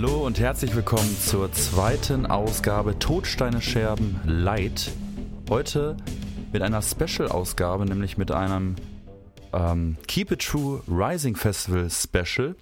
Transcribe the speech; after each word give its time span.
Hallo 0.00 0.24
und 0.24 0.38
herzlich 0.38 0.76
willkommen 0.76 1.18
zur 1.18 1.50
zweiten 1.50 2.24
Ausgabe 2.24 3.00
Todsteine 3.00 3.60
Scherben 3.60 4.20
Light. 4.24 4.92
Heute 5.50 5.96
mit 6.52 6.62
einer 6.62 6.82
Special-Ausgabe, 6.82 7.84
nämlich 7.84 8.16
mit 8.16 8.30
einem 8.30 8.76
ähm, 9.52 9.96
Keep 10.06 10.30
It 10.30 10.46
True 10.46 10.84
Rising 10.86 11.34
Festival 11.34 11.90
Special. 11.90 12.54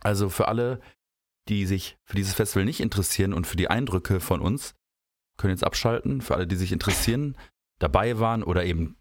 Also 0.00 0.30
für 0.30 0.48
alle, 0.48 0.80
die 1.50 1.66
sich 1.66 1.98
für 2.04 2.16
dieses 2.16 2.32
Festival 2.32 2.64
nicht 2.64 2.80
interessieren 2.80 3.34
und 3.34 3.46
für 3.46 3.58
die 3.58 3.68
Eindrücke 3.68 4.18
von 4.18 4.40
uns, 4.40 4.74
können 5.36 5.52
jetzt 5.52 5.64
abschalten. 5.64 6.22
Für 6.22 6.36
alle, 6.36 6.46
die 6.46 6.56
sich 6.56 6.72
interessieren, 6.72 7.36
dabei 7.80 8.18
waren 8.18 8.42
oder 8.42 8.64
eben 8.64 8.96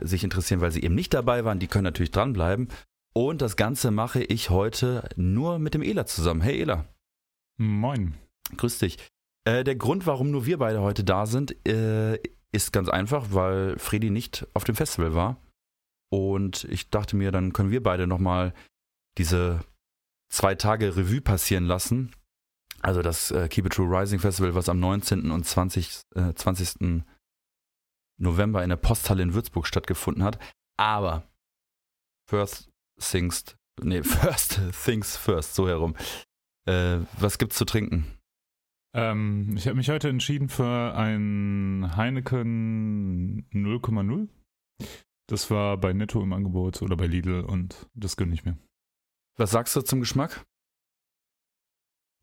sich 0.00 0.24
interessieren, 0.24 0.62
weil 0.62 0.72
sie 0.72 0.82
eben 0.82 0.94
nicht 0.94 1.12
dabei 1.12 1.44
waren, 1.44 1.58
die 1.58 1.66
können 1.66 1.84
natürlich 1.84 2.12
dranbleiben. 2.12 2.68
Und 3.12 3.42
das 3.42 3.56
Ganze 3.56 3.90
mache 3.90 4.24
ich 4.24 4.48
heute 4.48 5.06
nur 5.16 5.58
mit 5.58 5.74
dem 5.74 5.82
Ela 5.82 6.06
zusammen. 6.06 6.40
Hey 6.40 6.62
Ela. 6.62 6.88
Moin. 7.56 8.14
Grüß 8.56 8.78
dich. 8.78 8.98
Äh, 9.46 9.64
der 9.64 9.76
Grund, 9.76 10.06
warum 10.06 10.30
nur 10.30 10.46
wir 10.46 10.58
beide 10.58 10.80
heute 10.80 11.04
da 11.04 11.26
sind, 11.26 11.66
äh, 11.68 12.18
ist 12.52 12.72
ganz 12.72 12.88
einfach, 12.88 13.28
weil 13.30 13.78
Freddy 13.78 14.10
nicht 14.10 14.46
auf 14.54 14.64
dem 14.64 14.74
Festival 14.74 15.14
war. 15.14 15.40
Und 16.10 16.64
ich 16.64 16.90
dachte 16.90 17.16
mir, 17.16 17.32
dann 17.32 17.52
können 17.52 17.70
wir 17.70 17.82
beide 17.82 18.06
nochmal 18.06 18.54
diese 19.18 19.64
zwei 20.30 20.54
Tage 20.54 20.96
Revue 20.96 21.20
passieren 21.20 21.64
lassen. 21.64 22.14
Also 22.80 23.02
das 23.02 23.30
äh, 23.30 23.48
Keep 23.48 23.66
It 23.66 23.72
True 23.72 23.88
Rising 23.88 24.20
Festival, 24.20 24.54
was 24.54 24.68
am 24.68 24.78
19. 24.78 25.30
und 25.30 25.44
20. 25.44 26.02
20. 26.34 26.80
Äh, 26.80 27.02
November 28.20 28.62
in 28.62 28.70
der 28.70 28.76
Posthalle 28.76 29.22
in 29.22 29.34
Würzburg 29.34 29.66
stattgefunden 29.66 30.22
hat. 30.22 30.38
Aber 30.76 31.28
first 32.28 32.70
things, 33.00 33.44
nee, 33.80 34.02
first 34.04 34.60
things 34.84 35.16
first, 35.16 35.54
so 35.54 35.68
herum. 35.68 35.96
Äh, 36.66 37.00
was 37.18 37.38
gibt's 37.38 37.56
zu 37.56 37.64
trinken? 37.64 38.06
Ähm, 38.94 39.54
ich 39.56 39.66
habe 39.66 39.76
mich 39.76 39.90
heute 39.90 40.08
entschieden 40.08 40.48
für 40.48 40.94
ein 40.94 41.96
Heineken 41.96 43.46
0,0. 43.50 44.28
Das 45.26 45.50
war 45.50 45.78
bei 45.78 45.92
Netto 45.92 46.22
im 46.22 46.32
Angebot 46.32 46.82
oder 46.82 46.96
bei 46.96 47.06
Lidl 47.06 47.40
und 47.40 47.88
das 47.94 48.16
gönne 48.16 48.34
ich 48.34 48.44
mir. 48.44 48.56
Was 49.36 49.50
sagst 49.50 49.74
du 49.74 49.80
zum 49.80 50.00
Geschmack? 50.00 50.46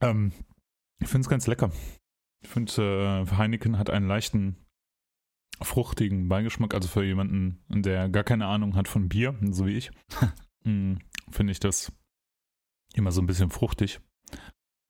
Ähm, 0.01 0.31
ich 0.99 1.07
finde 1.07 1.25
es 1.25 1.29
ganz 1.29 1.47
lecker. 1.47 1.71
Ich 2.41 2.49
finde, 2.49 3.25
äh, 3.29 3.35
Heineken 3.35 3.77
hat 3.77 3.89
einen 3.89 4.07
leichten, 4.07 4.55
fruchtigen 5.61 6.29
Beigeschmack. 6.29 6.73
Also 6.73 6.87
für 6.87 7.03
jemanden, 7.03 7.63
der 7.67 8.09
gar 8.09 8.23
keine 8.23 8.47
Ahnung 8.47 8.75
hat 8.75 8.87
von 8.87 9.09
Bier, 9.09 9.37
so 9.51 9.65
wie 9.67 9.77
ich, 9.77 9.91
mm, 10.63 10.95
finde 11.29 11.51
ich 11.51 11.59
das 11.59 11.91
immer 12.93 13.11
so 13.11 13.21
ein 13.21 13.27
bisschen 13.27 13.49
fruchtig. 13.49 13.99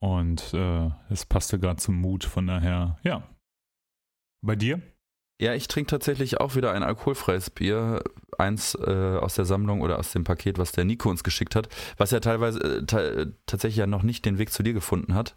Und 0.01 0.53
äh, 0.53 0.89
es 1.09 1.25
passte 1.25 1.59
gerade 1.59 1.77
zum 1.77 1.95
Mut, 1.95 2.23
von 2.23 2.47
daher, 2.47 2.97
ja. 3.03 3.23
Bei 4.43 4.55
dir? 4.55 4.81
Ja, 5.39 5.53
ich 5.53 5.67
trinke 5.67 5.89
tatsächlich 5.89 6.39
auch 6.39 6.55
wieder 6.55 6.71
ein 6.71 6.83
alkoholfreies 6.83 7.51
Bier. 7.51 8.03
Eins 8.37 8.75
äh, 8.75 9.17
aus 9.17 9.35
der 9.35 9.45
Sammlung 9.45 9.81
oder 9.81 9.99
aus 9.99 10.11
dem 10.11 10.23
Paket, 10.23 10.57
was 10.57 10.71
der 10.71 10.85
Nico 10.85 11.09
uns 11.09 11.23
geschickt 11.23 11.55
hat, 11.55 11.69
was 11.97 12.11
ja 12.11 12.19
teilweise 12.19 12.59
äh, 12.59 13.31
tatsächlich 13.45 13.77
ja 13.77 13.87
noch 13.87 14.03
nicht 14.03 14.25
den 14.25 14.39
Weg 14.39 14.51
zu 14.51 14.63
dir 14.63 14.73
gefunden 14.73 15.13
hat. 15.13 15.35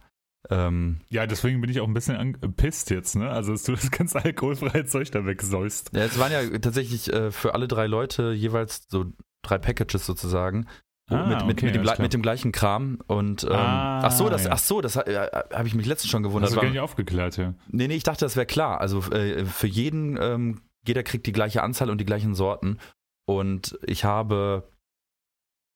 Ähm, 0.50 1.00
ja, 1.08 1.26
deswegen 1.26 1.60
bin 1.60 1.70
ich 1.70 1.80
auch 1.80 1.88
ein 1.88 1.94
bisschen 1.94 2.16
angepisst 2.16 2.90
jetzt, 2.90 3.16
ne? 3.16 3.30
Also, 3.30 3.52
dass 3.52 3.64
du 3.64 3.72
das 3.72 3.90
ganze 3.90 4.22
alkoholfreie 4.22 4.84
Zeug 4.84 5.10
da 5.10 5.24
wegsäust. 5.24 5.90
Ja, 5.94 6.05
es 6.05 6.18
waren 6.18 6.33
ja 6.33 6.58
tatsächlich 6.58 7.12
äh, 7.12 7.30
für 7.30 7.55
alle 7.55 7.68
drei 7.68 7.86
Leute 7.86 8.33
jeweils 8.33 8.86
so 8.89 9.06
drei 9.42 9.58
Packages 9.58 10.05
sozusagen. 10.05 10.66
Ah, 11.10 11.26
mit, 11.26 11.36
okay, 11.36 11.46
mit, 11.46 11.60
dem, 11.60 11.82
mit, 11.98 12.12
dem, 12.14 12.22
gleichen 12.22 12.50
Kram 12.50 12.98
und 13.08 13.44
ähm, 13.44 13.52
ah, 13.52 14.00
ach 14.04 14.10
so, 14.10 14.30
das, 14.30 14.44
ja. 14.44 14.52
ach 14.52 14.58
so, 14.58 14.80
das 14.80 14.96
äh, 14.96 15.28
habe 15.52 15.68
ich 15.68 15.74
mich 15.74 15.84
letztens 15.84 16.10
schon 16.10 16.22
gewundert. 16.22 16.50
Hast 16.50 16.56
du 16.56 16.62
gar 16.62 16.70
nicht 16.70 16.80
aufgeklärt, 16.80 17.36
ja. 17.36 17.52
Nee, 17.68 17.88
nee, 17.88 17.96
ich 17.96 18.04
dachte, 18.04 18.24
das 18.24 18.36
wäre 18.36 18.46
klar. 18.46 18.80
Also 18.80 19.00
äh, 19.12 19.44
für 19.44 19.66
jeden, 19.66 20.16
ähm, 20.18 20.62
jeder 20.86 21.02
kriegt 21.02 21.26
die 21.26 21.32
gleiche 21.32 21.62
Anzahl 21.62 21.90
und 21.90 21.98
die 21.98 22.06
gleichen 22.06 22.34
Sorten. 22.34 22.78
Und 23.26 23.78
ich 23.86 24.04
habe 24.04 24.66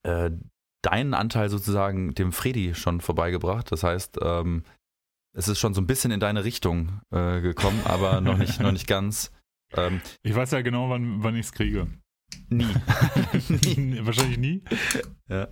äh, 0.02 0.30
deinen 0.82 1.12
Anteil 1.12 1.50
sozusagen 1.50 2.14
dem 2.14 2.32
Freddy 2.32 2.74
schon 2.74 3.02
vorbeigebracht. 3.02 3.70
Das 3.70 3.82
heißt, 3.82 4.18
ähm, 4.22 4.64
es 5.34 5.48
ist 5.48 5.58
schon 5.58 5.74
so 5.74 5.80
ein 5.80 5.86
bisschen 5.86 6.10
in 6.10 6.20
deine 6.20 6.44
Richtung 6.44 7.00
äh, 7.10 7.40
gekommen, 7.40 7.80
aber 7.84 8.20
noch 8.22 8.38
nicht, 8.38 8.60
noch 8.60 8.72
nicht 8.72 8.86
ganz. 8.86 9.30
Ähm, 9.74 10.00
ich 10.22 10.34
weiß 10.34 10.52
ja 10.52 10.62
genau, 10.62 10.88
wann, 10.88 11.22
wann 11.22 11.34
ich 11.34 11.46
es 11.46 11.52
kriege. 11.52 11.86
Nie. 12.48 12.66
nie. 13.48 14.04
Wahrscheinlich 14.04 14.38
nie. 14.38 14.62
Ja. 15.28 15.48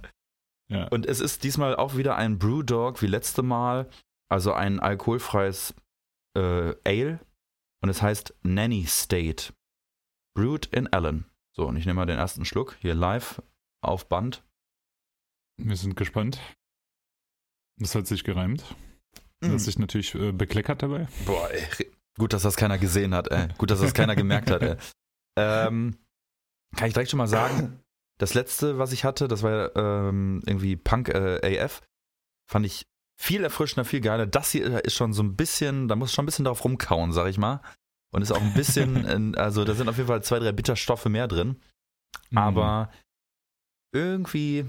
ja. 0.68 0.88
Und 0.88 1.06
es 1.06 1.20
ist 1.20 1.44
diesmal 1.44 1.76
auch 1.76 1.96
wieder 1.96 2.16
ein 2.16 2.38
Brewdog 2.38 3.02
wie 3.02 3.06
letzte 3.06 3.42
Mal. 3.42 3.88
Also 4.28 4.52
ein 4.52 4.80
alkoholfreies 4.80 5.74
äh, 6.36 6.74
Ale. 6.84 7.20
Und 7.82 7.88
es 7.88 8.02
heißt 8.02 8.34
Nanny 8.42 8.86
State. 8.86 9.52
Brewed 10.34 10.66
in 10.66 10.86
Allen. 10.92 11.24
So, 11.54 11.66
und 11.66 11.76
ich 11.76 11.86
nehme 11.86 12.00
mal 12.00 12.06
den 12.06 12.18
ersten 12.18 12.44
Schluck 12.44 12.76
hier 12.80 12.94
live 12.94 13.42
auf 13.82 14.08
Band. 14.08 14.44
Wir 15.58 15.76
sind 15.76 15.96
gespannt. 15.96 16.38
Das 17.78 17.94
hat 17.94 18.06
sich 18.06 18.24
gereimt. 18.24 18.62
Das 19.40 19.50
hat 19.50 19.56
mm. 19.56 19.58
sich 19.58 19.78
natürlich 19.78 20.14
äh, 20.14 20.32
bekleckert 20.32 20.82
dabei. 20.82 21.08
Boah, 21.24 21.50
ey. 21.50 21.90
Gut, 22.18 22.32
dass 22.32 22.42
das 22.42 22.56
keiner 22.56 22.78
gesehen 22.78 23.14
hat, 23.14 23.28
ey. 23.28 23.48
Gut, 23.56 23.70
dass 23.70 23.80
das 23.80 23.94
keiner 23.94 24.16
gemerkt 24.16 24.50
hat, 24.50 24.62
ey. 24.62 24.76
Ähm, 25.38 25.98
kann 26.74 26.88
ich 26.88 26.94
direkt 26.94 27.10
schon 27.10 27.18
mal 27.18 27.28
sagen, 27.28 27.80
das 28.18 28.34
letzte, 28.34 28.78
was 28.78 28.92
ich 28.92 29.04
hatte, 29.04 29.28
das 29.28 29.42
war 29.42 29.74
ähm, 29.76 30.42
irgendwie 30.46 30.76
Punk 30.76 31.08
äh, 31.08 31.60
AF. 31.60 31.82
Fand 32.48 32.66
ich 32.66 32.86
viel 33.18 33.42
erfrischender, 33.42 33.84
viel 33.84 34.00
geiler. 34.00 34.26
Das 34.26 34.50
hier 34.50 34.84
ist 34.84 34.94
schon 34.94 35.12
so 35.12 35.22
ein 35.22 35.36
bisschen, 35.36 35.88
da 35.88 35.96
muss 35.96 36.12
schon 36.12 36.24
ein 36.24 36.26
bisschen 36.26 36.44
drauf 36.44 36.64
rumkauen, 36.64 37.12
sag 37.12 37.28
ich 37.28 37.38
mal. 37.38 37.60
Und 38.12 38.22
ist 38.22 38.32
auch 38.32 38.40
ein 38.40 38.54
bisschen, 38.54 39.34
also 39.36 39.64
da 39.64 39.74
sind 39.74 39.88
auf 39.88 39.96
jeden 39.96 40.08
Fall 40.08 40.22
zwei, 40.22 40.38
drei 40.38 40.52
Bitterstoffe 40.52 41.06
mehr 41.06 41.28
drin. 41.28 41.60
Mhm. 42.30 42.38
Aber 42.38 42.90
irgendwie, 43.92 44.66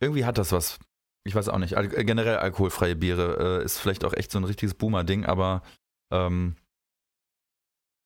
irgendwie 0.00 0.24
hat 0.24 0.38
das 0.38 0.52
was. 0.52 0.78
Ich 1.24 1.34
weiß 1.34 1.48
auch 1.48 1.58
nicht. 1.58 1.76
Al 1.76 1.88
generell 1.88 2.36
alkoholfreie 2.36 2.96
Biere 2.96 3.60
äh, 3.60 3.64
ist 3.64 3.78
vielleicht 3.78 4.04
auch 4.04 4.14
echt 4.14 4.30
so 4.30 4.38
ein 4.38 4.44
richtiges 4.44 4.74
Boomer-Ding, 4.74 5.26
aber 5.26 5.62
ähm, 6.10 6.56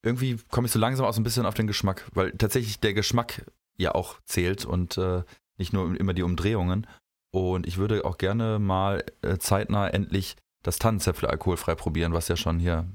irgendwie 0.03 0.37
komme 0.51 0.67
ich 0.67 0.71
so 0.71 0.79
langsam 0.79 1.05
auch 1.05 1.13
so 1.13 1.21
ein 1.21 1.23
bisschen 1.23 1.45
auf 1.45 1.53
den 1.53 1.67
Geschmack, 1.67 2.05
weil 2.13 2.31
tatsächlich 2.31 2.79
der 2.79 2.93
Geschmack 2.93 3.45
ja 3.77 3.95
auch 3.95 4.19
zählt 4.25 4.65
und 4.65 4.97
äh, 4.97 5.23
nicht 5.57 5.73
nur 5.73 5.99
immer 5.99 6.13
die 6.13 6.23
Umdrehungen. 6.23 6.87
Und 7.31 7.65
ich 7.65 7.77
würde 7.77 8.05
auch 8.05 8.17
gerne 8.17 8.59
mal 8.59 9.03
äh, 9.21 9.37
zeitnah 9.37 9.87
endlich 9.87 10.35
das 10.61 10.77
Tannenzäpfle 10.77 11.29
alkoholfrei 11.29 11.75
probieren, 11.75 12.13
was 12.13 12.27
ja 12.27 12.35
schon 12.35 12.59
hier 12.59 12.87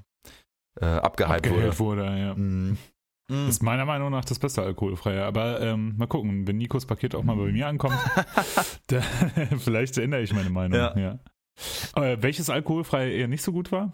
äh, 0.80 0.86
abgehypt, 0.86 1.50
wurde. 1.50 1.78
wurde 1.78 2.04
ja. 2.04 2.34
Mm. 2.34 2.78
Das 3.30 3.48
ist 3.48 3.62
meiner 3.62 3.84
Meinung 3.84 4.10
nach 4.10 4.24
das 4.24 4.38
beste 4.38 4.62
alkoholfreie. 4.62 5.22
Aber 5.24 5.60
ähm, 5.60 5.96
mal 5.98 6.06
gucken, 6.06 6.46
wenn 6.46 6.56
Nikos 6.56 6.86
Paket 6.86 7.14
auch 7.14 7.24
mal 7.24 7.36
bei 7.36 7.52
mir 7.52 7.66
ankommt, 7.66 7.98
da, 8.86 9.00
vielleicht 9.58 9.98
ändere 9.98 10.22
ich 10.22 10.32
meine 10.32 10.50
Meinung. 10.50 10.78
Ja. 10.78 10.96
ja. 10.96 11.18
Aber 11.92 12.22
welches 12.22 12.48
alkoholfreie 12.48 13.10
eher 13.10 13.28
nicht 13.28 13.42
so 13.42 13.52
gut 13.52 13.70
war? 13.70 13.92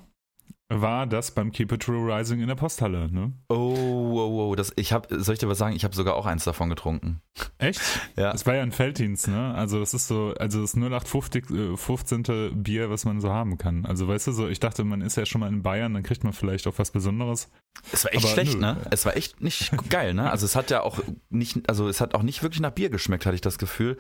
War 0.70 1.06
das 1.06 1.30
beim 1.30 1.52
Keep 1.52 1.72
It 1.72 1.82
True 1.82 2.10
Rising 2.12 2.40
in 2.40 2.48
der 2.48 2.54
Posthalle, 2.54 3.10
ne? 3.12 3.32
Oh, 3.48 3.54
oh, 3.76 4.48
oh, 4.50 4.54
das, 4.54 4.72
ich 4.76 4.92
hab, 4.92 5.06
soll 5.10 5.34
ich 5.34 5.38
dir 5.38 5.48
was 5.48 5.58
sagen? 5.58 5.76
Ich 5.76 5.84
habe 5.84 5.94
sogar 5.94 6.16
auch 6.16 6.24
eins 6.26 6.44
davon 6.44 6.70
getrunken. 6.70 7.20
Echt? 7.58 7.80
Ja. 8.16 8.30
Das 8.30 8.46
war 8.46 8.54
ja 8.54 8.62
ein 8.62 8.70
Felddienst, 8.70 9.26
ne? 9.26 9.54
Also 9.54 9.80
das 9.80 9.92
ist 9.92 10.06
so, 10.06 10.34
also 10.38 10.60
das 10.60 10.74
0850, 10.74 11.46
15. 11.76 12.24
Äh, 12.28 12.50
Bier, 12.54 12.88
was 12.90 13.04
man 13.04 13.20
so 13.20 13.30
haben 13.30 13.58
kann. 13.58 13.84
Also 13.86 14.06
weißt 14.06 14.28
du 14.28 14.32
so, 14.32 14.48
ich 14.48 14.60
dachte, 14.60 14.84
man 14.84 15.00
ist 15.00 15.16
ja 15.16 15.26
schon 15.26 15.40
mal 15.40 15.48
in 15.48 15.62
Bayern, 15.62 15.94
dann 15.94 16.04
kriegt 16.04 16.22
man 16.22 16.32
vielleicht 16.32 16.66
auch 16.68 16.78
was 16.78 16.92
Besonderes. 16.92 17.50
Es 17.92 18.04
war 18.04 18.14
echt 18.14 18.24
Aber 18.24 18.32
schlecht, 18.32 18.54
nö. 18.54 18.60
ne? 18.60 18.86
Es 18.90 19.04
war 19.04 19.16
echt 19.16 19.40
nicht 19.40 19.72
geil, 19.90 20.14
ne? 20.14 20.30
Also 20.30 20.46
es 20.46 20.54
hat 20.54 20.70
ja 20.70 20.82
auch 20.82 21.00
nicht, 21.28 21.68
also 21.68 21.88
es 21.88 22.00
hat 22.00 22.14
auch 22.14 22.22
nicht 22.22 22.42
wirklich 22.42 22.60
nach 22.60 22.70
Bier 22.70 22.88
geschmeckt, 22.88 23.26
hatte 23.26 23.34
ich 23.34 23.40
das 23.40 23.58
Gefühl. 23.58 23.98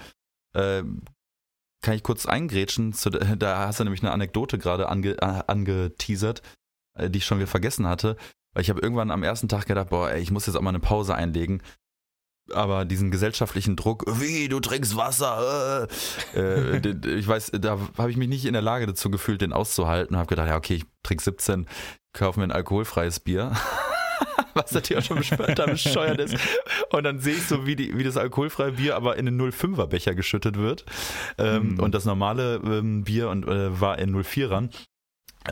Äh, 0.54 0.84
kann 1.84 1.94
ich 1.94 2.02
kurz 2.02 2.26
eingrätschen. 2.26 2.92
Zu, 2.92 3.10
da 3.10 3.66
hast 3.66 3.78
du 3.78 3.84
nämlich 3.84 4.02
eine 4.02 4.10
Anekdote 4.10 4.58
gerade 4.58 4.88
ange, 4.88 5.16
äh, 5.18 5.42
angeteasert, 5.46 6.42
äh, 6.98 7.08
die 7.08 7.18
ich 7.18 7.26
schon 7.26 7.38
wieder 7.38 7.46
vergessen 7.46 7.86
hatte. 7.86 8.16
Weil 8.54 8.62
ich 8.62 8.70
habe 8.70 8.80
irgendwann 8.80 9.10
am 9.10 9.22
ersten 9.22 9.48
Tag 9.48 9.66
gedacht, 9.66 9.90
boah, 9.90 10.10
ey, 10.10 10.20
ich 10.20 10.30
muss 10.30 10.46
jetzt 10.46 10.56
auch 10.56 10.62
mal 10.62 10.70
eine 10.70 10.80
Pause 10.80 11.14
einlegen. 11.14 11.62
Aber 12.52 12.84
diesen 12.84 13.10
gesellschaftlichen 13.10 13.74
Druck, 13.74 14.04
wie, 14.20 14.48
du 14.48 14.60
trinkst 14.60 14.96
Wasser, 14.96 15.88
äh, 16.34 16.40
äh 16.40 16.96
ich 17.18 17.26
weiß, 17.26 17.52
da 17.54 17.78
habe 17.96 18.10
ich 18.10 18.16
mich 18.16 18.28
nicht 18.28 18.44
in 18.44 18.52
der 18.52 18.62
Lage 18.62 18.86
dazu 18.86 19.10
gefühlt, 19.10 19.40
den 19.40 19.52
auszuhalten. 19.52 20.16
Habe 20.16 20.28
gedacht, 20.28 20.48
ja, 20.48 20.56
okay, 20.56 20.74
ich 20.74 20.84
trinke 21.02 21.22
17, 21.22 21.66
kaufe 22.12 22.40
mir 22.40 22.44
ein 22.44 22.52
alkoholfreies 22.52 23.20
Bier. 23.20 23.52
Was 24.54 24.72
natürlich 24.72 25.02
auch 25.02 25.06
schon 25.06 25.18
bescheuert 25.18 26.18
ist. 26.18 26.36
Und 26.90 27.04
dann 27.04 27.18
sehe 27.18 27.34
ich 27.34 27.46
so, 27.46 27.66
wie, 27.66 27.76
die, 27.76 27.96
wie 27.96 28.04
das 28.04 28.16
alkoholfreie 28.16 28.72
Bier 28.72 28.96
aber 28.96 29.16
in 29.16 29.26
den 29.26 29.40
05er 29.40 29.86
Becher 29.86 30.14
geschüttet 30.14 30.56
wird. 30.56 30.84
Ähm, 31.38 31.72
mhm. 31.74 31.80
Und 31.80 31.94
das 31.94 32.04
normale 32.04 32.56
ähm, 32.64 33.04
Bier 33.04 33.28
und, 33.28 33.46
äh, 33.46 33.80
war 33.80 33.98
in 33.98 34.14
04ern. 34.14 34.70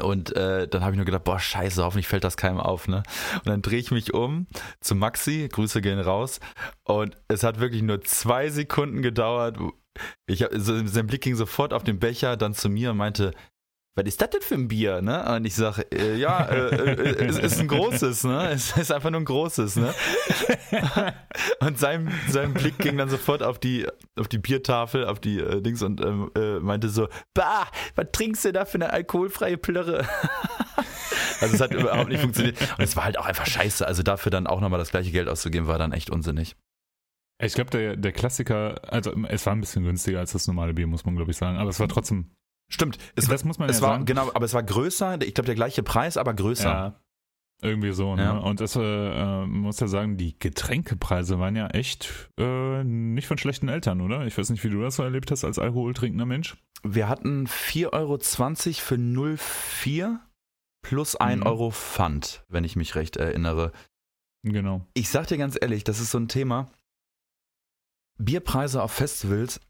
Und 0.01 0.35
äh, 0.35 0.67
dann 0.69 0.83
habe 0.83 0.93
ich 0.93 0.97
nur 0.97 1.05
gedacht, 1.05 1.25
boah, 1.25 1.39
scheiße, 1.39 1.85
hoffentlich 1.85 2.09
fällt 2.09 2.25
das 2.25 2.39
keinem 2.39 2.61
auf, 2.61 2.89
ne? 2.89 3.03
Und 3.35 3.47
dann 3.47 3.61
drehe 3.61 3.79
ich 3.79 3.91
mich 3.91 4.15
um 4.15 4.47
zu 4.81 4.95
Maxi, 4.95 5.49
Grüße 5.53 5.83
gehen 5.83 6.01
raus. 6.01 6.41
Und 6.85 7.19
es 7.29 7.43
hat 7.43 7.61
wirklich 7.61 7.83
nur 7.83 8.01
zwei 8.01 8.49
Sekunden 8.49 9.03
gedauert, 9.03 9.59
ich 10.27 10.43
hab, 10.43 10.51
so, 10.55 10.87
sein 10.87 11.07
Blick 11.07 11.21
ging 11.21 11.37
sofort 11.37 11.75
auf 11.75 11.85
den 11.85 11.99
Becher, 11.99 12.39
dann 12.39 12.55
zu 12.55 12.71
mir 12.71 12.93
und 12.93 12.97
meinte, 12.97 13.33
was 13.95 14.07
ist 14.07 14.23
das 14.23 14.31
denn 14.31 14.41
für 14.41 14.55
ein 14.55 14.69
Bier, 14.69 15.03
ne? 15.03 15.37
Und 15.37 15.45
ich 15.45 15.55
sage, 15.55 15.83
äh, 15.93 16.17
ja, 16.17 16.47
äh, 16.47 16.95
äh, 16.95 17.27
es 17.27 17.39
ist 17.39 17.61
ein 17.61 17.69
großes, 17.69 18.25
ne? 18.25 18.51
Es 18.51 18.75
ist 18.75 18.91
einfach 18.91 19.11
nur 19.11 19.21
ein 19.21 19.27
großes, 19.27 19.77
ne? 19.77 19.93
und 21.61 21.79
sein, 21.79 22.11
sein 22.29 22.55
Blick 22.55 22.79
ging 22.79 22.97
dann 22.97 23.11
sofort 23.11 23.43
auf 23.43 23.59
die, 23.59 23.87
auf 24.19 24.29
die 24.29 24.39
Biertafel, 24.39 25.05
auf 25.05 25.21
die 25.21 25.41
äh, 25.41 25.61
Dings 25.61 25.83
und 25.83 26.01
ähm, 26.01 26.31
äh, 26.35 26.59
meinte 26.61 26.89
so, 26.89 27.09
bah, 27.35 27.67
was 27.95 28.07
trinkst 28.13 28.47
du 28.47 28.53
da 28.53 28.65
für 28.65 28.77
eine 28.77 28.91
alkoholfreie 28.95 29.59
Plörre? 29.59 30.09
also 31.43 31.55
es 31.55 31.61
hat 31.61 31.75
überhaupt 31.75 32.09
nicht 32.09 32.23
funktioniert. 32.23 32.59
Und 32.79 32.85
es 32.85 32.97
war 32.97 33.05
halt 33.05 33.19
auch 33.19 33.27
einfach 33.27 33.47
scheiße. 33.47 33.87
Also 33.87 34.03
dafür 34.03 34.31
dann 34.31 34.47
auch 34.47 34.63
nochmal 34.63 34.79
das 34.79 34.91
gleiche 34.91 35.11
Geld 35.11 35.29
auszugeben, 35.29 35.67
war 35.67 35.79
dann 35.79 35.93
echt 35.93 36.09
unsinnig. 36.09 36.57
Ich 37.43 37.53
glaube, 37.53 37.71
der, 37.71 37.97
der 37.97 38.13
Klassiker, 38.13 38.81
also 38.91 39.13
es 39.29 39.45
war 39.45 39.53
ein 39.53 39.61
bisschen 39.61 39.85
günstiger 39.85 40.21
als 40.21 40.33
das 40.33 40.47
normale 40.47 40.73
Bier, 40.73 40.87
muss 40.87 41.05
man 41.05 41.17
glaube 41.17 41.33
ich 41.33 41.37
sagen, 41.37 41.59
aber 41.59 41.71
es 41.71 41.81
war 41.81 41.89
trotzdem 41.89 42.31
Stimmt. 42.73 42.99
Es 43.15 43.29
das 43.29 43.45
muss 43.45 43.59
man 43.59 43.69
es 43.69 43.77
ja 43.77 43.83
war, 43.83 43.91
sagen. 43.95 44.07
Genau, 44.07 44.31
aber 44.33 44.45
es 44.45 44.55
war 44.55 44.63
größer. 44.63 45.21
Ich 45.23 45.35
glaube, 45.35 45.47
der 45.47 45.55
gleiche 45.55 45.83
Preis, 45.83 46.17
aber 46.17 46.33
größer. 46.33 46.71
Ja, 46.71 47.01
irgendwie 47.61 47.93
so. 47.93 48.17
Ne? 48.17 48.23
Ja. 48.23 48.39
Und 48.39 48.61
das, 48.61 48.77
äh, 48.77 48.81
äh, 48.81 49.47
muss 49.47 49.79
ja 49.79 49.87
sagen, 49.89 50.17
die 50.17 50.39
Getränkepreise 50.39 51.39
waren 51.39 51.55
ja 51.55 51.69
echt 51.69 52.31
äh, 52.39 52.83
nicht 52.83 53.27
von 53.29 53.39
schlechten 53.39 53.69
Eltern, 53.69 54.01
oder? 54.01 54.27
Ich 54.27 54.37
weiß 54.37 54.51
nicht, 54.51 54.65
wie 54.65 54.71
du 54.71 54.81
das 54.81 54.97
so 54.97 55.03
erlebt 55.03 55.31
hast 55.31 55.45
als 55.45 55.59
alkoholtrinkender 55.59 56.27
Mensch. 56.27 56.57
Wir 56.83 57.09
hatten 57.09 57.47
4,20 57.47 57.93
Euro 57.93 58.19
für 58.19 58.95
0,4 58.95 60.19
plus 60.83 61.15
1 61.17 61.41
Mhm. 61.41 61.47
Euro 61.47 61.71
Pfand, 61.71 62.45
wenn 62.49 62.65
ich 62.65 62.75
mich 62.75 62.95
recht 62.95 63.17
erinnere. 63.17 63.71
Genau. 64.43 64.85
Ich 64.95 65.11
sag 65.11 65.29
dir 65.29 65.39
ganz 65.39 65.57
ehrlich, 65.61 65.85
das 65.85 66.01
ist 66.01 66.11
so 66.11 66.19
ein 66.19 66.27
Thema. 66.29 66.71
Bierpreise 68.19 68.83
auf 68.83 68.93
Festivals, 68.93 69.61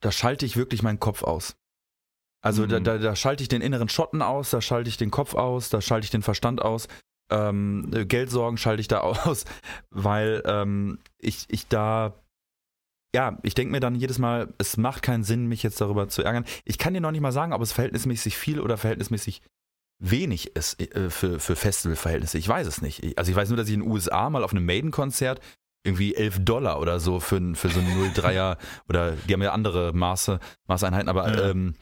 da 0.00 0.12
schalte 0.12 0.46
ich 0.46 0.56
wirklich 0.56 0.82
meinen 0.82 1.00
Kopf 1.00 1.22
aus. 1.24 1.56
Also 2.44 2.66
da, 2.66 2.80
Mhm. 2.80 2.84
da, 2.84 2.98
da 2.98 3.16
schalte 3.16 3.42
ich 3.42 3.48
den 3.48 3.62
inneren 3.62 3.88
Schotten 3.88 4.20
aus, 4.22 4.50
da 4.50 4.60
schalte 4.60 4.88
ich 4.88 4.96
den 4.96 5.10
Kopf 5.10 5.34
aus, 5.34 5.70
da 5.70 5.80
schalte 5.80 6.04
ich 6.04 6.10
den 6.10 6.22
Verstand 6.22 6.60
aus. 6.60 6.88
Ähm, 7.30 7.90
äh, 7.94 8.04
Geldsorgen 8.04 8.58
schalte 8.58 8.80
ich 8.80 8.88
da 8.88 8.98
aus, 9.00 9.44
weil 9.90 10.42
ähm, 10.44 10.98
ich, 11.18 11.44
ich 11.48 11.68
da, 11.68 12.12
ja, 13.14 13.38
ich 13.42 13.54
denke 13.54 13.72
mir 13.72 13.80
dann 13.80 13.94
jedes 13.94 14.18
Mal, 14.18 14.52
es 14.58 14.76
macht 14.76 15.02
keinen 15.02 15.22
Sinn, 15.24 15.46
mich 15.46 15.62
jetzt 15.62 15.80
darüber 15.80 16.08
zu 16.08 16.22
ärgern. 16.22 16.44
Ich 16.64 16.78
kann 16.78 16.94
dir 16.94 17.00
noch 17.00 17.12
nicht 17.12 17.20
mal 17.20 17.32
sagen, 17.32 17.52
ob 17.52 17.62
es 17.62 17.72
verhältnismäßig 17.72 18.36
viel 18.36 18.58
oder 18.60 18.76
verhältnismäßig 18.76 19.42
wenig 20.02 20.56
ist 20.56 20.80
äh, 20.80 21.10
für, 21.10 21.38
für 21.38 21.54
Festivalverhältnisse. 21.54 22.38
Ich 22.38 22.48
weiß 22.48 22.66
es 22.66 22.82
nicht. 22.82 23.04
Ich- 23.04 23.16
Also 23.18 23.30
ich 23.30 23.36
weiß 23.36 23.48
nur, 23.50 23.56
dass 23.56 23.68
ich 23.68 23.74
in 23.74 23.80
den 23.82 23.90
USA 23.90 24.28
mal 24.30 24.42
auf 24.42 24.50
einem 24.52 24.66
Maiden-Konzert 24.66 25.40
irgendwie 25.84 26.14
11 26.16 26.44
Dollar 26.44 26.80
oder 26.80 26.98
so 27.00 27.20
für, 27.20 27.40
für 27.54 27.68
so 27.68 27.78
ein 27.80 27.86
03er 28.14 28.56
oder 28.88 29.12
die 29.12 29.32
haben 29.32 29.42
ja 29.42 29.52
andere 29.52 29.92
Maße, 29.92 30.40
Maßeinheiten, 30.68 31.08
aber 31.08 31.28
Ja. 31.28 31.50
ähm, 31.50 31.74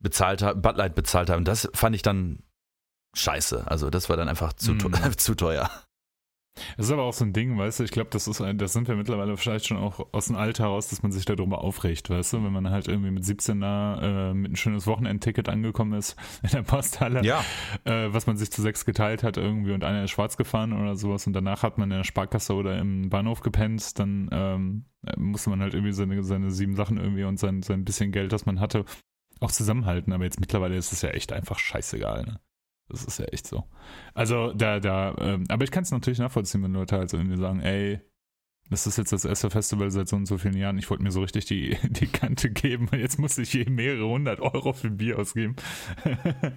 bezahlt 0.00 0.42
haben, 0.42 0.62
Bud 0.62 0.76
Light 0.76 0.94
bezahlt 0.94 1.30
haben. 1.30 1.44
Das 1.44 1.68
fand 1.74 1.94
ich 1.96 2.02
dann 2.02 2.42
scheiße. 3.16 3.66
Also 3.66 3.90
das 3.90 4.08
war 4.08 4.16
dann 4.16 4.28
einfach 4.28 4.52
zu, 4.52 4.72
teuer- 4.74 5.10
zu 5.16 5.34
teuer. 5.34 5.70
Das 6.76 6.86
ist 6.86 6.92
aber 6.92 7.04
auch 7.04 7.12
so 7.12 7.24
ein 7.24 7.32
Ding, 7.32 7.56
weißt 7.56 7.78
du, 7.78 7.84
ich 7.84 7.92
glaube, 7.92 8.10
das 8.10 8.26
ist 8.26 8.40
ein, 8.40 8.58
das 8.58 8.72
sind 8.72 8.88
wir 8.88 8.96
mittlerweile 8.96 9.36
vielleicht 9.36 9.68
schon 9.68 9.76
auch 9.76 10.08
aus 10.10 10.26
dem 10.26 10.34
Alter 10.34 10.64
heraus, 10.64 10.88
dass 10.88 11.04
man 11.04 11.12
sich 11.12 11.24
darüber 11.24 11.62
aufregt, 11.62 12.10
weißt 12.10 12.32
du, 12.32 12.42
wenn 12.42 12.52
man 12.52 12.68
halt 12.70 12.88
irgendwie 12.88 13.12
mit 13.12 13.24
17 13.24 13.60
da 13.60 14.30
äh, 14.30 14.34
mit 14.34 14.50
ein 14.52 14.56
schönes 14.56 14.88
Wochenendticket 14.88 15.48
angekommen 15.48 15.92
ist 15.96 16.16
in 16.42 16.50
der 16.50 16.62
Posthalle, 16.62 17.22
Ja, 17.24 17.44
äh, 17.84 18.12
was 18.12 18.26
man 18.26 18.36
sich 18.36 18.50
zu 18.50 18.60
sechs 18.60 18.84
geteilt 18.84 19.22
hat 19.22 19.36
irgendwie 19.36 19.72
und 19.72 19.84
einer 19.84 20.02
ist 20.02 20.10
schwarz 20.10 20.36
gefahren 20.36 20.72
oder 20.72 20.96
sowas 20.96 21.28
und 21.28 21.32
danach 21.32 21.62
hat 21.62 21.78
man 21.78 21.92
in 21.92 21.98
der 21.98 22.04
Sparkasse 22.04 22.52
oder 22.54 22.76
im 22.76 23.08
Bahnhof 23.08 23.40
gepennt, 23.40 23.96
dann 24.00 24.28
ähm, 24.32 24.84
musste 25.16 25.50
man 25.50 25.60
halt 25.60 25.74
irgendwie 25.74 25.92
seine, 25.92 26.24
seine 26.24 26.50
sieben 26.50 26.74
Sachen 26.74 26.96
irgendwie 26.96 27.22
und 27.22 27.38
sein, 27.38 27.62
sein 27.62 27.84
bisschen 27.84 28.10
Geld, 28.10 28.32
das 28.32 28.46
man 28.46 28.58
hatte, 28.58 28.84
auch 29.40 29.52
zusammenhalten, 29.52 30.12
aber 30.12 30.24
jetzt 30.24 30.40
mittlerweile 30.40 30.76
ist 30.76 30.92
es 30.92 31.02
ja 31.02 31.10
echt 31.10 31.32
einfach 31.32 31.58
scheißegal, 31.58 32.24
ne? 32.24 32.40
Das 32.88 33.04
ist 33.04 33.18
ja 33.18 33.26
echt 33.26 33.46
so. 33.46 33.64
Also 34.14 34.52
da, 34.54 34.80
da, 34.80 35.14
ähm, 35.18 35.44
aber 35.48 35.64
ich 35.64 35.70
kann 35.70 35.82
es 35.82 35.90
natürlich 35.90 36.18
nachvollziehen, 36.18 36.62
wenn 36.62 36.72
Leute 36.72 36.96
halt 36.96 37.10
so 37.10 37.18
irgendwie 37.18 37.36
sagen, 37.36 37.60
ey, 37.60 38.00
das 38.70 38.86
ist 38.86 38.98
jetzt 38.98 39.12
das 39.12 39.24
erste 39.24 39.50
Festival 39.50 39.90
seit 39.90 40.08
so 40.08 40.16
und 40.16 40.26
so 40.26 40.38
vielen 40.38 40.56
Jahren, 40.56 40.78
ich 40.78 40.88
wollte 40.88 41.02
mir 41.02 41.10
so 41.10 41.20
richtig 41.20 41.46
die, 41.46 41.76
die 41.82 42.06
Kante 42.06 42.50
geben 42.50 42.88
und 42.90 42.98
jetzt 42.98 43.18
muss 43.18 43.38
ich 43.38 43.50
hier 43.50 43.68
mehrere 43.70 44.08
hundert 44.08 44.40
Euro 44.40 44.72
für 44.72 44.90
Bier 44.90 45.18
ausgeben. 45.18 45.56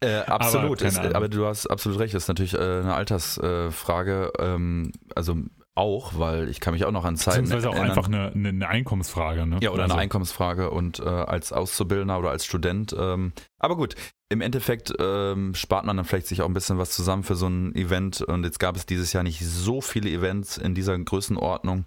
Äh, 0.00 0.20
absolut, 0.20 0.78
keine 0.78 0.90
ist, 0.90 1.14
aber 1.16 1.28
du 1.28 1.44
hast 1.44 1.66
absolut 1.66 1.98
recht, 1.98 2.14
das 2.14 2.22
ist 2.22 2.28
natürlich 2.28 2.54
äh, 2.54 2.58
eine 2.58 2.94
Altersfrage, 2.94 4.30
ähm, 4.38 4.92
also 5.16 5.34
auch, 5.78 6.18
weil 6.18 6.48
ich 6.48 6.60
kann 6.60 6.74
mich 6.74 6.84
auch 6.84 6.90
noch 6.90 7.04
an 7.04 7.16
Zeiten 7.16 7.42
Beziehungsweise 7.42 7.70
auch 7.70 7.74
erinnern. 7.74 7.90
einfach 7.90 8.08
eine, 8.08 8.32
eine, 8.32 8.48
eine 8.48 8.68
Einkommensfrage, 8.68 9.46
ne? 9.46 9.58
Ja, 9.62 9.70
oder 9.70 9.84
also, 9.84 9.94
eine 9.94 10.02
Einkommensfrage 10.02 10.70
und 10.70 10.98
äh, 10.98 11.04
als 11.04 11.52
Auszubildender 11.52 12.18
oder 12.18 12.30
als 12.30 12.44
Student. 12.44 12.94
Ähm, 12.98 13.32
aber 13.58 13.76
gut, 13.76 13.94
im 14.28 14.40
Endeffekt 14.40 14.92
ähm, 14.98 15.54
spart 15.54 15.86
man 15.86 15.96
dann 15.96 16.04
vielleicht 16.04 16.26
sich 16.26 16.42
auch 16.42 16.46
ein 16.46 16.54
bisschen 16.54 16.78
was 16.78 16.90
zusammen 16.90 17.22
für 17.22 17.36
so 17.36 17.46
ein 17.46 17.74
Event. 17.74 18.20
Und 18.20 18.44
jetzt 18.44 18.58
gab 18.58 18.76
es 18.76 18.86
dieses 18.86 19.12
Jahr 19.12 19.22
nicht 19.22 19.40
so 19.40 19.80
viele 19.80 20.10
Events 20.10 20.58
in 20.58 20.74
dieser 20.74 20.98
Größenordnung. 20.98 21.84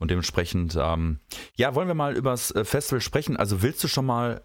Und 0.00 0.10
dementsprechend, 0.10 0.76
ähm, 0.80 1.20
ja, 1.56 1.74
wollen 1.74 1.88
wir 1.88 1.94
mal 1.94 2.16
übers 2.16 2.50
äh, 2.50 2.64
Festival 2.64 3.00
sprechen. 3.00 3.36
Also 3.36 3.62
willst 3.62 3.82
du 3.82 3.88
schon 3.88 4.06
mal 4.06 4.42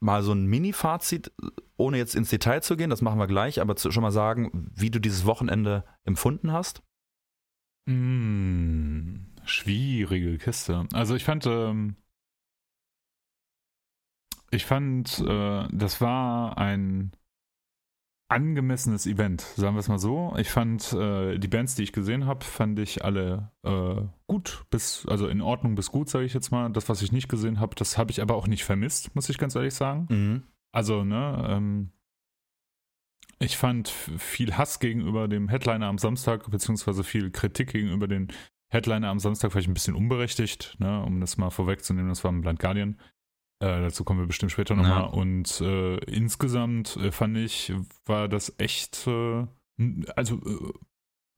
mal 0.00 0.22
so 0.22 0.32
ein 0.32 0.46
Mini-Fazit, 0.46 1.32
ohne 1.76 1.96
jetzt 1.96 2.16
ins 2.16 2.30
Detail 2.30 2.60
zu 2.60 2.76
gehen, 2.76 2.90
das 2.90 3.02
machen 3.02 3.20
wir 3.20 3.28
gleich, 3.28 3.60
aber 3.60 3.76
zu, 3.76 3.92
schon 3.92 4.02
mal 4.02 4.10
sagen, 4.10 4.68
wie 4.74 4.90
du 4.90 4.98
dieses 4.98 5.26
Wochenende 5.26 5.84
empfunden 6.04 6.52
hast? 6.52 6.82
Mm, 7.86 9.16
schwierige 9.44 10.38
Kiste. 10.38 10.86
Also 10.92 11.14
ich 11.14 11.24
fand, 11.24 11.46
ähm, 11.46 11.96
ich 14.50 14.64
fand, 14.66 15.18
äh, 15.26 15.68
das 15.72 16.00
war 16.00 16.58
ein 16.58 17.12
angemessenes 18.28 19.06
Event, 19.06 19.42
sagen 19.42 19.76
wir 19.76 19.80
es 19.80 19.88
mal 19.88 19.98
so. 19.98 20.34
Ich 20.38 20.48
fand 20.48 20.92
äh, 20.94 21.38
die 21.38 21.48
Bands, 21.48 21.74
die 21.74 21.82
ich 21.82 21.92
gesehen 21.92 22.24
habe, 22.26 22.44
fand 22.44 22.78
ich 22.78 23.04
alle 23.04 23.50
äh, 23.62 24.02
gut, 24.26 24.64
bis 24.70 25.04
also 25.06 25.28
in 25.28 25.42
Ordnung 25.42 25.74
bis 25.74 25.90
gut, 25.90 26.08
sage 26.08 26.24
ich 26.24 26.32
jetzt 26.32 26.50
mal. 26.50 26.70
Das, 26.70 26.88
was 26.88 27.02
ich 27.02 27.12
nicht 27.12 27.28
gesehen 27.28 27.60
habe, 27.60 27.74
das 27.74 27.98
habe 27.98 28.10
ich 28.10 28.22
aber 28.22 28.34
auch 28.34 28.46
nicht 28.46 28.64
vermisst, 28.64 29.14
muss 29.14 29.28
ich 29.28 29.38
ganz 29.38 29.54
ehrlich 29.54 29.74
sagen. 29.74 30.06
Mhm. 30.08 30.42
Also, 30.72 31.04
ne, 31.04 31.46
ähm, 31.50 31.92
ich 33.42 33.56
fand 33.56 33.88
viel 33.88 34.56
Hass 34.56 34.78
gegenüber 34.78 35.28
dem 35.28 35.48
Headliner 35.48 35.86
am 35.86 35.98
Samstag, 35.98 36.50
beziehungsweise 36.50 37.02
viel 37.02 37.30
Kritik 37.30 37.72
gegenüber 37.72 38.06
den 38.06 38.28
Headliner 38.68 39.08
am 39.08 39.18
Samstag, 39.18 39.52
vielleicht 39.52 39.68
ein 39.68 39.74
bisschen 39.74 39.94
unberechtigt, 39.94 40.76
ne, 40.78 41.02
um 41.02 41.20
das 41.20 41.36
mal 41.36 41.50
vorwegzunehmen, 41.50 42.08
das 42.08 42.24
war 42.24 42.32
ein 42.32 42.40
Blind 42.40 42.58
Guardian. 42.58 42.98
Äh, 43.60 43.80
dazu 43.82 44.04
kommen 44.04 44.20
wir 44.20 44.26
bestimmt 44.26 44.52
später 44.52 44.74
nochmal. 44.74 45.02
Ja. 45.02 45.06
Und 45.06 45.60
äh, 45.60 45.96
insgesamt 46.04 46.96
äh, 46.96 47.12
fand 47.12 47.36
ich, 47.36 47.72
war 48.06 48.28
das 48.28 48.54
echt, 48.58 49.06
äh, 49.06 49.46
also 50.16 50.36
äh, 50.36 50.72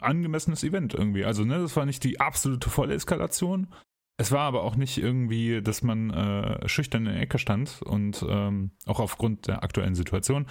angemessenes 0.00 0.62
Event 0.62 0.94
irgendwie. 0.94 1.24
Also, 1.24 1.44
ne, 1.44 1.58
das 1.58 1.74
war 1.76 1.86
nicht 1.86 2.04
die 2.04 2.20
absolute 2.20 2.70
volle 2.70 2.94
Eskalation. 2.94 3.68
Es 4.16 4.30
war 4.30 4.42
aber 4.42 4.62
auch 4.62 4.76
nicht 4.76 4.96
irgendwie, 4.96 5.60
dass 5.60 5.82
man 5.82 6.10
äh, 6.10 6.68
schüchtern 6.68 7.06
in 7.06 7.14
der 7.14 7.22
Ecke 7.22 7.38
stand 7.38 7.82
und 7.82 8.24
ähm, 8.28 8.70
auch 8.86 9.00
aufgrund 9.00 9.48
der 9.48 9.64
aktuellen 9.64 9.96
Situation 9.96 10.46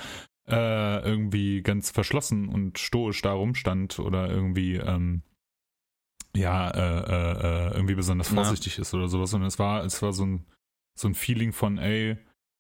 äh, 0.47 0.99
irgendwie 1.03 1.61
ganz 1.61 1.91
verschlossen 1.91 2.49
und 2.49 2.79
stoisch 2.79 3.21
da 3.21 3.33
rumstand 3.33 3.99
oder 3.99 4.29
irgendwie 4.29 4.75
ähm, 4.75 5.23
ja 6.35 6.69
äh, 6.69 6.79
äh, 6.79 7.67
äh, 7.67 7.73
irgendwie 7.75 7.95
besonders 7.95 8.29
vorsichtig 8.29 8.79
ist 8.79 8.93
oder 8.93 9.07
sowas. 9.07 9.33
Und 9.33 9.43
es 9.43 9.59
war, 9.59 9.85
es 9.85 10.01
war 10.01 10.13
so 10.13 10.25
ein, 10.25 10.45
so 10.97 11.07
ein 11.07 11.15
Feeling 11.15 11.53
von, 11.53 11.77
ey, 11.77 12.17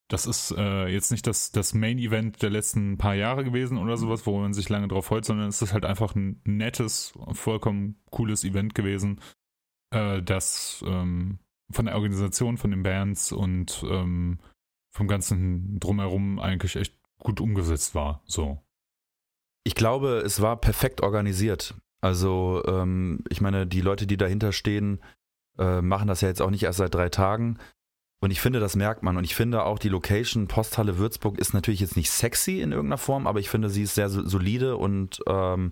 das 0.09 0.25
ist 0.25 0.51
äh, 0.51 0.87
jetzt 0.87 1.11
nicht 1.11 1.25
das, 1.25 1.51
das 1.51 1.73
Main-Event 1.73 2.41
der 2.41 2.49
letzten 2.49 2.97
paar 2.97 3.15
Jahre 3.15 3.43
gewesen 3.43 3.77
oder 3.77 3.97
sowas, 3.97 4.25
wo 4.25 4.39
man 4.39 4.53
sich 4.53 4.69
lange 4.69 4.87
drauf 4.87 5.07
freut, 5.07 5.25
sondern 5.25 5.47
es 5.47 5.61
ist 5.61 5.73
halt 5.73 5.85
einfach 5.85 6.15
ein 6.15 6.41
nettes, 6.45 7.13
vollkommen 7.31 8.01
cooles 8.11 8.43
Event 8.43 8.75
gewesen, 8.75 9.21
äh, 9.91 10.21
das 10.21 10.83
ähm, 10.85 11.39
von 11.71 11.85
der 11.85 11.95
Organisation, 11.95 12.57
von 12.57 12.71
den 12.71 12.83
Bands 12.83 13.31
und 13.31 13.83
ähm, 13.89 14.39
vom 14.91 15.07
ganzen 15.07 15.79
Drumherum 15.79 16.37
eigentlich 16.39 16.75
echt 16.75 16.95
gut 17.23 17.41
umgesetzt 17.41 17.95
war. 17.95 18.21
So. 18.25 18.59
Ich 19.63 19.75
glaube, 19.75 20.17
es 20.25 20.41
war 20.41 20.57
perfekt 20.57 21.01
organisiert. 21.01 21.75
Also, 22.01 22.61
ähm, 22.67 23.23
ich 23.29 23.39
meine, 23.39 23.65
die 23.65 23.81
Leute, 23.81 24.05
die 24.05 24.17
dahinter 24.17 24.51
stehen, 24.51 25.01
äh, 25.57 25.81
machen 25.81 26.07
das 26.07 26.21
ja 26.21 26.27
jetzt 26.27 26.41
auch 26.41 26.49
nicht 26.49 26.63
erst 26.63 26.79
seit 26.79 26.93
drei 26.93 27.09
Tagen. 27.09 27.57
Und 28.21 28.31
ich 28.31 28.41
finde, 28.41 28.59
das 28.59 28.75
merkt 28.75 29.03
man. 29.03 29.17
Und 29.17 29.23
ich 29.23 29.35
finde 29.35 29.63
auch, 29.63 29.79
die 29.79 29.89
Location 29.89 30.47
Posthalle 30.47 30.97
Würzburg 30.97 31.37
ist 31.37 31.53
natürlich 31.53 31.79
jetzt 31.81 31.95
nicht 31.97 32.09
sexy 32.11 32.61
in 32.61 32.71
irgendeiner 32.71 32.97
Form, 32.97 33.27
aber 33.27 33.39
ich 33.39 33.49
finde, 33.49 33.69
sie 33.69 33.83
ist 33.83 33.95
sehr 33.95 34.09
so- 34.09 34.27
solide 34.27 34.77
und 34.77 35.21
ähm, 35.27 35.71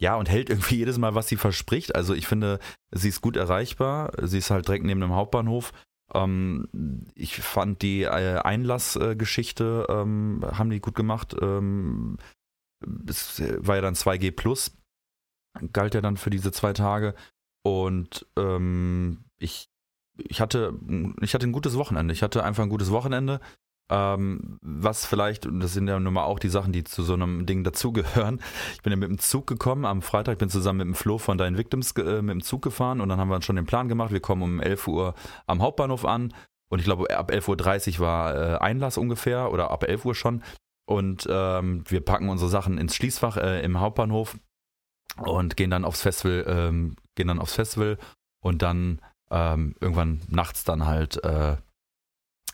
ja, 0.00 0.16
und 0.16 0.28
hält 0.28 0.50
irgendwie 0.50 0.76
jedes 0.78 0.98
Mal, 0.98 1.14
was 1.14 1.28
sie 1.28 1.36
verspricht. 1.36 1.94
Also 1.94 2.14
ich 2.14 2.26
finde, 2.26 2.58
sie 2.90 3.08
ist 3.08 3.20
gut 3.20 3.36
erreichbar. 3.36 4.12
Sie 4.22 4.38
ist 4.38 4.50
halt 4.50 4.68
direkt 4.68 4.84
neben 4.84 5.00
dem 5.00 5.14
Hauptbahnhof. 5.14 5.72
Ähm, 6.14 7.06
ich 7.14 7.36
fand 7.36 7.82
die 7.82 8.02
äh, 8.02 8.38
Einlassgeschichte, 8.38 9.86
ähm, 9.88 10.44
haben 10.44 10.70
die 10.70 10.80
gut 10.80 10.94
gemacht. 10.94 11.34
Ähm, 11.40 12.18
es 13.06 13.40
war 13.40 13.76
ja 13.76 13.82
dann 13.82 13.94
2G 13.94 14.32
Plus, 14.32 14.76
galt 15.72 15.94
ja 15.94 16.00
dann 16.00 16.16
für 16.16 16.30
diese 16.30 16.52
zwei 16.52 16.72
Tage. 16.72 17.14
Und 17.64 18.26
ähm, 18.36 19.24
ich 19.38 19.68
ich 20.18 20.40
hatte, 20.40 20.78
ich 21.20 21.34
hatte 21.34 21.46
ein 21.46 21.52
gutes 21.52 21.76
Wochenende. 21.76 22.12
Ich 22.12 22.22
hatte 22.22 22.44
einfach 22.44 22.62
ein 22.62 22.68
gutes 22.68 22.90
Wochenende. 22.90 23.40
Ähm, 23.90 24.58
was 24.62 25.04
vielleicht, 25.04 25.44
und 25.44 25.60
das 25.60 25.74
sind 25.74 25.88
ja 25.88 25.98
nun 26.00 26.14
mal 26.14 26.24
auch 26.24 26.38
die 26.38 26.48
Sachen, 26.48 26.72
die 26.72 26.84
zu 26.84 27.02
so 27.02 27.14
einem 27.14 27.46
Ding 27.46 27.64
dazugehören. 27.64 28.40
Ich 28.74 28.82
bin 28.82 28.92
ja 28.92 28.96
mit 28.96 29.08
dem 29.08 29.18
Zug 29.18 29.46
gekommen 29.46 29.84
am 29.84 30.02
Freitag, 30.02 30.38
bin 30.38 30.48
zusammen 30.48 30.78
mit 30.78 30.86
dem 30.86 30.94
Flo 30.94 31.18
von 31.18 31.36
Deinen 31.36 31.58
Victims 31.58 31.92
äh, 31.92 32.22
mit 32.22 32.32
dem 32.32 32.42
Zug 32.42 32.62
gefahren 32.62 33.00
und 33.00 33.08
dann 33.08 33.18
haben 33.18 33.28
wir 33.28 33.42
schon 33.42 33.56
den 33.56 33.66
Plan 33.66 33.88
gemacht. 33.88 34.12
Wir 34.12 34.20
kommen 34.20 34.42
um 34.42 34.60
11 34.60 34.88
Uhr 34.88 35.14
am 35.46 35.60
Hauptbahnhof 35.60 36.04
an 36.04 36.32
und 36.70 36.78
ich 36.78 36.86
glaube, 36.86 37.14
ab 37.14 37.30
11.30 37.30 37.98
Uhr 37.98 38.06
war 38.06 38.34
äh, 38.34 38.58
Einlass 38.58 38.96
ungefähr 38.96 39.52
oder 39.52 39.70
ab 39.70 39.84
11 39.84 40.06
Uhr 40.06 40.14
schon. 40.14 40.42
Und 40.86 41.26
ähm, 41.30 41.84
wir 41.86 42.00
packen 42.00 42.30
unsere 42.30 42.50
Sachen 42.50 42.78
ins 42.78 42.96
Schließfach 42.96 43.36
äh, 43.36 43.62
im 43.62 43.78
Hauptbahnhof 43.78 44.38
und 45.18 45.56
gehen 45.56 45.70
dann 45.70 45.84
aufs 45.84 46.00
Festival, 46.02 46.44
ähm, 46.48 46.96
gehen 47.14 47.28
dann 47.28 47.38
aufs 47.38 47.54
Festival 47.54 47.98
und 48.42 48.62
dann 48.62 49.02
ähm, 49.30 49.74
irgendwann 49.80 50.22
nachts 50.28 50.64
dann 50.64 50.86
halt 50.86 51.22
äh, 51.24 51.56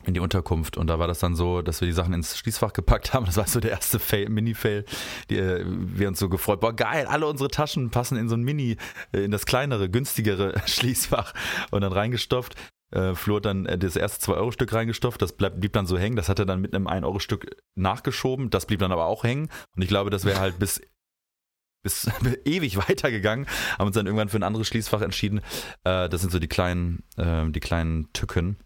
in 0.08 0.14
die 0.14 0.20
Unterkunft. 0.20 0.76
Und 0.76 0.88
da 0.88 0.98
war 0.98 1.06
das 1.06 1.20
dann 1.20 1.36
so, 1.36 1.62
dass 1.62 1.80
wir 1.80 1.86
die 1.86 1.92
Sachen 1.92 2.14
ins 2.14 2.36
Schließfach 2.36 2.72
gepackt 2.72 3.12
haben. 3.12 3.26
Das 3.26 3.36
war 3.36 3.46
so 3.46 3.60
der 3.60 3.70
erste 3.70 3.98
Fail, 3.98 4.28
Mini-Fail, 4.28 4.84
äh, 5.30 5.64
wir 5.64 6.08
uns 6.08 6.18
so 6.18 6.28
gefreut. 6.28 6.60
Boah, 6.60 6.74
geil, 6.74 7.06
alle 7.06 7.26
unsere 7.26 7.50
Taschen 7.50 7.90
passen 7.90 8.16
in 8.16 8.28
so 8.28 8.34
ein 8.34 8.42
Mini, 8.42 8.76
äh, 9.12 9.20
in 9.20 9.30
das 9.30 9.46
kleinere, 9.46 9.88
günstigere 9.88 10.54
Schließfach 10.66 11.34
und 11.70 11.82
dann 11.82 11.92
reingestopft. 11.92 12.56
Äh, 12.90 13.14
Flo 13.14 13.36
hat 13.36 13.44
dann 13.44 13.66
äh, 13.66 13.76
das 13.76 13.96
erste 13.96 14.32
2-Euro-Stück 14.32 14.72
reingestopft, 14.72 15.20
das 15.20 15.34
bleib, 15.34 15.60
blieb 15.60 15.74
dann 15.74 15.86
so 15.86 15.98
hängen. 15.98 16.16
Das 16.16 16.30
hat 16.30 16.38
er 16.38 16.46
dann 16.46 16.60
mit 16.60 16.74
einem 16.74 16.88
1-Euro-Stück 16.88 17.56
nachgeschoben, 17.76 18.50
das 18.50 18.66
blieb 18.66 18.80
dann 18.80 18.92
aber 18.92 19.06
auch 19.06 19.24
hängen. 19.24 19.50
Und 19.76 19.82
ich 19.82 19.88
glaube, 19.88 20.10
das 20.10 20.24
wäre 20.24 20.40
halt 20.40 20.58
bis 20.58 20.80
bis 21.84 22.10
ewig 22.44 22.76
weitergegangen, 22.76 23.46
haben 23.78 23.86
uns 23.86 23.94
dann 23.94 24.06
irgendwann 24.06 24.30
für 24.30 24.38
ein 24.38 24.42
anderes 24.42 24.66
Schließfach 24.66 25.00
entschieden. 25.00 25.42
Das 25.84 26.20
sind 26.20 26.32
so 26.32 26.40
die 26.40 26.48
kleinen, 26.48 27.04
die 27.16 27.60
kleinen 27.60 28.12
Tücken. 28.12 28.58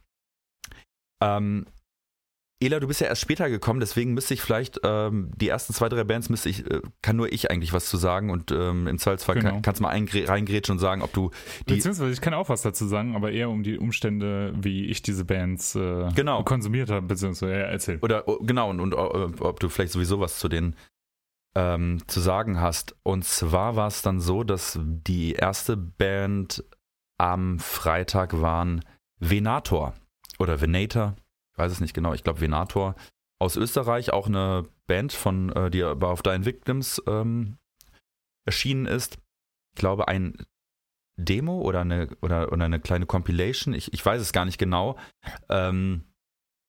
Ähm, 1.22 1.66
Ela, 2.62 2.78
du 2.78 2.86
bist 2.86 3.00
ja 3.00 3.08
erst 3.08 3.22
später 3.22 3.50
gekommen, 3.50 3.80
deswegen 3.80 4.14
müsste 4.14 4.34
ich 4.34 4.40
vielleicht 4.40 4.80
ähm, 4.84 5.32
die 5.36 5.48
ersten 5.48 5.72
zwei, 5.72 5.88
drei 5.88 6.04
Bands 6.04 6.28
müsste 6.28 6.48
ich, 6.48 6.70
äh, 6.70 6.80
kann 7.02 7.16
nur 7.16 7.32
ich 7.32 7.50
eigentlich 7.50 7.72
was 7.72 7.86
zu 7.86 7.96
sagen 7.96 8.30
und 8.30 8.52
ähm, 8.52 8.86
im 8.86 8.98
Zweifelsfall 8.98 9.36
genau. 9.36 9.50
kann, 9.50 9.62
kannst 9.62 9.80
du 9.80 9.82
mal 9.82 9.90
reingrätschen 9.90 10.74
und 10.74 10.78
sagen, 10.78 11.02
ob 11.02 11.12
du 11.12 11.30
die. 11.68 11.74
Beziehungsweise 11.74 12.12
ich 12.12 12.20
kann 12.20 12.34
auch 12.34 12.48
was 12.48 12.62
dazu 12.62 12.86
sagen, 12.86 13.16
aber 13.16 13.32
eher 13.32 13.50
um 13.50 13.64
die 13.64 13.78
Umstände, 13.78 14.54
wie 14.56 14.86
ich 14.86 15.02
diese 15.02 15.24
Bands 15.24 15.74
äh, 15.74 16.08
genau. 16.14 16.44
konsumiert 16.44 16.88
habe, 16.88 17.06
beziehungsweise 17.06 17.52
ja, 17.52 17.58
erzähl. 17.66 17.98
Oder 18.00 18.28
oh, 18.28 18.38
genau, 18.40 18.70
und, 18.70 18.80
und 18.80 18.94
ob 18.94 19.58
du 19.58 19.68
vielleicht 19.68 19.92
sowieso 19.92 20.20
was 20.20 20.38
zu 20.38 20.48
den 20.48 20.76
ähm, 21.54 21.98
zu 22.06 22.20
sagen 22.20 22.60
hast. 22.60 22.94
Und 23.02 23.24
zwar 23.24 23.74
war 23.74 23.88
es 23.88 24.02
dann 24.02 24.20
so, 24.20 24.44
dass 24.44 24.78
die 24.82 25.32
erste 25.32 25.76
Band 25.76 26.64
am 27.18 27.58
Freitag 27.58 28.40
waren 28.40 28.84
Venator 29.18 29.94
oder 30.42 30.60
Venator, 30.60 31.16
ich 31.52 31.58
weiß 31.58 31.72
es 31.72 31.80
nicht 31.80 31.94
genau, 31.94 32.14
ich 32.14 32.24
glaube 32.24 32.40
Venator 32.40 32.94
aus 33.40 33.56
Österreich, 33.56 34.12
auch 34.12 34.26
eine 34.26 34.64
Band 34.86 35.12
von, 35.12 35.50
äh, 35.50 35.70
die 35.70 35.82
aber 35.82 36.08
auf 36.08 36.22
Dying 36.22 36.44
Victims 36.44 37.02
ähm, 37.06 37.58
erschienen 38.44 38.86
ist. 38.86 39.18
Ich 39.74 39.80
glaube 39.80 40.08
ein 40.08 40.36
Demo 41.16 41.60
oder 41.60 41.80
eine, 41.80 42.08
oder, 42.20 42.52
oder 42.52 42.64
eine 42.64 42.80
kleine 42.80 43.06
Compilation, 43.06 43.74
ich, 43.74 43.92
ich 43.92 44.04
weiß 44.04 44.20
es 44.20 44.32
gar 44.32 44.44
nicht 44.44 44.58
genau. 44.58 44.96
Ähm, 45.48 46.04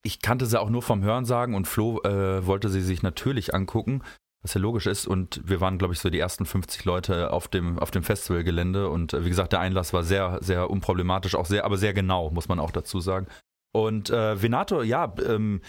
ich 0.04 0.22
kannte 0.22 0.46
sie 0.46 0.60
auch 0.60 0.70
nur 0.70 0.82
vom 0.82 1.04
Hörensagen 1.04 1.56
und 1.56 1.68
Flo 1.68 2.02
äh, 2.04 2.46
wollte 2.46 2.70
sie 2.70 2.82
sich 2.82 3.04
natürlich 3.04 3.54
angucken 3.54 4.04
was 4.44 4.54
ja 4.54 4.62
logisch 4.62 4.86
ist. 4.86 5.08
Und 5.08 5.42
wir 5.46 5.62
waren, 5.62 5.78
glaube 5.78 5.94
ich, 5.94 6.00
so 6.00 6.10
die 6.10 6.20
ersten 6.20 6.46
50 6.46 6.86
Leute 6.86 7.32
auf 7.32 7.48
dem, 7.48 7.80
auf 7.80 7.92
dem 7.92 8.04
Festivalgelände. 8.04 8.90
Und 8.90 9.14
äh, 9.14 9.26
wie 9.26 9.30
gesagt, 9.30 9.54
der 9.54 9.62
Einlass 9.62 9.94
war 9.94 10.04
sehr, 10.04 10.38
sehr 10.42 10.70
unproblematisch, 10.70 11.36
auch 11.36 11.46
sehr, 11.46 11.66
aber 11.66 11.78
sehr 11.78 11.94
genau, 11.94 12.30
muss 12.30 12.50
man 12.50 12.60
auch 12.60 12.72
dazu 12.72 13.00
sagen. 13.00 13.28
Und 13.74 14.10
äh, 14.10 14.42
Venato, 14.42 14.84
ja, 14.84 15.14
ähm, 15.26 15.62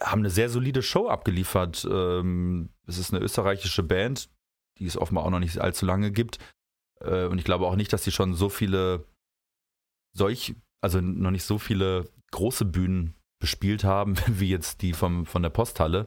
haben 0.00 0.20
eine 0.20 0.30
sehr 0.30 0.48
solide 0.48 0.82
Show 0.82 1.08
abgeliefert. 1.08 1.86
Ähm, 1.90 2.70
es 2.86 2.98
ist 2.98 3.12
eine 3.12 3.22
österreichische 3.22 3.82
Band, 3.82 4.30
die 4.78 4.86
es 4.86 4.96
offenbar 4.96 5.24
auch 5.24 5.30
noch 5.30 5.40
nicht 5.40 5.58
allzu 5.58 5.86
lange 5.86 6.10
gibt. 6.10 6.38
Äh, 7.00 7.26
und 7.26 7.38
ich 7.38 7.44
glaube 7.44 7.66
auch 7.66 7.76
nicht, 7.76 7.92
dass 7.92 8.02
die 8.02 8.12
schon 8.12 8.34
so 8.34 8.48
viele 8.48 9.04
solch, 10.16 10.54
also 10.80 11.00
noch 11.00 11.30
nicht 11.30 11.44
so 11.44 11.58
viele 11.58 12.08
große 12.32 12.64
Bühnen 12.64 13.14
bespielt 13.40 13.84
haben, 13.84 14.16
wie 14.26 14.50
jetzt 14.50 14.82
die 14.82 14.92
vom, 14.92 15.26
von 15.26 15.42
der 15.42 15.50
Posthalle. 15.50 16.06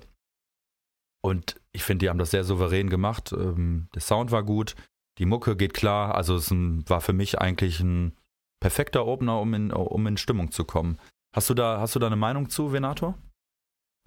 Und 1.21 1.59
ich 1.71 1.83
finde, 1.83 2.05
die 2.05 2.09
haben 2.09 2.19
das 2.19 2.31
sehr 2.31 2.43
souverän 2.43 2.89
gemacht. 2.89 3.31
Ähm, 3.31 3.87
der 3.95 4.01
Sound 4.01 4.31
war 4.31 4.43
gut, 4.43 4.75
die 5.19 5.25
Mucke 5.25 5.55
geht 5.55 5.73
klar. 5.73 6.15
Also 6.15 6.35
es 6.35 6.51
war 6.51 6.99
für 6.99 7.13
mich 7.13 7.39
eigentlich 7.39 7.79
ein 7.79 8.17
perfekter 8.59 9.05
Opener, 9.05 9.39
um 9.39 9.53
in, 9.53 9.71
um 9.71 10.07
in 10.07 10.17
Stimmung 10.17 10.51
zu 10.51 10.65
kommen. 10.65 10.97
Hast 11.33 11.49
du 11.49 11.53
da, 11.53 11.79
hast 11.79 11.95
du 11.95 11.99
da 11.99 12.07
eine 12.07 12.15
Meinung 12.15 12.49
zu, 12.49 12.71
Venator? 12.71 13.17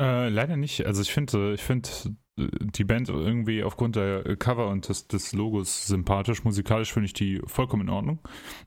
Äh, 0.01 0.29
leider 0.29 0.57
nicht. 0.57 0.87
Also 0.87 1.03
ich 1.03 1.13
finde, 1.13 1.55
ich 1.55 1.63
finde 1.63 1.89
die 2.39 2.85
Band 2.85 3.09
irgendwie 3.09 3.65
aufgrund 3.65 3.97
der 3.97 4.37
Cover 4.37 4.69
und 4.69 4.89
des, 4.89 5.09
des 5.09 5.33
Logos 5.33 5.87
sympathisch. 5.87 6.45
Musikalisch 6.45 6.93
finde 6.93 7.07
ich 7.07 7.15
die 7.15 7.41
vollkommen 7.47 7.89
in 7.89 7.89
Ordnung. 7.89 8.19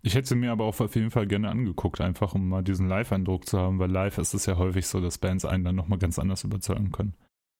Ich 0.02 0.16
hätte 0.16 0.28
sie 0.28 0.36
mir 0.36 0.52
aber 0.52 0.66
auch 0.66 0.80
auf 0.80 0.96
jeden 0.96 1.12
Fall 1.12 1.28
gerne 1.28 1.50
angeguckt, 1.50 2.02
einfach 2.02 2.34
um 2.34 2.50
mal 2.50 2.64
diesen 2.64 2.88
Live-Eindruck 2.88 3.48
zu 3.48 3.60
haben, 3.60 3.78
weil 3.78 3.92
live 3.92 4.18
ist 4.18 4.34
es 4.34 4.48
ja 4.48 4.58
häufig 4.58 4.88
so, 4.88 5.00
dass 5.00 5.20
Bands 5.20 5.46
einen 5.46 5.64
dann 5.64 5.76
nochmal 5.76 6.00
ganz 6.00 6.18
anders 6.18 6.44
überzeugen 6.44 6.92
können. 6.92 7.14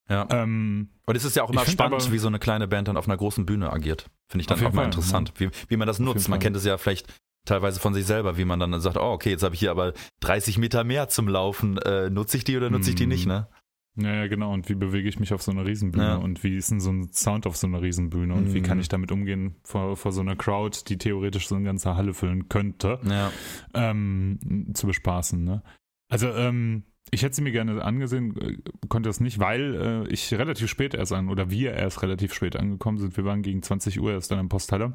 Ja. 0.10 0.28
Ähm, 0.32 0.90
und 1.06 1.16
es 1.16 1.24
ist 1.24 1.36
ja 1.36 1.44
auch 1.44 1.52
immer 1.52 1.66
spannend, 1.68 2.02
aber, 2.02 2.12
wie 2.12 2.18
so 2.18 2.28
eine 2.28 2.40
kleine 2.40 2.68
Band 2.68 2.88
dann 2.88 2.98
auf 2.98 3.08
einer 3.08 3.18
großen 3.18 3.46
Bühne 3.46 3.72
agiert. 3.72 4.10
Finde 4.28 4.42
ich 4.42 4.48
dann 4.48 4.66
auch 4.66 4.74
mal 4.74 4.86
interessant, 4.86 5.34
ja. 5.38 5.48
wie, 5.48 5.52
wie 5.68 5.78
man 5.78 5.88
das 5.88 6.00
nutzt. 6.00 6.28
Man 6.28 6.40
kennt 6.40 6.56
es 6.56 6.66
ja 6.66 6.80
vielleicht 6.80 7.14
teilweise 7.46 7.80
von 7.80 7.94
sich 7.94 8.06
selber, 8.06 8.38
wie 8.38 8.46
man 8.46 8.60
dann 8.60 8.80
sagt, 8.80 8.98
oh, 8.98 9.12
okay, 9.12 9.32
jetzt 9.32 9.44
habe 9.44 9.56
ich 9.56 9.60
hier 9.60 9.72
aber 9.72 9.94
30 10.22 10.58
Meter 10.58 10.84
mehr 10.84 11.08
zum 11.10 11.28
Laufen. 11.28 11.78
Äh, 11.80 12.10
nutze 12.10 12.38
ich 12.38 12.44
die 12.44 12.58
oder 12.58 12.70
nutze 12.70 12.90
ich 12.90 12.96
die 12.96 13.08
nicht, 13.08 13.26
ne? 13.26 13.48
Ja, 13.96 14.14
ja, 14.14 14.28
genau. 14.28 14.54
Und 14.54 14.70
wie 14.70 14.76
bewege 14.76 15.10
ich 15.10 15.20
mich 15.20 15.34
auf 15.34 15.42
so 15.42 15.52
einer 15.52 15.66
Riesenbühne? 15.66 16.06
Ja. 16.06 16.16
Und 16.16 16.44
wie 16.44 16.56
ist 16.56 16.72
denn 16.72 16.80
so 16.80 16.92
ein 16.92 17.12
Sound 17.12 17.46
auf 17.48 17.58
so 17.58 17.68
einer 17.68 17.82
Riesenbühne? 17.82 18.34
Und 18.34 18.50
mhm. 18.50 18.54
wie 18.54 18.62
kann 18.62 18.78
mhm. 18.78 18.82
ich 18.82 18.88
damit 18.88 19.12
umgehen 19.12 19.56
vor, 19.64 19.98
vor 19.98 20.12
so 20.12 20.22
einer 20.22 20.36
Crowd, 20.36 20.78
die 20.88 20.98
theoretisch 20.98 21.48
so 21.48 21.56
eine 21.56 21.66
ganze 21.66 21.96
Halle 21.96 22.14
füllen 22.14 22.50
könnte, 22.50 23.00
ja. 23.04 23.32
ähm, 23.74 24.40
zu 24.74 24.88
bespaßen, 24.88 25.44
ne? 25.44 25.64
Also, 26.12 26.30
ähm, 26.30 26.84
ich 27.12 27.24
hätte 27.24 27.36
sie 27.36 27.42
mir 27.42 27.52
gerne 27.52 27.84
angesehen, 27.84 28.36
äh, 28.38 28.58
konnte 28.88 29.10
das 29.10 29.20
nicht, 29.20 29.40
weil 29.40 30.06
äh, 30.08 30.08
ich 30.10 30.34
relativ 30.34 30.70
spät 30.70 30.94
erst 30.94 31.12
an, 31.12 31.30
oder 31.30 31.50
wir 31.50 31.74
erst 31.74 32.02
relativ 32.02 32.34
spät 32.34 32.56
angekommen 32.56 32.98
sind. 32.98 33.18
Wir 33.18 33.26
waren 33.26 33.42
gegen 33.42 33.62
20 33.62 34.00
Uhr 34.00 34.14
erst 34.14 34.32
dann 34.32 34.40
im 34.40 34.50
Posthalle. 34.50 34.94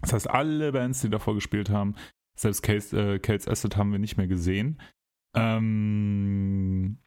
Das 0.00 0.12
heißt, 0.12 0.30
alle 0.30 0.72
Bands, 0.72 1.00
die 1.00 1.10
davor 1.10 1.34
gespielt 1.34 1.70
haben, 1.70 1.94
selbst 2.38 2.62
Case, 2.62 2.96
äh, 2.96 3.18
Cales 3.18 3.48
Asset 3.48 3.76
haben 3.76 3.92
wir 3.92 3.98
nicht 3.98 4.16
mehr 4.16 4.28
gesehen. 4.28 4.80
Ähm, 5.34 6.98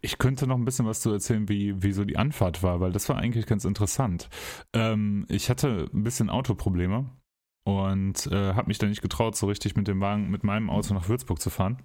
ich 0.00 0.18
könnte 0.18 0.46
noch 0.46 0.56
ein 0.56 0.64
bisschen 0.64 0.86
was 0.86 1.00
zu 1.00 1.10
erzählen, 1.10 1.48
wie, 1.48 1.82
wie 1.82 1.92
so 1.92 2.04
die 2.04 2.16
Anfahrt 2.16 2.62
war, 2.62 2.80
weil 2.80 2.92
das 2.92 3.08
war 3.08 3.16
eigentlich 3.16 3.46
ganz 3.46 3.64
interessant. 3.64 4.28
Ähm, 4.72 5.26
ich 5.28 5.50
hatte 5.50 5.88
ein 5.92 6.02
bisschen 6.02 6.30
Autoprobleme 6.30 7.10
und 7.64 8.26
äh, 8.28 8.54
habe 8.54 8.68
mich 8.68 8.78
dann 8.78 8.88
nicht 8.90 9.02
getraut, 9.02 9.36
so 9.36 9.46
richtig 9.46 9.76
mit 9.76 9.88
dem 9.88 10.00
Wagen, 10.00 10.30
mit 10.30 10.44
meinem 10.44 10.70
Auto 10.70 10.94
nach 10.94 11.08
Würzburg 11.08 11.40
zu 11.40 11.50
fahren. 11.50 11.82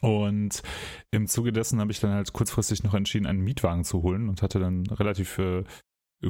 Und 0.00 0.62
im 1.10 1.26
Zuge 1.26 1.52
dessen 1.52 1.80
habe 1.80 1.92
ich 1.92 2.00
dann 2.00 2.12
halt 2.12 2.32
kurzfristig 2.32 2.82
noch 2.82 2.94
entschieden, 2.94 3.26
einen 3.26 3.44
Mietwagen 3.44 3.84
zu 3.84 4.02
holen 4.02 4.28
und 4.28 4.42
hatte 4.42 4.58
dann 4.58 4.86
relativ 4.86 5.38
äh, 5.38 5.64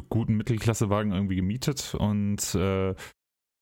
guten 0.02 0.36
Mittelklassewagen 0.36 1.12
irgendwie 1.12 1.36
gemietet 1.36 1.94
und 1.98 2.54
äh, 2.54 2.94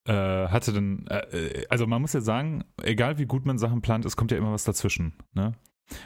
äh, 0.06 0.48
hatte 0.48 0.72
dann, 0.72 1.06
äh, 1.08 1.18
äh, 1.36 1.66
also 1.68 1.86
man 1.86 2.02
muss 2.02 2.12
ja 2.12 2.20
sagen, 2.20 2.64
egal 2.82 3.18
wie 3.18 3.26
gut 3.26 3.46
man 3.46 3.58
Sachen 3.58 3.80
plant, 3.80 4.04
es 4.04 4.16
kommt 4.16 4.30
ja 4.30 4.38
immer 4.38 4.52
was 4.52 4.64
dazwischen. 4.64 5.14
Ne? 5.32 5.52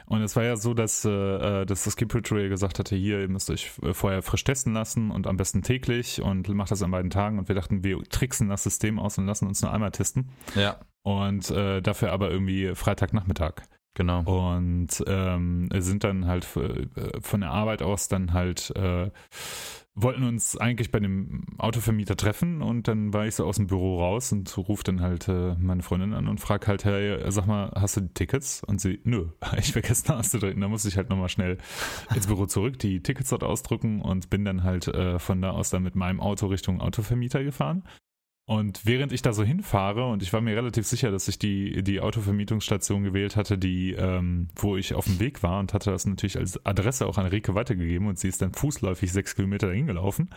Und 0.06 0.22
es 0.22 0.34
war 0.36 0.44
ja 0.44 0.56
so, 0.56 0.74
dass, 0.74 1.04
äh, 1.04 1.64
dass 1.64 1.84
das 1.84 1.92
Skip 1.94 2.10
Trail 2.24 2.48
gesagt 2.48 2.78
hatte, 2.78 2.96
hier, 2.96 3.20
ihr 3.20 3.28
müsst 3.28 3.50
euch 3.50 3.70
vorher 3.70 4.22
frisch 4.22 4.44
testen 4.44 4.74
lassen 4.74 5.10
und 5.10 5.26
am 5.26 5.36
besten 5.36 5.62
täglich 5.62 6.20
und 6.22 6.48
macht 6.48 6.70
das 6.70 6.82
an 6.82 6.90
beiden 6.90 7.10
Tagen. 7.10 7.38
Und 7.38 7.48
wir 7.48 7.54
dachten, 7.54 7.84
wir 7.84 8.02
tricksen 8.04 8.48
das 8.48 8.64
System 8.64 8.98
aus 8.98 9.18
und 9.18 9.26
lassen 9.26 9.46
uns 9.46 9.62
nur 9.62 9.72
einmal 9.72 9.92
testen. 9.92 10.30
Ja. 10.54 10.80
Und 11.02 11.50
dafür 11.50 12.12
aber 12.12 12.30
irgendwie 12.30 12.74
Freitagnachmittag. 12.74 13.62
Genau. 13.98 14.20
Und 14.20 15.02
ähm, 15.08 15.68
sind 15.74 16.04
dann 16.04 16.26
halt 16.26 16.46
äh, 16.56 16.86
von 17.20 17.40
der 17.40 17.50
Arbeit 17.50 17.82
aus 17.82 18.06
dann 18.06 18.32
halt, 18.32 18.70
äh, 18.76 19.10
wollten 19.94 20.22
uns 20.22 20.56
eigentlich 20.56 20.90
bei 20.90 21.00
dem 21.00 21.44
Autovermieter 21.58 22.16
treffen 22.16 22.62
und 22.62 22.86
dann 22.86 23.12
war 23.12 23.26
ich 23.26 23.34
so 23.34 23.44
aus 23.44 23.56
dem 23.56 23.66
Büro 23.66 24.00
raus 24.00 24.30
und 24.32 24.56
rufe 24.56 24.84
dann 24.84 25.00
halt 25.00 25.28
äh, 25.28 25.54
meine 25.58 25.82
Freundin 25.82 26.14
an 26.14 26.28
und 26.28 26.40
frage 26.40 26.68
halt, 26.68 26.84
hey, 26.84 27.18
sag 27.30 27.46
mal, 27.46 27.72
hast 27.74 27.96
du 27.96 28.02
die 28.02 28.14
Tickets? 28.14 28.62
Und 28.64 28.80
sie, 28.80 29.00
nö, 29.04 29.28
ich 29.58 29.72
vergessen 29.72 30.12
auszudrücken. 30.12 30.60
Da 30.60 30.68
musste 30.68 30.88
ich 30.88 30.96
halt 30.96 31.10
nochmal 31.10 31.28
schnell 31.28 31.58
ins 32.14 32.26
Büro 32.26 32.46
zurück, 32.46 32.78
die 32.78 33.02
Tickets 33.02 33.30
dort 33.30 33.42
ausdrücken 33.42 34.00
und 34.00 34.30
bin 34.30 34.44
dann 34.44 34.62
halt 34.62 34.88
äh, 34.88 35.18
von 35.18 35.42
da 35.42 35.50
aus 35.50 35.70
dann 35.70 35.82
mit 35.82 35.96
meinem 35.96 36.20
Auto 36.20 36.46
Richtung 36.46 36.80
Autovermieter 36.80 37.42
gefahren. 37.42 37.82
Und 38.48 38.86
während 38.86 39.12
ich 39.12 39.20
da 39.20 39.34
so 39.34 39.44
hinfahre, 39.44 40.06
und 40.06 40.22
ich 40.22 40.32
war 40.32 40.40
mir 40.40 40.56
relativ 40.56 40.86
sicher, 40.86 41.10
dass 41.10 41.28
ich 41.28 41.38
die, 41.38 41.82
die 41.82 42.00
Autovermietungsstation 42.00 43.04
gewählt 43.04 43.36
hatte, 43.36 43.58
die, 43.58 43.92
ähm, 43.92 44.48
wo 44.56 44.78
ich 44.78 44.94
auf 44.94 45.04
dem 45.04 45.20
Weg 45.20 45.42
war 45.42 45.60
und 45.60 45.74
hatte 45.74 45.90
das 45.90 46.06
natürlich 46.06 46.38
als 46.38 46.64
Adresse 46.64 47.06
auch 47.06 47.18
an 47.18 47.26
Rike 47.26 47.54
weitergegeben 47.54 48.08
und 48.08 48.18
sie 48.18 48.28
ist 48.28 48.40
dann 48.40 48.54
fußläufig 48.54 49.12
sechs 49.12 49.34
Kilometer 49.34 49.66
dahin 49.66 49.86
gelaufen, 49.86 50.30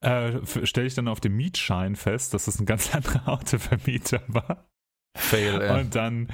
äh, 0.00 0.40
stelle 0.64 0.88
ich 0.88 0.96
dann 0.96 1.06
auf 1.06 1.20
dem 1.20 1.36
Mietschein 1.36 1.94
fest, 1.94 2.34
dass 2.34 2.46
das 2.46 2.58
ein 2.58 2.66
ganz 2.66 2.92
anderer 2.94 3.28
Autovermieter 3.28 4.20
war. 4.26 4.68
Fail, 5.16 5.62
ey. 5.62 5.80
Und 5.80 5.94
dann 5.94 6.32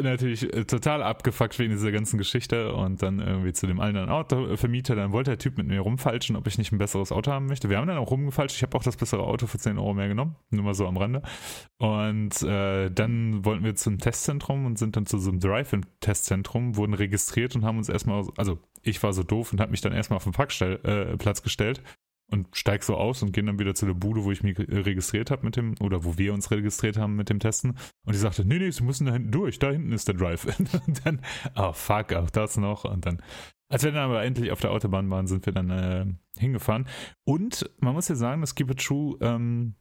natürlich 0.00 0.42
äh, 0.54 0.64
total 0.64 1.02
abgefuckt 1.02 1.58
wegen 1.58 1.72
dieser 1.72 1.90
ganzen 1.90 2.18
Geschichte 2.18 2.72
und 2.72 3.02
dann 3.02 3.18
irgendwie 3.18 3.52
zu 3.52 3.66
dem 3.66 3.80
anderen 3.80 4.10
Autovermieter, 4.10 4.94
dann 4.94 5.10
wollte 5.10 5.32
der 5.32 5.38
Typ 5.38 5.58
mit 5.58 5.66
mir 5.66 5.80
rumfalschen, 5.80 6.36
ob 6.36 6.46
ich 6.46 6.56
nicht 6.56 6.70
ein 6.70 6.78
besseres 6.78 7.10
Auto 7.10 7.32
haben 7.32 7.46
möchte. 7.46 7.68
Wir 7.68 7.78
haben 7.78 7.88
dann 7.88 7.98
auch 7.98 8.10
rumgefalscht, 8.10 8.56
ich 8.56 8.62
habe 8.62 8.76
auch 8.76 8.84
das 8.84 8.96
bessere 8.96 9.24
Auto 9.24 9.48
für 9.48 9.58
10 9.58 9.78
Euro 9.78 9.92
mehr 9.94 10.06
genommen, 10.06 10.36
nur 10.50 10.64
mal 10.64 10.74
so 10.74 10.86
am 10.86 10.96
Rande. 10.96 11.22
Und 11.78 12.42
äh, 12.42 12.90
dann 12.90 13.44
wollten 13.44 13.64
wir 13.64 13.74
zum 13.74 13.98
Testzentrum 13.98 14.66
und 14.66 14.78
sind 14.78 14.96
dann 14.96 15.06
zu 15.06 15.18
so 15.18 15.30
einem 15.30 15.40
Drive-In-Testzentrum, 15.40 16.76
wurden 16.76 16.94
registriert 16.94 17.56
und 17.56 17.64
haben 17.64 17.78
uns 17.78 17.88
erstmal, 17.88 18.24
also 18.36 18.60
ich 18.82 19.02
war 19.02 19.12
so 19.12 19.24
doof 19.24 19.52
und 19.52 19.60
habe 19.60 19.72
mich 19.72 19.80
dann 19.80 19.92
erstmal 19.92 20.18
auf 20.18 20.24
den 20.24 20.32
Parkplatz 20.32 21.40
äh, 21.40 21.42
gestellt 21.42 21.82
und 22.28 22.48
steig 22.56 22.82
so 22.82 22.96
aus 22.96 23.22
und 23.22 23.32
gehen 23.32 23.46
dann 23.46 23.58
wieder 23.58 23.74
zu 23.74 23.86
der 23.86 23.94
Bude, 23.94 24.24
wo 24.24 24.32
ich 24.32 24.42
mich 24.42 24.58
registriert 24.58 25.30
habe 25.30 25.44
mit 25.44 25.56
dem, 25.56 25.74
oder 25.80 26.04
wo 26.04 26.18
wir 26.18 26.34
uns 26.34 26.50
registriert 26.50 26.98
haben 26.98 27.16
mit 27.16 27.30
dem 27.30 27.38
Testen. 27.38 27.76
Und 28.04 28.14
die 28.14 28.18
sagte, 28.18 28.44
nee, 28.44 28.58
nee, 28.58 28.70
sie 28.70 28.82
müssen 28.82 29.06
da 29.06 29.12
hinten 29.12 29.30
durch, 29.30 29.58
da 29.58 29.70
hinten 29.70 29.92
ist 29.92 30.08
der 30.08 30.16
Drive. 30.16 30.44
und 30.86 31.06
dann, 31.06 31.20
oh 31.54 31.72
fuck, 31.72 32.12
auch 32.14 32.30
das 32.30 32.56
noch. 32.56 32.84
Und 32.84 33.06
dann, 33.06 33.22
als 33.68 33.84
wir 33.84 33.92
dann 33.92 34.04
aber 34.04 34.24
endlich 34.24 34.50
auf 34.50 34.60
der 34.60 34.72
Autobahn 34.72 35.08
waren, 35.10 35.26
sind 35.26 35.46
wir 35.46 35.52
dann 35.52 35.70
äh, 35.70 36.06
hingefahren. 36.38 36.88
Und 37.24 37.70
man 37.78 37.94
muss 37.94 38.08
ja 38.08 38.16
sagen, 38.16 38.40
das 38.40 38.54
Keep 38.54 38.72
It 38.72 38.84
True, 38.84 39.16
ähm, 39.20 39.76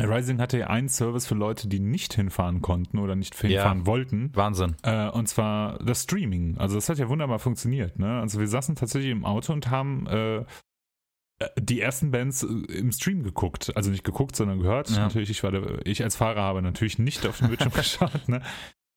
Rising 0.00 0.40
hatte 0.40 0.58
ja 0.58 0.68
einen 0.68 0.88
Service 0.88 1.26
für 1.26 1.34
Leute, 1.34 1.66
die 1.66 1.80
nicht 1.80 2.14
hinfahren 2.14 2.62
konnten 2.62 2.98
oder 2.98 3.16
nicht 3.16 3.34
hinfahren 3.34 3.80
ja, 3.80 3.86
wollten. 3.86 4.30
Wahnsinn. 4.34 4.76
Äh, 4.82 5.08
und 5.08 5.28
zwar 5.28 5.78
das 5.82 6.04
Streaming. 6.04 6.56
Also 6.56 6.76
das 6.76 6.88
hat 6.88 6.98
ja 6.98 7.08
wunderbar 7.08 7.40
funktioniert. 7.40 7.98
Ne? 7.98 8.20
Also 8.20 8.38
wir 8.38 8.46
saßen 8.46 8.76
tatsächlich 8.76 9.10
im 9.10 9.24
Auto 9.24 9.52
und 9.52 9.70
haben 9.70 10.06
äh, 10.06 10.44
die 11.58 11.80
ersten 11.80 12.10
Bands 12.10 12.42
äh, 12.42 12.46
im 12.46 12.92
Stream 12.92 13.22
geguckt. 13.22 13.72
Also 13.76 13.90
nicht 13.90 14.04
geguckt, 14.04 14.36
sondern 14.36 14.60
gehört. 14.60 14.90
Ja. 14.90 15.00
Natürlich, 15.00 15.30
ich, 15.30 15.42
war 15.42 15.52
der, 15.52 15.86
ich 15.86 16.02
als 16.02 16.16
Fahrer 16.16 16.42
habe 16.42 16.62
natürlich 16.62 16.98
nicht 16.98 17.26
auf 17.26 17.38
den 17.38 17.48
Bildschirm 17.48 17.72
geschaut, 17.74 18.28
ne? 18.28 18.42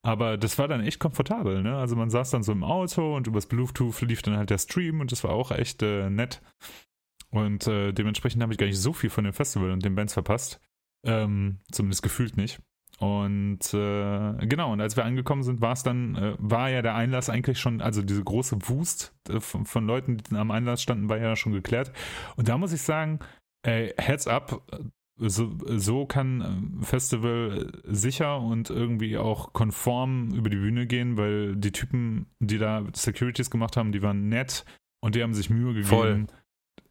Aber 0.04 0.36
das 0.36 0.58
war 0.58 0.66
dann 0.66 0.80
echt 0.80 0.98
komfortabel, 0.98 1.62
ne? 1.62 1.76
Also 1.76 1.94
man 1.94 2.10
saß 2.10 2.30
dann 2.30 2.42
so 2.42 2.50
im 2.50 2.64
Auto 2.64 3.14
und 3.14 3.28
übers 3.28 3.46
Bluetooth 3.46 4.00
lief 4.02 4.22
dann 4.22 4.36
halt 4.36 4.50
der 4.50 4.58
Stream 4.58 5.00
und 5.00 5.12
das 5.12 5.22
war 5.22 5.30
auch 5.30 5.52
echt 5.52 5.82
äh, 5.82 6.10
nett. 6.10 6.42
Und 7.30 7.66
äh, 7.68 7.92
dementsprechend 7.92 8.42
habe 8.42 8.52
ich 8.52 8.58
gar 8.58 8.66
nicht 8.66 8.80
so 8.80 8.92
viel 8.92 9.10
von 9.10 9.24
dem 9.24 9.32
Festival 9.32 9.70
und 9.70 9.84
den 9.84 9.94
Bands 9.94 10.12
verpasst. 10.12 10.60
Ähm, 11.04 11.60
zumindest 11.70 12.02
gefühlt 12.02 12.36
nicht. 12.36 12.60
Und 13.02 13.74
äh, 13.74 14.46
genau, 14.46 14.72
und 14.72 14.80
als 14.80 14.96
wir 14.96 15.04
angekommen 15.04 15.42
sind, 15.42 15.60
war 15.60 15.72
es 15.72 15.82
dann, 15.82 16.14
äh, 16.14 16.36
war 16.38 16.70
ja 16.70 16.82
der 16.82 16.94
Einlass 16.94 17.30
eigentlich 17.30 17.58
schon, 17.58 17.80
also 17.80 18.00
diese 18.00 18.22
große 18.22 18.68
Wust 18.68 19.12
äh, 19.28 19.40
von, 19.40 19.66
von, 19.66 19.88
Leuten, 19.88 20.18
die 20.18 20.36
am 20.36 20.52
Einlass 20.52 20.82
standen, 20.82 21.08
war 21.08 21.18
ja 21.18 21.34
schon 21.34 21.50
geklärt. 21.50 21.90
Und 22.36 22.46
da 22.46 22.56
muss 22.58 22.72
ich 22.72 22.82
sagen, 22.82 23.18
ey, 23.66 23.92
Heads 23.98 24.28
up, 24.28 24.62
so, 25.16 25.50
so 25.66 26.06
kann 26.06 26.42
ein 26.42 26.82
Festival 26.84 27.72
sicher 27.82 28.38
und 28.38 28.70
irgendwie 28.70 29.18
auch 29.18 29.52
konform 29.52 30.30
über 30.32 30.48
die 30.48 30.58
Bühne 30.58 30.86
gehen, 30.86 31.16
weil 31.16 31.56
die 31.56 31.72
Typen, 31.72 32.26
die 32.38 32.58
da 32.58 32.86
Securities 32.92 33.50
gemacht 33.50 33.76
haben, 33.76 33.90
die 33.90 34.02
waren 34.02 34.28
nett 34.28 34.64
und 35.00 35.16
die 35.16 35.24
haben 35.24 35.34
sich 35.34 35.50
Mühe 35.50 35.74
gegeben, 35.74 36.28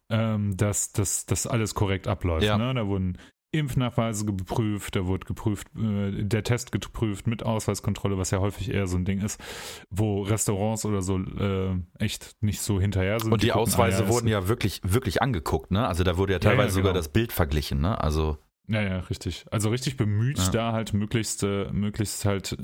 ähm, 0.10 0.58
dass 0.58 0.92
das 0.92 1.48
alles 1.48 1.74
korrekt 1.74 2.10
abläuft. 2.10 2.44
Ja. 2.44 2.58
Ne? 2.58 2.74
Da 2.74 2.86
wurden 2.86 3.18
Impfnachweise 3.52 4.26
geprüft, 4.26 4.96
da 4.96 5.06
wurde 5.06 5.26
geprüft, 5.26 5.68
äh, 5.76 6.24
der 6.24 6.44
Test 6.44 6.72
geprüft 6.72 7.28
mit 7.28 7.44
Ausweiskontrolle, 7.44 8.18
was 8.18 8.32
ja 8.32 8.40
häufig 8.40 8.72
eher 8.72 8.88
so 8.88 8.98
ein 8.98 9.06
Ding 9.06 9.20
ist, 9.22 9.42
wo 9.90 10.22
Restaurants 10.22 10.86
oder 10.86 11.02
so 11.02 11.20
äh, 11.20 11.76
echt 12.00 12.38
nicht 12.42 12.62
so 12.62 12.80
hinterher 12.80 13.20
sind. 13.20 13.32
Und 13.32 13.42
die, 13.42 13.48
die 13.48 13.52
Ausweise 13.52 14.04
ah, 14.04 14.06
ja, 14.06 14.10
wurden 14.10 14.28
ja 14.28 14.48
wirklich, 14.48 14.82
wirklich 14.84 15.22
angeguckt, 15.22 15.72
ne? 15.72 15.88
Also 15.88 16.04
da 16.04 16.18
wurde 16.18 16.34
ja 16.34 16.40
teilweise 16.40 16.58
ja, 16.58 16.64
ja, 16.64 16.68
genau. 16.68 16.76
sogar 16.76 16.94
das 16.94 17.10
Bild 17.10 17.34
verglichen, 17.34 17.82
ne? 17.82 18.00
Also. 18.00 18.38
Ja, 18.68 18.82
ja, 18.82 19.00
richtig. 19.00 19.46
Also 19.52 19.70
richtig 19.70 19.98
bemüht, 19.98 20.40
da 20.54 20.72
halt 20.72 20.94
möglichst, 20.94 21.44
äh, 21.44 21.70
möglichst 21.74 22.24
halt 22.24 22.58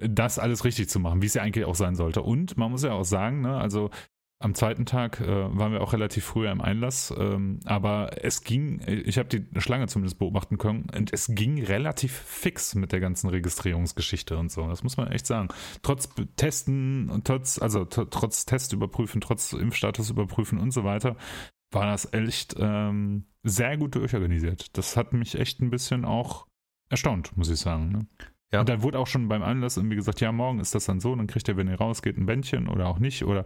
das 0.00 0.38
alles 0.38 0.64
richtig 0.64 0.88
zu 0.88 0.98
machen, 0.98 1.22
wie 1.22 1.26
es 1.26 1.34
ja 1.34 1.42
eigentlich 1.42 1.64
auch 1.64 1.74
sein 1.74 1.94
sollte. 1.94 2.22
Und 2.22 2.56
man 2.56 2.70
muss 2.70 2.82
ja 2.82 2.92
auch 2.92 3.04
sagen, 3.04 3.42
ne, 3.42 3.56
also 3.56 3.90
am 4.42 4.54
zweiten 4.54 4.86
Tag 4.86 5.20
äh, 5.20 5.26
waren 5.26 5.72
wir 5.72 5.82
auch 5.82 5.92
relativ 5.92 6.24
früh 6.24 6.48
im 6.48 6.62
Einlass, 6.62 7.14
ähm, 7.16 7.60
aber 7.66 8.24
es 8.24 8.42
ging, 8.42 8.80
ich 8.86 9.18
habe 9.18 9.28
die 9.28 9.60
Schlange 9.60 9.86
zumindest 9.86 10.18
beobachten 10.18 10.56
können 10.56 10.88
und 10.96 11.12
es 11.12 11.26
ging 11.28 11.62
relativ 11.62 12.12
fix 12.12 12.74
mit 12.74 12.92
der 12.92 13.00
ganzen 13.00 13.28
Registrierungsgeschichte 13.28 14.38
und 14.38 14.50
so. 14.50 14.66
Das 14.66 14.82
muss 14.82 14.96
man 14.96 15.08
echt 15.12 15.26
sagen. 15.26 15.48
Trotz 15.82 16.08
Testen 16.36 17.20
trotz, 17.24 17.60
also 17.60 17.84
trotz 17.84 18.46
Test 18.46 18.72
überprüfen, 18.72 19.20
trotz 19.20 19.52
Impfstatus 19.52 20.08
überprüfen 20.08 20.58
und 20.58 20.70
so 20.70 20.84
weiter, 20.84 21.16
war 21.70 21.86
das 21.86 22.10
echt 22.14 22.56
ähm, 22.58 23.26
sehr 23.42 23.76
gut 23.76 23.94
durchorganisiert. 23.94 24.76
Das 24.78 24.96
hat 24.96 25.12
mich 25.12 25.38
echt 25.38 25.60
ein 25.60 25.70
bisschen 25.70 26.06
auch 26.06 26.46
erstaunt, 26.88 27.36
muss 27.36 27.50
ich 27.50 27.60
sagen. 27.60 27.90
Ne? 27.92 28.06
Ja. 28.52 28.60
Und 28.60 28.68
dann 28.68 28.82
wurde 28.82 28.98
auch 28.98 29.06
schon 29.06 29.28
beim 29.28 29.42
Anlass 29.42 29.76
irgendwie 29.76 29.96
gesagt, 29.96 30.20
ja, 30.20 30.32
morgen 30.32 30.58
ist 30.58 30.74
das 30.74 30.84
dann 30.84 30.98
so, 30.98 31.14
dann 31.14 31.28
kriegt 31.28 31.46
ihr, 31.48 31.56
wenn 31.56 31.68
ihr 31.68 31.78
rausgeht, 31.78 32.16
ein 32.16 32.26
Bändchen 32.26 32.68
oder 32.68 32.88
auch 32.88 32.98
nicht. 32.98 33.24
Oder 33.24 33.44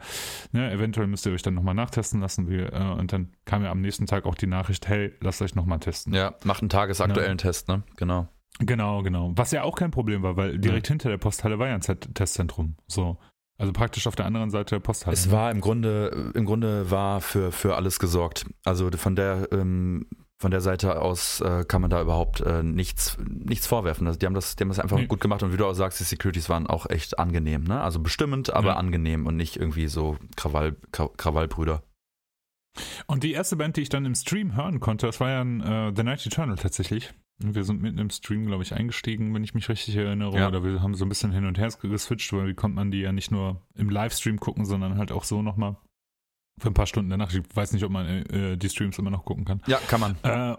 ne, 0.53 0.71
eventuell 0.73 1.07
müsst 1.07 1.27
ihr 1.27 1.33
euch 1.33 1.43
dann 1.43 1.55
nochmal 1.55 1.75
nachtesten 1.75 2.21
lassen. 2.21 2.49
Wie, 2.49 2.61
äh, 2.61 2.93
und 2.99 3.13
dann 3.13 3.33
kam 3.45 3.63
ja 3.63 3.71
am 3.71 3.83
nächsten 3.83 4.07
Tag 4.07 4.25
auch 4.25 4.35
die 4.35 4.47
Nachricht, 4.47 4.89
hey, 4.89 5.13
lasst 5.21 5.43
euch 5.43 5.55
nochmal 5.55 5.79
testen. 5.81 6.15
Ja, 6.15 6.35
macht 6.45 6.63
einen 6.63 6.71
tagesaktuellen 6.71 7.39
ja. 7.39 7.43
Test, 7.43 7.69
ne? 7.69 7.83
Genau. 7.97 8.29
Genau, 8.61 9.03
genau. 9.03 9.33
Was 9.35 9.51
ja 9.51 9.65
auch 9.65 9.75
kein 9.75 9.91
Problem 9.91 10.23
war, 10.23 10.37
weil 10.37 10.59
direkt 10.59 10.87
ja. 10.89 10.93
hinter 10.93 11.09
der 11.09 11.19
Posthalle 11.19 11.59
war 11.59 11.69
ja 11.69 11.75
ein 11.75 11.81
Testzentrum. 11.81 12.77
So. 12.87 13.19
Also 13.57 13.73
praktisch 13.73 14.07
auf 14.07 14.17
der 14.17 14.27
anderen 14.27 14.51
Seite 14.51 14.77
der 14.77 14.81
Posthalle. 14.81 15.15
Es 15.15 15.31
war 15.31 15.51
im 15.51 15.61
Grunde, 15.61 16.33
im 16.35 16.45
Grunde 16.45 16.91
war 16.91 17.21
für, 17.21 17.53
für 17.53 17.77
alles 17.77 17.99
gesorgt. 17.99 18.47
Also 18.65 18.91
von 18.93 19.17
der 19.17 19.49
ähm, 19.53 20.07
von 20.41 20.51
der 20.51 20.61
Seite 20.61 21.01
aus 21.01 21.41
äh, 21.41 21.65
kann 21.65 21.81
man 21.81 21.91
da 21.91 22.01
überhaupt 22.01 22.41
äh, 22.41 22.63
nichts, 22.63 23.17
nichts 23.19 23.67
vorwerfen. 23.67 24.07
Also 24.07 24.19
die, 24.19 24.27
haben 24.27 24.35
das, 24.35 24.57
die 24.57 24.63
haben 24.63 24.69
das 24.69 24.81
einfach 24.81 24.99
nee. 24.99 25.07
gut 25.07 25.21
gemacht 25.21 25.43
und 25.43 25.53
wie 25.53 25.57
du 25.57 25.67
auch 25.67 25.75
sagst, 25.75 26.01
die 26.01 26.05
Securities 26.05 26.49
waren 26.49 26.67
auch 26.67 26.89
echt 26.91 27.19
angenehm. 27.19 27.65
Ne? 27.65 27.81
Also 27.81 28.01
bestimmend, 28.01 28.53
aber 28.53 28.71
ja. 28.71 28.77
angenehm 28.77 29.27
und 29.27 29.37
nicht 29.37 29.57
irgendwie 29.57 29.87
so 29.87 30.19
Krawall, 30.37 30.77
Krawallbrüder. 30.93 31.83
Und 33.07 33.23
die 33.23 33.33
erste 33.33 33.57
Band, 33.57 33.77
die 33.77 33.83
ich 33.83 33.89
dann 33.89 34.05
im 34.05 34.17
Stream 34.17 34.57
hören 34.57 34.81
konnte, 34.81 35.07
das 35.07 35.21
war 35.21 35.31
ja 35.31 35.41
ein, 35.41 35.61
uh, 35.61 35.93
The 35.95 36.03
Night 36.03 36.27
Eternal 36.27 36.57
tatsächlich. 36.57 37.13
Wir 37.39 37.65
sind 37.65 37.83
mitten 37.83 37.99
im 37.99 38.11
Stream, 38.11 38.47
glaube 38.47 38.63
ich, 38.63 38.75
eingestiegen, 38.75 39.35
wenn 39.35 39.43
ich 39.43 39.55
mich 39.55 39.69
richtig 39.69 39.97
erinnere. 39.97 40.37
Ja. 40.39 40.49
Oder 40.49 40.63
wir 40.63 40.83
haben 40.83 40.95
so 40.95 41.05
ein 41.05 41.09
bisschen 41.09 41.33
hin 41.33 41.47
und 41.47 41.59
her 41.59 41.69
geswitcht, 41.81 42.33
weil 42.33 42.49
wie 42.49 42.55
konnte 42.55 42.77
man 42.77 42.91
die 42.91 43.01
ja 43.01 43.13
nicht 43.13 43.31
nur 43.31 43.61
im 43.75 43.91
Livestream 43.91 44.39
gucken, 44.39 44.65
sondern 44.65 44.99
halt 44.99 45.11
auch 45.11 45.25
so 45.25 45.43
nochmal 45.43 45.77
für 46.61 46.69
ein 46.69 46.75
paar 46.75 46.87
Stunden 46.87 47.11
danach. 47.11 47.33
Ich 47.33 47.43
weiß 47.55 47.73
nicht, 47.73 47.85
ob 47.85 47.91
man 47.91 48.07
äh, 48.07 48.57
die 48.57 48.69
Streams 48.69 48.99
immer 48.99 49.11
noch 49.11 49.25
gucken 49.25 49.45
kann. 49.45 49.63
Ja, 49.67 49.79
kann 49.79 50.01
man. 50.01 50.17
Äh, 50.23 50.57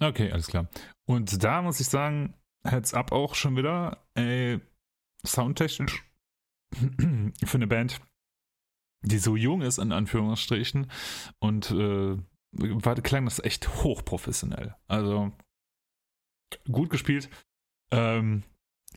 okay, 0.00 0.30
alles 0.30 0.46
klar. 0.46 0.68
Und 1.06 1.42
da 1.42 1.62
muss 1.62 1.80
ich 1.80 1.88
sagen, 1.88 2.34
Heads 2.64 2.94
up 2.94 3.12
auch 3.12 3.34
schon 3.34 3.56
wieder, 3.56 4.04
ey, 4.14 4.60
soundtechnisch 5.24 6.04
für 7.44 7.56
eine 7.56 7.66
Band, 7.66 8.00
die 9.02 9.18
so 9.18 9.36
jung 9.36 9.62
ist, 9.62 9.78
in 9.78 9.92
Anführungsstrichen, 9.92 10.90
und 11.38 11.70
äh, 11.70 12.18
war, 12.52 12.94
klang 12.96 13.24
das 13.24 13.42
echt 13.42 13.82
hochprofessionell. 13.82 14.74
Also 14.88 15.32
gut 16.70 16.90
gespielt. 16.90 17.30
Ähm, 17.92 18.42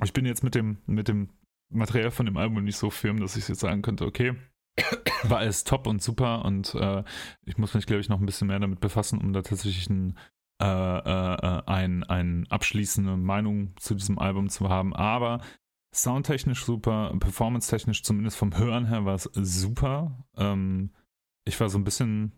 ich 0.04 0.14
bin 0.14 0.26
jetzt 0.26 0.44
mit 0.44 0.56
dem, 0.56 0.82
mit 0.86 1.08
dem 1.08 1.30
Material 1.70 2.12
von 2.12 2.26
dem 2.26 2.38
Album 2.38 2.64
nicht 2.64 2.78
so 2.78 2.90
firm, 2.90 3.20
dass 3.20 3.36
ich 3.36 3.48
jetzt 3.48 3.60
sagen 3.60 3.82
könnte, 3.82 4.06
okay, 4.06 4.36
war 5.24 5.40
alles 5.40 5.64
top 5.64 5.88
und 5.88 6.02
super 6.02 6.46
und 6.46 6.74
äh, 6.76 7.04
ich 7.46 7.58
muss 7.58 7.74
mich, 7.74 7.86
glaube 7.86 8.02
ich, 8.02 8.10
noch 8.10 8.20
ein 8.20 8.26
bisschen 8.26 8.48
mehr 8.48 8.60
damit 8.60 8.80
befassen, 8.80 9.20
um 9.20 9.34
da 9.34 9.42
tatsächlich 9.42 9.90
ein, 9.90 10.18
äh, 10.62 10.66
äh, 10.66 11.62
ein, 11.66 12.04
ein 12.04 12.48
abschließende 12.50 13.18
Meinung 13.18 13.74
zu 13.78 13.96
diesem 13.96 14.18
Album 14.18 14.50
zu 14.50 14.70
haben. 14.70 14.96
Aber 14.96 15.42
soundtechnisch 15.94 16.66
super, 16.66 17.16
performance-technisch 17.20 18.04
zumindest 18.04 18.38
vom 18.38 18.58
Hören 18.58 18.88
her 18.88 19.06
war 19.06 19.16
es 19.16 19.30
super. 19.34 20.26
Ähm, 20.36 20.92
ich 21.46 21.60
war 21.60 21.70
so 21.70 21.78
ein 21.78 21.84
bisschen 21.84 22.32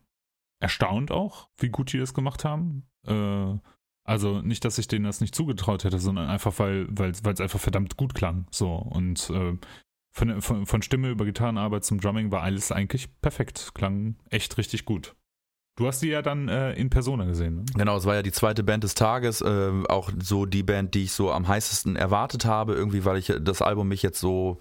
erstaunt 0.60 1.12
auch, 1.12 1.50
wie 1.58 1.70
gut 1.70 1.94
die 1.94 2.00
das 2.00 2.14
gemacht 2.14 2.44
haben. 2.44 2.88
Äh, 3.08 3.58
also 4.04 4.42
nicht, 4.42 4.64
dass 4.66 4.78
ich 4.78 4.88
denen 4.88 5.06
das 5.06 5.22
nicht 5.22 5.34
zugetraut 5.34 5.84
hätte, 5.84 6.00
sondern 6.00 6.30
einfach, 6.30 6.60
weil 6.60 6.88
es 7.10 7.42
einfach 7.42 7.60
verdammt 7.60 7.98
gut 7.98 8.14
klang. 8.14 8.46
So 8.52 8.74
und 8.76 9.30
äh, 9.32 9.58
von, 10.16 10.42
von, 10.42 10.66
von 10.66 10.82
Stimme 10.82 11.10
über 11.10 11.26
Gitarrenarbeit 11.26 11.84
zum 11.84 12.00
Drumming 12.00 12.32
war 12.32 12.42
alles 12.42 12.72
eigentlich 12.72 13.10
perfekt. 13.22 13.72
Klang 13.74 14.16
echt 14.30 14.58
richtig 14.58 14.86
gut. 14.86 15.14
Du 15.78 15.88
hast 15.88 16.02
die 16.02 16.08
ja 16.08 16.22
dann 16.22 16.48
äh, 16.48 16.72
in 16.74 16.90
Persona 16.90 17.26
gesehen. 17.26 17.56
Ne? 17.56 17.66
Genau, 17.76 17.98
es 17.98 18.06
war 18.06 18.16
ja 18.16 18.22
die 18.22 18.32
zweite 18.32 18.64
Band 18.64 18.86
des 18.86 18.96
Tages, 18.96 19.42
äh, 19.42 19.72
auch 19.90 20.10
so 20.24 20.46
die 20.46 20.64
Band, 20.64 20.96
die 20.96 21.04
ich 21.04 21.12
so 21.12 21.34
am 21.34 21.50
heißesten 21.50 21.98
erwartet 21.98 22.46
habe, 22.46 22.74
irgendwie, 22.74 23.04
weil 23.04 23.18
ich 23.18 23.34
das 23.42 23.62
Album 23.62 23.90
mich 23.90 24.02
jetzt 24.02 24.22
so 24.22 24.60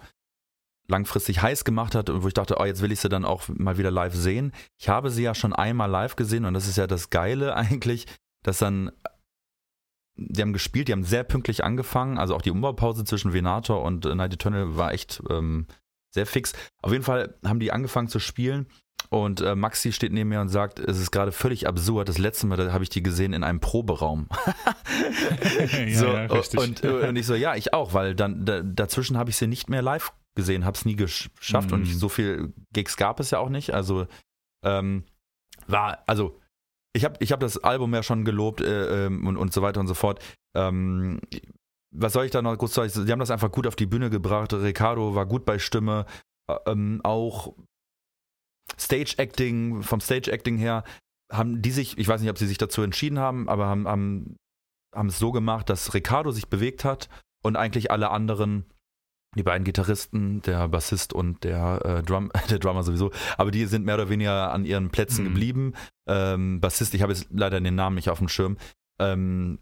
langfristig 0.87 1.41
heiß 1.41 1.63
gemacht 1.63 1.95
hat 1.95 2.09
und 2.09 2.21
wo 2.21 2.27
ich 2.27 2.33
dachte, 2.33 2.57
oh, 2.59 2.65
jetzt 2.65 2.81
will 2.81 2.91
ich 2.91 2.99
sie 2.99 3.09
dann 3.09 3.23
auch 3.23 3.47
mal 3.47 3.77
wieder 3.77 3.91
live 3.91 4.13
sehen. 4.13 4.51
Ich 4.77 4.89
habe 4.89 5.09
sie 5.09 5.23
ja 5.23 5.33
schon 5.33 5.53
einmal 5.53 5.89
live 5.89 6.17
gesehen 6.17 6.43
und 6.43 6.53
das 6.53 6.67
ist 6.67 6.77
ja 6.77 6.85
das 6.85 7.09
Geile 7.09 7.55
eigentlich, 7.55 8.07
dass 8.43 8.57
dann 8.57 8.91
die 10.17 10.41
haben 10.41 10.53
gespielt, 10.53 10.87
die 10.87 10.91
haben 10.93 11.03
sehr 11.03 11.23
pünktlich 11.23 11.63
angefangen. 11.63 12.17
Also 12.17 12.35
auch 12.35 12.41
die 12.41 12.51
Umbaupause 12.51 13.03
zwischen 13.03 13.33
Venator 13.33 13.81
und 13.83 14.05
Night 14.05 14.33
Eternal 14.33 14.77
war 14.77 14.93
echt 14.93 15.21
ähm, 15.29 15.67
sehr 16.13 16.25
fix. 16.25 16.53
Auf 16.81 16.91
jeden 16.91 17.03
Fall 17.03 17.35
haben 17.45 17.59
die 17.59 17.71
angefangen 17.71 18.07
zu 18.07 18.19
spielen 18.19 18.67
Und 19.09 19.41
äh, 19.41 19.55
Maxi 19.55 19.91
steht 19.91 20.13
neben 20.13 20.29
mir 20.29 20.41
und 20.41 20.49
sagt, 20.49 20.79
es 20.79 20.99
ist 20.99 21.11
gerade 21.11 21.31
völlig 21.31 21.67
absurd. 21.67 22.09
Das 22.09 22.17
letzte 22.17 22.47
Mal 22.47 22.71
habe 22.73 22.83
ich 22.83 22.89
die 22.89 23.03
gesehen 23.03 23.33
in 23.33 23.43
einem 23.43 23.59
Proberaum. 23.59 24.27
ja, 25.87 25.97
so, 25.97 26.05
ja, 26.07 26.25
richtig. 26.25 26.59
und, 26.59 26.83
äh, 26.83 27.07
und 27.09 27.15
ich 27.15 27.25
so, 27.25 27.35
ja, 27.35 27.55
ich 27.55 27.73
auch, 27.73 27.93
weil 27.93 28.15
dann 28.15 28.45
da, 28.45 28.61
dazwischen 28.61 29.17
habe 29.17 29.29
ich 29.29 29.37
sie 29.37 29.47
nicht 29.47 29.69
mehr 29.69 29.81
live 29.81 30.11
gesehen, 30.35 30.65
habe 30.65 30.75
es 30.75 30.85
nie 30.85 30.95
geschafft 30.95 31.71
und 31.71 31.81
Mhm. 31.81 31.85
ich, 31.85 31.97
so 31.97 32.09
viel 32.09 32.53
Gigs 32.73 32.97
gab 32.97 33.19
es 33.19 33.31
ja 33.31 33.39
auch 33.39 33.49
nicht. 33.49 33.73
Also 33.73 34.07
ähm, 34.63 35.03
war, 35.67 36.03
also 36.07 36.39
ich 36.95 37.03
habe 37.03 37.17
ich 37.19 37.31
hab 37.31 37.39
das 37.41 37.57
Album 37.63 37.93
ja 37.93 38.03
schon 38.03 38.23
gelobt 38.23 38.61
äh, 38.61 39.05
ähm, 39.05 39.27
und, 39.27 39.37
und 39.37 39.53
so 39.53 39.61
weiter 39.61 39.81
und 39.81 39.87
so 39.87 39.93
fort. 39.93 40.23
Ähm, 40.55 41.19
was 41.91 42.13
soll 42.13 42.25
ich 42.25 42.31
da 42.31 42.41
noch 42.41 42.57
groß 42.57 42.73
sagen? 42.73 43.05
Die 43.05 43.11
haben 43.11 43.19
das 43.19 43.31
einfach 43.31 43.51
gut 43.51 43.67
auf 43.67 43.75
die 43.75 43.85
Bühne 43.85 44.09
gebracht. 44.09 44.53
Ricardo 44.53 45.13
war 45.15 45.25
gut 45.25 45.45
bei 45.45 45.59
Stimme. 45.59 46.05
Äh, 46.49 46.55
Ähm, 46.67 47.01
auch 47.03 47.53
Stage 48.79 49.15
Acting, 49.17 49.83
vom 49.83 49.99
Stage 49.99 50.31
Acting 50.31 50.57
her, 50.57 50.83
haben 51.31 51.61
die 51.61 51.71
sich, 51.71 51.97
ich 51.97 52.07
weiß 52.07 52.21
nicht, 52.21 52.29
ob 52.29 52.37
sie 52.37 52.47
sich 52.47 52.57
dazu 52.57 52.81
entschieden 52.81 53.19
haben, 53.19 53.49
aber 53.49 53.65
haben, 53.65 53.87
haben, 53.87 54.37
haben 54.93 55.09
es 55.09 55.19
so 55.19 55.31
gemacht, 55.31 55.69
dass 55.69 55.93
Ricardo 55.93 56.31
sich 56.31 56.47
bewegt 56.47 56.85
hat 56.85 57.09
und 57.43 57.55
eigentlich 57.55 57.91
alle 57.91 58.09
anderen, 58.11 58.65
die 59.35 59.43
beiden 59.43 59.63
Gitarristen, 59.65 60.41
der 60.41 60.67
Bassist 60.67 61.13
und 61.13 61.43
der, 61.43 61.81
äh, 61.85 62.03
Drum, 62.03 62.31
der 62.49 62.59
Drummer 62.59 62.83
sowieso, 62.83 63.11
aber 63.37 63.51
die 63.51 63.65
sind 63.65 63.85
mehr 63.85 63.95
oder 63.95 64.09
weniger 64.09 64.51
an 64.51 64.65
ihren 64.65 64.89
Plätzen 64.89 65.23
Mhm. 65.25 65.29
geblieben. 65.29 65.73
Ähm, 66.07 66.61
Bassist, 66.61 66.93
ich 66.93 67.01
habe 67.01 67.13
jetzt 67.13 67.27
leider 67.31 67.59
den 67.61 67.75
Namen 67.75 67.95
nicht 67.95 68.09
auf 68.09 68.19
dem 68.19 68.29
Schirm. 68.29 68.57
Ähm, 68.99 69.59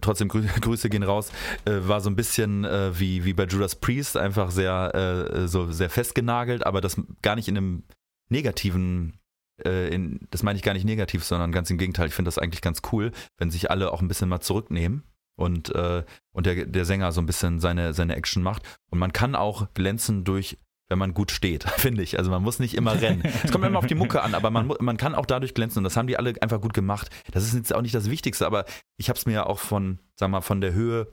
trotzdem 0.00 0.28
Grü 0.28 0.42
Grüße 0.60 0.88
gehen 0.88 1.02
raus, 1.02 1.32
äh, 1.64 1.72
war 1.88 2.00
so 2.00 2.10
ein 2.10 2.16
bisschen 2.16 2.64
äh, 2.64 2.98
wie, 2.98 3.24
wie 3.24 3.32
bei 3.34 3.44
Judas 3.44 3.74
Priest, 3.74 4.16
einfach 4.16 4.50
sehr, 4.50 4.94
äh, 4.94 5.48
so 5.48 5.70
sehr 5.72 5.90
festgenagelt, 5.90 6.64
aber 6.64 6.80
das 6.80 7.00
gar 7.22 7.34
nicht 7.36 7.48
in 7.48 7.56
einem 7.56 7.82
negativen, 8.28 9.18
äh, 9.64 9.88
in, 9.92 10.26
das 10.30 10.42
meine 10.42 10.56
ich 10.58 10.62
gar 10.62 10.74
nicht 10.74 10.84
negativ, 10.84 11.24
sondern 11.24 11.52
ganz 11.52 11.70
im 11.70 11.78
Gegenteil. 11.78 12.08
Ich 12.08 12.14
finde 12.14 12.28
das 12.28 12.38
eigentlich 12.38 12.60
ganz 12.62 12.82
cool, 12.92 13.12
wenn 13.38 13.50
sich 13.50 13.70
alle 13.70 13.92
auch 13.92 14.00
ein 14.02 14.08
bisschen 14.08 14.28
mal 14.28 14.40
zurücknehmen 14.40 15.02
und, 15.38 15.74
äh, 15.74 16.04
und 16.32 16.46
der, 16.46 16.66
der 16.66 16.84
Sänger 16.84 17.12
so 17.12 17.20
ein 17.20 17.26
bisschen 17.26 17.60
seine, 17.60 17.94
seine 17.94 18.16
Action 18.16 18.42
macht. 18.42 18.62
Und 18.90 18.98
man 18.98 19.12
kann 19.12 19.36
auch 19.36 19.72
glänzen 19.72 20.24
durch, 20.24 20.58
wenn 20.88 20.98
man 20.98 21.14
gut 21.14 21.30
steht, 21.30 21.62
finde 21.76 22.02
ich. 22.02 22.18
Also 22.18 22.30
man 22.30 22.42
muss 22.42 22.58
nicht 22.58 22.74
immer 22.74 23.00
rennen. 23.00 23.22
Es 23.44 23.52
kommt 23.52 23.64
immer 23.64 23.78
auf 23.78 23.86
die 23.86 23.94
Mucke 23.94 24.22
an, 24.22 24.34
aber 24.34 24.50
man, 24.50 24.66
man 24.80 24.96
kann 24.96 25.14
auch 25.14 25.26
dadurch 25.26 25.54
glänzen 25.54 25.78
und 25.78 25.84
das 25.84 25.96
haben 25.96 26.08
die 26.08 26.16
alle 26.16 26.34
einfach 26.42 26.60
gut 26.60 26.74
gemacht. 26.74 27.10
Das 27.30 27.44
ist 27.44 27.54
jetzt 27.54 27.74
auch 27.74 27.82
nicht 27.82 27.94
das 27.94 28.10
Wichtigste, 28.10 28.46
aber 28.46 28.64
ich 28.96 29.08
habe 29.08 29.18
es 29.18 29.26
mir 29.26 29.34
ja 29.34 29.46
auch 29.46 29.60
von, 29.60 30.00
sag 30.16 30.28
mal, 30.28 30.40
von 30.40 30.60
der 30.60 30.72
Höhe, 30.72 31.08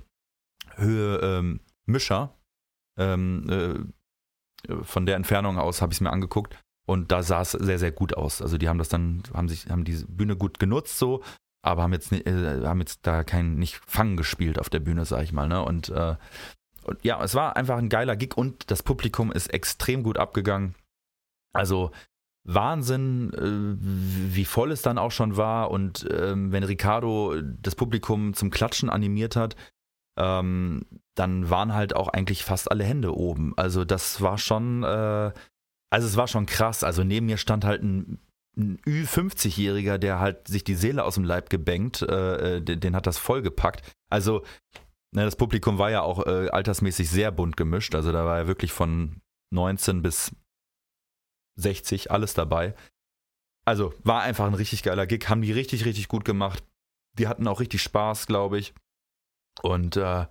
Höhe 0.75 1.19
ähm, 1.21 1.59
Mischer, 1.85 2.35
ähm, 2.97 3.47
äh, 4.67 4.83
von 4.83 5.05
der 5.05 5.17
Entfernung 5.17 5.59
aus 5.59 5.83
habe 5.83 5.93
ich 5.93 5.97
es 5.97 6.01
mir 6.01 6.11
angeguckt 6.11 6.57
und 6.87 7.11
da 7.11 7.21
sah 7.21 7.41
es 7.41 7.51
sehr, 7.51 7.77
sehr 7.77 7.91
gut 7.91 8.15
aus. 8.15 8.41
Also 8.41 8.57
die 8.57 8.69
haben 8.69 8.79
das 8.79 8.89
dann, 8.89 9.21
haben 9.35 9.49
sich, 9.49 9.69
haben 9.69 9.83
die 9.83 10.03
Bühne 10.07 10.35
gut 10.35 10.59
genutzt 10.59 10.97
so, 10.97 11.21
aber 11.65 11.83
haben 11.83 11.93
jetzt, 11.93 12.11
äh, 12.11 12.65
haben 12.65 12.79
jetzt 12.79 12.99
da 13.03 13.23
kein, 13.23 13.55
nicht 13.55 13.81
Fangen 13.87 14.17
gespielt 14.17 14.59
auf 14.59 14.69
der 14.69 14.79
Bühne, 14.79 15.05
sag 15.05 15.23
ich 15.23 15.33
mal, 15.33 15.47
ne? 15.47 15.63
Und, 15.63 15.89
äh, 15.89 16.15
und 16.83 17.03
ja, 17.03 17.23
es 17.23 17.33
war 17.33 17.55
einfach 17.55 17.77
ein 17.77 17.89
geiler 17.89 18.15
Gig 18.15 18.37
und 18.37 18.69
das 18.69 18.83
Publikum 18.83 19.31
ist 19.31 19.47
extrem 19.53 20.03
gut 20.03 20.17
abgegangen. 20.17 20.75
Also 21.53 21.91
Wahnsinn, 22.43 23.33
äh, 23.33 24.35
wie 24.35 24.45
voll 24.45 24.71
es 24.71 24.83
dann 24.83 24.99
auch 24.99 25.11
schon 25.11 25.37
war 25.37 25.71
und 25.71 26.07
ähm, 26.11 26.51
wenn 26.51 26.63
Ricardo 26.63 27.41
das 27.41 27.73
Publikum 27.73 28.35
zum 28.35 28.51
Klatschen 28.51 28.91
animiert 28.91 29.35
hat, 29.35 29.55
ähm, 30.17 30.85
dann 31.15 31.49
waren 31.49 31.73
halt 31.73 31.95
auch 31.95 32.09
eigentlich 32.09 32.43
fast 32.43 32.69
alle 32.69 32.83
Hände 32.83 33.15
oben. 33.15 33.53
Also 33.57 33.85
das 33.85 34.21
war 34.21 34.37
schon, 34.37 34.83
äh, 34.83 35.31
also 35.89 36.07
es 36.07 36.17
war 36.17 36.27
schon 36.27 36.45
krass. 36.45 36.83
Also 36.83 37.03
neben 37.03 37.25
mir 37.25 37.37
stand 37.37 37.65
halt 37.65 37.81
ein, 37.81 38.19
ein 38.57 38.77
Ü50-Jähriger, 38.81 39.97
der 39.97 40.19
halt 40.19 40.47
sich 40.47 40.63
die 40.63 40.75
Seele 40.75 41.03
aus 41.03 41.15
dem 41.15 41.23
Leib 41.23 41.49
gebenkt, 41.49 42.01
äh, 42.01 42.57
äh, 42.57 42.61
den, 42.61 42.79
den 42.79 42.95
hat 42.95 43.07
das 43.07 43.17
vollgepackt. 43.17 43.83
Also 44.09 44.43
ne, 45.13 45.25
das 45.25 45.35
Publikum 45.35 45.77
war 45.77 45.91
ja 45.91 46.01
auch 46.01 46.25
äh, 46.25 46.49
altersmäßig 46.49 47.09
sehr 47.09 47.31
bunt 47.31 47.57
gemischt. 47.57 47.95
Also 47.95 48.11
da 48.11 48.25
war 48.25 48.39
ja 48.39 48.47
wirklich 48.47 48.71
von 48.71 49.21
19 49.53 50.01
bis 50.01 50.35
60 51.57 52.11
alles 52.11 52.33
dabei. 52.33 52.75
Also 53.65 53.93
war 54.03 54.21
einfach 54.21 54.45
ein 54.45 54.53
richtig 54.53 54.83
geiler 54.83 55.07
Gig, 55.07 55.27
haben 55.27 55.41
die 55.41 55.51
richtig, 55.51 55.85
richtig 55.85 56.07
gut 56.07 56.23
gemacht. 56.23 56.63
Die 57.17 57.27
hatten 57.27 57.47
auch 57.47 57.59
richtig 57.59 57.81
Spaß, 57.81 58.27
glaube 58.27 58.59
ich. 58.59 58.73
Und 59.61 59.97
äh, 59.97 60.27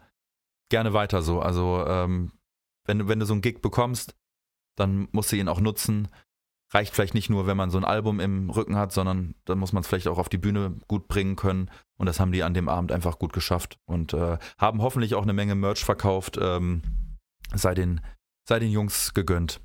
gerne 0.70 0.92
weiter 0.92 1.22
so. 1.22 1.40
Also 1.40 1.84
ähm, 1.86 2.32
wenn, 2.86 3.08
wenn 3.08 3.18
du 3.18 3.26
so 3.26 3.32
einen 3.32 3.42
Gig 3.42 3.60
bekommst, 3.60 4.14
dann 4.76 5.08
musst 5.12 5.32
du 5.32 5.36
ihn 5.36 5.48
auch 5.48 5.60
nutzen. 5.60 6.08
Reicht 6.74 6.92
vielleicht 6.92 7.14
nicht 7.14 7.30
nur, 7.30 7.46
wenn 7.46 7.56
man 7.56 7.70
so 7.70 7.78
ein 7.78 7.84
Album 7.84 8.18
im 8.18 8.50
Rücken 8.50 8.76
hat, 8.76 8.92
sondern 8.92 9.36
dann 9.44 9.58
muss 9.58 9.72
man 9.72 9.82
es 9.82 9.86
vielleicht 9.86 10.08
auch 10.08 10.18
auf 10.18 10.28
die 10.28 10.38
Bühne 10.38 10.76
gut 10.88 11.06
bringen 11.06 11.36
können. 11.36 11.70
Und 11.96 12.06
das 12.06 12.18
haben 12.18 12.32
die 12.32 12.42
an 12.42 12.52
dem 12.52 12.68
Abend 12.68 12.90
einfach 12.90 13.18
gut 13.18 13.32
geschafft 13.32 13.78
und 13.84 14.12
äh, 14.12 14.38
haben 14.58 14.82
hoffentlich 14.82 15.14
auch 15.14 15.22
eine 15.22 15.32
Menge 15.32 15.54
Merch 15.54 15.84
verkauft. 15.84 16.38
Ähm, 16.40 16.82
sei, 17.54 17.74
den, 17.74 18.00
sei 18.48 18.58
den 18.58 18.72
Jungs 18.72 19.14
gegönnt. 19.14 19.60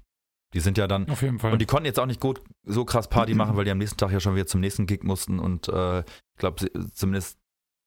Die 0.53 0.59
sind 0.59 0.77
ja 0.77 0.87
dann 0.87 1.09
Auf 1.09 1.21
jeden 1.21 1.39
Fall. 1.39 1.51
und 1.51 1.59
die 1.59 1.65
konnten 1.65 1.85
jetzt 1.85 1.99
auch 1.99 2.05
nicht 2.05 2.19
gut 2.19 2.41
so 2.63 2.85
krass 2.85 3.07
Party 3.07 3.35
machen, 3.35 3.55
weil 3.57 3.65
die 3.65 3.71
am 3.71 3.77
nächsten 3.77 3.97
Tag 3.97 4.11
ja 4.11 4.19
schon 4.19 4.35
wieder 4.35 4.47
zum 4.47 4.61
nächsten 4.61 4.85
Gig 4.87 5.03
mussten 5.03 5.39
und 5.39 5.67
äh, 5.67 5.99
ich 5.99 6.37
glaube, 6.37 6.71
zumindest 6.93 7.39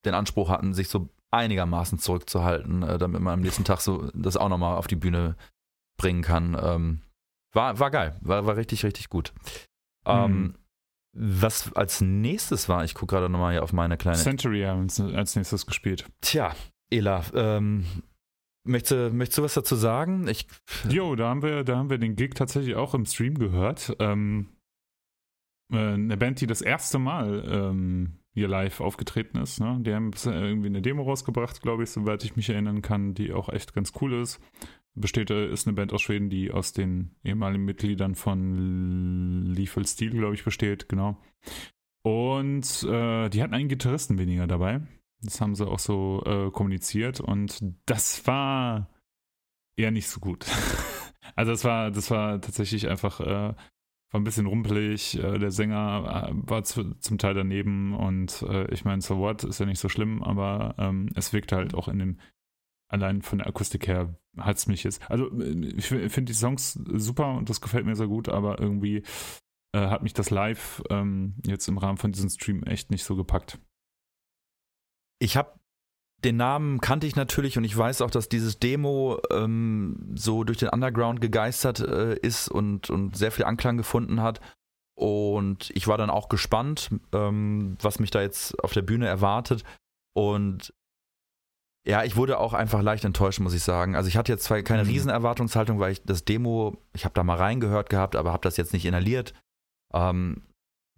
den 0.05 0.13
Anspruch 0.13 0.49
hatten, 0.49 0.73
sich 0.73 0.89
so 0.89 1.09
einigermaßen 1.31 1.99
zurückzuhalten, 1.99 2.83
äh, 2.83 2.97
damit 2.97 3.21
man 3.21 3.33
am 3.33 3.41
nächsten 3.41 3.63
Tag 3.63 3.81
so 3.81 4.09
das 4.13 4.37
auch 4.37 4.49
nochmal 4.49 4.77
auf 4.77 4.87
die 4.87 4.95
Bühne 4.95 5.35
bringen 5.97 6.21
kann. 6.21 6.57
Ähm, 6.61 7.01
war, 7.53 7.79
war 7.79 7.91
geil, 7.91 8.17
war, 8.21 8.45
war 8.45 8.57
richtig, 8.57 8.83
richtig 8.83 9.09
gut. 9.09 9.33
Ähm, 10.05 10.55
Was 11.13 11.71
als 11.73 12.01
nächstes 12.01 12.67
war, 12.67 12.83
ich 12.83 12.95
gucke 12.95 13.15
gerade 13.15 13.29
nochmal 13.29 13.53
hier 13.53 13.63
auf 13.63 13.73
meine 13.73 13.97
kleine. 13.97 14.17
Century 14.17 14.63
haben 14.63 14.87
wir 14.89 15.17
als 15.17 15.35
nächstes 15.35 15.65
gespielt. 15.65 16.05
Tja, 16.21 16.55
Ela, 16.89 17.23
ähm, 17.33 17.85
möchtest, 18.63 18.91
du, 18.91 19.09
möchtest 19.13 19.37
du 19.37 19.43
was 19.43 19.53
dazu 19.53 19.75
sagen? 19.75 20.27
Ich, 20.27 20.47
Jo, 20.89 21.15
da 21.15 21.29
haben 21.29 21.41
wir, 21.41 21.63
da 21.63 21.77
haben 21.77 21.89
wir 21.89 21.99
den 21.99 22.15
Gig 22.15 22.31
tatsächlich 22.35 22.75
auch 22.75 22.93
im 22.93 23.05
Stream 23.05 23.37
gehört. 23.37 23.95
Ähm, 23.99 24.49
äh, 25.71 25.77
eine 25.93 26.17
Band, 26.17 26.41
die 26.41 26.47
das 26.47 26.61
erste 26.61 26.99
Mal 26.99 27.43
ähm, 27.47 28.19
hier 28.33 28.47
live 28.47 28.81
aufgetreten 28.81 29.37
ist. 29.37 29.59
Ne? 29.59 29.77
Die 29.81 29.93
haben 29.93 30.11
irgendwie 30.25 30.67
eine 30.67 30.81
Demo 30.81 31.03
rausgebracht, 31.03 31.61
glaube 31.61 31.83
ich, 31.83 31.91
soweit 31.91 32.23
ich 32.23 32.35
mich 32.35 32.49
erinnern 32.49 32.81
kann, 32.81 33.13
die 33.13 33.31
auch 33.31 33.49
echt 33.49 33.73
ganz 33.73 33.93
cool 34.01 34.13
ist. 34.13 34.39
Besteht, 34.95 35.31
äh, 35.31 35.51
ist 35.51 35.67
eine 35.67 35.75
Band 35.75 35.91
aus 35.91 36.01
Schweden, 36.01 36.29
die 36.29 36.51
aus 36.51 36.71
den 36.73 37.15
ehemaligen 37.23 37.65
Mitgliedern 37.65 38.15
von 38.15 39.45
Lethal 39.47 39.85
Steel, 39.87 40.11
glaube 40.11 40.35
ich, 40.35 40.43
besteht, 40.43 40.87
genau. 40.87 41.17
Und 42.03 42.83
äh, 42.83 43.29
die 43.29 43.41
hatten 43.41 43.53
einen 43.53 43.69
Gitarristen 43.69 44.17
weniger 44.17 44.45
dabei. 44.45 44.81
Das 45.21 45.41
haben 45.41 45.55
sie 45.55 45.65
auch 45.65 45.79
so 45.79 46.21
äh, 46.25 46.51
kommuniziert 46.51 47.21
und 47.21 47.63
das 47.85 48.27
war 48.27 48.89
eher 49.77 49.91
nicht 49.91 50.09
so 50.09 50.19
gut. 50.19 50.45
also 51.35 51.51
das 51.53 51.63
war, 51.63 51.91
das 51.91 52.11
war 52.11 52.41
tatsächlich 52.41 52.89
einfach 52.89 53.19
äh, 53.21 53.53
war 54.13 54.19
ein 54.19 54.25
bisschen 54.25 54.45
rumpelig. 54.45 55.17
Äh, 55.17 55.39
der 55.39 55.49
Sänger 55.49 56.29
äh, 56.29 56.49
war 56.49 56.63
zu, 56.65 56.93
zum 56.95 57.17
Teil 57.17 57.33
daneben 57.33 57.95
und 57.95 58.45
ich 58.69 58.85
meine, 58.85 59.01
so 59.01 59.17
what 59.17 59.43
ist 59.43 59.59
ja 59.59 59.65
nicht 59.65 59.79
so 59.79 59.89
schlimm, 59.89 60.21
aber 60.21 60.75
ähm, 60.77 61.09
es 61.15 61.33
wirkte 61.33 61.55
halt 61.55 61.73
auch 61.73 61.87
in 61.87 61.99
dem 61.99 62.17
allein 62.93 63.21
von 63.21 63.39
der 63.39 63.47
Akustik 63.47 63.87
her 63.87 64.15
hat 64.37 64.57
es 64.57 64.67
mich 64.67 64.83
jetzt. 64.83 65.09
Also 65.09 65.29
äh, 65.39 65.73
ich 65.75 65.87
finde 65.87 66.23
die 66.23 66.33
Songs 66.33 66.79
super 66.93 67.33
und 67.33 67.49
das 67.49 67.59
gefällt 67.59 67.85
mir 67.85 67.95
sehr 67.95 68.07
gut, 68.07 68.29
aber 68.29 68.59
irgendwie 68.59 69.03
äh, 69.73 69.87
hat 69.87 70.03
mich 70.03 70.13
das 70.13 70.29
live 70.29 70.81
ähm, 70.89 71.35
jetzt 71.45 71.67
im 71.67 71.77
Rahmen 71.77 71.97
von 71.97 72.11
diesem 72.11 72.29
Stream 72.29 72.63
echt 72.63 72.91
nicht 72.91 73.03
so 73.03 73.15
gepackt. 73.15 73.59
ich 75.19 75.35
habe 75.35 75.59
den 76.23 76.37
Namen 76.37 76.79
kannte 76.79 77.05
ich 77.05 77.17
natürlich 77.17 77.57
und 77.57 77.65
ich 77.65 77.77
weiß 77.77 78.01
auch, 78.01 78.09
dass 78.09 78.29
dieses 78.29 78.57
Demo 78.57 79.19
ähm, 79.29 80.13
so 80.15 80.45
durch 80.45 80.57
den 80.57 80.69
Underground 80.69 81.19
gegeistert 81.19 81.81
äh, 81.81 82.15
ist 82.15 82.47
und, 82.47 82.89
und 82.89 83.17
sehr 83.17 83.31
viel 83.31 83.43
Anklang 83.43 83.75
gefunden 83.75 84.21
hat. 84.21 84.39
Und 84.95 85.69
ich 85.71 85.87
war 85.87 85.97
dann 85.97 86.09
auch 86.09 86.29
gespannt, 86.29 86.91
ähm, 87.11 87.75
was 87.81 87.99
mich 87.99 88.09
da 88.09 88.21
jetzt 88.21 88.57
auf 88.63 88.71
der 88.71 88.83
Bühne 88.83 89.05
erwartet. 89.05 89.65
Und 90.15 90.73
ja, 91.85 92.03
ich 92.03 92.15
wurde 92.15 92.39
auch 92.39 92.53
einfach 92.53 92.81
leicht 92.81 93.03
enttäuscht, 93.03 93.39
muss 93.39 93.53
ich 93.53 93.63
sagen. 93.63 93.95
Also 93.95 94.07
ich 94.07 94.15
hatte 94.15 94.31
jetzt 94.31 94.45
zwar 94.45 94.61
keine 94.61 94.83
Mhm. 94.83 94.89
Riesenerwartungshaltung, 94.89 95.79
weil 95.79 95.91
ich 95.91 96.03
das 96.03 96.23
Demo, 96.23 96.77
ich 96.93 97.03
habe 97.03 97.13
da 97.13 97.23
mal 97.23 97.37
reingehört 97.37 97.89
gehabt, 97.89 98.15
aber 98.15 98.31
habe 98.31 98.43
das 98.43 98.57
jetzt 98.57 98.73
nicht 98.73 98.85
inhaliert. 98.85 99.33
Ähm, 99.93 100.43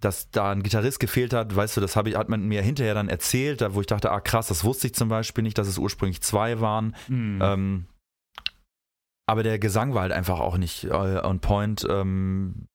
dass 0.02 0.30
da 0.30 0.52
ein 0.52 0.62
Gitarrist 0.62 1.00
gefehlt 1.00 1.34
hat, 1.34 1.56
weißt 1.56 1.78
du, 1.78 1.82
das 1.82 1.96
ich, 1.96 2.16
hat 2.16 2.30
man 2.30 2.48
mir 2.48 2.62
hinterher 2.62 2.94
dann 2.94 3.10
erzählt, 3.10 3.62
da 3.62 3.74
wo 3.74 3.82
ich 3.82 3.88
dachte, 3.88 4.12
ah 4.12 4.20
krass, 4.20 4.48
das 4.48 4.64
wusste 4.64 4.88
ich 4.88 4.94
zum 4.94 5.10
Beispiel 5.10 5.42
nicht, 5.42 5.58
dass 5.58 5.68
es 5.68 5.78
ursprünglich 5.78 6.22
zwei 6.22 6.60
waren. 6.60 6.96
Mhm. 7.08 7.40
Ähm, 7.42 7.86
aber 9.26 9.42
der 9.42 9.58
Gesang 9.58 9.94
war 9.94 10.04
halt 10.04 10.12
einfach 10.12 10.40
auch 10.40 10.58
nicht 10.58 10.84
äh, 10.84 10.90
on 11.24 11.40
point. 11.40 11.88
Ähm, 11.90 12.68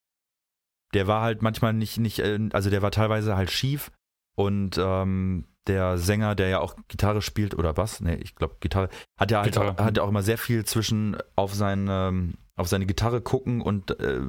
der 0.94 1.07
war 1.07 1.23
halt 1.23 1.42
manchmal 1.42 1.73
nicht, 1.73 1.99
nicht, 1.99 2.18
äh, 2.18 2.49
also 2.53 2.70
der 2.70 2.83
war 2.83 2.90
teilweise 2.90 3.37
halt 3.37 3.51
schief 3.53 3.92
und 4.37 4.77
ähm, 4.79 5.44
der 5.66 5.99
Sänger, 5.99 6.35
der 6.35 6.49
ja 6.49 6.61
auch 6.61 6.77
Gitarre 6.88 7.23
spielt 7.23 7.55
oder 7.55 7.77
was, 7.77 8.01
ne, 8.01 8.16
ich 8.16 8.35
glaube 8.35 8.57
Gitarre, 8.61 8.88
hat 9.18 9.31
ja 9.31 9.38
halt 9.38 9.53
Gitarre. 9.53 9.79
auch, 9.79 9.85
hat 9.85 9.96
ja 9.96 10.03
auch 10.03 10.09
immer 10.09 10.23
sehr 10.23 10.38
viel 10.38 10.64
zwischen 10.64 11.16
auf 11.37 11.55
seine, 11.55 12.33
auf 12.57 12.68
seine 12.68 12.87
Gitarre 12.87 13.20
gucken 13.20 13.61
und 13.61 13.99
äh, 14.01 14.20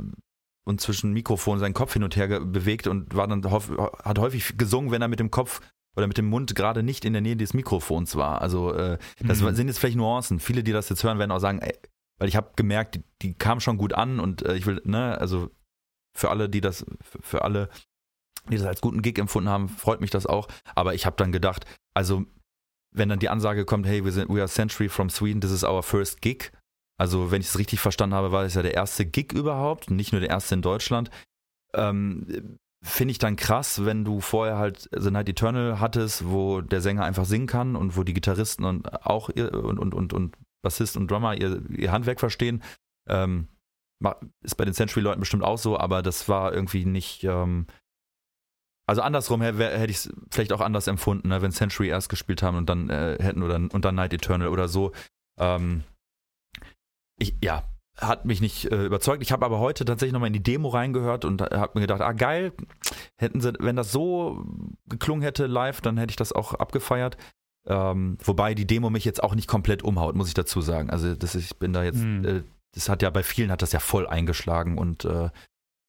und 0.63 0.79
zwischen 0.79 1.11
Mikrofon 1.13 1.59
seinen 1.59 1.73
Kopf 1.73 1.93
hin 1.93 2.03
und 2.03 2.15
her 2.15 2.39
bewegt 2.39 2.87
und 2.87 3.15
war 3.15 3.27
dann 3.27 3.43
hat 3.43 4.19
häufig 4.19 4.57
gesungen, 4.57 4.91
wenn 4.91 5.01
er 5.01 5.07
mit 5.07 5.19
dem 5.19 5.31
Kopf 5.31 5.59
oder 5.95 6.07
mit 6.07 6.17
dem 6.17 6.27
Mund 6.27 6.55
gerade 6.55 6.83
nicht 6.83 7.03
in 7.03 7.13
der 7.13 7.21
Nähe 7.21 7.35
des 7.35 7.53
Mikrofons 7.53 8.15
war. 8.15 8.41
Also 8.41 8.73
äh, 8.73 8.97
das 9.19 9.41
mhm. 9.41 9.55
sind 9.55 9.67
jetzt 9.67 9.79
vielleicht 9.79 9.97
Nuancen. 9.97 10.39
Viele, 10.39 10.63
die 10.63 10.71
das 10.71 10.89
jetzt 10.89 11.03
hören, 11.03 11.19
werden 11.19 11.31
auch 11.31 11.39
sagen, 11.39 11.59
ey, 11.59 11.73
weil 12.19 12.29
ich 12.29 12.35
habe 12.35 12.51
gemerkt, 12.55 12.95
die, 12.95 13.03
die 13.21 13.33
kam 13.33 13.59
schon 13.59 13.77
gut 13.77 13.93
an 13.93 14.19
und 14.19 14.43
äh, 14.43 14.55
ich 14.55 14.65
will, 14.65 14.81
ne, 14.85 15.17
also 15.17 15.49
für 16.13 16.29
alle, 16.29 16.49
die 16.49 16.61
das, 16.61 16.85
für 17.01 17.43
alle, 17.43 17.69
die 18.49 18.57
das 18.57 18.65
als 18.65 18.81
guten 18.81 19.01
Gig 19.01 19.17
empfunden 19.19 19.49
haben, 19.49 19.69
freut 19.69 20.01
mich 20.01 20.09
das 20.09 20.25
auch. 20.25 20.47
Aber 20.75 20.93
ich 20.93 21.05
habe 21.05 21.15
dann 21.17 21.31
gedacht, 21.31 21.65
also 21.93 22.25
wenn 22.93 23.09
dann 23.09 23.19
die 23.19 23.29
Ansage 23.29 23.65
kommt, 23.65 23.85
hey, 23.85 24.03
wir 24.03 24.11
sind, 24.11 24.29
we 24.29 24.39
are 24.39 24.49
Century 24.49 24.89
from 24.89 25.09
Sweden, 25.09 25.41
this 25.41 25.51
is 25.51 25.63
our 25.63 25.83
first 25.83 26.21
Gig. 26.21 26.51
Also 26.97 27.31
wenn 27.31 27.41
ich 27.41 27.47
es 27.47 27.57
richtig 27.57 27.79
verstanden 27.79 28.15
habe, 28.15 28.31
war 28.31 28.43
es 28.43 28.53
ja 28.53 28.61
der 28.61 28.73
erste 28.73 29.05
Gig 29.05 29.31
überhaupt, 29.33 29.89
nicht 29.89 30.11
nur 30.11 30.21
der 30.21 30.29
erste 30.29 30.55
in 30.55 30.61
Deutschland. 30.61 31.09
Ähm, 31.73 32.57
Finde 32.83 33.11
ich 33.11 33.19
dann 33.19 33.35
krass, 33.35 33.85
wenn 33.85 34.03
du 34.03 34.21
vorher 34.21 34.57
halt 34.57 34.89
The 34.91 35.11
Night 35.11 35.29
Eternal 35.29 35.79
hattest, 35.79 36.27
wo 36.27 36.61
der 36.61 36.81
Sänger 36.81 37.03
einfach 37.03 37.25
singen 37.25 37.45
kann 37.45 37.75
und 37.75 37.95
wo 37.95 38.03
die 38.03 38.13
Gitarristen 38.13 38.65
und 38.65 39.05
auch 39.05 39.29
ihr, 39.29 39.53
und, 39.53 39.77
und, 39.77 39.93
und, 39.93 40.13
und 40.13 40.35
Bassist 40.63 40.97
und 40.97 41.09
Drummer 41.09 41.39
ihr, 41.39 41.61
ihr 41.69 41.91
Handwerk 41.91 42.19
verstehen. 42.19 42.63
Ähm, 43.07 43.47
ist 44.43 44.55
bei 44.55 44.65
den 44.65 44.73
Century-Leuten 44.73 45.19
bestimmt 45.19 45.43
auch 45.43 45.59
so, 45.59 45.77
aber 45.77 46.01
das 46.01 46.27
war 46.27 46.53
irgendwie 46.53 46.85
nicht. 46.85 47.23
Ähm, 47.23 47.67
also 48.87 49.01
andersrum 49.01 49.41
hätte 49.41 49.85
ich 49.91 49.97
es 49.97 50.13
vielleicht 50.31 50.53
auch 50.53 50.61
anders 50.61 50.87
empfunden, 50.87 51.29
ne, 51.29 51.41
wenn 51.41 51.51
Century 51.51 51.87
erst 51.87 52.09
gespielt 52.09 52.43
haben 52.43 52.57
und 52.57 52.67
dann 52.69 52.89
äh, 52.89 53.17
hätten 53.21 53.43
oder 53.43 53.55
und 53.55 53.85
dann 53.85 53.95
Night 53.95 54.13
Eternal 54.13 54.47
oder 54.47 54.67
so. 54.67 54.91
Ähm, 55.39 55.83
ich, 57.17 57.35
ja, 57.43 57.63
hat 57.97 58.25
mich 58.25 58.41
nicht 58.41 58.71
äh, 58.71 58.85
überzeugt. 58.85 59.21
Ich 59.21 59.31
habe 59.31 59.45
aber 59.45 59.59
heute 59.59 59.85
tatsächlich 59.85 60.13
nochmal 60.13 60.27
in 60.27 60.33
die 60.33 60.43
Demo 60.43 60.69
reingehört 60.69 61.25
und 61.25 61.41
habe 61.41 61.71
mir 61.75 61.81
gedacht, 61.81 62.01
ah 62.01 62.13
geil, 62.13 62.53
hätten 63.17 63.41
sie, 63.41 63.53
wenn 63.59 63.75
das 63.75 63.91
so 63.91 64.43
geklungen 64.87 65.21
hätte 65.21 65.45
live, 65.45 65.81
dann 65.81 65.97
hätte 65.97 66.11
ich 66.11 66.17
das 66.17 66.33
auch 66.33 66.53
abgefeiert. 66.53 67.17
Ähm, 67.67 68.17
wobei 68.23 68.55
die 68.55 68.65
Demo 68.65 68.89
mich 68.89 69.05
jetzt 69.05 69.21
auch 69.21 69.35
nicht 69.35 69.47
komplett 69.47 69.83
umhaut, 69.83 70.15
muss 70.15 70.27
ich 70.27 70.33
dazu 70.33 70.61
sagen. 70.61 70.89
Also 70.89 71.13
das, 71.13 71.35
ich 71.35 71.57
bin 71.57 71.73
da 71.73 71.83
jetzt, 71.83 71.99
mhm. 71.99 72.25
äh, 72.25 72.43
das 72.73 72.89
hat 72.89 73.03
ja 73.03 73.09
bei 73.09 73.23
vielen 73.23 73.51
hat 73.51 73.61
das 73.61 73.71
ja 73.71 73.79
voll 73.79 74.07
eingeschlagen 74.07 74.77
und 74.77 75.05
äh, 75.05 75.29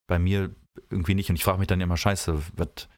bei 0.07 0.19
mir 0.19 0.55
irgendwie 0.91 1.15
nicht. 1.15 1.31
Und 1.31 1.37
ich 1.37 1.45
frage 1.45 1.59
mich 1.59 1.69
dann 1.69 1.81
immer, 1.81 1.97
scheiße, 1.97 2.41
was 2.55 2.89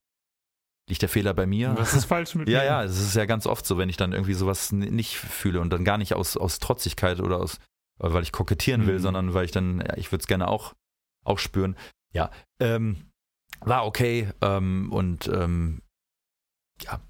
liegt 0.88 1.02
der 1.02 1.08
Fehler 1.08 1.34
bei 1.34 1.46
mir? 1.46 1.74
Was 1.76 1.94
ist 1.94 2.04
falsch 2.04 2.34
mit 2.34 2.48
ja, 2.48 2.60
mir? 2.60 2.64
Ja, 2.64 2.82
ja, 2.82 2.84
es 2.84 3.00
ist 3.00 3.14
ja 3.14 3.24
ganz 3.24 3.46
oft 3.46 3.66
so, 3.66 3.78
wenn 3.78 3.88
ich 3.88 3.96
dann 3.96 4.12
irgendwie 4.12 4.34
sowas 4.34 4.72
nicht 4.72 5.16
fühle 5.16 5.60
und 5.60 5.70
dann 5.70 5.84
gar 5.84 5.98
nicht 5.98 6.14
aus, 6.14 6.36
aus 6.36 6.58
Trotzigkeit 6.58 7.20
oder 7.20 7.38
aus, 7.38 7.58
weil 7.98 8.22
ich 8.22 8.32
kokettieren 8.32 8.86
will, 8.86 8.98
mhm. 8.98 9.02
sondern 9.02 9.34
weil 9.34 9.44
ich 9.44 9.52
dann, 9.52 9.80
ja, 9.80 9.96
ich 9.96 10.12
würde 10.12 10.22
es 10.22 10.26
gerne 10.26 10.48
auch, 10.48 10.74
auch 11.24 11.38
spüren. 11.38 11.76
Ja, 12.12 12.30
ähm, 12.60 13.10
war 13.60 13.86
okay 13.86 14.30
ähm, 14.40 14.92
und 14.92 15.28
ähm, 15.28 15.82
ja, 16.82 17.00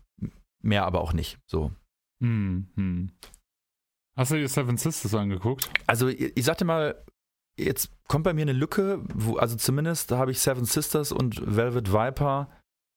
mehr 0.63 0.87
aber 0.87 1.01
auch 1.01 1.13
nicht. 1.13 1.39
So. 1.47 1.73
Mhm. 2.21 3.11
Hast 4.17 4.31
du 4.31 4.37
dir 4.37 4.49
Seven 4.49 4.77
Sisters 4.77 5.15
angeguckt? 5.15 5.69
Also, 5.87 6.09
ich, 6.09 6.37
ich 6.37 6.45
sagte 6.45 6.65
mal, 6.65 7.05
jetzt 7.57 7.91
kommt 8.09 8.25
bei 8.25 8.35
mir 8.35 8.43
eine 8.43 8.53
Lücke, 8.53 9.01
wo, 9.15 9.37
also 9.37 9.57
zumindest 9.57 10.11
habe 10.13 10.31
ich 10.31 10.41
Seven 10.41 10.65
Sisters 10.65 11.13
und 11.13 11.43
Velvet 11.45 11.93
Viper 11.93 12.51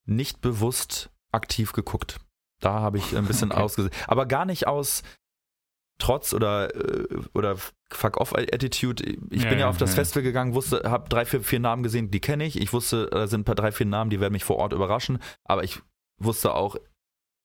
nicht 0.06 0.42
bewusst 0.42 1.12
aktiv 1.32 1.74
geguckt. 1.74 2.20
Da 2.60 2.74
habe 2.74 2.98
ich 2.98 3.16
ein 3.16 3.26
bisschen 3.28 3.52
okay. 3.52 3.62
ausgesehen. 3.62 3.94
Aber 4.08 4.26
gar 4.26 4.46
nicht 4.46 4.68
aus 4.68 5.04
Trotz 6.00 6.34
oder, 6.34 6.76
äh, 6.76 7.08
oder 7.34 7.58
Fuck-off-Attitude. 7.90 9.04
Ich 9.32 9.44
ja, 9.44 9.50
bin 9.50 9.60
ja 9.60 9.70
auf 9.70 9.78
das 9.78 9.92
ja. 9.92 9.96
Festival 9.96 10.24
gegangen, 10.24 10.54
wusste, 10.54 10.84
habe 10.86 11.10
drei, 11.10 11.26
vier, 11.26 11.42
vier 11.42 11.60
Namen 11.60 11.82
gesehen, 11.82 12.12
die 12.12 12.20
kenne 12.20 12.46
ich. 12.46 12.62
Ich 12.62 12.72
wusste, 12.72 13.08
da 13.08 13.26
sind 13.26 13.42
ein 13.42 13.46
paar 13.46 13.56
drei, 13.56 13.72
vier 13.72 13.88
Namen, 13.88 14.12
die 14.12 14.20
werden 14.20 14.34
mich 14.34 14.44
vor 14.44 14.58
Ort 14.58 14.74
überraschen. 14.74 15.20
Aber 15.44 15.64
ich 15.64 15.82
wusste 16.20 16.54
auch, 16.54 16.76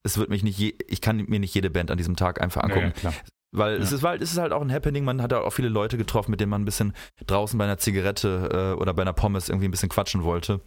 es 0.03 0.19
wird 0.19 0.29
mich 0.29 0.43
nicht, 0.43 0.59
je, 0.59 0.75
ich 0.87 1.01
kann 1.01 1.17
mir 1.17 1.41
nicht 1.41 1.55
jede 1.55 1.71
Band 1.71 1.91
an 1.91 1.97
diesem 1.97 2.17
Tag 2.17 2.43
einfach 2.43 2.63
angucken. 2.63 2.93
Ja, 3.03 3.13
weil 3.53 3.77
ja. 3.77 3.83
es, 3.83 3.93
ist, 3.93 4.03
weil 4.03 4.21
es 4.23 4.33
ist 4.33 4.39
halt 4.39 4.53
auch 4.53 4.63
ein 4.63 4.73
Happening, 4.73 5.05
man 5.05 5.21
hat 5.23 5.33
auch 5.33 5.53
viele 5.53 5.69
Leute 5.69 5.99
getroffen, 5.99 6.31
mit 6.31 6.41
denen 6.41 6.51
man 6.51 6.63
ein 6.63 6.67
bisschen 6.67 6.95
draußen 7.27 7.59
bei 7.59 7.65
einer 7.65 7.79
Zigarette 7.79 8.75
äh, 8.77 8.81
oder 8.81 8.95
bei 8.95 9.03
einer 9.03 9.13
Pommes 9.13 9.49
irgendwie 9.49 9.69
ein 9.69 9.71
bisschen 9.71 9.91
quatschen 9.91 10.25
wollte. 10.25 10.61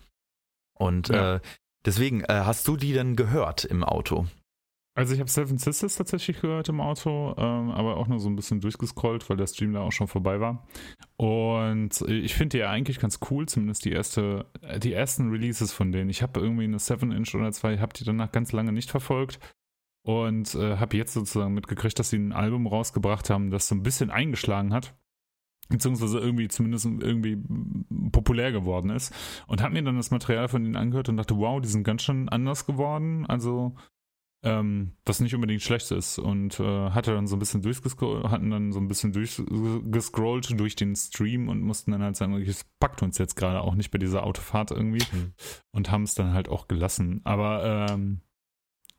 Und 0.78 1.10
ja. 1.10 1.36
äh, 1.36 1.39
deswegen, 1.86 2.21
äh, 2.21 2.43
hast 2.45 2.67
du 2.67 2.78
die 2.78 2.93
denn 2.93 3.15
gehört 3.15 3.65
im 3.65 3.84
Auto? 3.84 4.28
Also 4.98 5.13
ich 5.13 5.19
habe 5.19 5.30
Seven 5.30 5.58
Sisters 5.58 5.95
tatsächlich 5.95 6.39
gehört 6.39 6.69
im 6.69 6.80
Auto, 6.80 7.36
ähm, 7.38 7.71
aber 7.71 7.98
auch 7.98 8.08
nur 8.08 8.19
so 8.19 8.30
ein 8.30 8.36
bisschen 8.38 8.62
durchgescrollt, 8.62 9.30
weil 9.30 9.36
der 9.36 9.48
Stream 9.48 9.74
da 9.74 9.82
auch 9.82 9.91
schon 9.91 10.08
vorbei 10.08 10.39
war. 10.39 10.65
Und 11.17 12.00
ich 12.08 12.34
finde 12.34 12.58
die 12.58 12.60
ja 12.60 12.69
eigentlich 12.69 13.00
ganz 13.00 13.19
cool, 13.30 13.45
zumindest 13.45 13.84
die 13.84 13.91
erste, 13.91 14.45
die 14.78 14.93
ersten 14.93 15.32
Releases 15.32 15.74
von 15.74 15.91
denen. 15.91 16.10
Ich 16.10 16.21
habe 16.21 16.39
irgendwie 16.39 16.63
eine 16.63 16.78
7-Inch 16.78 17.36
oder 17.36 17.52
zwei, 17.52 17.78
habe 17.80 17.93
die 17.93 18.06
danach 18.06 18.32
ganz 18.32 18.54
lange 18.54 18.71
nicht 18.71 18.89
verfolgt 18.89 19.39
und 20.05 20.53
äh, 20.55 20.77
habe 20.77 20.95
jetzt 20.95 21.13
sozusagen 21.13 21.53
mitgekriegt, 21.53 21.97
dass 21.97 22.11
sie 22.11 22.17
ein 22.17 22.31
Album 22.31 22.67
rausgebracht 22.67 23.29
haben, 23.29 23.49
das 23.49 23.67
so 23.67 23.75
ein 23.75 23.83
bisschen 23.83 24.11
eingeschlagen 24.11 24.73
hat 24.73 24.95
beziehungsweise 25.67 26.19
irgendwie 26.19 26.47
zumindest 26.47 26.85
irgendwie 26.85 27.37
populär 28.11 28.51
geworden 28.51 28.91
ist 28.91 29.11
und 29.47 29.63
habe 29.63 29.73
mir 29.73 29.81
dann 29.81 29.97
das 29.97 30.11
Material 30.11 30.47
von 30.47 30.63
ihnen 30.63 30.75
angehört 30.75 31.09
und 31.09 31.17
dachte, 31.17 31.37
wow, 31.37 31.59
die 31.59 31.67
sind 31.67 31.83
ganz 31.83 32.03
schön 32.03 32.29
anders 32.29 32.67
geworden. 32.67 33.25
Also 33.25 33.75
ähm, 34.43 34.91
was 35.05 35.21
nicht 35.21 35.33
unbedingt 35.33 35.63
schlecht 35.63 35.89
ist 35.89 36.19
und 36.19 36.59
äh, 36.59 36.91
hatte 36.91 37.15
dann 37.15 37.25
so 37.25 37.35
ein 37.35 37.39
bisschen 37.39 37.63
durchgescrollt, 37.63 38.25
hatten 38.25 38.51
dann 38.51 38.73
so 38.73 38.79
ein 38.79 38.87
bisschen 38.87 39.11
durchgescrollt 39.11 40.59
durch 40.59 40.75
den 40.75 40.95
Stream 40.95 41.49
und 41.49 41.61
mussten 41.61 41.91
dann 41.91 42.03
halt 42.03 42.15
sagen, 42.15 42.39
es 42.39 42.63
packt 42.79 43.01
uns 43.01 43.17
jetzt 43.17 43.35
gerade 43.35 43.61
auch 43.61 43.73
nicht 43.73 43.89
bei 43.89 43.97
dieser 43.97 44.23
Autofahrt 44.23 44.69
irgendwie 44.69 45.03
mhm. 45.11 45.33
und 45.71 45.89
haben 45.89 46.03
es 46.03 46.13
dann 46.13 46.33
halt 46.33 46.47
auch 46.47 46.67
gelassen. 46.67 47.21
Aber 47.23 47.89
ähm, 47.89 48.21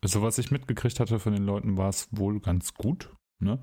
so 0.06 0.22
was 0.22 0.38
ich 0.38 0.50
mitgekriegt 0.50 1.00
hatte 1.00 1.18
von 1.18 1.32
den 1.32 1.44
Leuten, 1.44 1.76
war 1.76 1.88
es 1.88 2.08
wohl 2.10 2.40
ganz 2.40 2.74
gut. 2.74 3.10
Ne? 3.38 3.60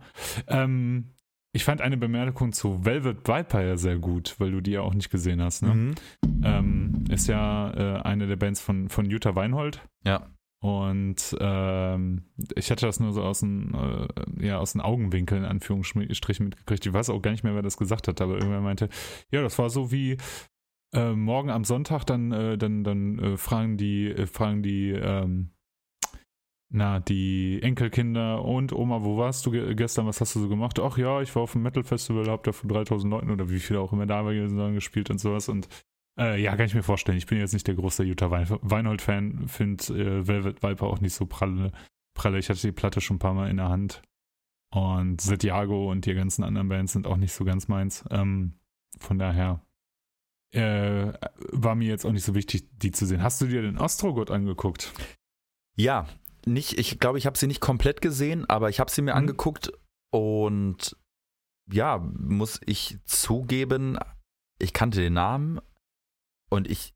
Ähm, 0.48 1.14
ich 1.56 1.64
fand 1.64 1.82
eine 1.82 1.98
Bemerkung 1.98 2.52
zu 2.52 2.84
Velvet 2.84 3.28
Viper 3.28 3.62
ja 3.62 3.78
sehr 3.78 3.98
gut, 3.98 4.36
weil 4.40 4.52
du 4.52 4.62
die 4.62 4.72
ja 4.72 4.82
auch 4.82 4.94
nicht 4.94 5.12
gesehen 5.12 5.42
hast. 5.42 5.62
Ne? 5.62 5.74
Mhm. 5.74 5.96
Ähm, 6.44 7.04
ist 7.10 7.28
ja 7.28 7.72
äh, 7.72 8.02
eine 8.02 8.28
der 8.28 8.38
Bands 8.38 8.60
von, 8.60 8.90
von 8.90 9.10
Jutta 9.10 9.36
Weinhold. 9.36 9.82
Ja. 10.06 10.30
Und 10.64 11.36
ähm, 11.42 12.24
ich 12.56 12.72
hatte 12.72 12.86
das 12.86 13.00
nur 13.00 13.12
so 13.12 13.22
aus 13.22 13.42
den, 13.42 13.74
äh, 13.74 14.46
ja, 14.46 14.60
aus 14.60 14.72
den 14.72 14.82
Augenwinkeln 14.82 15.44
in 15.44 15.50
Anführungsstrichen 15.50 16.46
mitgekriegt. 16.46 16.86
Ich 16.86 16.94
weiß 16.94 17.10
auch 17.10 17.22
gar 17.22 17.32
nicht 17.32 17.44
mehr, 17.44 17.54
wer 17.54 17.62
das 17.62 17.78
gesagt 17.78 18.08
hat, 18.08 18.22
aber 18.22 18.36
irgendwer 18.36 18.62
meinte, 18.62 18.90
ja, 19.30 19.42
das 19.42 19.60
war 19.60 19.70
so 19.70 19.92
wie 19.92 20.18
äh, 20.94 21.12
morgen 21.12 21.50
am 21.50 21.66
Sonntag, 21.66 22.06
dann, 22.06 22.32
äh, 22.32 22.58
dann, 22.58 22.84
dann 22.84 23.20
äh, 23.20 23.38
fragen 23.38 23.78
die, 23.78 24.08
äh, 24.08 24.26
fragen 24.26 24.64
die, 24.64 24.92
ähm, 24.92 25.53
na, 26.76 27.00
die 27.00 27.62
Enkelkinder 27.62 28.44
und 28.44 28.74
Oma, 28.74 29.04
wo 29.04 29.16
warst 29.16 29.46
du 29.46 29.52
ge 29.52 29.76
gestern? 29.76 30.08
Was 30.08 30.20
hast 30.22 30.36
du 30.36 30.40
so 30.40 30.50
gemacht? 30.50 30.80
Ach 30.80 30.98
ja, 30.98 31.22
ich 31.22 31.36
war 31.36 31.44
auf 31.44 31.52
dem 31.52 31.62
Metal 31.62 31.84
Festival, 31.84 32.28
hab 32.28 32.44
da 32.44 32.52
von 32.52 32.68
3000 32.68 33.12
Leuten 33.12 33.30
oder 33.30 33.48
wie 33.52 33.60
viele 33.60 33.80
auch 33.80 33.94
immer 33.94 34.08
da 34.08 34.26
waren, 34.26 34.74
gespielt 34.74 35.12
und 35.12 35.20
sowas. 35.20 35.50
Und 35.50 35.70
äh, 36.18 36.42
ja, 36.42 36.56
kann 36.56 36.66
ich 36.66 36.74
mir 36.74 36.82
vorstellen. 36.82 37.20
Ich 37.20 37.28
bin 37.28 37.38
jetzt 37.38 37.54
nicht 37.54 37.68
der 37.68 37.76
große 37.76 38.04
Jutta 38.04 38.32
Weinhold-Fan, 38.32 39.48
finde 39.48 39.84
äh, 39.94 40.28
Velvet 40.28 40.64
Viper 40.64 40.88
auch 40.88 41.00
nicht 41.00 41.14
so 41.14 41.28
pralle, 41.28 41.72
pralle. 42.16 42.40
Ich 42.40 42.50
hatte 42.50 42.62
die 42.62 42.72
Platte 42.72 43.02
schon 43.02 43.18
ein 43.18 43.20
paar 43.20 43.36
Mal 43.36 43.52
in 43.52 43.58
der 43.58 43.70
Hand. 43.70 44.02
Und 44.72 45.22
Santiago 45.22 45.92
und 45.92 46.08
die 46.08 46.16
ganzen 46.16 46.44
anderen 46.44 46.70
Bands 46.70 46.94
sind 46.94 47.06
auch 47.06 47.18
nicht 47.18 47.34
so 47.34 47.46
ganz 47.46 47.68
meins. 47.68 48.04
Ähm, 48.10 48.56
von 48.98 49.20
daher 49.20 49.62
äh, 50.54 51.14
war 51.52 51.76
mir 51.76 51.88
jetzt 51.88 52.04
auch 52.04 52.12
nicht 52.12 52.26
so 52.26 52.34
wichtig, 52.34 52.68
die 52.80 52.90
zu 52.90 53.06
sehen. 53.06 53.22
Hast 53.22 53.42
du 53.42 53.46
dir 53.46 53.62
den 53.62 53.78
Ostrogott 53.78 54.32
angeguckt? 54.32 54.92
Ja, 55.76 56.08
nicht, 56.46 56.78
ich 56.78 57.00
glaube, 57.00 57.18
ich 57.18 57.26
habe 57.26 57.38
sie 57.38 57.48
nicht 57.48 57.62
komplett 57.62 58.02
gesehen, 58.02 58.50
aber 58.50 58.70
ich 58.70 58.80
habe 58.80 58.92
sie 58.92 59.02
mir 59.02 59.12
mhm. 59.12 59.20
angeguckt 59.20 59.72
und 60.12 60.98
ja, 61.72 61.98
muss 61.98 62.60
ich 62.66 62.98
zugeben, 63.06 63.98
ich 64.60 64.74
kannte 64.74 65.00
den 65.00 65.14
Namen, 65.14 65.60
und 66.54 66.70
ich 66.70 66.94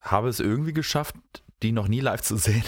habe 0.00 0.28
es 0.28 0.38
irgendwie 0.38 0.72
geschafft, 0.72 1.16
die 1.62 1.72
noch 1.72 1.88
nie 1.88 1.98
live 1.98 2.22
zu 2.22 2.36
sehen. 2.36 2.62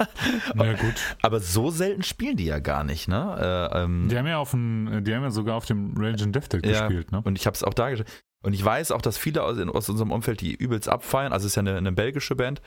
Na 0.54 0.74
gut. 0.74 0.94
Aber 1.22 1.40
so 1.40 1.70
selten 1.70 2.02
spielen 2.02 2.36
die 2.36 2.44
ja 2.44 2.58
gar 2.58 2.84
nicht, 2.84 3.08
ne? 3.08 3.70
Äh, 3.72 3.82
ähm, 3.82 4.08
die 4.10 4.18
haben 4.18 4.26
ja 4.26 4.36
auf 4.36 4.50
dem, 4.50 5.02
die 5.04 5.14
haben 5.14 5.22
ja 5.22 5.30
sogar 5.30 5.56
auf 5.56 5.64
dem 5.64 5.94
Rage 5.96 6.24
and 6.24 6.36
Death 6.36 6.52
Deck 6.52 6.66
ja, 6.66 6.86
gespielt, 6.86 7.12
ne? 7.12 7.22
Und 7.24 7.38
ich 7.38 7.46
habe 7.46 7.54
es 7.54 7.64
auch 7.64 7.72
da 7.72 7.88
gespielt. 7.88 8.24
Und 8.42 8.52
ich 8.52 8.62
weiß 8.62 8.90
auch, 8.90 9.00
dass 9.00 9.16
viele 9.16 9.42
aus, 9.42 9.58
aus, 9.58 9.88
unserem 9.88 10.12
Umfeld 10.12 10.42
die 10.42 10.54
übelst 10.54 10.88
abfeiern. 10.88 11.32
Also 11.32 11.46
es 11.46 11.52
ist 11.52 11.56
ja 11.56 11.60
eine, 11.60 11.78
eine 11.78 11.92
belgische 11.92 12.36
Band. 12.36 12.60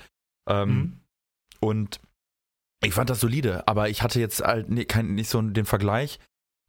Ähm, 0.50 0.70
mhm. 0.70 1.02
Und 1.60 2.00
ich 2.84 2.94
fand 2.94 3.10
das 3.10 3.20
solide, 3.20 3.68
aber 3.68 3.90
ich 3.90 4.04
hatte 4.04 4.20
jetzt 4.20 4.42
halt 4.44 4.70
nee, 4.70 4.86
kein, 4.86 5.16
nicht 5.16 5.30
so 5.30 5.42
den 5.42 5.66
Vergleich. 5.66 6.20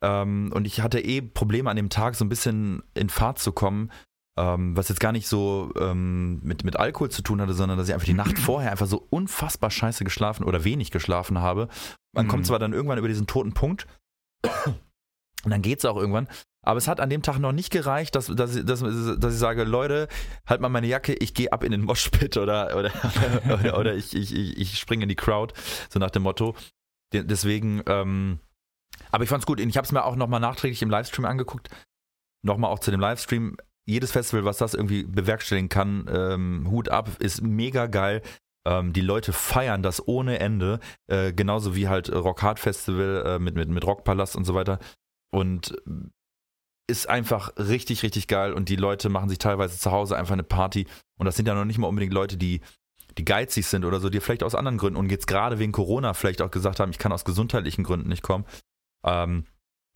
Ähm, 0.02 0.50
und 0.54 0.66
ich 0.66 0.80
hatte 0.80 1.00
eh 1.00 1.20
Probleme 1.20 1.70
an 1.70 1.76
dem 1.76 1.90
Tag, 1.90 2.14
so 2.14 2.24
ein 2.24 2.28
bisschen 2.28 2.82
in 2.94 3.08
Fahrt 3.08 3.38
zu 3.38 3.52
kommen 3.52 3.90
ähm, 4.38 4.76
was 4.76 4.88
jetzt 4.88 5.00
gar 5.00 5.10
nicht 5.10 5.26
so 5.26 5.72
ähm, 5.78 6.40
mit, 6.44 6.62
mit 6.62 6.76
Alkohol 6.76 7.10
zu 7.10 7.22
tun 7.22 7.40
hatte, 7.40 7.54
sondern 7.54 7.76
dass 7.76 7.88
ich 7.88 7.94
einfach 7.94 8.06
die 8.06 8.14
Nacht 8.14 8.38
vorher 8.38 8.70
einfach 8.70 8.86
so 8.86 9.04
unfassbar 9.10 9.70
scheiße 9.70 10.04
geschlafen 10.04 10.44
oder 10.44 10.62
wenig 10.62 10.92
geschlafen 10.92 11.40
habe. 11.40 11.68
Man 12.14 12.26
mhm. 12.26 12.30
kommt 12.30 12.46
zwar 12.46 12.60
dann 12.60 12.72
irgendwann 12.72 12.98
über 12.98 13.08
diesen 13.08 13.26
toten 13.26 13.52
Punkt 13.52 13.86
und 15.44 15.50
dann 15.50 15.62
geht 15.62 15.80
es 15.80 15.84
auch 15.84 15.96
irgendwann, 15.96 16.28
Aber 16.68 16.76
es 16.76 16.86
hat 16.86 17.00
an 17.00 17.08
dem 17.08 17.22
Tag 17.22 17.38
noch 17.38 17.52
nicht 17.52 17.70
gereicht, 17.70 18.14
dass, 18.14 18.26
dass, 18.26 18.54
ich, 18.54 18.66
dass, 18.66 18.80
dass 18.80 19.32
ich 19.32 19.40
sage, 19.40 19.64
Leute, 19.64 20.06
halt 20.46 20.60
mal 20.60 20.68
meine 20.68 20.86
Jacke, 20.86 21.14
ich 21.14 21.32
gehe 21.32 21.50
ab 21.50 21.64
in 21.64 21.72
den 21.72 21.80
Moshpit 21.80 22.36
oder, 22.36 22.76
oder, 22.76 22.92
oder, 23.50 23.78
oder, 23.78 23.94
ich, 23.94 24.14
ich, 24.14 24.34
ich, 24.34 24.78
springe 24.78 25.04
in 25.04 25.08
die 25.08 25.16
Crowd, 25.16 25.54
so 25.88 25.98
nach 25.98 26.10
dem 26.10 26.24
Motto. 26.24 26.54
Deswegen, 27.10 27.82
ähm, 27.86 28.40
aber 29.10 29.24
ich 29.24 29.30
fand's 29.30 29.46
gut. 29.46 29.60
Ich 29.60 29.76
habe 29.78 29.86
es 29.86 29.92
mir 29.92 30.04
auch 30.04 30.14
nochmal 30.14 30.40
nachträglich 30.40 30.82
im 30.82 30.90
Livestream 30.90 31.24
angeguckt. 31.24 31.70
Nochmal 32.44 32.70
auch 32.70 32.80
zu 32.80 32.90
dem 32.90 33.00
Livestream. 33.00 33.56
Jedes 33.86 34.12
Festival, 34.12 34.44
was 34.44 34.58
das 34.58 34.74
irgendwie 34.74 35.04
bewerkstelligen 35.04 35.70
kann, 35.70 36.04
ähm, 36.12 36.66
Hut 36.70 36.90
ab, 36.90 37.08
ist 37.18 37.40
mega 37.40 37.86
geil. 37.86 38.20
Ähm, 38.66 38.92
die 38.92 39.00
Leute 39.00 39.32
feiern 39.32 39.82
das 39.82 40.06
ohne 40.06 40.38
Ende. 40.38 40.80
Äh, 41.06 41.32
genauso 41.32 41.74
wie 41.74 41.88
halt 41.88 42.12
Rock 42.12 42.42
Hard 42.42 42.58
Festival 42.60 43.22
äh, 43.24 43.38
mit, 43.38 43.54
mit, 43.54 43.70
mit 43.70 43.86
Rockpalast 43.86 44.36
und 44.36 44.44
so 44.44 44.54
weiter. 44.54 44.78
Und 45.30 45.74
ist 46.88 47.08
einfach 47.08 47.52
richtig, 47.56 48.02
richtig 48.02 48.26
geil. 48.26 48.52
Und 48.52 48.68
die 48.68 48.76
Leute 48.76 49.08
machen 49.08 49.28
sich 49.28 49.38
teilweise 49.38 49.78
zu 49.78 49.92
Hause 49.92 50.16
einfach 50.16 50.32
eine 50.32 50.42
Party. 50.42 50.86
Und 51.18 51.26
das 51.26 51.36
sind 51.36 51.46
ja 51.46 51.54
noch 51.54 51.64
nicht 51.64 51.78
mal 51.78 51.86
unbedingt 51.86 52.12
Leute, 52.12 52.36
die 52.36 52.60
die 53.16 53.24
geizig 53.24 53.66
sind 53.66 53.84
oder 53.84 54.00
so, 54.00 54.08
die 54.08 54.20
vielleicht 54.20 54.42
aus 54.42 54.54
anderen 54.54 54.78
Gründen 54.78 54.98
und 54.98 55.10
jetzt 55.10 55.26
gerade 55.26 55.58
wegen 55.58 55.72
Corona 55.72 56.14
vielleicht 56.14 56.40
auch 56.40 56.50
gesagt 56.50 56.78
haben, 56.78 56.90
ich 56.90 56.98
kann 56.98 57.12
aus 57.12 57.24
gesundheitlichen 57.24 57.82
Gründen 57.84 58.08
nicht 58.08 58.22
kommen. 58.22 58.44
Ähm, 59.04 59.44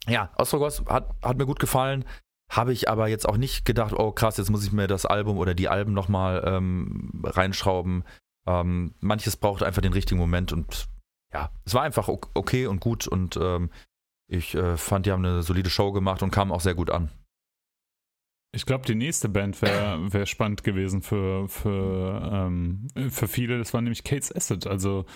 ja, 0.08 0.30
Ostrogos 0.36 0.82
hat, 0.86 1.10
hat 1.22 1.38
mir 1.38 1.46
gut 1.46 1.60
gefallen. 1.60 2.04
Habe 2.50 2.72
ich 2.72 2.88
aber 2.88 3.08
jetzt 3.08 3.28
auch 3.28 3.36
nicht 3.36 3.64
gedacht, 3.64 3.94
oh 3.96 4.12
krass, 4.12 4.36
jetzt 4.36 4.50
muss 4.50 4.64
ich 4.64 4.72
mir 4.72 4.88
das 4.88 5.06
Album 5.06 5.38
oder 5.38 5.54
die 5.54 5.68
Alben 5.68 5.94
nochmal 5.94 6.42
ähm, 6.44 7.22
reinschrauben. 7.24 8.04
Ähm, 8.46 8.94
manches 9.00 9.36
braucht 9.36 9.62
einfach 9.62 9.82
den 9.82 9.92
richtigen 9.92 10.20
Moment 10.20 10.52
und 10.52 10.88
ja, 11.32 11.50
es 11.64 11.72
war 11.72 11.82
einfach 11.82 12.08
okay 12.08 12.66
und 12.66 12.80
gut 12.80 13.06
und 13.06 13.38
ähm, 13.38 13.70
ich 14.32 14.54
äh, 14.54 14.76
fand, 14.76 15.06
die 15.06 15.12
haben 15.12 15.24
eine 15.24 15.42
solide 15.42 15.70
Show 15.70 15.92
gemacht 15.92 16.22
und 16.22 16.30
kamen 16.30 16.50
auch 16.50 16.60
sehr 16.60 16.74
gut 16.74 16.90
an. 16.90 17.10
Ich 18.54 18.66
glaube, 18.66 18.84
die 18.86 18.94
nächste 18.94 19.28
Band 19.28 19.60
wäre 19.62 20.12
wär 20.12 20.26
spannend 20.26 20.62
gewesen 20.62 21.02
für, 21.02 21.48
für, 21.48 22.30
ähm, 22.32 22.88
für 23.08 23.28
viele. 23.28 23.58
Das 23.58 23.72
war 23.72 23.80
nämlich 23.80 24.04
Kate's 24.04 24.34
Acid. 24.34 24.66
Also 24.66 25.06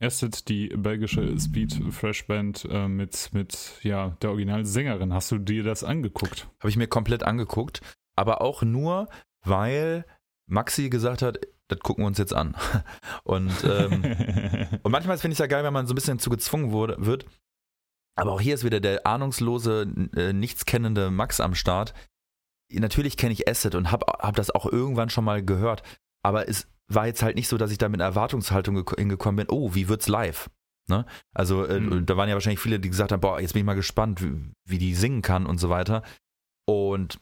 Acid, 0.00 0.48
die 0.48 0.68
belgische 0.68 1.38
Speed 1.38 1.80
Fresh 1.92 2.26
Band 2.26 2.66
äh, 2.70 2.88
mit, 2.88 3.30
mit 3.32 3.78
ja, 3.82 4.16
der 4.22 4.30
Originalsängerin. 4.30 5.12
Hast 5.12 5.30
du 5.30 5.38
dir 5.38 5.62
das 5.62 5.84
angeguckt? 5.84 6.48
Habe 6.58 6.70
ich 6.70 6.76
mir 6.76 6.88
komplett 6.88 7.22
angeguckt, 7.22 7.80
aber 8.16 8.40
auch 8.40 8.62
nur, 8.62 9.08
weil 9.44 10.04
Maxi 10.46 10.90
gesagt 10.90 11.22
hat, 11.22 11.38
das 11.68 11.78
gucken 11.80 12.02
wir 12.02 12.08
uns 12.08 12.18
jetzt 12.18 12.34
an. 12.34 12.56
Und, 13.24 13.52
ähm, 13.62 14.02
und 14.82 14.90
manchmal 14.90 15.18
finde 15.18 15.32
ich 15.32 15.36
es 15.36 15.38
ja 15.38 15.46
geil, 15.46 15.62
wenn 15.62 15.72
man 15.72 15.86
so 15.86 15.92
ein 15.92 15.94
bisschen 15.94 16.18
zu 16.18 16.30
gezwungen 16.30 16.72
wurde, 16.72 16.96
wird. 16.98 17.26
Aber 18.20 18.32
auch 18.32 18.40
hier 18.40 18.54
ist 18.54 18.64
wieder 18.64 18.80
der 18.80 19.06
ahnungslose, 19.06 19.86
äh, 20.16 20.32
nichtskennende 20.32 21.10
Max 21.10 21.40
am 21.40 21.54
Start, 21.54 21.94
natürlich 22.72 23.16
kenne 23.16 23.32
ich 23.32 23.48
Acid 23.48 23.74
und 23.74 23.90
habe 23.90 24.06
hab 24.06 24.36
das 24.36 24.50
auch 24.50 24.66
irgendwann 24.66 25.10
schon 25.10 25.24
mal 25.24 25.44
gehört, 25.44 25.82
aber 26.22 26.48
es 26.48 26.68
war 26.86 27.06
jetzt 27.06 27.22
halt 27.22 27.36
nicht 27.36 27.48
so, 27.48 27.56
dass 27.56 27.70
ich 27.70 27.78
da 27.78 27.88
mit 27.88 28.00
einer 28.00 28.08
Erwartungshaltung 28.10 28.84
hingekommen 28.96 29.46
bin, 29.46 29.54
oh, 29.54 29.74
wie 29.74 29.88
wird's 29.88 30.08
live? 30.08 30.50
Ne? 30.88 31.06
Also 31.32 31.64
äh, 31.64 31.80
mhm. 31.80 32.04
da 32.04 32.16
waren 32.16 32.28
ja 32.28 32.34
wahrscheinlich 32.34 32.60
viele, 32.60 32.80
die 32.80 32.90
gesagt 32.90 33.12
haben, 33.12 33.20
boah, 33.20 33.40
jetzt 33.40 33.52
bin 33.52 33.60
ich 33.60 33.66
mal 33.66 33.74
gespannt, 33.74 34.22
wie, 34.22 34.52
wie 34.66 34.78
die 34.78 34.94
singen 34.94 35.22
kann 35.22 35.46
und 35.46 35.58
so 35.58 35.70
weiter. 35.70 36.02
Und 36.66 37.20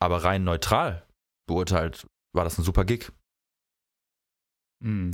aber 0.00 0.24
rein 0.24 0.44
neutral 0.44 1.06
beurteilt 1.46 2.06
war 2.32 2.44
das 2.44 2.58
ein 2.58 2.64
super 2.64 2.84
Gig. 2.84 3.10
Mhm. 4.80 5.10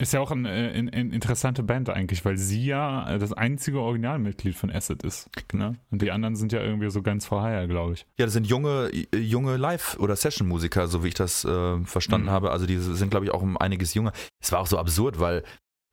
Ist 0.00 0.12
ja 0.12 0.20
auch 0.20 0.30
eine 0.30 0.48
ein, 0.48 0.88
ein 0.88 1.10
interessante 1.10 1.64
Band 1.64 1.90
eigentlich, 1.90 2.24
weil 2.24 2.36
sie 2.36 2.64
ja 2.64 3.08
äh, 3.10 3.18
das 3.18 3.32
einzige 3.32 3.80
Originalmitglied 3.80 4.54
von 4.54 4.70
Acid 4.70 5.02
ist. 5.02 5.28
Ne? 5.52 5.76
Und 5.90 6.02
die 6.02 6.12
anderen 6.12 6.36
sind 6.36 6.52
ja 6.52 6.60
irgendwie 6.60 6.90
so 6.90 7.02
ganz 7.02 7.26
vorher, 7.26 7.66
glaube 7.66 7.94
ich. 7.94 8.06
Ja, 8.16 8.26
das 8.26 8.32
sind 8.32 8.46
junge, 8.46 8.90
junge 9.14 9.56
Live- 9.56 9.98
oder 9.98 10.14
Session-Musiker, 10.14 10.86
so 10.86 11.02
wie 11.02 11.08
ich 11.08 11.14
das 11.14 11.44
äh, 11.44 11.84
verstanden 11.84 12.28
mhm. 12.28 12.32
habe. 12.32 12.50
Also 12.52 12.66
die 12.66 12.78
sind, 12.78 13.10
glaube 13.10 13.26
ich, 13.26 13.32
auch 13.32 13.42
um 13.42 13.56
einiges 13.56 13.94
jünger. 13.94 14.12
Es 14.40 14.52
war 14.52 14.60
auch 14.60 14.68
so 14.68 14.78
absurd, 14.78 15.18
weil 15.18 15.42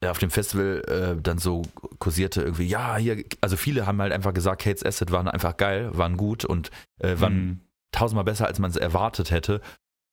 auf 0.09 0.19
dem 0.19 0.29
Festival 0.29 0.83
äh, 0.87 1.21
dann 1.21 1.37
so 1.37 1.63
kursierte 1.99 2.41
irgendwie, 2.41 2.67
ja, 2.67 2.97
hier, 2.97 3.23
also 3.41 3.57
viele 3.57 3.87
haben 3.87 4.01
halt 4.01 4.13
einfach 4.13 4.33
gesagt, 4.33 4.61
Kate's 4.61 4.83
Acid 4.83 5.11
waren 5.11 5.27
einfach 5.27 5.57
geil, 5.57 5.89
waren 5.93 6.17
gut 6.17 6.45
und 6.45 6.69
äh, 6.99 7.19
waren 7.19 7.35
mhm. 7.35 7.59
tausendmal 7.91 8.25
besser, 8.25 8.45
als 8.45 8.59
man 8.59 8.69
es 8.69 8.77
erwartet 8.77 9.31
hätte. 9.31 9.61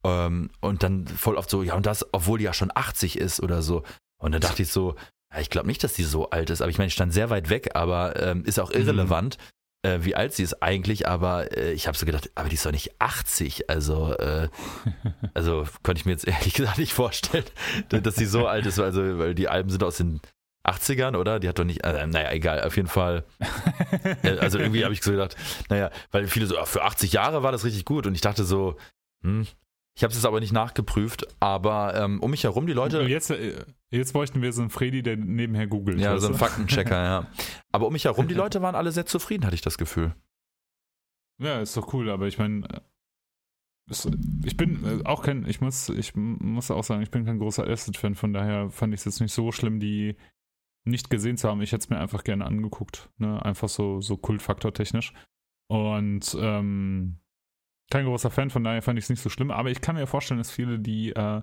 Ähm, 0.05 0.51
und 0.61 0.83
dann 0.83 1.07
voll 1.07 1.37
oft 1.37 1.51
so, 1.51 1.63
ja, 1.63 1.75
und 1.75 1.87
das, 1.87 2.07
obwohl 2.13 2.39
die 2.39 2.45
ja 2.45 2.53
schon 2.53 2.71
80 2.75 3.19
ist 3.19 3.41
oder 3.41 3.63
so. 3.63 3.83
Und 4.19 4.33
dann 4.33 4.41
dachte 4.41 4.63
ich 4.63 4.71
so, 4.71 4.95
ja, 5.33 5.41
ich 5.41 5.51
glaube 5.51 5.67
nicht, 5.67 5.83
dass 5.83 5.95
die 5.95 6.05
so 6.05 6.31
alt 6.31 6.51
ist. 6.51 6.61
Aber 6.61 6.71
ich 6.71 6.79
meine, 6.79 6.89
ich 6.89 6.95
stand 6.95 7.13
sehr 7.13 7.31
weit 7.31 7.49
weg, 7.49 7.71
aber 7.75 8.21
ähm, 8.21 8.45
ist 8.45 8.61
auch 8.61 8.71
mhm. 8.71 8.81
irrelevant, 8.81 9.39
mhm. 9.85 9.91
äh, 9.91 10.05
wie 10.05 10.15
alt 10.15 10.35
sie 10.35 10.43
ist 10.43 10.63
eigentlich. 10.63 11.09
Aber 11.09 11.57
äh, 11.57 11.73
ich 11.73 11.87
habe 11.87 11.97
so 11.97 12.07
gedacht, 12.07 12.31
aber 12.35 12.49
die 12.49 12.55
ist 12.55 12.67
doch 12.67 12.73
nicht 12.73 13.01
80. 13.01 13.71
Also, 13.71 14.15
äh, 14.15 14.49
also 15.35 15.67
konnte 15.83 16.01
ich 16.01 16.05
mir 16.05 16.13
jetzt 16.13 16.27
ehrlich 16.27 16.55
gesagt 16.55 16.79
nicht 16.79 16.93
vorstellen, 16.93 17.45
dass 17.89 18.17
sie 18.17 18.27
so 18.27 18.47
alt 18.47 18.67
ist. 18.67 18.79
Also, 18.79 19.19
weil 19.19 19.35
die 19.35 19.49
Alben 19.49 19.71
sind 19.71 19.83
aus 19.83 19.97
den 19.97 20.21
80ern, 20.65 21.17
oder? 21.17 21.41
Die 21.41 21.49
hat 21.49 21.59
doch 21.59 21.65
nicht, 21.65 21.85
äh, 21.85 22.07
naja, 22.07 22.31
egal, 22.33 22.63
auf 22.63 22.77
jeden 22.77 22.89
Fall. 22.89 23.25
Äh, 24.23 24.39
also 24.39 24.59
irgendwie 24.59 24.85
habe 24.85 24.95
ich 24.95 25.03
so 25.03 25.11
gedacht, 25.11 25.37
naja, 25.69 25.91
weil 26.11 26.27
viele 26.27 26.47
so, 26.47 26.57
für 26.65 26.83
80 26.83 27.13
Jahre 27.13 27.43
war 27.43 27.53
das 27.53 27.65
richtig 27.65 27.85
gut. 27.85 28.07
Und 28.07 28.15
ich 28.15 28.21
dachte 28.21 28.45
so, 28.45 28.77
hm, 29.23 29.47
ich 29.95 30.05
habe 30.05 30.13
es 30.13 30.25
aber 30.25 30.41
nicht 30.41 30.53
nachgeprüft, 30.53 31.27
aber 31.41 31.95
ähm, 31.95 32.21
um 32.21 32.31
mich 32.31 32.45
herum 32.45 32.67
die 32.67 32.73
Leute. 32.73 33.03
Jetzt, 33.03 33.31
äh, 33.31 33.65
jetzt 33.91 34.13
bräuchten 34.13 34.41
wir 34.41 34.53
so 34.53 34.63
einen 34.63 34.71
Freddy, 34.71 35.03
der 35.03 35.17
nebenher 35.17 35.67
googelt. 35.67 36.01
Ja, 36.01 36.19
so 36.19 36.29
einen 36.29 36.37
Faktenchecker, 36.37 37.03
ja. 37.05 37.27
Aber 37.73 37.87
um 37.87 37.93
mich 37.93 38.05
herum, 38.05 38.27
die 38.27 38.35
Leute 38.43 38.63
waren 38.63 38.75
alle 38.75 38.93
sehr 38.93 39.07
zufrieden, 39.07 39.45
hatte 39.45 39.55
ich 39.55 39.61
das 39.61 39.77
Gefühl. 39.77 40.15
Ja, 41.39 41.61
ist 41.61 41.77
doch 41.77 41.93
cool, 41.93 42.09
aber 42.09 42.27
ich 42.27 42.39
meine, 42.39 42.67
äh, 42.69 42.81
ich 44.45 44.57
bin 44.57 44.85
äh, 44.85 45.05
auch 45.05 45.23
kein, 45.23 45.47
ich 45.47 45.61
muss, 45.61 45.91
ich 45.91 46.15
muss 46.15 46.71
auch 46.71 46.85
sagen, 46.85 47.03
ich 47.03 47.11
bin 47.11 47.27
kein 47.27 47.39
großer 47.39 47.67
Acid-Fan, 47.67 48.15
von 48.15 48.33
daher 48.33 48.71
fand 48.71 48.95
ich 48.95 49.01
es 49.01 49.05
jetzt 49.05 49.21
nicht 49.21 49.35
so 49.35 49.53
schlimm, 49.53 49.79
die 49.79 50.17
nicht 50.85 51.11
gesehen 51.11 51.37
zu 51.37 51.49
haben. 51.49 51.61
Ich 51.61 51.73
hätte 51.73 51.83
es 51.83 51.91
mir 51.91 51.99
einfach 51.99 52.25
gerne 52.25 52.45
angeguckt, 52.47 53.11
ne? 53.19 53.45
Einfach 53.45 53.69
so, 53.69 54.01
so 54.01 54.17
Kultfaktor 54.17 54.73
technisch. 54.73 55.13
Und 55.69 56.37
ähm, 56.41 57.21
kein 57.93 58.07
großer 58.07 58.31
Fan, 58.31 58.49
von 58.49 58.65
daher 58.65 58.81
fand 58.81 58.99
ich 58.99 59.05
es 59.05 59.11
nicht 59.11 59.23
so 59.23 59.29
schlimm. 59.29 59.51
Aber 59.51 59.71
ich 59.71 59.83
kann 59.83 59.97
mir 59.97 60.07
vorstellen, 60.07 60.39
dass 60.39 60.51
viele, 60.51 60.79
die, 60.79 61.11
äh, 61.11 61.43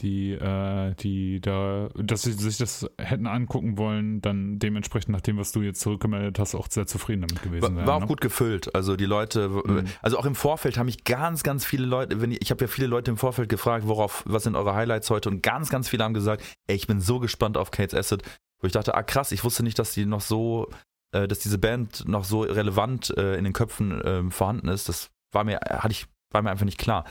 die, 0.00 0.30
äh, 0.32 0.94
die 0.94 1.40
da, 1.40 1.88
dass 1.96 2.22
sie 2.22 2.32
sich 2.32 2.58
das 2.58 2.88
hätten 2.96 3.26
angucken 3.26 3.76
wollen, 3.76 4.20
dann 4.20 4.60
dementsprechend 4.60 5.10
nach 5.10 5.20
dem, 5.20 5.36
was 5.36 5.50
du 5.50 5.62
jetzt 5.62 5.80
zurückgemeldet 5.80 6.38
hast, 6.38 6.54
auch 6.54 6.68
sehr 6.70 6.86
zufrieden 6.86 7.22
damit 7.22 7.42
gewesen 7.42 7.76
wären. 7.76 7.86
War 7.88 7.96
auch 7.96 8.00
ne? 8.00 8.06
gut 8.06 8.20
gefüllt. 8.20 8.72
Also 8.72 8.94
die 8.94 9.04
Leute, 9.04 9.48
mhm. 9.48 9.86
also 10.00 10.16
auch 10.16 10.26
im 10.26 10.36
Vorfeld 10.36 10.78
haben 10.78 10.86
mich 10.86 11.02
ganz, 11.02 11.42
ganz 11.42 11.64
viele 11.64 11.86
Leute, 11.86 12.20
wenn 12.20 12.30
ich, 12.30 12.42
ich 12.42 12.50
habe 12.52 12.64
ja 12.64 12.68
viele 12.68 12.86
Leute 12.86 13.10
im 13.10 13.16
Vorfeld 13.16 13.48
gefragt, 13.48 13.88
worauf, 13.88 14.22
was 14.26 14.44
sind 14.44 14.54
eure 14.54 14.74
Highlights 14.74 15.10
heute? 15.10 15.28
Und 15.28 15.42
ganz, 15.42 15.70
ganz 15.70 15.88
viele 15.88 16.04
haben 16.04 16.14
gesagt, 16.14 16.44
ey, 16.68 16.76
ich 16.76 16.86
bin 16.86 17.00
so 17.00 17.18
gespannt 17.18 17.56
auf 17.56 17.72
Kate's 17.72 17.94
Acid. 17.94 18.22
Wo 18.60 18.66
ich 18.66 18.72
dachte, 18.72 18.94
ah 18.94 19.02
krass, 19.02 19.32
ich 19.32 19.42
wusste 19.42 19.64
nicht, 19.64 19.78
dass 19.80 19.92
die 19.92 20.06
noch 20.06 20.20
so, 20.20 20.70
äh, 21.12 21.26
dass 21.26 21.40
diese 21.40 21.58
Band 21.58 22.08
noch 22.08 22.24
so 22.24 22.42
relevant 22.42 23.12
äh, 23.16 23.36
in 23.36 23.42
den 23.42 23.52
Köpfen 23.52 24.00
äh, 24.00 24.30
vorhanden 24.30 24.68
ist. 24.68 24.88
Das 24.88 25.10
war 25.34 25.44
mir, 25.44 25.60
hatte 25.68 25.92
ich, 25.92 26.06
war 26.32 26.42
mir 26.42 26.50
einfach 26.50 26.64
nicht 26.64 26.78
klar. 26.78 27.04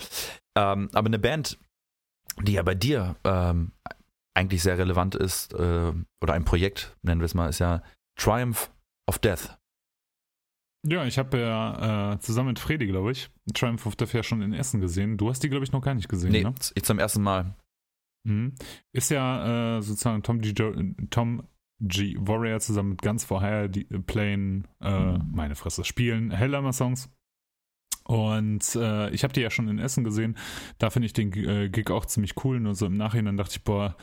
Ähm, 0.58 0.90
aber 0.94 1.08
eine 1.08 1.20
Band, 1.20 1.58
die 2.42 2.54
ja 2.54 2.64
bei 2.64 2.76
dir 2.76 3.16
ähm, 3.24 3.72
eigentlich 4.36 4.64
sehr 4.64 4.78
relevant 4.78 5.16
ist, 5.16 5.54
äh, 5.54 5.94
oder 6.22 6.34
ein 6.34 6.46
Projekt, 6.46 6.96
nennen 7.02 7.22
wir 7.22 7.26
es 7.26 7.36
mal, 7.36 7.50
ist 7.50 7.60
ja 7.60 7.84
Triumph 8.20 8.72
of 9.08 9.20
Death. 9.20 9.58
Ja, 10.86 11.06
ich 11.06 11.18
habe 11.18 11.40
ja 11.40 12.14
äh, 12.14 12.20
zusammen 12.20 12.50
mit 12.50 12.60
Freddy, 12.60 12.88
glaube 12.88 13.12
ich, 13.12 13.30
Triumph 13.54 13.86
of 13.86 13.96
Death 13.96 14.14
ja 14.14 14.24
schon 14.24 14.42
in 14.42 14.54
Essen 14.54 14.82
gesehen. 14.82 15.18
Du 15.18 15.30
hast 15.30 15.42
die, 15.42 15.50
glaube 15.50 15.64
ich, 15.64 15.72
noch 15.72 15.82
gar 15.82 15.94
nicht 15.94 16.10
gesehen, 16.10 16.32
nee, 16.32 16.44
ne? 16.44 16.54
ich 16.76 16.84
zum 16.84 17.00
ersten 17.00 17.22
Mal. 17.22 17.56
Mhm. 18.26 18.54
Ist 18.92 19.10
ja 19.10 19.78
äh, 19.78 19.82
sozusagen 19.82 20.24
Tom 20.24 20.42
G. 20.42 20.54
Tom 21.10 21.48
G. 21.80 22.16
Warrior 22.18 22.60
zusammen 22.60 22.90
mit 22.90 23.02
ganz 23.02 23.24
vorher 23.24 23.68
die 23.68 23.90
äh, 23.92 24.00
Playen, 24.00 24.68
äh, 24.82 25.18
meine 25.32 25.56
Fresse, 25.56 25.84
spielen 25.84 26.32
Hellhammer 26.32 26.74
Songs 26.74 27.10
und 28.04 28.76
äh, 28.76 29.10
ich 29.12 29.24
habe 29.24 29.34
die 29.34 29.42
ja 29.42 29.50
schon 29.50 29.68
in 29.68 29.80
Essen 29.80 30.04
gesehen. 30.04 30.38
Da 30.78 30.90
finde 30.90 31.06
ich 31.06 31.14
den 31.14 31.32
äh, 31.34 31.70
Gig 31.70 31.90
auch 31.90 32.06
ziemlich 32.06 32.34
cool. 32.44 32.60
Nur 32.60 32.76
so 32.76 32.86
im 32.86 32.98
Nachhinein 32.98 33.38
dachte 33.38 33.54
ich, 33.58 33.64
boah, 33.64 33.96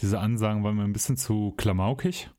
diese 0.00 0.18
Ansagen 0.18 0.62
waren 0.62 0.76
mir 0.76 0.84
ein 0.84 0.92
bisschen 0.92 1.16
zu 1.16 1.54
klamaukig. 1.56 2.30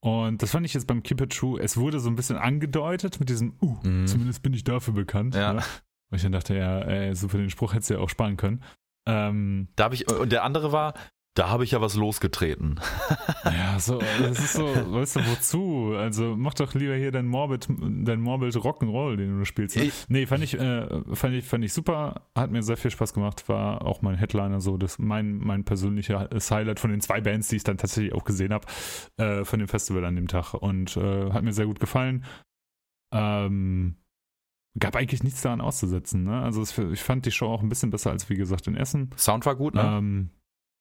Und 0.00 0.42
das 0.42 0.52
fand 0.52 0.64
ich 0.64 0.74
jetzt 0.74 0.86
beim 0.86 1.02
Keep 1.02 1.20
It 1.22 1.36
True. 1.36 1.60
Es 1.60 1.76
wurde 1.76 2.00
so 2.00 2.08
ein 2.08 2.16
bisschen 2.16 2.36
angedeutet 2.36 3.18
mit 3.18 3.28
diesem, 3.28 3.54
uh, 3.60 3.76
mhm. 3.82 4.06
zumindest 4.06 4.42
bin 4.42 4.52
ich 4.52 4.64
dafür 4.64 4.94
bekannt. 4.94 5.34
Ja. 5.34 5.54
Ne? 5.54 5.62
Und 6.10 6.16
ich 6.16 6.22
dann 6.22 6.32
dachte, 6.32 6.56
ja, 6.56 6.80
ey, 6.80 7.14
so 7.14 7.28
für 7.28 7.38
den 7.38 7.50
Spruch 7.50 7.74
hättest 7.74 7.90
du 7.90 7.94
ja 7.94 8.00
auch 8.00 8.08
sparen 8.08 8.36
können. 8.36 8.62
Ähm, 9.06 9.68
da 9.76 9.84
habe 9.84 9.94
ich, 9.94 10.10
und 10.10 10.30
der 10.32 10.44
andere 10.44 10.72
war, 10.72 10.94
da 11.38 11.48
habe 11.48 11.62
ich 11.62 11.70
ja 11.70 11.80
was 11.80 11.94
losgetreten. 11.94 12.80
Ja, 13.44 13.78
so, 13.78 13.98
das 13.98 14.38
ist 14.38 14.52
so, 14.54 14.66
weißt 14.66 15.16
du, 15.16 15.20
wozu? 15.26 15.94
Also 15.96 16.34
mach 16.36 16.54
doch 16.54 16.74
lieber 16.74 16.94
hier 16.96 17.12
dein 17.12 17.26
Morbid, 17.26 17.66
dein 17.68 18.20
Morbid 18.20 18.54
Rock'n'Roll, 18.54 19.16
den 19.16 19.38
du 19.38 19.44
spielst. 19.44 19.76
Ne? 19.76 19.90
Nee, 20.08 20.26
fand 20.26 20.44
ich, 20.44 20.58
äh, 20.58 20.86
fand 21.14 21.34
ich, 21.34 21.44
fand 21.44 21.64
ich 21.64 21.72
super, 21.72 22.28
hat 22.34 22.50
mir 22.50 22.62
sehr 22.62 22.76
viel 22.76 22.90
Spaß 22.90 23.14
gemacht, 23.14 23.48
war 23.48 23.86
auch 23.86 24.02
mein 24.02 24.16
Headliner 24.16 24.60
so, 24.60 24.76
das 24.76 24.98
mein, 24.98 25.38
mein 25.38 25.64
persönliches 25.64 26.50
Highlight 26.50 26.80
von 26.80 26.90
den 26.90 27.00
zwei 27.00 27.20
Bands, 27.20 27.48
die 27.48 27.56
ich 27.56 27.64
dann 27.64 27.78
tatsächlich 27.78 28.12
auch 28.12 28.24
gesehen 28.24 28.52
habe, 28.52 28.66
äh, 29.16 29.44
von 29.44 29.60
dem 29.60 29.68
Festival 29.68 30.04
an 30.04 30.16
dem 30.16 30.28
Tag 30.28 30.54
und 30.54 30.96
äh, 30.96 31.30
hat 31.32 31.42
mir 31.42 31.52
sehr 31.52 31.66
gut 31.66 31.80
gefallen. 31.80 32.24
Ähm, 33.14 33.96
gab 34.78 34.96
eigentlich 34.96 35.22
nichts 35.22 35.40
daran 35.42 35.60
auszusetzen. 35.60 36.24
Ne? 36.24 36.42
Also 36.42 36.60
es, 36.60 36.76
ich 36.76 37.02
fand 37.02 37.24
die 37.24 37.32
Show 37.32 37.46
auch 37.46 37.62
ein 37.62 37.68
bisschen 37.68 37.90
besser 37.90 38.10
als 38.10 38.28
wie 38.28 38.36
gesagt 38.36 38.66
in 38.66 38.76
Essen. 38.76 39.10
Sound 39.16 39.46
war 39.46 39.56
gut, 39.56 39.74
ne? 39.74 39.82
Ähm, 39.82 40.30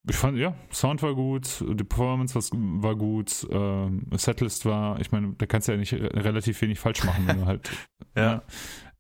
ich 0.10 0.16
fand, 0.16 0.38
ja, 0.38 0.56
Sound 0.72 1.02
war 1.04 1.16
gut, 1.16 1.64
die 1.68 1.84
Performance 1.84 2.36
was, 2.36 2.52
war 2.54 2.96
gut, 2.96 3.48
ähm, 3.52 4.08
Setlist 4.14 4.66
war, 4.66 5.00
ich 5.00 5.12
meine, 5.12 5.34
da 5.38 5.46
kannst 5.46 5.68
du 5.68 5.74
ja 5.74 5.78
nicht 5.78 5.94
relativ 5.94 6.62
wenig 6.62 6.80
falsch 6.80 7.04
machen, 7.04 7.28
wenn 7.28 7.40
du 7.40 7.46
halt 7.46 7.70
Ja. 8.16 8.36
ne, 8.36 8.42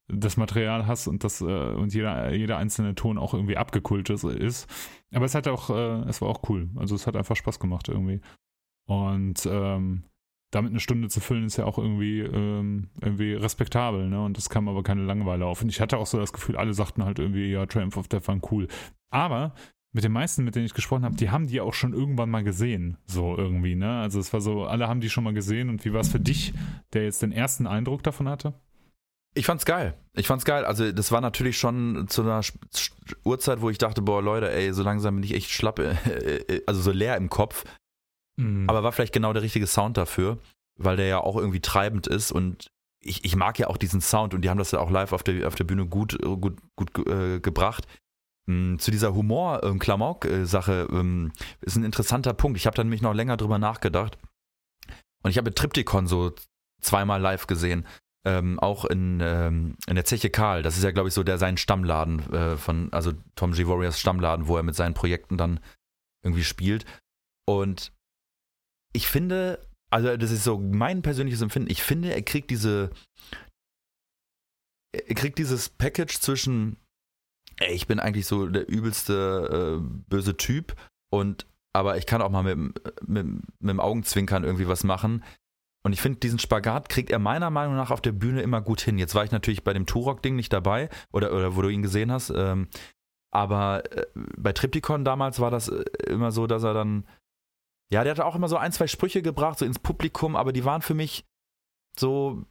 das 0.10 0.38
Material 0.38 0.88
hast 0.88 1.08
und 1.08 1.24
das 1.24 1.42
äh, 1.42 1.46
und 1.46 1.94
jeder, 1.94 2.34
jeder 2.34 2.58
einzelne 2.58 2.96
Ton 2.96 3.18
auch 3.18 3.34
irgendwie 3.34 3.58
abgekultet 3.58 4.24
ist. 4.24 4.68
Aber 5.14 5.26
es 5.26 5.36
hat 5.36 5.48
auch, 5.48 5.70
äh, 5.70 6.08
es 6.08 6.22
war 6.22 6.30
auch 6.30 6.48
cool. 6.50 6.70
Also 6.76 6.96
es 6.96 7.08
hat 7.08 7.18
einfach 7.18 7.36
Spaß 7.36 7.60
gemacht 7.60 7.90
irgendwie. 7.90 8.22
Und 8.88 9.46
ähm, 9.52 10.04
damit 10.52 10.72
eine 10.72 10.80
Stunde 10.80 11.10
zu 11.10 11.20
füllen, 11.20 11.44
ist 11.46 11.58
ja 11.58 11.66
auch 11.66 11.78
irgendwie, 11.78 12.22
ähm, 12.22 12.90
irgendwie 13.02 13.34
respektabel, 13.34 14.08
ne? 14.08 14.24
Und 14.24 14.38
das 14.38 14.50
kam 14.50 14.70
aber 14.70 14.82
keine 14.82 15.04
Langeweile 15.04 15.46
auf. 15.46 15.62
Und 15.62 15.68
ich 15.70 15.82
hatte 15.82 15.98
auch 15.98 16.06
so 16.06 16.20
das 16.20 16.32
Gefühl, 16.32 16.56
alle 16.56 16.74
sagten 16.74 17.04
halt 17.04 17.20
irgendwie, 17.20 17.52
ja, 17.52 17.66
Triumph 17.66 17.98
of 17.98 18.08
Death 18.08 18.30
waren 18.30 18.42
cool. 18.52 18.70
Aber 19.10 19.54
mit 19.98 20.04
den 20.04 20.12
meisten, 20.12 20.44
mit 20.44 20.54
denen 20.54 20.68
ich 20.68 20.76
gesprochen 20.76 21.04
habe, 21.04 21.16
die 21.16 21.32
haben 21.32 21.48
die 21.48 21.60
auch 21.60 21.74
schon 21.74 21.92
irgendwann 21.92 22.30
mal 22.30 22.44
gesehen, 22.44 22.98
so 23.08 23.36
irgendwie, 23.36 23.74
ne? 23.74 24.00
Also 24.00 24.20
es 24.20 24.32
war 24.32 24.42
so, 24.42 24.66
alle 24.66 24.88
haben 24.88 25.02
die 25.02 25.10
schon 25.10 25.24
mal 25.24 25.34
gesehen. 25.34 25.70
Und 25.70 25.86
wie 25.86 25.92
war 25.92 26.02
es 26.02 26.10
für 26.10 26.20
dich, 26.20 26.54
der 26.94 27.06
jetzt 27.06 27.24
den 27.24 27.32
ersten 27.32 27.66
Eindruck 27.66 28.04
davon 28.04 28.30
hatte? 28.30 28.54
Ich 29.34 29.48
fand's 29.48 29.66
geil. 29.66 29.96
Ich 30.14 30.28
fand's 30.28 30.46
geil. 30.46 30.66
Also, 30.66 30.92
das 30.92 31.12
war 31.12 31.20
natürlich 31.20 31.58
schon 31.58 32.08
zu 32.10 32.22
einer 32.22 32.42
Uhrzeit, 33.24 33.62
wo 33.62 33.72
ich 33.72 33.80
dachte, 33.80 34.04
boah, 34.04 34.22
Leute, 34.22 34.52
ey, 34.52 34.72
so 34.72 34.84
langsam 34.84 35.16
bin 35.16 35.24
ich 35.24 35.34
echt 35.34 35.50
schlapp, 35.50 35.80
äh, 35.80 35.94
äh, 35.94 36.62
also 36.68 36.80
so 36.80 36.92
leer 36.92 37.18
im 37.18 37.32
Kopf. 37.32 37.64
Mhm. 38.40 38.70
Aber 38.70 38.84
war 38.84 38.92
vielleicht 38.92 39.14
genau 39.14 39.34
der 39.34 39.42
richtige 39.42 39.66
Sound 39.66 39.98
dafür, 39.98 40.38
weil 40.78 40.98
der 40.98 41.08
ja 41.08 41.22
auch 41.22 41.38
irgendwie 41.38 41.60
treibend 41.60 42.06
ist 42.06 42.32
und 42.32 42.68
ich, 43.00 43.26
ich 43.26 43.36
mag 43.36 43.58
ja 43.58 43.68
auch 43.68 43.78
diesen 43.78 44.02
Sound 44.02 44.36
und 44.36 44.42
die 44.42 44.50
haben 44.52 44.60
das 44.60 44.72
ja 44.72 44.80
auch 44.80 44.92
live 44.92 45.14
auf 45.14 45.24
der, 45.24 45.48
auf 45.48 45.56
der 45.56 45.64
Bühne 45.64 45.88
gut, 45.88 46.20
gut, 46.22 46.60
gut 46.76 47.08
äh, 47.08 47.40
gebracht. 47.40 47.88
Mm, 48.48 48.78
Zu 48.78 48.92
dieser 48.92 49.14
Humor-Klamauk-Sache 49.14 50.88
ähm, 50.92 51.32
ist 51.62 51.76
ein 51.76 51.84
interessanter 51.84 52.34
Punkt. 52.34 52.58
Ich 52.58 52.66
habe 52.66 52.76
dann 52.76 52.88
nämlich 52.88 53.02
noch 53.02 53.14
länger 53.14 53.38
drüber 53.38 53.60
nachgedacht. 53.60 54.18
Und 55.24 55.32
ich 55.32 55.38
habe 55.38 55.54
Triptychon 55.54 56.08
so 56.08 56.34
zweimal 56.82 57.22
live 57.22 57.48
gesehen. 57.48 57.86
Ähm, 58.26 58.60
auch 58.60 58.84
in, 58.86 59.20
ähm, 59.22 59.78
in 59.88 59.96
der 59.96 60.06
Zeche 60.06 60.30
Karl. 60.30 60.62
Das 60.62 60.78
ist 60.78 60.84
ja, 60.84 60.92
glaube 60.92 61.10
ich, 61.10 61.14
so 61.14 61.24
der 61.24 61.38
sein 61.38 61.58
Stammladen 61.58 62.34
äh, 62.34 62.58
von, 62.58 62.92
also 62.92 63.14
Tom 63.36 63.54
G. 63.54 63.68
Warriors 63.68 64.00
Stammladen, 64.00 64.48
wo 64.48 64.58
er 64.58 64.64
mit 64.64 64.76
seinen 64.76 64.94
Projekten 64.94 65.38
dann 65.38 65.60
irgendwie 66.24 66.44
spielt. 66.44 66.86
Und 67.46 67.94
ich 68.94 69.08
finde, 69.08 69.62
also 69.90 70.18
das 70.18 70.32
ist 70.32 70.44
so 70.44 70.60
mein 70.60 71.02
persönliches 71.02 71.42
Empfinden, 71.42 71.72
ich 71.72 71.84
finde, 71.84 72.14
er 72.14 72.22
kriegt 72.22 72.50
diese, 72.50 72.90
er 74.92 75.16
kriegt 75.16 75.38
dieses 75.38 75.70
Package 75.70 76.20
zwischen, 76.20 76.78
ey, 77.60 77.74
ich 77.74 77.88
bin 77.88 78.00
eigentlich 78.00 78.26
so 78.26 78.48
der 78.48 78.70
übelste 78.70 79.80
äh, 79.80 80.04
böse 80.10 80.38
Typ 80.38 80.76
und 81.10 81.46
aber 81.74 81.98
ich 81.98 82.06
kann 82.08 82.22
auch 82.22 82.32
mal 82.32 82.44
mit, 82.44 82.58
mit, 83.08 83.26
mit 83.28 83.70
dem 83.70 83.80
Augenzwinkern 83.80 84.44
irgendwie 84.44 84.68
was 84.68 84.84
machen. 84.84 85.24
Und 85.84 85.94
ich 85.94 86.02
finde, 86.02 86.20
diesen 86.20 86.40
Spagat 86.40 86.90
kriegt 86.90 87.12
er 87.12 87.20
meiner 87.20 87.52
Meinung 87.52 87.76
nach 87.76 87.92
auf 87.92 88.02
der 88.02 88.12
Bühne 88.12 88.42
immer 88.42 88.62
gut 88.62 88.82
hin. 88.82 88.98
Jetzt 88.98 89.14
war 89.14 89.24
ich 89.24 89.32
natürlich 89.32 89.64
bei 89.64 89.74
dem 89.74 89.86
Turok-Ding 89.86 90.36
nicht 90.36 90.52
dabei 90.52 90.90
oder, 91.14 91.32
oder 91.32 91.56
wo 91.56 91.62
du 91.62 91.70
ihn 91.70 91.84
gesehen 91.84 92.12
hast. 92.12 92.32
Ähm, 92.32 92.68
aber 93.32 93.84
äh, 93.96 94.08
bei 94.16 94.54
Triptychon 94.54 95.06
damals 95.06 95.40
war 95.40 95.52
das 95.52 95.70
äh, 95.70 95.84
immer 96.08 96.32
so, 96.32 96.48
dass 96.48 96.64
er 96.64 96.74
dann, 96.74 97.08
ja, 97.92 98.04
der 98.04 98.12
hat 98.16 98.20
auch 98.20 98.36
immer 98.36 98.50
so 98.50 98.58
ein, 98.58 98.72
zwei 98.72 98.88
Sprüche 98.88 99.22
gebracht, 99.22 99.60
so 99.60 99.66
ins 99.66 99.80
Publikum, 99.80 100.36
aber 100.36 100.52
die 100.52 100.66
waren 100.66 100.82
für 100.82 100.96
mich 100.96 101.26
so 101.98 102.44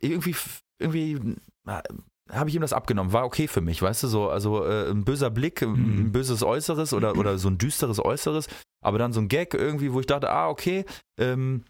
irgendwie, 0.00 0.36
irgendwie 0.78 1.36
äh, 1.66 1.82
habe 2.30 2.48
ich 2.48 2.56
ihm 2.56 2.62
das 2.62 2.72
abgenommen, 2.72 3.12
war 3.12 3.24
okay 3.24 3.46
für 3.48 3.60
mich, 3.60 3.80
weißt 3.82 4.02
du, 4.02 4.08
so, 4.08 4.28
also 4.28 4.64
äh, 4.64 4.90
ein 4.90 5.04
böser 5.04 5.30
Blick, 5.30 5.62
ein 5.62 6.06
Mhm. 6.06 6.12
böses 6.12 6.42
Äußeres 6.42 6.92
oder, 6.92 7.16
oder 7.16 7.38
so 7.38 7.48
ein 7.48 7.58
düsteres 7.58 8.04
Äußeres, 8.04 8.48
aber 8.82 8.98
dann 8.98 9.12
so 9.12 9.20
ein 9.20 9.28
Gag 9.28 9.54
irgendwie, 9.54 9.92
wo 9.92 10.00
ich 10.00 10.06
dachte, 10.06 10.30
ah, 10.30 10.48
okay, 10.48 10.84
ähm, 11.18 11.64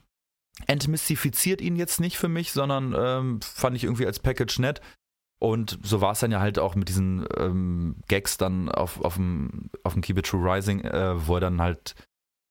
entmystifiziert 0.66 1.61
ihn 1.61 1.76
jetzt 1.76 2.00
nicht 2.00 2.16
für 2.16 2.28
mich, 2.28 2.52
sondern 2.52 2.94
ähm, 2.96 3.40
fand 3.42 3.76
ich 3.76 3.84
irgendwie 3.84 4.07
als 4.07 4.18
Package 4.20 4.59
nett. 4.59 4.80
Und 5.38 5.78
so 5.82 6.00
war 6.00 6.12
es 6.12 6.20
dann 6.20 6.32
ja 6.32 6.40
halt 6.40 6.59
auch 6.59 6.74
mit 6.76 6.88
diesen 6.88 7.26
ähm, 7.36 7.96
Gags 8.09 8.38
dann 8.38 8.70
auf, 8.70 9.04
auf, 9.04 9.16
dem, 9.16 9.68
auf 9.84 9.92
dem 9.92 10.00
Keep 10.00 10.18
It 10.18 10.26
True 10.26 10.42
Rising, 10.42 10.80
äh, 10.80 11.26
wo 11.26 11.34
er 11.34 11.40
dann 11.40 11.61
halt 11.61 11.94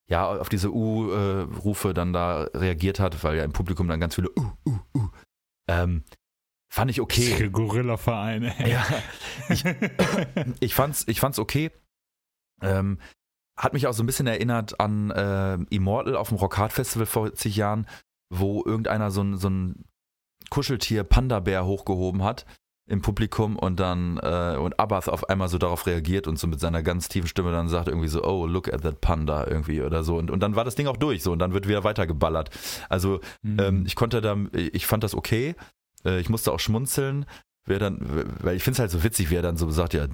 ja 0.07 0.27
auf 0.29 0.49
diese 0.49 0.71
U-Rufe 0.71 1.95
dann 1.95 2.13
da 2.13 2.43
reagiert 2.53 2.99
hat, 2.99 3.23
weil 3.23 3.37
ja 3.37 3.43
im 3.43 3.53
Publikum 3.53 3.87
dann 3.87 3.99
ganz 3.99 4.13
viele 4.13 4.29
U, 4.37 4.51
U, 4.67 4.77
U. 4.95 5.07
Ähm, 5.67 6.03
fand 6.76 6.91
ich 6.91 6.99
okay. 6.99 7.49
Gorilla-Vereine. 7.49 8.53
Ja, 8.69 8.86
ich, 9.49 9.63
ich, 10.59 10.76
fand's, 10.76 11.05
ich 11.07 11.21
fand's 11.21 11.39
okay. 11.39 11.71
Ähm, 12.61 12.99
hat 13.57 13.71
mich 13.73 13.88
auch 13.88 13.93
so 13.93 14.03
ein 14.03 14.05
bisschen 14.05 14.28
erinnert 14.28 14.80
an 14.80 15.09
äh, 15.11 15.57
Immortal 15.69 16.17
auf 16.17 16.30
dem 16.30 16.38
Rock 16.38 16.57
Hard 16.57 16.73
Festival 16.73 17.05
vor 17.05 17.34
zig 17.34 17.55
Jahren, 17.55 17.88
wo 18.30 18.61
irgendeiner 18.65 19.09
so 19.09 19.21
ein, 19.23 19.38
so 19.38 19.49
ein 19.49 19.86
Kuscheltier-Panda-Bär 20.49 21.65
hochgehoben 21.65 22.23
hat 22.23 22.45
im 22.88 23.01
Publikum 23.01 23.55
und 23.55 23.80
dann 23.80 24.17
äh, 24.21 24.57
und 24.57 24.80
Abath 24.80 25.09
auf 25.09 25.30
einmal 25.30 25.47
so 25.47 25.57
darauf 25.57 25.88
reagiert 25.88 26.28
und 26.28 26.38
so 26.38 26.45
mit 26.45 26.59
seiner 26.59 26.84
ganz 26.84 27.07
tiefen 27.07 27.28
Stimme 27.28 27.51
dann 27.51 27.67
sagt 27.67 27.88
irgendwie 27.88 28.09
so, 28.09 28.23
oh, 28.23 28.45
look 28.45 28.71
at 28.71 28.84
that 28.84 29.01
Panda 29.01 29.47
irgendwie 29.47 29.82
oder 29.82 30.03
so. 30.03 30.17
Und, 30.17 30.30
und 30.30 30.41
dann 30.41 30.55
war 30.55 30.65
das 30.65 30.76
Ding 30.76 30.88
auch 30.88 30.97
durch 30.97 31.23
so 31.23 31.32
und 31.32 31.39
dann 31.39 31.53
wird 31.53 31.67
wieder 31.67 31.84
weitergeballert. 31.84 32.51
Also 32.89 33.21
Mhm. 33.41 33.59
ähm, 33.59 33.84
ich 33.88 33.95
konnte 33.95 34.21
da, 34.21 34.38
ich 34.53 34.86
fand 34.86 35.03
das 35.03 35.15
okay. 35.15 35.55
Äh, 36.05 36.19
ich 36.19 36.29
musste 36.29 36.51
auch 36.51 36.59
schmunzeln, 36.59 37.25
wer 37.65 37.79
dann, 37.79 37.99
weil 38.41 38.55
ich 38.55 38.63
finde 38.63 38.75
es 38.75 38.79
halt 38.79 38.91
so 38.91 39.03
witzig, 39.03 39.29
wer 39.29 39.41
dann 39.41 39.57
so 39.57 39.69
sagt, 39.71 39.93
ja, 39.93 40.07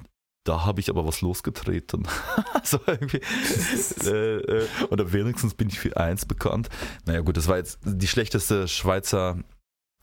da 0.44 0.64
habe 0.64 0.80
ich 0.80 0.90
aber 0.90 1.06
was 1.06 1.20
losgetreten. 1.20 2.08
so 2.64 2.80
irgendwie. 2.86 3.20
äh, 4.04 4.36
äh, 4.38 4.68
oder 4.90 5.12
wenigstens 5.12 5.54
bin 5.54 5.68
ich 5.68 5.78
für 5.78 5.96
eins 5.96 6.26
bekannt. 6.26 6.68
Naja, 7.04 7.20
gut, 7.20 7.36
das 7.36 7.48
war 7.48 7.56
jetzt 7.56 7.78
die 7.84 8.08
schlechteste 8.08 8.66
Schweizer 8.66 9.38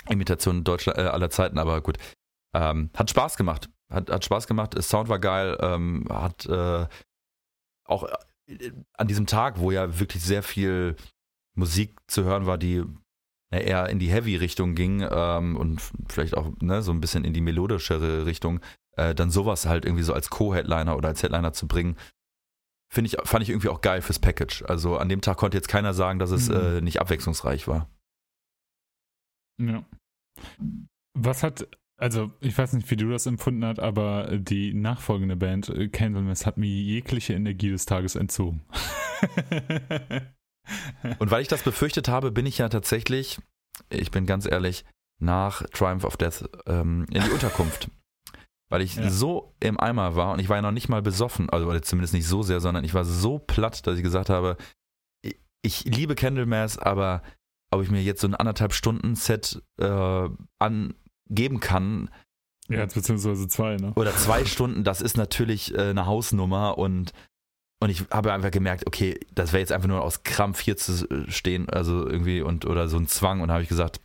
Imitation 0.08 0.64
Deutschland, 0.64 0.98
äh, 0.98 1.04
aller 1.04 1.30
Zeiten, 1.30 1.58
aber 1.58 1.82
gut. 1.82 1.98
Ähm, 2.56 2.90
hat 2.96 3.10
Spaß 3.10 3.36
gemacht. 3.36 3.70
Hat, 3.92 4.10
hat 4.10 4.24
Spaß 4.24 4.48
gemacht. 4.48 4.76
Das 4.76 4.90
Sound 4.90 5.10
war 5.10 5.20
geil. 5.20 5.58
Ähm, 5.60 6.06
hat 6.10 6.46
äh, 6.46 6.88
auch 7.86 8.08
äh, 8.48 8.72
an 8.94 9.08
diesem 9.08 9.28
Tag, 9.28 9.60
wo 9.60 9.72
ja 9.72 10.00
wirklich 10.00 10.24
sehr 10.24 10.42
viel 10.42 10.96
Musik 11.56 12.00
zu 12.08 12.24
hören 12.24 12.46
war, 12.46 12.58
die 12.58 12.86
eher 13.52 13.90
in 13.90 14.00
die 14.00 14.10
Heavy-Richtung 14.12 14.76
ging 14.76 15.06
ähm, 15.10 15.56
und 15.56 15.82
vielleicht 16.08 16.36
auch 16.38 16.52
ne, 16.62 16.82
so 16.82 16.92
ein 16.92 17.02
bisschen 17.02 17.24
in 17.26 17.34
die 17.34 17.42
melodischere 17.42 18.26
Richtung, 18.26 18.60
äh, 18.96 19.16
dann 19.16 19.32
sowas 19.32 19.66
halt 19.66 19.86
irgendwie 19.86 20.04
so 20.04 20.14
als 20.14 20.30
Co-Headliner 20.30 20.96
oder 20.96 21.10
als 21.10 21.24
Headliner 21.24 21.54
zu 21.54 21.68
bringen, 21.68 21.96
finde 22.92 23.08
ich, 23.10 23.18
fand 23.28 23.44
ich 23.44 23.50
irgendwie 23.50 23.70
auch 23.70 23.82
geil 23.82 24.02
fürs 24.02 24.20
Package. 24.20 24.64
Also 24.68 24.98
an 24.98 25.10
dem 25.10 25.22
Tag 25.22 25.38
konnte 25.38 25.58
jetzt 25.58 25.68
keiner 25.68 25.94
sagen, 25.94 26.20
dass 26.20 26.32
es 26.32 26.50
Mhm. 26.50 26.56
äh, 26.56 26.82
nicht 26.82 27.02
abwechslungsreich 27.02 27.68
war. 27.68 27.90
Ja. 29.60 29.84
Was 31.18 31.44
hat, 31.44 31.68
also 31.98 32.32
ich 32.40 32.58
weiß 32.58 32.74
nicht, 32.74 32.90
wie 32.92 32.96
du 32.96 33.10
das 33.10 33.26
empfunden 33.26 33.66
hast, 33.66 33.80
aber 33.80 34.38
die 34.38 34.74
nachfolgende 34.74 35.36
Band, 35.36 35.70
äh, 35.70 35.90
Candlemass, 35.90 36.46
hat 36.46 36.58
mir 36.58 36.68
jegliche 36.68 37.34
Energie 37.34 37.70
des 37.70 37.86
Tages 37.86 38.16
entzogen. 38.16 38.62
Und 41.20 41.32
weil 41.32 41.42
ich 41.42 41.48
das 41.48 41.64
befürchtet 41.64 42.08
habe, 42.08 42.32
bin 42.32 42.46
ich 42.46 42.58
ja 42.58 42.70
tatsächlich, 42.70 43.40
ich 43.90 44.12
bin 44.12 44.26
ganz 44.26 44.46
ehrlich, 44.46 44.86
nach 45.20 45.64
Triumph 45.74 46.04
of 46.04 46.18
Death 46.18 46.50
ähm, 46.66 47.06
in 47.12 47.24
die 47.24 47.30
Unterkunft. 47.32 47.90
Weil 48.70 48.82
ich 48.82 48.96
Ja. 48.96 49.10
so 49.10 49.56
im 49.60 49.80
Eimer 49.80 50.16
war 50.16 50.34
und 50.34 50.40
ich 50.40 50.48
war 50.48 50.58
ja 50.58 50.62
noch 50.62 50.72
nicht 50.72 50.90
mal 50.90 51.02
besoffen, 51.02 51.50
also 51.50 51.78
zumindest 51.80 52.14
nicht 52.14 52.28
so 52.28 52.44
sehr, 52.44 52.60
sondern 52.62 52.84
ich 52.84 52.94
war 52.94 53.04
so 53.04 53.40
platt, 53.40 53.86
dass 53.88 53.98
ich 53.98 54.04
gesagt 54.04 54.30
habe, 54.30 54.58
ich, 55.22 55.36
ich 55.64 55.84
liebe 55.86 56.16
Candlemass, 56.16 56.78
aber 56.78 57.24
ob 57.72 57.82
ich 57.82 57.90
mir 57.92 58.02
jetzt 58.02 58.22
so 58.22 58.28
ein 58.28 58.36
anderthalb 58.36 58.74
Stunden 58.74 59.16
Set 59.16 59.62
äh, 59.80 60.30
angeben 60.60 61.60
kann 61.60 62.10
ja, 62.70 62.86
beziehungsweise 62.86 63.48
zwei, 63.48 63.78
ne? 63.78 63.94
oder 63.96 64.16
zwei 64.16 64.46
Stunden, 64.46 64.84
das 64.84 65.02
ist 65.02 65.18
natürlich 65.18 65.74
äh, 65.74 65.90
eine 65.90 66.06
Hausnummer 66.06 66.78
und 66.78 67.14
und 67.80 67.90
ich 67.90 68.04
habe 68.12 68.34
einfach 68.34 68.52
gemerkt, 68.52 68.86
okay, 68.88 69.20
das 69.34 69.54
wäre 69.54 69.62
jetzt 69.62 69.72
einfach 69.72 69.88
nur 69.88 70.02
aus 70.02 70.24
Krampf 70.24 70.60
hier 70.60 70.78
zu 70.78 71.08
stehen, 71.30 71.70
also 71.70 72.08
irgendwie 72.08 72.42
und 72.42 72.66
oder 72.66 72.88
so 72.88 72.98
ein 72.98 73.08
Zwang 73.08 73.42
und 73.42 73.52
habe 73.52 73.64
ich 73.64 73.70
gesagt, 73.70 74.00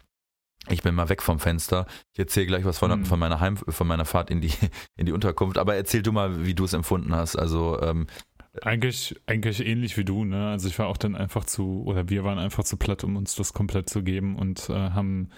ich 0.71 0.83
bin 0.83 0.95
mal 0.95 1.09
weg 1.11 1.21
vom 1.23 1.39
Fenster. 1.41 1.87
Ich 2.15 2.19
erzähle 2.19 2.47
gleich 2.47 2.65
was 2.65 2.79
von, 2.79 2.91
Mhm. 3.01 3.05
von 3.05 3.19
meiner 3.19 3.39
Heim, 3.41 3.57
von 3.59 3.87
meiner 3.87 4.07
Fahrt 4.07 4.31
in 4.31 4.41
die 4.41 4.51
in 4.97 5.05
die 5.07 5.13
Unterkunft. 5.13 5.59
Aber 5.59 5.75
erzähl 5.75 6.03
du 6.03 6.13
mal, 6.13 6.47
wie 6.47 6.55
du 6.55 6.65
es 6.65 6.73
empfunden 6.73 7.15
hast. 7.15 7.37
Also 7.37 7.81
ähm, 7.83 8.07
Eigentlich, 8.63 9.17
eigentlich 9.27 9.67
ähnlich 9.67 9.97
wie 9.97 10.05
du, 10.05 10.25
ne? 10.25 10.51
Also 10.51 10.69
ich 10.69 10.79
war 10.79 10.87
auch 10.87 10.97
dann 10.97 11.17
einfach 11.17 11.45
zu, 11.45 11.83
oder 11.87 12.09
wir 12.09 12.23
waren 12.23 12.39
einfach 12.39 12.63
zu 12.63 12.77
platt, 12.77 13.03
um 13.03 13.17
uns 13.17 13.35
das 13.35 13.53
komplett 13.53 13.91
zu 13.91 14.05
geben 14.05 14.37
und 14.37 14.71
äh, 14.71 14.75
haben 14.91 15.31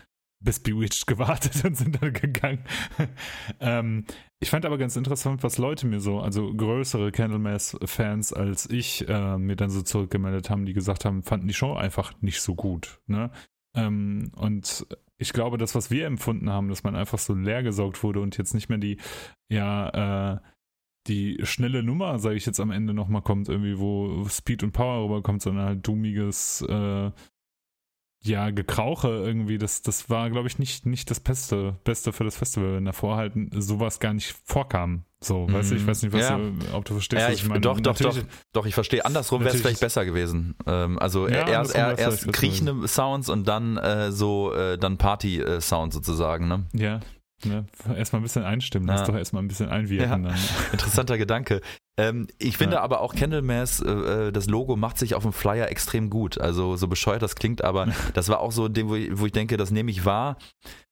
bis 0.46 0.60
Bewitched 0.60 1.06
gewartet 1.06 1.62
und 1.62 1.76
sind 1.76 2.00
dann 2.00 2.14
gegangen. 2.14 2.60
ähm, 3.60 4.06
ich 4.40 4.48
fand 4.48 4.64
aber 4.64 4.78
ganz 4.78 4.96
interessant, 4.96 5.42
was 5.42 5.58
Leute 5.58 5.86
mir 5.86 6.00
so, 6.00 6.20
also 6.20 6.54
größere 6.54 7.12
Candlemass-Fans 7.12 8.32
als 8.32 8.70
ich, 8.70 9.06
äh, 9.08 9.36
mir 9.36 9.56
dann 9.56 9.68
so 9.68 9.82
zurückgemeldet 9.82 10.48
haben, 10.48 10.64
die 10.64 10.72
gesagt 10.72 11.04
haben, 11.04 11.22
fanden 11.22 11.48
die 11.48 11.54
Show 11.54 11.74
einfach 11.74 12.14
nicht 12.22 12.40
so 12.40 12.54
gut, 12.54 13.00
ne? 13.06 13.30
Ähm, 13.74 14.30
und 14.36 14.86
ich 15.18 15.32
glaube, 15.32 15.58
das, 15.58 15.74
was 15.74 15.90
wir 15.90 16.06
empfunden 16.06 16.50
haben, 16.50 16.68
dass 16.68 16.82
man 16.82 16.96
einfach 16.96 17.18
so 17.18 17.34
leer 17.34 17.62
gesaugt 17.62 18.02
wurde 18.02 18.20
und 18.20 18.38
jetzt 18.38 18.54
nicht 18.54 18.68
mehr 18.68 18.78
die, 18.78 18.98
ja, 19.50 20.34
äh, 20.34 20.40
die 21.06 21.38
schnelle 21.44 21.82
Nummer, 21.82 22.18
sage 22.18 22.36
ich 22.36 22.46
jetzt 22.46 22.60
am 22.60 22.70
Ende 22.70 22.92
nochmal 22.92 23.22
kommt, 23.22 23.48
irgendwie, 23.48 23.78
wo 23.78 24.26
Speed 24.28 24.62
und 24.62 24.72
Power 24.72 25.04
rüberkommt, 25.04 25.42
sondern 25.42 25.66
halt 25.66 25.86
dummiges, 25.86 26.62
äh, 26.62 27.10
ja, 28.26 28.50
Gekrauche 28.50 29.08
irgendwie, 29.08 29.58
das, 29.58 29.82
das 29.82 30.10
war, 30.10 30.30
glaube 30.30 30.48
ich, 30.48 30.58
nicht, 30.58 30.86
nicht 30.86 31.10
das 31.10 31.20
Beste, 31.20 31.76
Beste 31.84 32.12
für 32.12 32.24
das 32.24 32.36
Festival, 32.36 32.74
wenn 32.74 32.84
davor 32.84 33.16
halt 33.16 33.34
sowas 33.52 34.00
gar 34.00 34.14
nicht 34.14 34.34
vorkam. 34.44 35.04
So, 35.20 35.50
weißt 35.50 35.70
du, 35.70 35.76
ich 35.76 35.82
mhm. 35.82 35.86
weiß 35.86 36.02
nicht, 36.02 36.12
was 36.12 36.28
ja. 36.28 36.36
du, 36.36 36.52
ob 36.72 36.84
du 36.84 36.92
verstehst, 36.92 37.22
ja, 37.22 37.32
ich, 37.32 37.42
ich 37.42 37.48
meine. 37.48 37.60
Doch, 37.60 37.80
doch, 37.80 37.96
doch, 37.96 38.18
doch, 38.52 38.66
ich 38.66 38.74
verstehe. 38.74 39.04
Andersrum 39.04 39.42
wäre 39.44 39.54
es 39.54 39.60
vielleicht 39.60 39.80
besser 39.80 40.04
gewesen. 40.04 40.54
Ähm, 40.66 40.98
also 40.98 41.26
ja, 41.28 41.48
erst, 41.48 41.74
er, 41.74 41.98
erst 41.98 42.32
kriechende 42.32 42.86
Sounds 42.86 43.28
und 43.28 43.48
dann 43.48 43.76
äh, 43.76 44.12
so, 44.12 44.52
äh, 44.52 44.76
dann 44.76 44.98
Party-Sound 44.98 45.92
sozusagen, 45.92 46.48
ne? 46.48 46.66
Ja, 46.74 47.00
Ne? 47.44 47.66
Erstmal 47.94 48.20
ein 48.20 48.22
bisschen 48.22 48.44
einstimmen, 48.44 48.88
lass 48.88 49.00
ja. 49.00 49.06
doch 49.08 49.14
erstmal 49.14 49.42
ein 49.42 49.48
bisschen 49.48 49.68
einwirken. 49.68 50.24
Ja. 50.24 50.34
Interessanter 50.72 51.18
Gedanke. 51.18 51.60
Ähm, 51.98 52.28
ich 52.38 52.58
finde 52.58 52.76
ja. 52.76 52.82
aber 52.82 53.00
auch 53.00 53.14
Candlemass, 53.14 53.80
äh, 53.80 53.90
äh, 53.90 54.32
das 54.32 54.48
Logo 54.48 54.76
macht 54.76 54.98
sich 54.98 55.14
auf 55.14 55.22
dem 55.22 55.32
Flyer 55.32 55.70
extrem 55.70 56.10
gut. 56.10 56.38
Also 56.38 56.76
so 56.76 56.88
bescheuert 56.88 57.22
das 57.22 57.36
klingt, 57.36 57.64
aber 57.64 57.88
das 58.14 58.28
war 58.28 58.40
auch 58.40 58.52
so 58.52 58.68
dem, 58.68 58.88
wo 58.88 58.94
ich, 58.94 59.18
wo 59.18 59.26
ich 59.26 59.32
denke, 59.32 59.56
das 59.56 59.70
nehme 59.70 59.90
ich 59.90 60.04
wahr. 60.04 60.36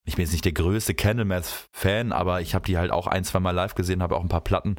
Ich 0.06 0.16
bin 0.16 0.24
jetzt 0.24 0.32
nicht 0.32 0.44
der 0.44 0.52
größte 0.52 0.94
Candlemass-Fan, 0.94 2.12
aber 2.12 2.40
ich 2.40 2.54
habe 2.54 2.66
die 2.66 2.78
halt 2.78 2.90
auch 2.90 3.06
ein, 3.06 3.24
zwei 3.24 3.40
Mal 3.40 3.52
live 3.52 3.74
gesehen, 3.74 4.02
habe 4.02 4.16
auch 4.16 4.22
ein 4.22 4.28
paar 4.28 4.42
Platten 4.42 4.76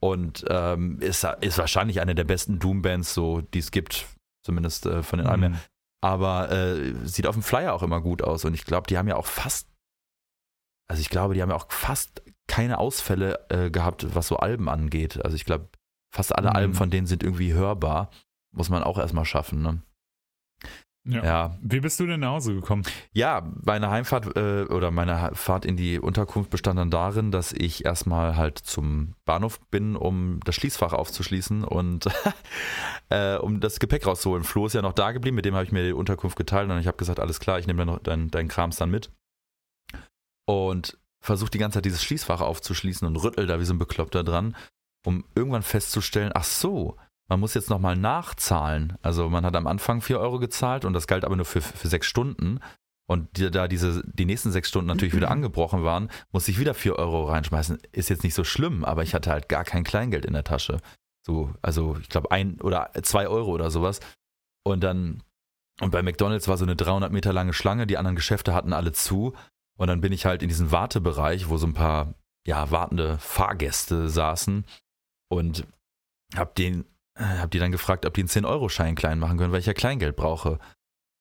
und 0.00 0.44
ähm, 0.48 0.98
ist, 1.00 1.26
ist 1.40 1.58
wahrscheinlich 1.58 2.00
eine 2.00 2.14
der 2.14 2.24
besten 2.24 2.58
Doom-Bands, 2.58 3.14
so, 3.14 3.40
die 3.40 3.60
es 3.60 3.70
gibt, 3.70 4.06
zumindest 4.44 4.86
äh, 4.86 5.02
von 5.02 5.18
den 5.18 5.26
mhm. 5.26 5.32
Alben. 5.32 5.60
Aber 6.00 6.50
äh, 6.50 6.92
sieht 7.04 7.26
auf 7.26 7.34
dem 7.34 7.42
Flyer 7.42 7.72
auch 7.72 7.82
immer 7.82 8.00
gut 8.00 8.22
aus 8.22 8.44
und 8.44 8.54
ich 8.54 8.64
glaube, 8.64 8.86
die 8.88 8.98
haben 8.98 9.08
ja 9.08 9.16
auch 9.16 9.26
fast 9.26 9.68
also 10.86 11.00
ich 11.00 11.08
glaube, 11.08 11.34
die 11.34 11.42
haben 11.42 11.50
ja 11.50 11.56
auch 11.56 11.70
fast 11.70 12.22
keine 12.46 12.78
Ausfälle 12.78 13.46
äh, 13.48 13.70
gehabt, 13.70 14.14
was 14.14 14.28
so 14.28 14.36
Alben 14.36 14.68
angeht. 14.68 15.24
Also 15.24 15.36
ich 15.36 15.44
glaube, 15.44 15.68
fast 16.12 16.34
alle 16.34 16.50
mhm. 16.50 16.56
Alben 16.56 16.74
von 16.74 16.90
denen 16.90 17.06
sind 17.06 17.22
irgendwie 17.22 17.54
hörbar. 17.54 18.10
Muss 18.52 18.70
man 18.70 18.82
auch 18.82 18.98
erstmal 18.98 19.24
schaffen, 19.24 19.62
ne? 19.62 19.82
Ja. 21.06 21.22
ja. 21.22 21.58
Wie 21.60 21.80
bist 21.80 22.00
du 22.00 22.06
denn 22.06 22.20
nach 22.20 22.30
Hause 22.30 22.54
gekommen? 22.54 22.82
Ja, 23.12 23.46
meine 23.62 23.90
Heimfahrt 23.90 24.36
äh, 24.36 24.62
oder 24.64 24.90
meine 24.90 25.32
Fahrt 25.34 25.66
in 25.66 25.76
die 25.76 25.98
Unterkunft 25.98 26.48
bestand 26.48 26.78
dann 26.78 26.90
darin, 26.90 27.30
dass 27.30 27.52
ich 27.52 27.84
erstmal 27.84 28.36
halt 28.36 28.58
zum 28.58 29.14
Bahnhof 29.26 29.60
bin, 29.70 29.96
um 29.96 30.40
das 30.44 30.54
Schließfach 30.54 30.94
aufzuschließen 30.94 31.62
und 31.62 32.06
äh, 33.10 33.36
um 33.36 33.60
das 33.60 33.80
Gepäck 33.80 34.06
rauszuholen. 34.06 34.44
Flo 34.44 34.64
ist 34.64 34.72
ja 34.72 34.80
noch 34.80 34.94
da 34.94 35.12
geblieben, 35.12 35.34
mit 35.34 35.44
dem 35.44 35.54
habe 35.54 35.64
ich 35.64 35.72
mir 35.72 35.84
die 35.84 35.92
Unterkunft 35.92 36.38
geteilt 36.38 36.70
und 36.70 36.78
ich 36.78 36.86
habe 36.86 36.96
gesagt, 36.96 37.20
alles 37.20 37.38
klar, 37.38 37.58
ich 37.58 37.66
nehme 37.66 37.84
deinen 37.84 38.02
dein, 38.02 38.30
dein 38.30 38.48
Krams 38.48 38.76
dann 38.76 38.90
mit 38.90 39.10
und 40.46 40.98
versucht 41.24 41.54
die 41.54 41.58
ganze 41.58 41.78
Zeit 41.78 41.86
dieses 41.86 42.02
Schließfach 42.02 42.40
aufzuschließen 42.40 43.08
und 43.08 43.16
rüttelt 43.16 43.48
da 43.48 43.58
wie 43.58 43.64
so 43.64 43.72
ein 43.72 43.78
Bekloppter 43.78 44.22
dran, 44.22 44.54
um 45.06 45.24
irgendwann 45.34 45.62
festzustellen, 45.62 46.32
ach 46.34 46.44
so, 46.44 46.96
man 47.28 47.40
muss 47.40 47.54
jetzt 47.54 47.70
nochmal 47.70 47.96
nachzahlen. 47.96 48.98
Also 49.00 49.30
man 49.30 49.46
hat 49.46 49.56
am 49.56 49.66
Anfang 49.66 50.02
4 50.02 50.20
Euro 50.20 50.38
gezahlt 50.38 50.84
und 50.84 50.92
das 50.92 51.06
galt 51.06 51.24
aber 51.24 51.36
nur 51.36 51.46
für, 51.46 51.62
für 51.62 51.88
sechs 51.88 52.06
Stunden. 52.06 52.60
Und 53.06 53.38
die, 53.38 53.50
da 53.50 53.68
diese, 53.68 54.02
die 54.06 54.26
nächsten 54.26 54.52
sechs 54.52 54.68
Stunden 54.68 54.86
natürlich 54.86 55.14
wieder 55.14 55.30
angebrochen 55.30 55.82
waren, 55.82 56.10
musste 56.30 56.50
ich 56.50 56.58
wieder 56.58 56.74
4 56.74 56.96
Euro 56.96 57.24
reinschmeißen. 57.24 57.78
Ist 57.92 58.10
jetzt 58.10 58.22
nicht 58.22 58.34
so 58.34 58.44
schlimm, 58.44 58.84
aber 58.84 59.02
ich 59.02 59.14
hatte 59.14 59.30
halt 59.30 59.48
gar 59.48 59.64
kein 59.64 59.84
Kleingeld 59.84 60.26
in 60.26 60.34
der 60.34 60.44
Tasche. 60.44 60.80
So, 61.26 61.54
also 61.62 61.96
ich 62.02 62.10
glaube 62.10 62.30
ein 62.32 62.60
oder 62.60 62.90
zwei 63.02 63.28
Euro 63.28 63.50
oder 63.52 63.70
sowas. 63.70 64.00
Und 64.62 64.84
dann, 64.84 65.22
und 65.80 65.90
bei 65.90 66.02
McDonalds 66.02 66.48
war 66.48 66.58
so 66.58 66.66
eine 66.66 66.76
300 66.76 67.10
Meter 67.12 67.32
lange 67.32 67.54
Schlange, 67.54 67.86
die 67.86 67.96
anderen 67.96 68.16
Geschäfte 68.16 68.52
hatten 68.52 68.74
alle 68.74 68.92
zu. 68.92 69.32
Und 69.76 69.88
dann 69.88 70.00
bin 70.00 70.12
ich 70.12 70.24
halt 70.26 70.42
in 70.42 70.48
diesen 70.48 70.70
Wartebereich, 70.70 71.48
wo 71.48 71.56
so 71.56 71.66
ein 71.66 71.74
paar 71.74 72.14
ja, 72.46 72.70
wartende 72.70 73.18
Fahrgäste 73.18 74.08
saßen 74.08 74.64
und 75.30 75.66
hab 76.36 76.54
den, 76.54 76.84
äh, 77.18 77.24
hab 77.24 77.50
die 77.50 77.58
dann 77.58 77.72
gefragt, 77.72 78.06
ob 78.06 78.14
die 78.14 78.20
einen 78.20 78.28
10-Euro-Schein 78.28 78.94
klein 78.94 79.18
machen 79.18 79.38
können, 79.38 79.52
weil 79.52 79.60
ich 79.60 79.66
ja 79.66 79.72
Kleingeld 79.72 80.16
brauche. 80.16 80.58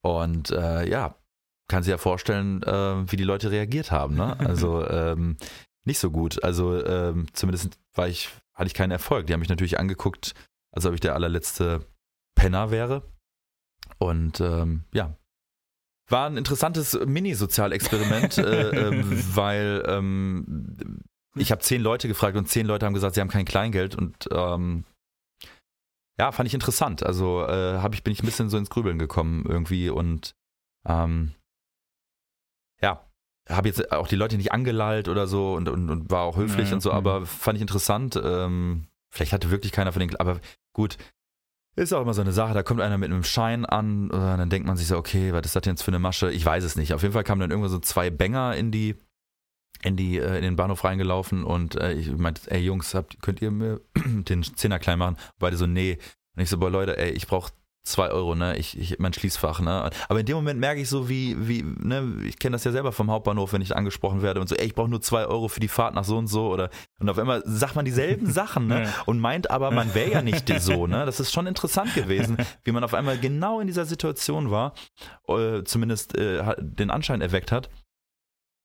Und 0.04 0.52
äh, 0.52 0.88
ja, 0.88 1.16
kann 1.70 1.84
sich 1.84 1.92
ja 1.92 1.98
vorstellen, 1.98 2.62
äh, 2.64 3.12
wie 3.12 3.16
die 3.16 3.24
Leute 3.24 3.52
reagiert 3.52 3.92
haben. 3.92 4.16
Ne? 4.16 4.38
Also 4.40 4.88
ähm, 4.90 5.38
nicht 5.86 6.00
so 6.00 6.12
gut. 6.12 6.44
Also 6.44 6.86
ähm, 6.86 7.28
zumindest 7.34 7.80
war 7.94 8.08
ich, 8.08 8.30
hatte 8.54 8.68
ich 8.68 8.74
keinen 8.74 8.92
Erfolg. 8.92 9.28
Die 9.28 9.34
haben 9.34 9.40
mich 9.40 9.50
natürlich 9.50 9.80
angeguckt, 9.80 10.34
als 10.72 10.86
ob 10.86 10.94
ich 10.94 11.00
der 11.00 11.16
allerletzte 11.16 11.86
Penner 12.36 12.72
wäre. 12.72 13.04
Und 13.98 14.42
ähm, 14.42 14.84
ja, 14.94 15.18
war 16.14 16.30
ein 16.30 16.38
interessantes 16.38 16.98
Mini-Sozialexperiment, 17.06 18.38
äh, 18.38 18.70
äh, 18.70 19.04
weil 19.36 19.84
ähm, 19.86 21.02
ich 21.36 21.52
habe 21.52 21.62
zehn 21.62 21.82
Leute 21.82 22.08
gefragt 22.08 22.38
und 22.38 22.48
zehn 22.48 22.66
Leute 22.66 22.86
haben 22.86 22.94
gesagt, 22.94 23.16
sie 23.16 23.22
haben 23.22 23.28
kein 23.28 23.44
Kleingeld 23.44 23.96
und 23.96 24.30
ähm, 24.32 24.86
ja, 26.18 26.32
fand 26.32 26.48
ich 26.48 26.54
interessant. 26.54 27.04
Also 27.04 27.44
äh, 27.46 27.80
hab 27.80 27.96
ich, 27.96 28.04
bin 28.04 28.14
ich 28.14 28.22
ein 28.22 28.28
bisschen 28.28 28.50
so 28.50 28.58
ins 28.58 28.70
Grübeln 28.70 29.00
gekommen 29.00 29.44
irgendwie 29.48 29.90
und 29.90 30.36
ähm, 30.88 31.34
ja, 32.82 33.04
habe 33.50 33.68
jetzt 33.68 33.92
auch 33.92 34.08
die 34.08 34.16
Leute 34.16 34.38
nicht 34.38 34.52
angelallt 34.52 35.08
oder 35.08 35.28
so 35.28 35.54
und, 35.54 35.68
und, 35.68 35.90
und 35.90 36.12
war 36.12 36.22
auch 36.22 36.38
höflich 36.38 36.66
naja, 36.66 36.76
und 36.76 36.82
so, 36.82 36.92
aber 36.92 37.26
fand 37.26 37.58
ich 37.58 37.62
interessant. 37.62 38.20
Ähm, 38.24 38.88
vielleicht 39.12 39.34
hatte 39.34 39.50
wirklich 39.50 39.72
keiner 39.72 39.92
von 39.92 40.02
den, 40.02 40.16
aber 40.18 40.40
gut, 40.74 40.98
ist 41.76 41.94
auch 41.94 42.02
immer 42.02 42.14
so 42.14 42.22
eine 42.22 42.32
Sache, 42.32 42.54
da 42.54 42.64
kommt 42.64 42.82
einer 42.82 42.98
mit 42.98 43.12
einem 43.12 43.24
Schein 43.24 43.66
an 43.66 44.12
und 44.12 44.20
dann 44.20 44.50
denkt 44.50 44.68
man 44.68 44.78
sich 44.78 44.88
so, 44.88 44.98
okay, 44.98 45.34
was 45.34 45.46
ist 45.46 45.56
das 45.56 45.64
denn 45.64 45.74
jetzt 45.74 45.82
für 45.82 45.92
eine 45.92 46.00
Masche? 46.00 46.32
Ich 46.32 46.46
weiß 46.46 46.64
es 46.64 46.76
nicht. 46.76 46.94
Auf 46.94 47.02
jeden 47.02 47.14
Fall 47.14 47.24
kamen 47.24 47.42
dann 47.42 47.52
irgendwo 47.52 47.70
so 47.70 47.80
zwei 47.80 48.10
Bänger 48.10 48.56
in 48.56 48.72
die, 48.72 48.96
in 49.82 49.96
die, 49.96 50.20
äh, 50.20 50.38
in 50.38 50.44
den 50.44 50.56
Bahnhof 50.56 50.84
reingelaufen 50.84 51.44
und 51.44 51.76
äh, 51.76 51.94
ich 51.94 52.12
meinte, 52.12 52.50
ey 52.52 52.62
Jungs, 52.62 52.94
habt, 52.94 53.22
könnt 53.22 53.42
ihr 53.42 53.52
mir 53.52 53.82
den 54.06 54.44
Zehner 54.44 54.80
klein 54.80 55.00
machen? 55.00 55.18
Beide 55.40 55.58
so, 55.58 55.66
nee. 55.66 55.98
Und 56.36 56.44
ich 56.44 56.50
so, 56.50 56.58
boah 56.58 56.70
Leute, 56.70 56.98
ey, 56.98 57.12
ich 57.12 57.28
brauche 57.28 57.52
zwei 57.84 58.10
Euro, 58.10 58.34
ne? 58.34 58.58
Ich, 58.58 58.78
ich 58.78 58.98
mein 59.00 59.14
Schließfach, 59.14 59.60
ne? 59.60 59.90
Aber 60.08 60.20
in 60.20 60.26
dem 60.26 60.36
Moment 60.36 60.60
merke 60.60 60.82
ich 60.82 60.90
so, 60.90 61.10
wie, 61.10 61.36
wie, 61.48 61.64
ne, 61.64 62.14
ich 62.26 62.40
kenne 62.40 62.54
das 62.54 62.64
ja 62.64 62.72
selber 62.72 62.92
vom 62.92 63.12
Hauptbahnhof, 63.12 63.54
wenn 63.54 63.62
ich 63.62 63.76
angesprochen 63.76 64.22
werde 64.22 64.40
und 64.40 64.48
so, 64.48 64.56
ey, 64.56 64.66
ich 64.66 64.76
brauche 64.76 64.90
nur 64.90 65.02
zwei 65.02 65.26
Euro 65.26 65.50
für 65.50 65.60
die 65.60 65.68
Fahrt 65.68 65.94
nach 65.94 66.06
so 66.06 66.18
und 66.18 66.28
so 66.28 66.48
oder 66.48 66.70
und 67.00 67.10
auf 67.10 67.20
einmal 67.20 67.44
sagt 67.46 67.76
man 67.76 67.86
dieselben 67.86 68.26
Sachen, 68.32 68.68
ne? 68.68 68.92
Und 69.06 69.20
meint 69.20 69.52
aber, 69.52 69.72
man 69.72 69.94
wäre 69.94 70.12
ja 70.12 70.22
nicht 70.22 70.48
so, 70.62 70.88
ne? 70.88 71.06
Das 71.06 71.20
ist 71.20 71.34
schon 71.34 71.46
interessant 71.46 71.94
gewesen, 71.94 72.38
wie 72.64 72.72
man 72.72 72.84
auf 72.84 72.94
einmal 72.94 73.18
genau 73.18 73.60
in 73.60 73.68
dieser 73.68 73.86
Situation 73.86 74.50
war, 74.50 74.74
äh, 75.28 75.64
zumindest 75.64 76.18
äh, 76.18 76.56
den 76.60 76.90
Anschein 76.90 77.22
erweckt 77.22 77.52
hat 77.52 77.70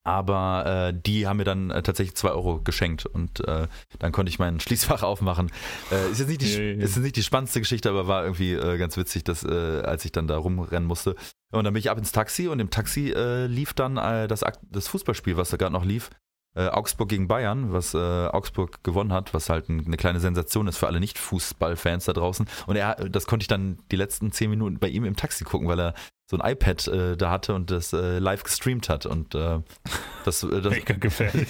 aber 0.04 0.90
äh, 0.90 0.94
die 0.94 1.26
haben 1.26 1.36
mir 1.36 1.44
dann 1.44 1.70
äh, 1.70 1.82
tatsächlich 1.82 2.16
zwei 2.16 2.30
Euro 2.30 2.60
geschenkt 2.62 3.04
und 3.04 3.46
äh, 3.46 3.66
dann 3.98 4.12
konnte 4.12 4.30
ich 4.30 4.38
mein 4.38 4.58
Schließfach 4.58 5.02
aufmachen. 5.02 5.50
Äh, 5.92 6.10
ist, 6.10 6.20
jetzt 6.20 6.28
nicht 6.28 6.40
die, 6.40 6.52
ja, 6.54 6.60
ja. 6.60 6.72
ist 6.84 6.96
jetzt 6.96 7.02
nicht 7.02 7.16
die 7.16 7.22
spannendste 7.22 7.60
Geschichte, 7.60 7.90
aber 7.90 8.06
war 8.06 8.22
irgendwie 8.22 8.52
äh, 8.52 8.78
ganz 8.78 8.96
witzig, 8.96 9.24
dass, 9.24 9.44
äh, 9.44 9.82
als 9.84 10.04
ich 10.04 10.12
dann 10.12 10.26
da 10.26 10.38
rumrennen 10.38 10.86
musste. 10.86 11.14
Und 11.50 11.64
dann 11.64 11.74
bin 11.74 11.80
ich 11.80 11.90
ab 11.90 11.98
ins 11.98 12.12
Taxi 12.12 12.48
und 12.48 12.60
im 12.60 12.70
Taxi 12.70 13.14
lief 13.48 13.72
dann 13.72 13.94
das, 13.94 14.44
das 14.70 14.88
Fußballspiel, 14.88 15.38
was 15.38 15.48
da 15.48 15.56
gerade 15.56 15.72
noch 15.72 15.86
lief. 15.86 16.10
Augsburg 16.54 17.08
gegen 17.08 17.26
Bayern, 17.26 17.72
was 17.72 17.94
Augsburg 17.94 18.84
gewonnen 18.84 19.14
hat, 19.14 19.32
was 19.32 19.48
halt 19.48 19.70
ein, 19.70 19.86
eine 19.86 19.96
kleine 19.96 20.20
Sensation 20.20 20.68
ist 20.68 20.76
für 20.76 20.88
alle 20.88 21.00
Nicht-Fußballfans 21.00 22.04
da 22.04 22.12
draußen. 22.12 22.46
Und 22.66 22.76
er, 22.76 22.96
das 22.96 23.26
konnte 23.26 23.44
ich 23.44 23.48
dann 23.48 23.78
die 23.90 23.96
letzten 23.96 24.30
zehn 24.30 24.50
Minuten 24.50 24.78
bei 24.78 24.88
ihm 24.88 25.06
im 25.06 25.16
Taxi 25.16 25.44
gucken, 25.44 25.68
weil 25.68 25.80
er 25.80 25.94
so 26.30 26.38
ein 26.38 26.52
iPad 26.52 26.86
äh, 26.88 27.16
da 27.16 27.30
hatte 27.30 27.54
und 27.54 27.70
das 27.70 27.92
äh, 27.94 28.18
live 28.18 28.44
gestreamt 28.44 28.88
hat. 28.90 29.06
Und 29.06 29.34
äh, 29.34 29.60
das, 30.24 30.42
äh, 30.42 30.60
das 30.60 30.72
Mega 30.72 30.94
gefährlich. 30.94 31.48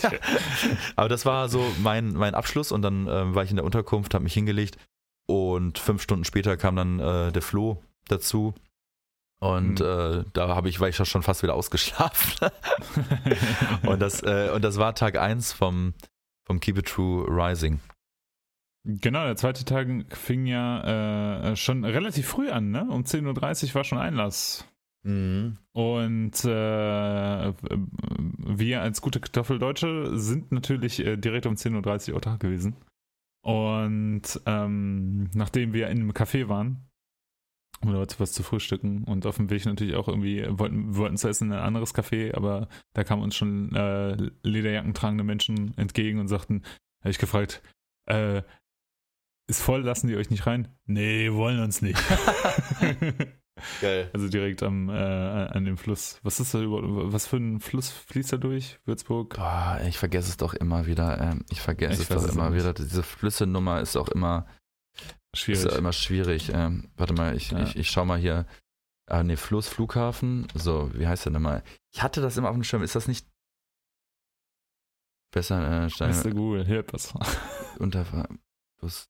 Aber 0.96 1.08
das 1.08 1.26
war 1.26 1.48
so 1.48 1.66
mein, 1.82 2.12
mein 2.12 2.34
Abschluss 2.34 2.70
und 2.70 2.82
dann 2.82 3.08
äh, 3.08 3.34
war 3.34 3.42
ich 3.42 3.50
in 3.50 3.56
der 3.56 3.64
Unterkunft, 3.64 4.14
habe 4.14 4.22
mich 4.22 4.34
hingelegt 4.34 4.78
und 5.26 5.78
fünf 5.78 6.02
Stunden 6.02 6.24
später 6.24 6.56
kam 6.56 6.76
dann 6.76 7.00
äh, 7.00 7.32
der 7.32 7.42
Flo 7.42 7.82
dazu. 8.06 8.54
Und 9.40 9.80
mhm. 9.80 9.86
äh, 9.86 10.24
da 10.32 10.48
habe 10.54 10.68
ich, 10.68 10.78
war 10.78 10.88
ich 10.88 10.96
schon 10.96 11.22
fast 11.22 11.42
wieder 11.42 11.54
ausgeschlafen. 11.54 12.50
und, 13.86 14.00
das, 14.00 14.22
äh, 14.22 14.50
und 14.54 14.62
das 14.62 14.78
war 14.78 14.94
Tag 14.94 15.18
1 15.18 15.52
vom, 15.52 15.94
vom 16.44 16.60
Keep 16.60 16.78
It 16.78 16.86
True 16.86 17.26
Rising. 17.28 17.80
Genau, 18.90 19.24
der 19.24 19.36
zweite 19.36 19.66
Tag 19.66 19.86
fing 20.16 20.46
ja 20.46 21.50
äh, 21.50 21.56
schon 21.56 21.84
relativ 21.84 22.26
früh 22.26 22.48
an, 22.48 22.70
ne? 22.70 22.88
Um 22.88 23.02
10.30 23.02 23.68
Uhr 23.68 23.74
war 23.74 23.84
schon 23.84 23.98
Einlass. 23.98 24.66
Mhm. 25.02 25.58
Und 25.72 26.42
äh, 26.44 27.52
wir 27.58 28.80
als 28.80 29.02
gute 29.02 29.20
Kartoffeldeutsche 29.20 30.18
sind 30.18 30.52
natürlich 30.52 31.04
äh, 31.04 31.18
direkt 31.18 31.44
um 31.44 31.54
10.30 31.54 32.14
Uhr 32.14 32.20
da 32.22 32.36
gewesen. 32.36 32.76
Und 33.42 34.40
ähm, 34.46 35.30
nachdem 35.34 35.74
wir 35.74 35.88
in 35.88 35.98
einem 35.98 36.12
Café 36.12 36.48
waren, 36.48 36.88
um 37.82 37.92
dort 37.92 38.18
was 38.18 38.32
zu 38.32 38.42
frühstücken 38.42 39.04
und 39.04 39.26
auf 39.26 39.36
dem 39.36 39.50
Weg 39.50 39.66
natürlich 39.66 39.96
auch 39.96 40.08
irgendwie 40.08 40.46
wollten, 40.48 40.96
wollten 40.96 41.18
zu 41.18 41.28
essen 41.28 41.48
in 41.48 41.58
ein 41.58 41.62
anderes 41.62 41.94
Café, 41.94 42.34
aber 42.34 42.68
da 42.94 43.04
kamen 43.04 43.22
uns 43.22 43.36
schon 43.36 43.74
äh, 43.74 44.16
Lederjacken 44.42 44.94
tragende 44.94 45.24
Menschen 45.24 45.76
entgegen 45.76 46.20
und 46.20 46.28
sagten, 46.28 46.62
habe 47.02 47.10
ich 47.10 47.18
gefragt, 47.18 47.62
äh, 48.06 48.42
ist 49.48 49.62
voll, 49.62 49.82
lassen 49.82 50.08
die 50.08 50.16
euch 50.16 50.30
nicht 50.30 50.46
rein? 50.46 50.68
Nee, 50.84 51.32
wollen 51.32 51.60
uns 51.60 51.82
nicht. 51.82 51.98
Geil. 53.80 54.10
Also 54.12 54.28
direkt 54.28 54.62
am, 54.62 54.88
äh, 54.88 54.92
an 54.92 55.64
dem 55.64 55.76
Fluss. 55.76 56.20
Was 56.22 56.38
ist 56.38 56.54
da 56.54 56.60
über, 56.60 57.12
was 57.12 57.26
für 57.26 57.38
ein 57.38 57.58
Fluss 57.58 57.90
fließt 57.90 58.34
da 58.34 58.36
durch, 58.36 58.78
Würzburg? 58.84 59.36
Boah, 59.36 59.80
ich 59.88 59.98
vergesse 59.98 60.28
es 60.28 60.36
doch 60.36 60.54
immer 60.54 60.86
wieder. 60.86 61.20
Ähm, 61.20 61.44
ich 61.50 61.60
vergesse 61.60 61.94
ich 61.94 62.00
es 62.00 62.08
doch 62.08 62.22
es 62.22 62.34
immer 62.34 62.54
wieder. 62.54 62.72
Diese 62.72 63.02
Flüsse-Nummer 63.02 63.80
ist 63.80 63.96
auch 63.96 64.08
immer 64.08 64.46
schwierig. 65.34 65.64
Ist 65.64 65.76
immer 65.76 65.92
schwierig. 65.92 66.50
Ähm, 66.52 66.90
warte 66.96 67.14
mal, 67.14 67.34
ich, 67.34 67.50
ja. 67.50 67.62
ich, 67.62 67.76
ich 67.76 67.90
schau 67.90 68.04
mal 68.04 68.18
hier. 68.18 68.46
Ah, 69.06 69.22
ne, 69.22 69.38
Fluss, 69.38 69.68
Flughafen. 69.68 70.46
So, 70.54 70.90
wie 70.94 71.06
heißt 71.06 71.24
der 71.24 71.32
nochmal? 71.32 71.62
Ich 71.92 72.02
hatte 72.02 72.20
das 72.20 72.36
immer 72.36 72.50
auf 72.50 72.54
dem 72.54 72.64
Schirm. 72.64 72.82
Ist 72.82 72.94
das 72.94 73.08
nicht 73.08 73.26
besser? 75.32 75.86
Äh, 75.86 75.90
Stein, 75.90 76.10
Mr. 76.10 76.30
Google, 76.30 76.66
hilf 76.66 76.86
was. 76.92 77.14
Unter, 77.78 78.04
Fluss. 78.78 79.08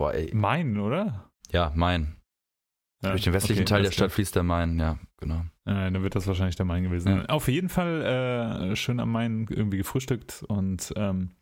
Boah, 0.00 0.14
ey. 0.14 0.30
Main, 0.32 0.80
oder? 0.80 1.30
Ja, 1.50 1.72
Main. 1.74 2.16
Ja, 3.02 3.10
Durch 3.10 3.24
den 3.24 3.34
westlichen 3.34 3.64
okay, 3.64 3.68
Teil 3.68 3.82
der 3.82 3.90
Stadt 3.90 4.12
fließt 4.12 4.34
der 4.34 4.42
Main, 4.42 4.78
ja, 4.78 4.98
genau. 5.18 5.44
Ja, 5.66 5.90
dann 5.90 6.02
wird 6.02 6.14
das 6.14 6.26
wahrscheinlich 6.26 6.56
der 6.56 6.64
Main 6.64 6.84
gewesen 6.84 7.04
sein. 7.04 7.18
Ja. 7.18 7.26
Auf 7.26 7.48
jeden 7.48 7.68
Fall 7.68 8.70
äh, 8.72 8.76
schön 8.76 8.98
am 8.98 9.12
Main 9.12 9.46
irgendwie 9.50 9.76
gefrühstückt 9.76 10.42
und 10.48 10.94
ähm, 10.96 11.32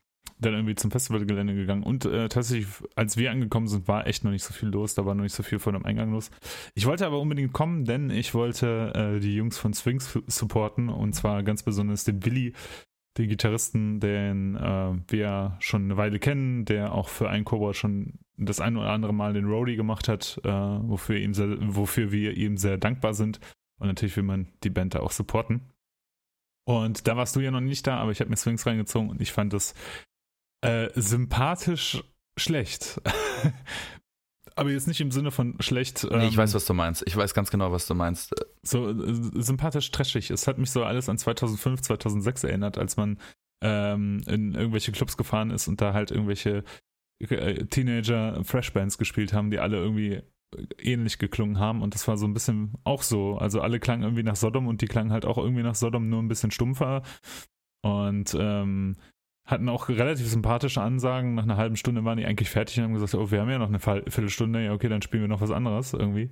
dann 0.41 0.55
irgendwie 0.55 0.75
zum 0.75 0.91
Festivalgelände 0.91 1.55
gegangen. 1.55 1.85
Und 1.85 2.05
äh, 2.05 2.29
tatsächlich, 2.29 2.67
als 2.97 3.17
wir 3.17 3.31
angekommen 3.31 3.69
sind, 3.69 3.87
war 3.87 4.09
echt 4.09 4.25
noch 4.25 4.33
nicht 4.33 4.43
so 4.43 4.53
viel 4.53 4.71
los. 4.71 4.95
Da 4.95 5.07
war 5.07 5.15
noch 5.15 5.23
nicht 5.23 5.35
so 5.35 5.45
viel 5.45 5.61
vor 5.61 5.73
dem 5.73 5.85
Eingang 5.85 6.11
los. 6.11 6.33
Ich 6.75 6.85
wollte 6.87 7.07
aber 7.07 7.21
unbedingt 7.21 7.53
kommen, 7.53 7.85
denn 7.85 8.11
ich 8.11 8.35
wollte 8.35 8.93
äh, 8.95 9.21
die 9.21 9.37
Jungs 9.37 9.57
von 9.57 9.73
Sphinx 9.73 10.19
supporten 10.27 10.89
und 10.89 11.13
zwar 11.13 11.45
ganz 11.45 11.63
besonders 11.63 12.03
den 12.03 12.25
Willi, 12.25 12.55
den 13.19 13.29
Gitarristen, 13.29 14.01
den 14.01 14.57
äh, 14.57 14.95
wir 15.09 15.57
schon 15.61 15.85
eine 15.85 15.97
Weile 15.97 16.19
kennen, 16.19 16.65
der 16.65 16.93
auch 16.93 17.09
für 17.09 17.29
ein 17.29 17.45
Cobra 17.45 17.75
schon 17.75 18.15
das 18.37 18.61
ein 18.61 18.77
oder 18.77 18.91
andere 18.91 19.13
Mal 19.13 19.33
den 19.33 19.47
Roadie 19.47 19.77
gemacht 19.77 20.09
hat, 20.09 20.41
äh, 20.45 20.49
wofür, 20.49 21.17
ihm 21.17 21.35
sehr, 21.35 21.57
wofür 21.61 22.13
wir 22.13 22.37
ihm 22.37 22.57
sehr 22.57 22.79
dankbar 22.79 23.15
sind. 23.15 23.41
Und 23.79 23.89
natürlich 23.89 24.17
will 24.17 24.25
man 24.25 24.49
die 24.65 24.71
Band 24.71 24.95
da 24.95 25.01
auch 25.01 25.13
supporten. 25.13 25.73
Und 26.65 27.09
da 27.09 27.17
warst 27.17 27.35
du 27.35 27.41
ja 27.41 27.51
noch 27.51 27.61
nicht 27.61 27.87
da, 27.87 27.99
aber 27.99 28.11
ich 28.11 28.21
habe 28.21 28.31
mir 28.31 28.37
Swings 28.37 28.67
reingezogen 28.67 29.11
und 29.11 29.21
ich 29.21 29.33
fand 29.33 29.53
das 29.53 29.75
äh, 30.61 30.89
sympathisch 30.95 32.03
schlecht. 32.37 33.01
aber 34.59 34.71
jetzt 34.71 34.89
nicht 34.89 35.01
im 35.01 35.11
Sinne 35.11 35.31
von 35.31 35.57
schlecht. 35.61 36.05
Ähm, 36.11 36.19
nee, 36.19 36.29
ich 36.29 36.37
weiß, 36.37 36.51
ähm, 36.51 36.55
was 36.57 36.67
du 36.67 36.75
meinst. 36.75 37.03
Ich 37.07 37.17
weiß 37.17 37.35
ganz 37.35 37.51
genau, 37.51 37.73
was 37.73 37.87
du 37.87 37.95
meinst. 37.95 38.35
So 38.63 38.91
äh, 38.91 38.95
sympathisch 39.41 39.91
trashig. 39.91 40.31
Es 40.31 40.47
hat 40.47 40.59
mich 40.59 40.71
so 40.71 40.85
alles 40.85 41.09
an 41.09 41.19
2005, 41.19 41.83
2006 41.83 42.45
erinnert, 42.45 42.79
als 42.79 42.97
man 42.97 43.19
ähm, 43.63 44.23
in 44.27 44.55
irgendwelche 44.55 44.93
Clubs 44.93 45.17
gefahren 45.17 45.51
ist 45.51 45.69
und 45.69 45.81
da 45.81 45.93
halt 45.93 46.11
irgendwelche 46.11 46.65
äh, 47.21 47.65
Teenager 47.67 48.45
Freshbands 48.45 48.99
gespielt 48.99 49.33
haben, 49.33 49.51
die 49.51 49.59
alle 49.59 49.79
irgendwie 49.79 50.23
ähnlich 50.79 51.19
geklungen 51.19 51.59
haben 51.59 51.83
und 51.83 51.95
das 51.95 52.09
war 52.09 52.17
so 52.17 52.27
ein 52.27 52.35
bisschen 52.35 52.75
auch 52.85 53.03
so. 53.03 53.37
Also 53.37 53.61
alle 53.61 53.81
klangen 53.81 54.03
irgendwie 54.03 54.23
nach 54.23 54.37
Sodom 54.37 54.67
und 54.67 54.81
die 54.81 54.87
klangen 54.87 55.13
halt 55.13 55.25
auch 55.25 55.39
irgendwie 55.39 55.63
nach 55.63 55.75
Sodom, 55.75 56.09
nur 56.09 56.23
ein 56.23 56.29
bisschen 56.29 56.51
stumpfer. 56.51 57.03
Und 57.83 58.37
ähm, 58.39 58.97
hatten 59.49 59.69
auch 59.71 59.89
relativ 59.89 60.29
sympathische 60.29 60.83
Ansagen. 60.83 61.35
Nach 61.35 61.43
einer 61.43 61.57
halben 61.57 61.77
Stunde 61.77 62.05
waren 62.05 62.19
die 62.19 62.27
eigentlich 62.27 62.51
fertig 62.51 62.79
und 62.79 62.85
haben 62.85 62.93
gesagt, 62.93 63.15
oh, 63.15 63.31
wir 63.31 63.41
haben 63.41 63.49
ja 63.51 63.59
noch 63.59 63.69
eine 63.69 63.81
Viertelstunde, 63.81 64.63
ja, 64.63 64.73
okay, 64.73 64.89
dann 64.89 65.01
spielen 65.01 65.23
wir 65.23 65.29
noch 65.29 65.41
was 65.41 65.51
anderes 65.51 65.95
irgendwie. 65.95 66.31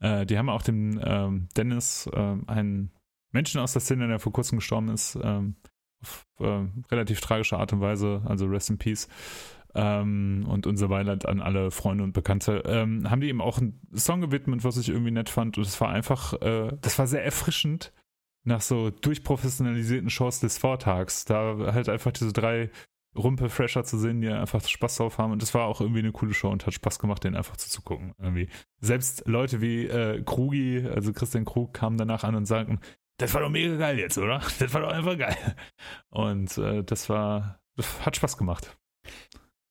Äh, 0.00 0.24
die 0.24 0.38
haben 0.38 0.48
auch 0.48 0.62
dem 0.62 1.00
ähm, 1.02 1.48
Dennis, 1.56 2.08
äh, 2.12 2.36
einen 2.46 2.92
Menschen 3.32 3.60
aus 3.60 3.72
der 3.72 3.82
Szene, 3.82 4.06
der 4.06 4.20
vor 4.20 4.32
kurzem 4.32 4.58
gestorben 4.58 4.88
ist, 4.88 5.18
ähm, 5.20 5.56
auf 6.00 6.26
äh, 6.38 6.66
relativ 6.92 7.20
tragische 7.20 7.58
Art 7.58 7.72
und 7.72 7.80
Weise, 7.80 8.22
also 8.24 8.46
Rest 8.46 8.70
in 8.70 8.78
Peace, 8.78 9.08
ähm, 9.74 10.46
und 10.48 10.68
unser 10.68 10.86
Beileid 10.86 11.26
an 11.26 11.40
alle 11.40 11.72
Freunde 11.72 12.04
und 12.04 12.12
Bekannte, 12.12 12.62
ähm, 12.66 13.10
haben 13.10 13.20
die 13.20 13.28
eben 13.28 13.40
auch 13.40 13.58
einen 13.58 13.80
Song 13.96 14.20
gewidmet, 14.20 14.62
was 14.62 14.76
ich 14.76 14.90
irgendwie 14.90 15.10
nett 15.10 15.28
fand. 15.28 15.58
Und 15.58 15.66
es 15.66 15.80
war 15.80 15.88
einfach, 15.88 16.40
äh, 16.40 16.70
das 16.80 17.00
war 17.00 17.08
sehr 17.08 17.24
erfrischend 17.24 17.92
nach 18.44 18.60
so 18.60 18.90
durchprofessionalisierten 18.90 20.10
Shows 20.10 20.40
des 20.40 20.58
Vortags. 20.58 21.24
Da 21.24 21.56
halt 21.72 21.88
einfach 21.88 22.12
diese 22.12 22.32
drei 22.32 22.70
Rumpe-Fresher 23.16 23.84
zu 23.84 23.98
sehen, 23.98 24.20
die 24.20 24.28
einfach 24.28 24.66
Spaß 24.66 24.96
drauf 24.96 25.18
haben. 25.18 25.32
Und 25.32 25.42
das 25.42 25.54
war 25.54 25.66
auch 25.66 25.80
irgendwie 25.80 26.00
eine 26.00 26.12
coole 26.12 26.34
Show 26.34 26.50
und 26.50 26.66
hat 26.66 26.74
Spaß 26.74 26.98
gemacht, 26.98 27.24
denen 27.24 27.36
einfach 27.36 27.56
zuzugucken. 27.56 28.14
Irgendwie. 28.18 28.48
Selbst 28.80 29.24
Leute 29.26 29.60
wie 29.60 29.86
äh, 29.86 30.22
Krugi, 30.22 30.86
also 30.86 31.12
Christian 31.12 31.44
Krug, 31.44 31.72
kamen 31.72 31.96
danach 31.96 32.24
an 32.24 32.34
und 32.34 32.46
sagten, 32.46 32.80
das 33.18 33.32
war 33.32 33.42
doch 33.42 33.50
mega 33.50 33.76
geil 33.76 33.98
jetzt, 33.98 34.18
oder? 34.18 34.40
Das 34.58 34.74
war 34.74 34.80
doch 34.80 34.92
einfach 34.92 35.16
geil. 35.16 35.36
Und 36.10 36.58
äh, 36.58 36.82
das 36.82 37.08
war, 37.08 37.60
das 37.76 38.04
hat 38.04 38.16
Spaß 38.16 38.36
gemacht. 38.36 38.76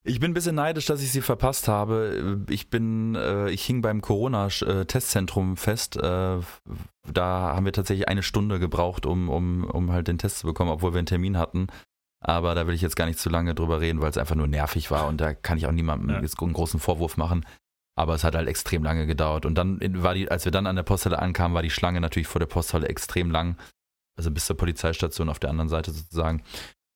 Ich 0.06 0.20
bin 0.20 0.32
ein 0.32 0.34
bisschen 0.34 0.56
neidisch, 0.56 0.86
dass 0.86 1.01
ich 1.01 1.12
sie 1.12 1.22
verpasst 1.22 1.70
habe. 1.70 2.41
Ich 2.49 2.70
bin, 2.70 3.16
äh, 3.16 3.49
ich 3.49 3.64
hing 3.64 3.82
beim 3.82 4.01
Corona-Testzentrum 4.01 5.56
fest. 5.56 5.95
Äh, 5.95 6.39
da 7.12 7.56
haben 7.56 7.66
wir 7.66 7.72
tatsächlich 7.72 8.10
eine 8.10 8.22
Stunde 8.22 8.60
gebraucht, 8.60 9.06
um, 9.06 9.30
um, 9.30 9.64
um 9.64 9.91
halt 9.93 10.10
den 10.10 10.18
Test 10.18 10.39
zu 10.39 10.47
bekommen, 10.47 10.72
obwohl 10.72 10.93
wir 10.93 10.97
einen 10.97 11.06
Termin 11.06 11.38
hatten. 11.38 11.68
Aber 12.20 12.54
da 12.54 12.68
will 12.68 12.74
ich 12.74 12.82
jetzt 12.82 12.97
gar 12.97 13.06
nicht 13.06 13.20
zu 13.20 13.30
lange 13.30 13.56
drüber 13.56 13.80
reden, 13.80 14.01
weil 14.01 14.10
es 14.10 14.18
einfach 14.18 14.36
nur 14.36 14.47
nervig 14.47 14.91
war 14.91 15.08
und 15.08 15.20
da 15.20 15.34
kann 15.34 15.58
ich 15.58 15.68
auch 15.68 15.72
niemandem 15.72 16.10
ja. 16.10 16.22
jetzt 16.22 16.41
einen 16.41 16.54
großen 16.54 16.80
Vorwurf 16.80 17.16
machen. 17.16 17.45
Aber 17.95 18.16
es 18.16 18.24
hat 18.24 18.36
halt 18.36 18.47
extrem 18.47 18.84
lange 18.84 19.06
gedauert. 19.06 19.45
Und 19.45 19.56
dann 19.56 19.80
war 20.01 20.16
die, 20.16 20.30
als 20.30 20.45
wir 20.45 20.51
dann 20.51 20.68
an 20.68 20.76
der 20.76 20.84
Posthalle 20.84 21.20
ankamen, 21.20 21.54
war 21.54 21.62
die 21.62 21.70
Schlange 21.70 22.01
natürlich 22.01 22.28
vor 22.28 22.39
der 22.39 22.47
Posthalle 22.47 22.88
extrem 22.88 23.30
lang. 23.30 23.58
Also 24.18 24.32
bis 24.32 24.47
zur 24.47 24.58
Polizeistation 24.58 25.30
auf 25.30 25.39
der 25.39 25.49
anderen 25.49 25.70
Seite 25.70 25.91
sozusagen. 25.91 26.43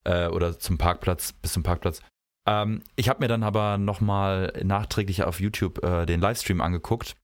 Äh, 0.06 0.28
oder 0.28 0.58
zum 0.58 0.78
Parkplatz, 0.78 1.34
bis 1.34 1.54
zum 1.54 1.64
Parkplatz. 1.64 2.02
Ähm, 2.48 2.82
ich 2.96 3.10
habe 3.10 3.20
mir 3.20 3.28
dann 3.28 3.44
aber 3.44 3.78
nochmal 3.78 4.54
nachträglich 4.64 5.24
auf 5.24 5.40
YouTube 5.40 5.84
äh, 5.84 6.06
den 6.06 6.22
Livestream 6.22 6.62
angeguckt 6.62 7.16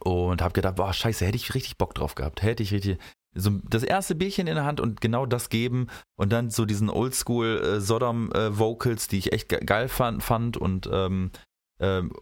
und 0.00 0.42
habe 0.42 0.54
gedacht, 0.54 0.76
boah, 0.76 0.92
scheiße, 0.92 1.24
hätte 1.24 1.36
ich 1.36 1.54
richtig 1.54 1.76
Bock 1.76 1.94
drauf 1.94 2.14
gehabt. 2.14 2.42
Hätte 2.42 2.62
ich 2.62 2.72
richtig 2.72 2.98
so 3.34 3.50
das 3.68 3.82
erste 3.82 4.14
Bierchen 4.14 4.46
in 4.46 4.54
der 4.54 4.64
Hand 4.64 4.80
und 4.80 5.00
genau 5.00 5.26
das 5.26 5.50
geben 5.50 5.88
und 6.16 6.32
dann 6.32 6.50
so 6.50 6.64
diesen 6.64 6.90
Oldschool 6.90 7.60
äh, 7.62 7.80
Sodom 7.80 8.32
äh, 8.32 8.58
Vocals, 8.58 9.06
die 9.06 9.18
ich 9.18 9.32
echt 9.32 9.48
ge 9.50 9.60
geil 9.64 9.88
fand, 9.88 10.22
fand 10.22 10.56
und 10.56 10.88
ähm, 10.90 11.30
ähm, 11.78 12.12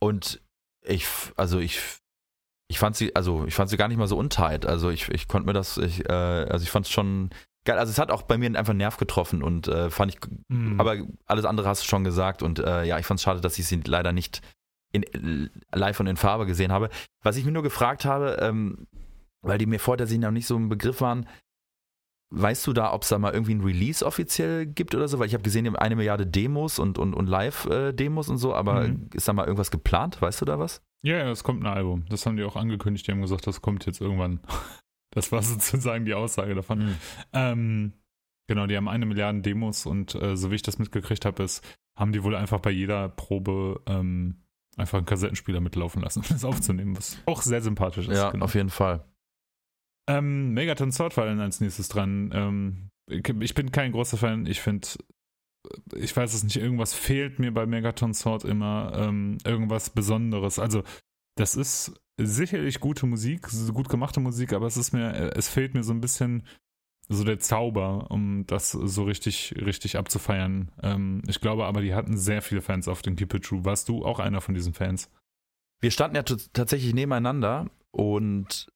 und 0.00 0.40
ich 0.82 1.06
also 1.36 1.58
ich 1.58 1.80
ich 2.68 2.78
fand 2.78 2.96
sie 2.96 3.14
also 3.14 3.44
ich 3.46 3.54
fand 3.54 3.68
sie 3.70 3.76
gar 3.76 3.88
nicht 3.88 3.98
mal 3.98 4.08
so 4.08 4.16
untight, 4.16 4.66
also 4.66 4.90
ich, 4.90 5.08
ich 5.10 5.28
konnte 5.28 5.46
mir 5.46 5.52
das 5.52 5.76
ich, 5.76 6.08
äh, 6.08 6.12
also 6.12 6.62
ich 6.62 6.70
fand 6.70 6.86
es 6.86 6.92
schon 6.92 7.30
geil. 7.68 7.78
Also 7.78 7.90
es 7.90 7.98
hat 7.98 8.10
auch 8.10 8.22
bei 8.22 8.38
mir 8.38 8.46
einfach 8.46 8.70
einen 8.70 8.78
Nerv 8.78 8.96
getroffen 8.96 9.42
und 9.42 9.68
äh, 9.68 9.90
fand 9.90 10.14
ich, 10.14 10.20
mhm. 10.48 10.80
aber 10.80 10.96
alles 11.26 11.44
andere 11.44 11.68
hast 11.68 11.82
du 11.82 11.86
schon 11.86 12.02
gesagt 12.02 12.42
und 12.42 12.58
äh, 12.58 12.84
ja, 12.84 12.98
ich 12.98 13.06
fand 13.06 13.18
es 13.18 13.24
schade, 13.24 13.40
dass 13.40 13.58
ich 13.58 13.66
sie 13.66 13.80
leider 13.86 14.12
nicht 14.12 14.40
in, 14.92 15.50
live 15.72 16.00
und 16.00 16.06
in 16.06 16.16
Farbe 16.16 16.46
gesehen 16.46 16.72
habe. 16.72 16.88
Was 17.22 17.36
ich 17.36 17.44
mir 17.44 17.52
nur 17.52 17.62
gefragt 17.62 18.04
habe, 18.04 18.38
ähm, 18.40 18.86
weil 19.42 19.58
die 19.58 19.66
mir 19.66 19.78
vor 19.78 19.96
der 19.96 20.06
Serie 20.06 20.22
noch 20.22 20.30
nicht 20.30 20.46
so 20.46 20.56
ein 20.56 20.70
Begriff 20.70 21.02
waren, 21.02 21.28
weißt 22.30 22.66
du 22.66 22.72
da, 22.72 22.92
ob 22.92 23.02
es 23.02 23.10
da 23.10 23.18
mal 23.18 23.32
irgendwie 23.32 23.54
ein 23.54 23.60
Release 23.60 24.04
offiziell 24.04 24.66
gibt 24.66 24.94
oder 24.94 25.06
so? 25.06 25.18
Weil 25.18 25.26
ich 25.26 25.34
habe 25.34 25.44
gesehen, 25.44 25.64
die 25.64 25.70
haben 25.70 25.76
eine 25.76 25.96
Milliarde 25.96 26.26
Demos 26.26 26.78
und, 26.78 26.98
und, 26.98 27.14
und 27.14 27.26
Live-Demos 27.26 28.28
und 28.28 28.38
so, 28.38 28.54
aber 28.54 28.88
mhm. 28.88 29.10
ist 29.12 29.28
da 29.28 29.34
mal 29.34 29.44
irgendwas 29.44 29.70
geplant? 29.70 30.20
Weißt 30.20 30.40
du 30.40 30.44
da 30.46 30.58
was? 30.58 30.82
Ja, 31.02 31.18
ja, 31.18 31.30
es 31.30 31.44
kommt 31.44 31.62
ein 31.62 31.66
Album. 31.66 32.06
Das 32.08 32.26
haben 32.26 32.36
die 32.36 32.44
auch 32.44 32.56
angekündigt. 32.56 33.06
Die 33.06 33.12
haben 33.12 33.20
gesagt, 33.20 33.46
das 33.46 33.60
kommt 33.60 33.86
jetzt 33.86 34.00
irgendwann. 34.00 34.40
Das 35.10 35.32
war 35.32 35.42
sozusagen 35.42 36.04
die 36.04 36.14
Aussage 36.14 36.54
davon. 36.54 36.78
Mhm. 36.78 36.96
Ähm, 37.32 37.92
genau, 38.46 38.66
die 38.66 38.76
haben 38.76 38.88
eine 38.88 39.06
Milliarde 39.06 39.40
Demos 39.40 39.86
und 39.86 40.14
äh, 40.14 40.36
so 40.36 40.50
wie 40.50 40.56
ich 40.56 40.62
das 40.62 40.78
mitgekriegt 40.78 41.24
habe, 41.24 41.42
ist, 41.42 41.64
haben 41.96 42.12
die 42.12 42.22
wohl 42.22 42.36
einfach 42.36 42.60
bei 42.60 42.70
jeder 42.70 43.08
Probe 43.08 43.82
ähm, 43.86 44.44
einfach 44.76 44.98
einen 44.98 45.06
Kassettenspieler 45.06 45.60
mitlaufen 45.60 46.02
lassen, 46.02 46.20
um 46.22 46.26
das 46.28 46.44
aufzunehmen, 46.44 46.96
was 46.96 47.18
auch 47.26 47.42
sehr 47.42 47.62
sympathisch 47.62 48.08
ist. 48.08 48.16
Ja, 48.16 48.30
genau. 48.30 48.44
auf 48.44 48.54
jeden 48.54 48.70
Fall. 48.70 49.04
Ähm, 50.08 50.54
Megaton 50.54 50.92
Sword 50.92 51.12
fallen 51.12 51.40
als 51.40 51.60
nächstes 51.60 51.88
dran. 51.88 52.30
Ähm, 52.32 52.90
ich 53.10 53.54
bin 53.54 53.72
kein 53.72 53.92
großer 53.92 54.16
Fan. 54.16 54.46
Ich 54.46 54.60
finde, 54.60 54.88
ich 55.94 56.16
weiß 56.16 56.32
es 56.32 56.44
nicht, 56.44 56.56
irgendwas 56.56 56.94
fehlt 56.94 57.38
mir 57.38 57.52
bei 57.52 57.66
Megaton 57.66 58.14
Sword 58.14 58.44
immer. 58.44 58.92
Ähm, 58.94 59.38
irgendwas 59.44 59.90
Besonderes. 59.90 60.58
Also, 60.58 60.82
das 61.36 61.56
ist 61.56 62.00
sicherlich 62.18 62.80
gute 62.80 63.06
Musik, 63.06 63.48
gut 63.72 63.88
gemachte 63.88 64.20
Musik, 64.20 64.52
aber 64.52 64.66
es 64.66 64.76
ist 64.76 64.92
mir, 64.92 65.32
es 65.36 65.48
fehlt 65.48 65.74
mir 65.74 65.84
so 65.84 65.92
ein 65.92 66.00
bisschen 66.00 66.42
so 67.08 67.24
der 67.24 67.38
Zauber, 67.38 68.10
um 68.10 68.44
das 68.46 68.72
so 68.72 69.04
richtig, 69.04 69.54
richtig 69.64 69.96
abzufeiern. 69.96 70.70
Ähm, 70.82 71.22
ich 71.26 71.40
glaube 71.40 71.64
aber, 71.64 71.80
die 71.80 71.94
hatten 71.94 72.18
sehr 72.18 72.42
viele 72.42 72.60
Fans 72.60 72.86
auf 72.86 73.00
den 73.00 73.16
Keep 73.16 73.34
It 73.34 73.44
True. 73.44 73.64
Warst 73.64 73.88
du 73.88 74.04
auch 74.04 74.18
einer 74.18 74.40
von 74.40 74.54
diesen 74.54 74.74
Fans? 74.74 75.10
Wir 75.80 75.90
standen 75.90 76.16
ja 76.16 76.22
tatsächlich 76.22 76.92
nebeneinander 76.92 77.70
und 77.92 78.70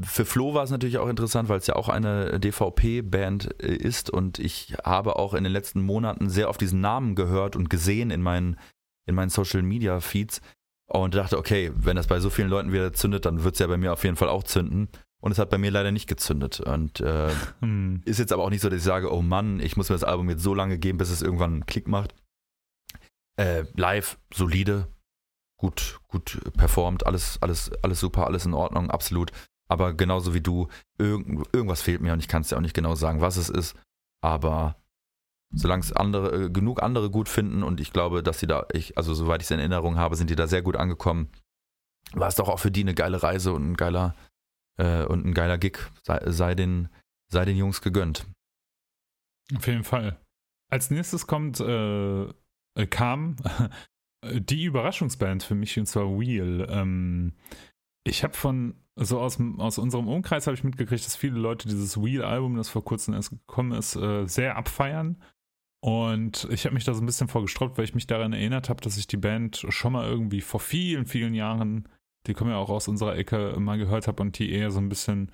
für 0.00 0.24
Flo 0.24 0.54
war 0.54 0.64
es 0.64 0.70
natürlich 0.70 0.98
auch 0.98 1.08
interessant, 1.08 1.48
weil 1.48 1.58
es 1.58 1.66
ja 1.66 1.76
auch 1.76 1.88
eine 1.88 2.40
DVP-Band 2.40 3.62
äh, 3.62 3.76
ist 3.76 4.08
und 4.10 4.38
ich 4.38 4.74
habe 4.84 5.16
auch 5.16 5.34
in 5.34 5.44
den 5.44 5.52
letzten 5.52 5.82
Monaten 5.82 6.30
sehr 6.30 6.48
oft 6.48 6.60
diesen 6.60 6.80
Namen 6.80 7.14
gehört 7.14 7.54
und 7.54 7.70
gesehen 7.70 8.10
in 8.10 8.22
meinen, 8.22 8.58
in 9.06 9.14
meinen 9.14 9.30
Social-Media-Feeds 9.30 10.40
und 10.86 11.14
dachte, 11.14 11.38
okay, 11.38 11.72
wenn 11.74 11.96
das 11.96 12.06
bei 12.06 12.20
so 12.20 12.30
vielen 12.30 12.48
Leuten 12.48 12.72
wieder 12.72 12.92
zündet, 12.92 13.24
dann 13.24 13.42
wird 13.42 13.54
es 13.54 13.58
ja 13.58 13.66
bei 13.66 13.76
mir 13.76 13.92
auf 13.92 14.04
jeden 14.04 14.16
Fall 14.16 14.28
auch 14.28 14.42
zünden. 14.42 14.88
Und 15.20 15.32
es 15.32 15.38
hat 15.38 15.48
bei 15.48 15.56
mir 15.56 15.70
leider 15.70 15.90
nicht 15.90 16.06
gezündet. 16.06 16.60
Und 16.60 17.00
äh, 17.00 17.30
hm. 17.60 18.02
ist 18.04 18.18
jetzt 18.18 18.32
aber 18.32 18.44
auch 18.44 18.50
nicht 18.50 18.60
so, 18.60 18.68
dass 18.68 18.78
ich 18.78 18.84
sage, 18.84 19.12
oh 19.12 19.22
Mann, 19.22 19.60
ich 19.60 19.76
muss 19.76 19.88
mir 19.88 19.94
das 19.94 20.04
Album 20.04 20.28
jetzt 20.28 20.42
so 20.42 20.54
lange 20.54 20.78
geben, 20.78 20.98
bis 20.98 21.10
es 21.10 21.22
irgendwann 21.22 21.52
einen 21.52 21.66
Klick 21.66 21.88
macht. 21.88 22.14
Äh, 23.36 23.64
live, 23.74 24.18
solide, 24.32 24.86
gut, 25.56 25.98
gut 26.08 26.40
performt, 26.56 27.06
alles, 27.06 27.38
alles, 27.40 27.72
alles 27.82 27.98
super, 27.98 28.26
alles 28.26 28.44
in 28.46 28.54
Ordnung, 28.54 28.90
absolut. 28.90 29.32
Aber 29.68 29.94
genauso 29.94 30.34
wie 30.34 30.40
du, 30.40 30.68
irgend, 30.98 31.48
irgendwas 31.52 31.82
fehlt 31.82 32.02
mir 32.02 32.12
und 32.12 32.20
ich 32.20 32.28
kann 32.28 32.42
es 32.42 32.50
ja 32.50 32.58
auch 32.58 32.62
nicht 32.62 32.74
genau 32.74 32.94
sagen, 32.94 33.20
was 33.20 33.36
es 33.36 33.48
ist. 33.48 33.74
Aber 34.22 34.76
solange 35.54 35.82
es 35.82 35.92
andere, 35.92 36.44
äh, 36.44 36.50
genug 36.50 36.82
andere 36.82 37.10
gut 37.10 37.28
finden 37.28 37.62
und 37.62 37.80
ich 37.80 37.92
glaube, 37.92 38.22
dass 38.22 38.40
sie 38.40 38.46
da, 38.46 38.66
ich, 38.72 38.96
also 38.98 39.14
soweit 39.14 39.40
ich 39.40 39.46
es 39.46 39.50
in 39.50 39.58
Erinnerung 39.58 39.96
habe, 39.96 40.16
sind 40.16 40.30
die 40.30 40.36
da 40.36 40.46
sehr 40.46 40.62
gut 40.62 40.76
angekommen, 40.76 41.28
war 42.12 42.28
es 42.28 42.36
doch 42.36 42.48
auch 42.48 42.58
für 42.58 42.70
die 42.70 42.82
eine 42.82 42.94
geile 42.94 43.22
Reise 43.22 43.52
und 43.52 43.72
ein 43.72 43.76
geiler, 43.76 44.14
äh, 44.76 45.04
und 45.04 45.24
ein 45.24 45.34
geiler 45.34 45.58
Gig. 45.58 45.78
Sei, 46.02 46.20
sei, 46.30 46.54
den, 46.54 46.88
sei 47.30 47.44
den 47.44 47.56
Jungs 47.56 47.80
gegönnt. 47.80 48.26
Auf 49.54 49.66
jeden 49.66 49.84
Fall. 49.84 50.18
Als 50.70 50.90
nächstes 50.90 51.26
kommt, 51.26 51.60
äh, 51.60 52.24
äh 52.24 52.86
kam 52.88 53.36
die 54.24 54.64
Überraschungsband 54.64 55.42
für 55.42 55.54
mich 55.54 55.78
und 55.78 55.86
zwar 55.86 56.18
Wheel. 56.18 56.66
Ähm, 56.68 57.34
ich 58.04 58.24
habe 58.24 58.34
von 58.34 58.74
so 58.96 59.20
aus, 59.20 59.38
aus 59.58 59.78
unserem 59.78 60.08
Umkreis 60.08 60.46
habe 60.46 60.54
ich 60.54 60.64
mitgekriegt, 60.64 61.04
dass 61.04 61.16
viele 61.16 61.38
Leute 61.38 61.68
dieses 61.68 62.00
Wheel-Album, 62.00 62.56
das 62.56 62.68
vor 62.68 62.84
kurzem 62.84 63.14
erst 63.14 63.30
gekommen 63.30 63.72
ist, 63.72 63.96
äh, 63.96 64.26
sehr 64.26 64.56
abfeiern. 64.56 65.20
Und 65.84 66.48
ich 66.50 66.64
habe 66.64 66.72
mich 66.72 66.84
da 66.84 66.94
so 66.94 67.02
ein 67.02 67.06
bisschen 67.06 67.28
vorgestroppt, 67.28 67.76
weil 67.76 67.84
ich 67.84 67.94
mich 67.94 68.06
daran 68.06 68.32
erinnert 68.32 68.70
habe, 68.70 68.80
dass 68.80 68.96
ich 68.96 69.06
die 69.06 69.18
Band 69.18 69.66
schon 69.68 69.92
mal 69.92 70.08
irgendwie 70.08 70.40
vor 70.40 70.58
vielen, 70.58 71.04
vielen 71.04 71.34
Jahren, 71.34 71.90
die 72.26 72.32
kommen 72.32 72.52
ja 72.52 72.56
auch 72.56 72.70
aus 72.70 72.88
unserer 72.88 73.18
Ecke, 73.18 73.54
mal 73.58 73.76
gehört 73.76 74.08
habe 74.08 74.22
und 74.22 74.38
die 74.38 74.50
eher 74.50 74.70
so 74.70 74.78
ein 74.78 74.88
bisschen 74.88 75.30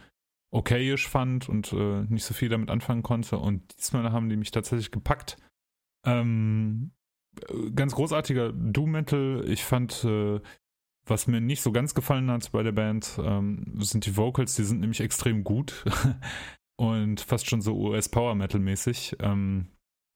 okayisch 0.50 1.08
fand 1.08 1.48
und 1.48 1.72
äh, 1.72 2.02
nicht 2.08 2.24
so 2.24 2.34
viel 2.34 2.48
damit 2.48 2.68
anfangen 2.68 3.04
konnte. 3.04 3.38
Und 3.38 3.62
diesmal 3.78 4.10
haben 4.10 4.28
die 4.28 4.36
mich 4.36 4.50
tatsächlich 4.50 4.90
gepackt. 4.90 5.36
Ähm, 6.04 6.90
ganz 7.76 7.94
großartiger 7.94 8.52
Doom-Metal. 8.52 9.44
Ich 9.46 9.62
fand 9.62 10.02
äh, 10.02 10.40
was 11.06 11.28
mir 11.28 11.40
nicht 11.40 11.62
so 11.62 11.70
ganz 11.70 11.94
gefallen 11.94 12.28
hat 12.28 12.50
bei 12.50 12.64
der 12.64 12.72
Band, 12.72 13.20
ähm, 13.22 13.78
sind 13.78 14.04
die 14.04 14.16
Vocals, 14.16 14.56
die 14.56 14.64
sind 14.64 14.80
nämlich 14.80 15.00
extrem 15.00 15.44
gut 15.44 15.84
und 16.76 17.20
fast 17.20 17.48
schon 17.48 17.60
so 17.60 17.76
US-Power-Metal-mäßig. 17.76 19.16
Ähm, 19.20 19.68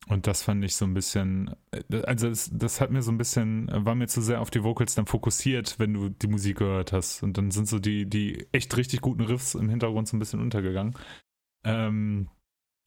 und 0.09 0.27
das 0.27 0.43
fand 0.43 0.65
ich 0.65 0.77
so 0.77 0.85
ein 0.85 0.95
bisschen, 0.95 1.55
äh, 1.71 2.03
also 2.03 2.29
das, 2.29 2.51
das, 2.53 2.81
hat 2.81 2.91
mir 2.91 3.03
so 3.03 3.11
ein 3.11 3.19
bisschen, 3.19 3.69
war 3.73 3.95
mir 3.95 4.07
zu 4.07 4.21
sehr 4.21 4.41
auf 4.41 4.51
die 4.51 4.63
Vocals 4.63 4.95
dann 4.95 5.07
fokussiert, 5.07 5.79
wenn 5.79 5.95
du 5.95 6.09
die 6.11 6.27
Musik 6.27 6.59
gehört 6.59 6.93
hast. 6.93 7.23
Und 7.23 7.39
dann 7.39 7.51
sind 7.51 7.69
so 7.69 7.79
die, 7.79 8.07
die 8.07 8.47
echt 8.53 8.77
richtig 8.77 9.01
guten 9.01 9.23
Riffs 9.23 9.55
im 9.55 9.69
Hintergrund 9.69 10.09
so 10.09 10.17
ein 10.17 10.21
bisschen 10.21 10.41
untergegangen. 10.41 10.95
Ähm, 11.65 12.29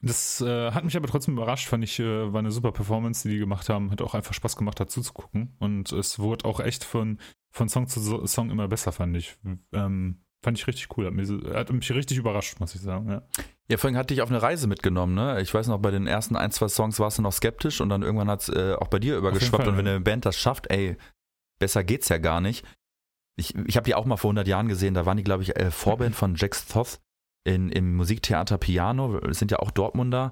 das 0.01 0.41
äh, 0.41 0.71
hat 0.71 0.83
mich 0.83 0.95
aber 0.95 1.07
trotzdem 1.07 1.33
überrascht, 1.33 1.67
fand 1.67 1.83
ich, 1.83 1.99
äh, 1.99 2.31
war 2.31 2.39
eine 2.39 2.51
super 2.51 2.71
Performance, 2.71 3.27
die 3.27 3.33
die 3.33 3.39
gemacht 3.39 3.67
haben, 3.67 3.89
hat 3.89 4.01
auch 4.03 4.13
einfach 4.13 4.35
Spaß 4.35 4.55
gemacht, 4.55 4.79
dazu 4.79 5.01
zu 5.01 5.11
gucken. 5.13 5.55
Und 5.57 5.91
es 5.91 6.19
wurde 6.19 6.45
auch 6.45 6.59
echt 6.59 6.83
von, 6.83 7.19
von 7.49 7.67
Song 7.67 7.87
zu 7.87 8.27
Song 8.27 8.51
immer 8.51 8.67
besser, 8.67 8.91
fand 8.91 9.17
ich. 9.17 9.37
Ähm, 9.73 10.21
fand 10.43 10.57
ich 10.57 10.67
richtig 10.67 10.95
cool, 10.97 11.05
hat 11.05 11.13
mich, 11.13 11.29
hat 11.53 11.71
mich 11.71 11.91
richtig 11.91 12.17
überrascht, 12.17 12.59
muss 12.59 12.75
ich 12.75 12.81
sagen. 12.81 13.09
Ja. 13.09 13.21
Ja, 13.69 13.77
vorhin 13.77 13.97
hatte 13.97 14.13
ich 14.13 14.21
auf 14.21 14.29
eine 14.29 14.41
Reise 14.41 14.67
mitgenommen, 14.67 15.13
ne? 15.13 15.41
Ich 15.41 15.53
weiß 15.53 15.67
noch, 15.67 15.79
bei 15.79 15.91
den 15.91 16.07
ersten 16.07 16.37
ein, 16.37 16.51
zwei 16.51 16.69
Songs 16.69 16.99
warst 16.99 17.17
du 17.17 17.21
noch 17.21 17.33
skeptisch 17.33 17.81
und 17.81 17.89
dann 17.89 18.01
irgendwann 18.01 18.29
hat 18.29 18.41
es 18.41 18.49
äh, 18.49 18.75
auch 18.75 18.87
bei 18.87 18.99
dir 18.99 19.17
übergeschwappt. 19.17 19.63
Fall, 19.63 19.73
und 19.73 19.77
wenn 19.77 19.87
eine 19.87 19.99
Band 19.99 20.25
das 20.25 20.37
schafft, 20.37 20.71
ey, 20.71 20.95
besser 21.59 21.83
geht's 21.83 22.07
ja 22.07 22.17
gar 22.17 22.39
nicht. 22.39 22.65
Ich, 23.35 23.55
ich 23.55 23.75
habe 23.75 23.83
die 23.83 23.93
auch 23.93 24.05
mal 24.05 24.15
vor 24.15 24.29
100 24.29 24.47
Jahren 24.47 24.69
gesehen, 24.69 24.93
da 24.93 25.05
waren 25.05 25.17
die, 25.17 25.23
glaube 25.23 25.43
ich, 25.43 25.57
äh, 25.57 25.69
Vorband 25.69 26.15
von 26.15 26.35
Jax 26.35 26.65
Thoth 26.67 26.99
in, 27.43 27.69
im 27.69 27.95
Musiktheater 27.95 28.57
Piano, 28.57 29.19
sind 29.33 29.51
ja 29.51 29.59
auch 29.59 29.71
Dortmunder. 29.71 30.31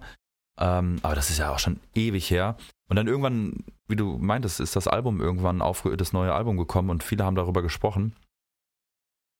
Ähm, 0.57 0.97
aber 1.01 1.15
das 1.15 1.29
ist 1.29 1.39
ja 1.39 1.53
auch 1.53 1.59
schon 1.59 1.81
ewig 1.93 2.29
her. 2.31 2.55
Und 2.87 2.95
dann 2.95 3.07
irgendwann, 3.07 3.65
wie 3.87 3.97
du 3.97 4.17
meintest, 4.17 4.61
ist 4.61 4.75
das 4.75 4.87
Album 4.87 5.19
irgendwann 5.19 5.61
auf 5.61 5.87
das 5.97 6.13
neue 6.13 6.33
Album 6.33 6.57
gekommen 6.57 6.89
und 6.89 7.03
viele 7.03 7.25
haben 7.25 7.35
darüber 7.35 7.61
gesprochen. 7.61 8.15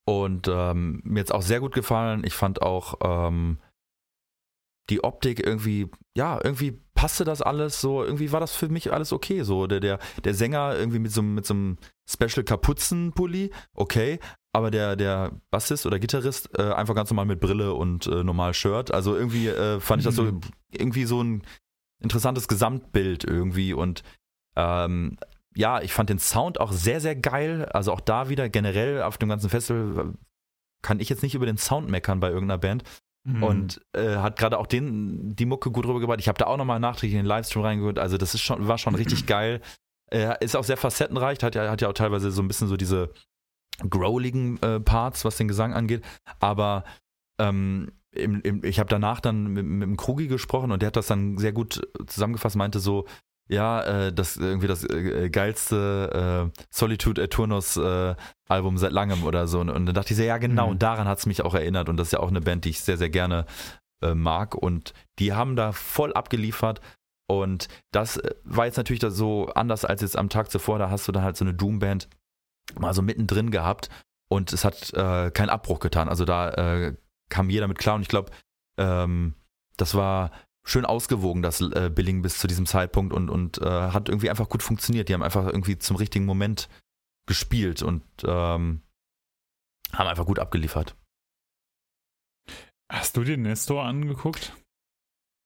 Und 0.08 0.48
ähm, 0.48 1.00
mir 1.04 1.18
jetzt 1.18 1.34
auch 1.34 1.42
sehr 1.42 1.60
gut 1.60 1.74
gefallen. 1.74 2.22
Ich 2.24 2.34
fand 2.34 2.62
auch 2.62 2.94
ähm, 3.02 3.58
die 4.88 5.02
Optik 5.02 5.44
irgendwie, 5.44 5.90
ja, 6.16 6.38
irgendwie 6.42 6.80
passte 6.94 7.24
das 7.24 7.42
alles 7.42 7.80
so, 7.80 8.04
irgendwie 8.04 8.32
war 8.32 8.40
das 8.40 8.54
für 8.54 8.68
mich 8.68 8.92
alles 8.92 9.12
okay. 9.12 9.42
So, 9.42 9.66
der, 9.66 9.80
der, 9.80 9.98
der 10.24 10.34
Sänger 10.34 10.76
irgendwie 10.76 11.00
mit 11.00 11.12
so, 11.12 11.22
mit 11.22 11.44
so 11.44 11.54
einem 11.54 11.78
Special 12.08 12.44
Kapuzenpulli, 12.44 13.50
okay, 13.74 14.20
aber 14.52 14.70
der, 14.70 14.96
der 14.96 15.38
Bassist 15.50 15.86
oder 15.86 15.98
Gitarrist 15.98 16.56
äh, 16.58 16.72
einfach 16.72 16.94
ganz 16.94 17.10
normal 17.10 17.26
mit 17.26 17.40
Brille 17.40 17.74
und 17.74 18.06
äh, 18.06 18.24
normal 18.24 18.54
Shirt. 18.54 18.90
Also 18.90 19.14
irgendwie 19.14 19.48
äh, 19.48 19.80
fand 19.80 20.00
ich 20.00 20.06
das 20.06 20.16
so 20.16 20.22
mhm. 20.22 20.40
irgendwie 20.70 21.04
so 21.04 21.22
ein 21.22 21.42
interessantes 22.00 22.48
Gesamtbild 22.48 23.24
irgendwie 23.24 23.74
und 23.74 24.02
ähm, 24.56 25.18
ja, 25.56 25.80
ich 25.80 25.92
fand 25.92 26.10
den 26.10 26.18
Sound 26.18 26.60
auch 26.60 26.72
sehr, 26.72 27.00
sehr 27.00 27.16
geil. 27.16 27.66
Also 27.66 27.92
auch 27.92 28.00
da 28.00 28.28
wieder 28.28 28.48
generell 28.48 29.02
auf 29.02 29.18
dem 29.18 29.28
ganzen 29.28 29.48
Festival 29.50 30.06
äh, 30.06 30.12
kann 30.82 31.00
ich 31.00 31.08
jetzt 31.08 31.22
nicht 31.22 31.34
über 31.34 31.46
den 31.46 31.56
Sound 31.56 31.88
meckern 31.88 32.20
bei 32.20 32.28
irgendeiner 32.28 32.58
Band. 32.58 32.84
Mhm. 33.24 33.42
Und 33.42 33.80
äh, 33.92 34.16
hat 34.16 34.38
gerade 34.38 34.58
auch 34.58 34.66
den, 34.66 35.34
die 35.34 35.46
Mucke 35.46 35.70
gut 35.70 35.86
rübergebracht. 35.86 36.20
Ich 36.20 36.28
habe 36.28 36.38
da 36.38 36.46
auch 36.46 36.58
nochmal 36.58 36.78
nachträglich 36.78 37.14
in 37.14 37.24
den 37.24 37.26
Livestream 37.26 37.64
reingehört. 37.64 37.98
Also 37.98 38.18
das 38.18 38.34
ist 38.34 38.42
schon, 38.42 38.68
war 38.68 38.78
schon 38.78 38.94
richtig 38.94 39.26
geil. 39.26 39.62
Äh, 40.10 40.34
ist 40.44 40.54
auch 40.54 40.64
sehr 40.64 40.76
facettenreich, 40.76 41.42
hat 41.42 41.54
ja, 41.54 41.70
hat 41.70 41.80
ja 41.80 41.88
auch 41.88 41.94
teilweise 41.94 42.30
so 42.30 42.42
ein 42.42 42.48
bisschen 42.48 42.68
so 42.68 42.76
diese 42.76 43.10
growligen 43.88 44.62
äh, 44.62 44.78
Parts, 44.78 45.24
was 45.24 45.36
den 45.36 45.48
Gesang 45.48 45.74
angeht. 45.74 46.04
Aber 46.38 46.84
ähm, 47.40 47.92
im, 48.12 48.40
im, 48.42 48.64
ich 48.64 48.78
habe 48.78 48.88
danach 48.88 49.20
dann 49.20 49.48
mit, 49.48 49.64
mit 49.64 49.88
dem 49.88 49.96
Krugi 49.96 50.28
gesprochen 50.28 50.70
und 50.70 50.80
der 50.82 50.88
hat 50.88 50.96
das 50.96 51.08
dann 51.08 51.38
sehr 51.38 51.52
gut 51.52 51.86
zusammengefasst, 52.06 52.56
meinte 52.56 52.78
so, 52.78 53.06
ja, 53.48 53.82
äh, 53.82 54.12
das 54.12 54.36
irgendwie 54.36 54.66
das 54.66 54.84
äh, 54.84 55.30
geilste 55.30 56.50
äh, 56.52 56.62
Solitude 56.70 57.22
Eternus 57.22 57.76
äh, 57.76 58.14
Album 58.48 58.78
seit 58.78 58.92
langem 58.92 59.24
oder 59.24 59.46
so. 59.46 59.60
Und, 59.60 59.70
und 59.70 59.86
dann 59.86 59.94
dachte 59.94 60.12
ich 60.12 60.16
so, 60.16 60.22
ja 60.22 60.38
genau, 60.38 60.66
mhm. 60.66 60.72
und 60.72 60.82
daran 60.82 61.06
hat 61.06 61.18
es 61.18 61.26
mich 61.26 61.42
auch 61.42 61.54
erinnert. 61.54 61.88
Und 61.88 61.96
das 61.96 62.08
ist 62.08 62.12
ja 62.12 62.20
auch 62.20 62.28
eine 62.28 62.40
Band, 62.40 62.64
die 62.64 62.70
ich 62.70 62.80
sehr, 62.80 62.98
sehr 62.98 63.10
gerne 63.10 63.46
äh, 64.02 64.14
mag. 64.14 64.54
Und 64.54 64.94
die 65.18 65.32
haben 65.32 65.56
da 65.56 65.72
voll 65.72 66.12
abgeliefert. 66.12 66.80
Und 67.28 67.68
das 67.92 68.16
äh, 68.16 68.34
war 68.44 68.66
jetzt 68.66 68.76
natürlich 68.76 69.02
so 69.08 69.46
anders 69.54 69.84
als 69.84 70.02
jetzt 70.02 70.16
am 70.16 70.28
Tag 70.28 70.50
zuvor. 70.50 70.78
Da 70.78 70.90
hast 70.90 71.06
du 71.06 71.12
dann 71.12 71.22
halt 71.22 71.36
so 71.36 71.44
eine 71.44 71.54
Doom-Band, 71.54 72.08
mal 72.78 72.94
so 72.94 73.02
mittendrin 73.02 73.50
gehabt 73.50 73.90
und 74.28 74.52
es 74.52 74.64
hat 74.64 74.92
äh, 74.94 75.30
keinen 75.30 75.50
Abbruch 75.50 75.80
getan. 75.80 76.08
Also 76.08 76.24
da 76.24 76.50
äh, 76.50 76.96
kam 77.28 77.50
jeder 77.50 77.68
mit 77.68 77.78
klar 77.78 77.94
und 77.94 78.02
ich 78.02 78.08
glaube, 78.08 78.30
ähm, 78.76 79.34
das 79.76 79.94
war 79.94 80.30
schön 80.66 80.84
ausgewogen, 80.84 81.42
das 81.42 81.60
äh, 81.60 81.90
Billing 81.94 82.22
bis 82.22 82.38
zu 82.38 82.48
diesem 82.48 82.66
Zeitpunkt 82.66 83.14
und, 83.14 83.30
und 83.30 83.58
äh, 83.62 83.64
hat 83.64 84.08
irgendwie 84.08 84.28
einfach 84.30 84.48
gut 84.48 84.62
funktioniert. 84.62 85.08
Die 85.08 85.14
haben 85.14 85.22
einfach 85.22 85.46
irgendwie 85.46 85.78
zum 85.78 85.96
richtigen 85.96 86.26
Moment 86.26 86.68
gespielt 87.26 87.82
und 87.82 88.02
ähm, 88.24 88.82
haben 89.92 90.08
einfach 90.08 90.26
gut 90.26 90.38
abgeliefert. 90.38 90.96
Hast 92.90 93.16
du 93.16 93.24
dir 93.24 93.36
Nestor 93.36 93.84
angeguckt? 93.84 94.56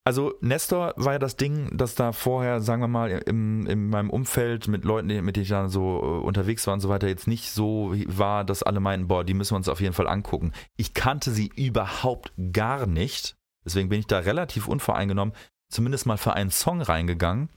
Also 0.07 0.35
Nestor 0.41 0.95
war 0.97 1.13
ja 1.13 1.19
das 1.19 1.37
Ding, 1.37 1.77
dass 1.77 1.95
da 1.95 2.13
vorher, 2.13 2.63
sagen 2.63 2.81
wir 2.81 2.89
mal, 2.89 3.11
im, 3.11 3.67
in 3.67 3.89
meinem 3.89 4.09
Umfeld 4.09 4.67
mit 4.67 4.85
Leuten, 4.85 5.09
mit 5.25 5.37
denen 5.37 5.43
ich 5.43 5.51
dann 5.51 5.69
so 5.69 6.01
äh, 6.03 6.25
unterwegs 6.25 6.67
war 6.67 6.75
und 6.75 6.81
so 6.81 6.89
weiter, 6.89 7.07
jetzt 7.07 7.27
nicht 7.27 7.51
so 7.51 7.93
war, 8.07 8.45
dass 8.45 8.63
alle 8.63 8.81
meinten, 8.81 9.09
boah, 9.09 9.25
die 9.25 9.35
müssen 9.35 9.53
wir 9.53 9.59
uns 9.59 9.69
auf 9.69 9.81
jeden 9.83 9.93
Fall 9.93 10.09
angucken. 10.09 10.53
Ich 10.79 10.95
kannte 10.95 11.31
sie 11.31 11.51
überhaupt 11.55 12.33
gar 12.53 12.87
nicht. 12.87 13.37
Deswegen 13.65 13.89
bin 13.89 14.01
ich 14.01 14.07
da 14.07 14.21
relativ 14.21 14.69
unvoreingenommen, 14.69 15.35
zumindest 15.69 16.07
mal 16.07 16.17
für 16.17 16.35
einen 16.35 16.51
Song 16.51 16.83
reingegangen. 16.83 17.49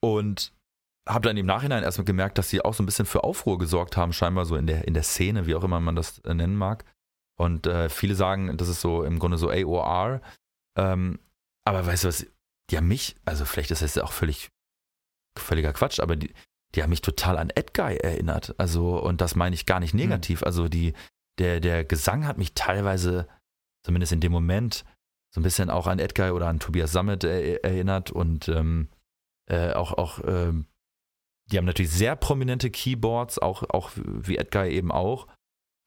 Und 0.00 0.52
habe 1.08 1.26
dann 1.26 1.36
im 1.36 1.46
Nachhinein 1.46 1.82
erstmal 1.82 2.04
gemerkt, 2.04 2.38
dass 2.38 2.48
sie 2.48 2.64
auch 2.64 2.74
so 2.74 2.82
ein 2.82 2.86
bisschen 2.86 3.06
für 3.06 3.24
Aufruhr 3.24 3.58
gesorgt 3.58 3.96
haben, 3.96 4.12
scheinbar 4.12 4.44
so 4.44 4.56
in 4.56 4.66
der, 4.66 4.86
in 4.86 4.94
der 4.94 5.02
Szene, 5.02 5.46
wie 5.46 5.54
auch 5.54 5.64
immer 5.64 5.80
man 5.80 5.96
das 5.96 6.18
äh, 6.20 6.34
nennen 6.34 6.56
mag. 6.56 6.84
Und 7.36 7.66
äh, 7.66 7.88
viele 7.88 8.14
sagen, 8.14 8.56
das 8.56 8.68
ist 8.68 8.80
so 8.80 9.02
im 9.02 9.18
Grunde 9.18 9.38
so 9.38 9.50
AOR, 9.50 10.20
ähm, 10.78 11.18
aber 11.64 11.86
weißt 11.86 12.04
du 12.04 12.08
was, 12.08 12.26
die 12.70 12.76
haben 12.76 12.88
mich, 12.88 13.16
also 13.24 13.44
vielleicht 13.44 13.70
ist 13.70 13.82
das 13.82 13.98
auch 13.98 14.12
völlig, 14.12 14.48
völliger 15.38 15.72
Quatsch, 15.72 16.00
aber 16.00 16.16
die, 16.16 16.32
die 16.74 16.82
haben 16.82 16.90
mich 16.90 17.02
total 17.02 17.38
an 17.38 17.50
Edguy 17.50 17.96
erinnert. 17.96 18.54
Also, 18.58 19.00
und 19.02 19.20
das 19.20 19.34
meine 19.34 19.54
ich 19.54 19.66
gar 19.66 19.80
nicht 19.80 19.94
negativ. 19.94 20.40
Mhm. 20.40 20.46
Also 20.46 20.68
die, 20.68 20.94
der, 21.38 21.60
der 21.60 21.84
Gesang 21.84 22.26
hat 22.26 22.38
mich 22.38 22.54
teilweise, 22.54 23.28
zumindest 23.84 24.12
in 24.12 24.20
dem 24.20 24.32
Moment, 24.32 24.84
so 25.34 25.40
ein 25.40 25.44
bisschen 25.44 25.70
auch 25.70 25.86
an 25.86 25.98
Edguy 25.98 26.30
oder 26.30 26.48
an 26.48 26.60
Tobias 26.60 26.92
Sammet 26.92 27.24
er, 27.24 27.64
erinnert 27.64 28.10
und 28.10 28.48
ähm, 28.48 28.88
äh, 29.46 29.72
auch, 29.72 29.92
auch 29.92 30.20
ähm, 30.26 30.66
die 31.50 31.58
haben 31.58 31.64
natürlich 31.64 31.92
sehr 31.92 32.16
prominente 32.16 32.70
Keyboards, 32.70 33.38
auch, 33.38 33.62
auch 33.70 33.90
wie 33.94 34.36
Edguy 34.36 34.70
eben 34.70 34.92
auch. 34.92 35.26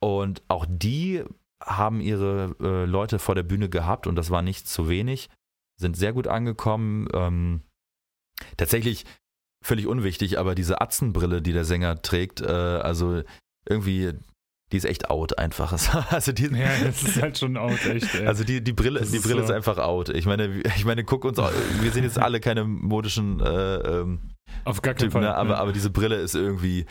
Und 0.01 0.43
auch 0.47 0.65
die 0.67 1.23
haben 1.63 2.01
ihre 2.01 2.55
äh, 2.59 2.85
Leute 2.85 3.19
vor 3.19 3.35
der 3.35 3.43
Bühne 3.43 3.69
gehabt 3.69 4.07
und 4.07 4.15
das 4.15 4.29
war 4.29 4.41
nicht 4.41 4.67
zu 4.67 4.89
wenig, 4.89 5.29
sind 5.79 5.95
sehr 5.95 6.13
gut 6.13 6.27
angekommen. 6.27 7.07
Ähm, 7.13 7.61
tatsächlich 8.57 9.05
völlig 9.63 9.87
unwichtig, 9.87 10.37
aber 10.37 10.53
diese 10.53 10.81
Atzenbrille, 10.81 11.41
die 11.41 11.53
der 11.53 11.65
Sänger 11.65 12.01
trägt, 12.01 12.41
äh, 12.41 12.45
also 12.45 13.23
irgendwie, 13.67 14.13
die 14.75 14.77
ist 14.77 14.85
echt 14.85 15.09
out 15.09 15.39
einfach. 15.39 15.71
also 16.11 16.33
die, 16.33 16.47
ja, 16.47 16.67
das 16.83 17.01
ist 17.01 17.21
halt 17.21 17.37
schon 17.37 17.55
out, 17.55 17.85
echt. 17.85 18.13
Ey. 18.13 18.27
Also 18.27 18.43
die, 18.43 18.61
die 18.61 18.73
Brille, 18.73 18.99
die 18.99 19.19
Brille 19.19 19.41
ist, 19.41 19.47
so. 19.47 19.53
ist 19.53 19.55
einfach 19.55 19.77
out. 19.77 20.09
Ich 20.09 20.25
meine, 20.25 20.49
ich 20.75 20.83
meine, 20.83 21.05
guck 21.05 21.23
uns, 21.23 21.39
auch, 21.39 21.49
wir 21.81 21.91
sind 21.91 22.03
jetzt 22.03 22.19
alle 22.19 22.41
keine 22.41 22.65
modischen 22.65 23.39
äh, 23.39 23.75
ähm, 23.75 24.19
Auf 24.65 24.81
gar 24.81 24.93
keinen 24.93 25.05
Typ, 25.05 25.13
Fall. 25.13 25.21
ne? 25.21 25.33
aber, 25.33 25.59
aber 25.59 25.71
diese 25.71 25.89
Brille 25.91 26.17
ist 26.17 26.35
irgendwie, 26.35 26.85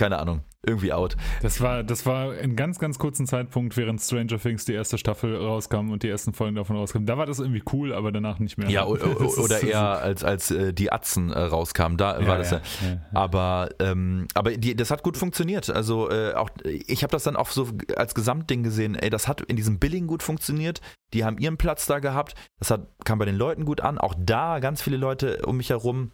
keine 0.00 0.18
Ahnung, 0.18 0.40
irgendwie 0.64 0.94
out. 0.94 1.14
Das 1.42 1.60
war, 1.60 1.82
das 1.82 2.06
war 2.06 2.34
in 2.34 2.56
ganz, 2.56 2.78
ganz 2.78 2.98
kurzen 2.98 3.26
Zeitpunkt, 3.26 3.76
während 3.76 4.00
Stranger 4.00 4.38
Things 4.38 4.64
die 4.64 4.72
erste 4.72 4.96
Staffel 4.96 5.36
rauskam 5.36 5.90
und 5.90 6.02
die 6.02 6.08
ersten 6.08 6.32
Folgen 6.32 6.56
davon 6.56 6.76
rauskamen. 6.76 7.04
Da 7.04 7.18
war 7.18 7.26
das 7.26 7.38
irgendwie 7.38 7.62
cool, 7.74 7.92
aber 7.92 8.10
danach 8.10 8.38
nicht 8.38 8.56
mehr. 8.56 8.70
Ja, 8.70 8.86
oder 8.86 9.62
eher 9.62 9.98
als, 9.98 10.24
als 10.24 10.50
äh, 10.52 10.72
die 10.72 10.90
Atzen 10.90 11.30
äh, 11.30 11.38
rauskamen, 11.38 11.98
da 11.98 12.18
Ja, 12.18 12.26
war 12.26 12.38
das 12.38 12.50
ja. 12.50 12.62
ja, 12.80 12.88
ja. 12.88 13.00
Aber, 13.12 13.68
ähm, 13.78 14.26
aber 14.32 14.52
die, 14.52 14.74
das 14.74 14.90
hat 14.90 15.02
gut 15.02 15.18
funktioniert. 15.18 15.68
Also 15.68 16.10
äh, 16.10 16.32
auch 16.32 16.48
ich 16.64 17.02
habe 17.02 17.10
das 17.10 17.24
dann 17.24 17.36
auch 17.36 17.48
so 17.48 17.68
als 17.94 18.14
Gesamtding 18.14 18.62
gesehen. 18.62 18.94
Ey, 18.94 19.10
das 19.10 19.28
hat 19.28 19.42
in 19.42 19.56
diesem 19.56 19.78
Billing 19.78 20.06
gut 20.06 20.22
funktioniert. 20.22 20.80
Die 21.12 21.26
haben 21.26 21.36
ihren 21.36 21.58
Platz 21.58 21.84
da 21.84 21.98
gehabt. 21.98 22.34
Das 22.58 22.70
hat, 22.70 22.88
kam 23.04 23.18
bei 23.18 23.26
den 23.26 23.36
Leuten 23.36 23.66
gut 23.66 23.82
an. 23.82 23.98
Auch 23.98 24.14
da 24.18 24.60
ganz 24.60 24.80
viele 24.80 24.96
Leute 24.96 25.42
um 25.44 25.58
mich 25.58 25.68
herum, 25.68 26.12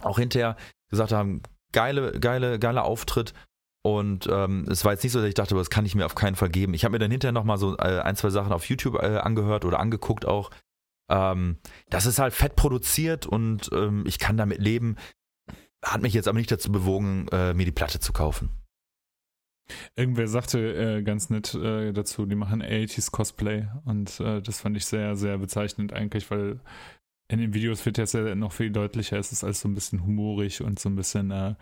auch 0.00 0.18
hinterher 0.18 0.56
gesagt 0.88 1.12
haben, 1.12 1.42
geile, 1.72 2.12
geile, 2.18 2.58
geiler 2.58 2.84
Auftritt. 2.84 3.34
Und 3.82 4.28
ähm, 4.30 4.66
es 4.68 4.84
war 4.84 4.92
jetzt 4.92 5.02
nicht 5.02 5.12
so, 5.12 5.20
dass 5.20 5.28
ich 5.28 5.34
dachte, 5.34 5.54
das 5.54 5.70
kann 5.70 5.86
ich 5.86 5.94
mir 5.94 6.04
auf 6.04 6.14
keinen 6.14 6.36
Fall 6.36 6.50
geben. 6.50 6.74
Ich 6.74 6.84
habe 6.84 6.92
mir 6.92 6.98
dann 6.98 7.10
hinterher 7.10 7.32
nochmal 7.32 7.58
so 7.58 7.76
äh, 7.78 8.00
ein, 8.00 8.16
zwei 8.16 8.30
Sachen 8.30 8.52
auf 8.52 8.68
YouTube 8.68 8.96
äh, 8.96 9.18
angehört 9.18 9.64
oder 9.64 9.80
angeguckt 9.80 10.26
auch. 10.26 10.50
Ähm, 11.10 11.56
das 11.88 12.06
ist 12.06 12.18
halt 12.18 12.34
fett 12.34 12.56
produziert 12.56 13.26
und 13.26 13.70
ähm, 13.72 14.04
ich 14.06 14.18
kann 14.18 14.36
damit 14.36 14.58
leben. 14.58 14.96
Hat 15.82 16.02
mich 16.02 16.12
jetzt 16.12 16.28
aber 16.28 16.38
nicht 16.38 16.50
dazu 16.50 16.72
bewogen, 16.72 17.28
äh, 17.28 17.54
mir 17.54 17.64
die 17.64 17.72
Platte 17.72 18.00
zu 18.00 18.12
kaufen. 18.12 18.50
Irgendwer 19.96 20.28
sagte 20.28 20.58
äh, 20.74 21.02
ganz 21.02 21.30
nett 21.30 21.54
äh, 21.54 21.92
dazu, 21.92 22.26
die 22.26 22.34
machen 22.34 22.62
80s 22.62 23.10
Cosplay 23.10 23.68
und 23.84 24.18
äh, 24.20 24.40
das 24.40 24.60
fand 24.60 24.76
ich 24.76 24.86
sehr, 24.86 25.14
sehr 25.16 25.38
bezeichnend 25.38 25.92
eigentlich, 25.92 26.30
weil 26.30 26.60
in 27.28 27.38
den 27.38 27.54
Videos 27.54 27.84
wird 27.84 27.98
jetzt 27.98 28.14
ja 28.14 28.34
noch 28.34 28.52
viel 28.52 28.70
deutlicher, 28.70 29.18
es 29.18 29.32
ist 29.32 29.44
alles 29.44 29.60
so 29.60 29.68
ein 29.68 29.74
bisschen 29.74 30.04
humorig 30.04 30.62
und 30.62 30.78
so 30.78 30.88
ein 30.88 30.96
bisschen, 30.96 31.30
äh, 31.30 31.54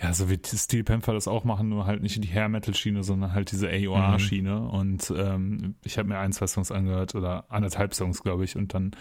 ja, 0.00 0.12
so 0.12 0.28
wie 0.28 0.40
Steel 0.44 0.82
Panther 0.82 1.12
das 1.12 1.28
auch 1.28 1.44
machen, 1.44 1.68
nur 1.68 1.86
halt 1.86 2.02
nicht 2.02 2.22
die 2.22 2.28
Hair 2.28 2.48
Metal 2.48 2.74
Schiene, 2.74 3.04
sondern 3.04 3.32
halt 3.32 3.52
diese 3.52 3.68
AOR 3.68 4.18
Schiene. 4.18 4.66
Und 4.68 5.12
ähm, 5.16 5.76
ich 5.84 5.98
habe 5.98 6.08
mir 6.08 6.18
ein, 6.18 6.32
zwei 6.32 6.46
Songs 6.46 6.72
angehört 6.72 7.14
oder 7.14 7.50
anderthalb 7.50 7.94
Songs, 7.94 8.22
glaube 8.22 8.44
ich, 8.44 8.56
und 8.56 8.74
dann 8.74 8.92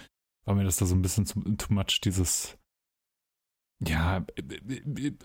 war 0.46 0.56
mir 0.56 0.64
das 0.64 0.78
da 0.78 0.86
so 0.86 0.96
ein 0.96 1.02
bisschen 1.02 1.26
zu, 1.26 1.42
too 1.56 1.74
much, 1.74 2.02
dieses 2.04 2.58
ja, 3.86 4.26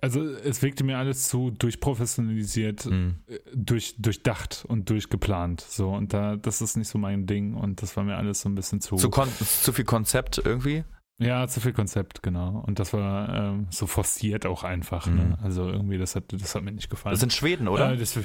also 0.00 0.22
es 0.24 0.60
wirkte 0.62 0.84
mir 0.84 0.98
alles 0.98 1.28
zu 1.28 1.50
durchprofessionalisiert, 1.52 2.86
Mhm. 2.86 3.16
durch, 3.54 3.96
durchdacht 3.98 4.64
und 4.68 4.90
durchgeplant. 4.90 5.60
So, 5.62 5.90
und 5.90 6.12
da, 6.12 6.36
das 6.36 6.60
ist 6.60 6.76
nicht 6.76 6.88
so 6.88 6.98
mein 6.98 7.26
Ding 7.26 7.54
und 7.54 7.80
das 7.82 7.96
war 7.96 8.04
mir 8.04 8.16
alles 8.16 8.42
so 8.42 8.48
ein 8.48 8.54
bisschen 8.54 8.80
zu. 8.80 8.96
Zu, 8.96 9.10
kon 9.10 9.28
zu 9.40 9.72
viel 9.72 9.84
Konzept 9.84 10.38
irgendwie. 10.44 10.84
ja, 11.18 11.46
zu 11.46 11.60
viel 11.60 11.72
Konzept, 11.72 12.22
genau. 12.22 12.62
Und 12.66 12.78
das 12.78 12.92
war 12.92 13.28
ähm, 13.34 13.66
so 13.70 13.86
forciert 13.86 14.44
auch 14.44 14.64
einfach. 14.64 15.06
Mhm. 15.06 15.16
Ne? 15.16 15.38
Also 15.42 15.68
irgendwie, 15.68 15.98
das 15.98 16.16
hat, 16.16 16.32
das 16.32 16.54
hat 16.54 16.62
mir 16.62 16.72
nicht 16.72 16.90
gefallen. 16.90 17.12
Das 17.12 17.20
sind 17.20 17.32
Schweden, 17.32 17.68
oder? 17.68 17.92
Äh, 17.92 17.96
das, 17.96 18.18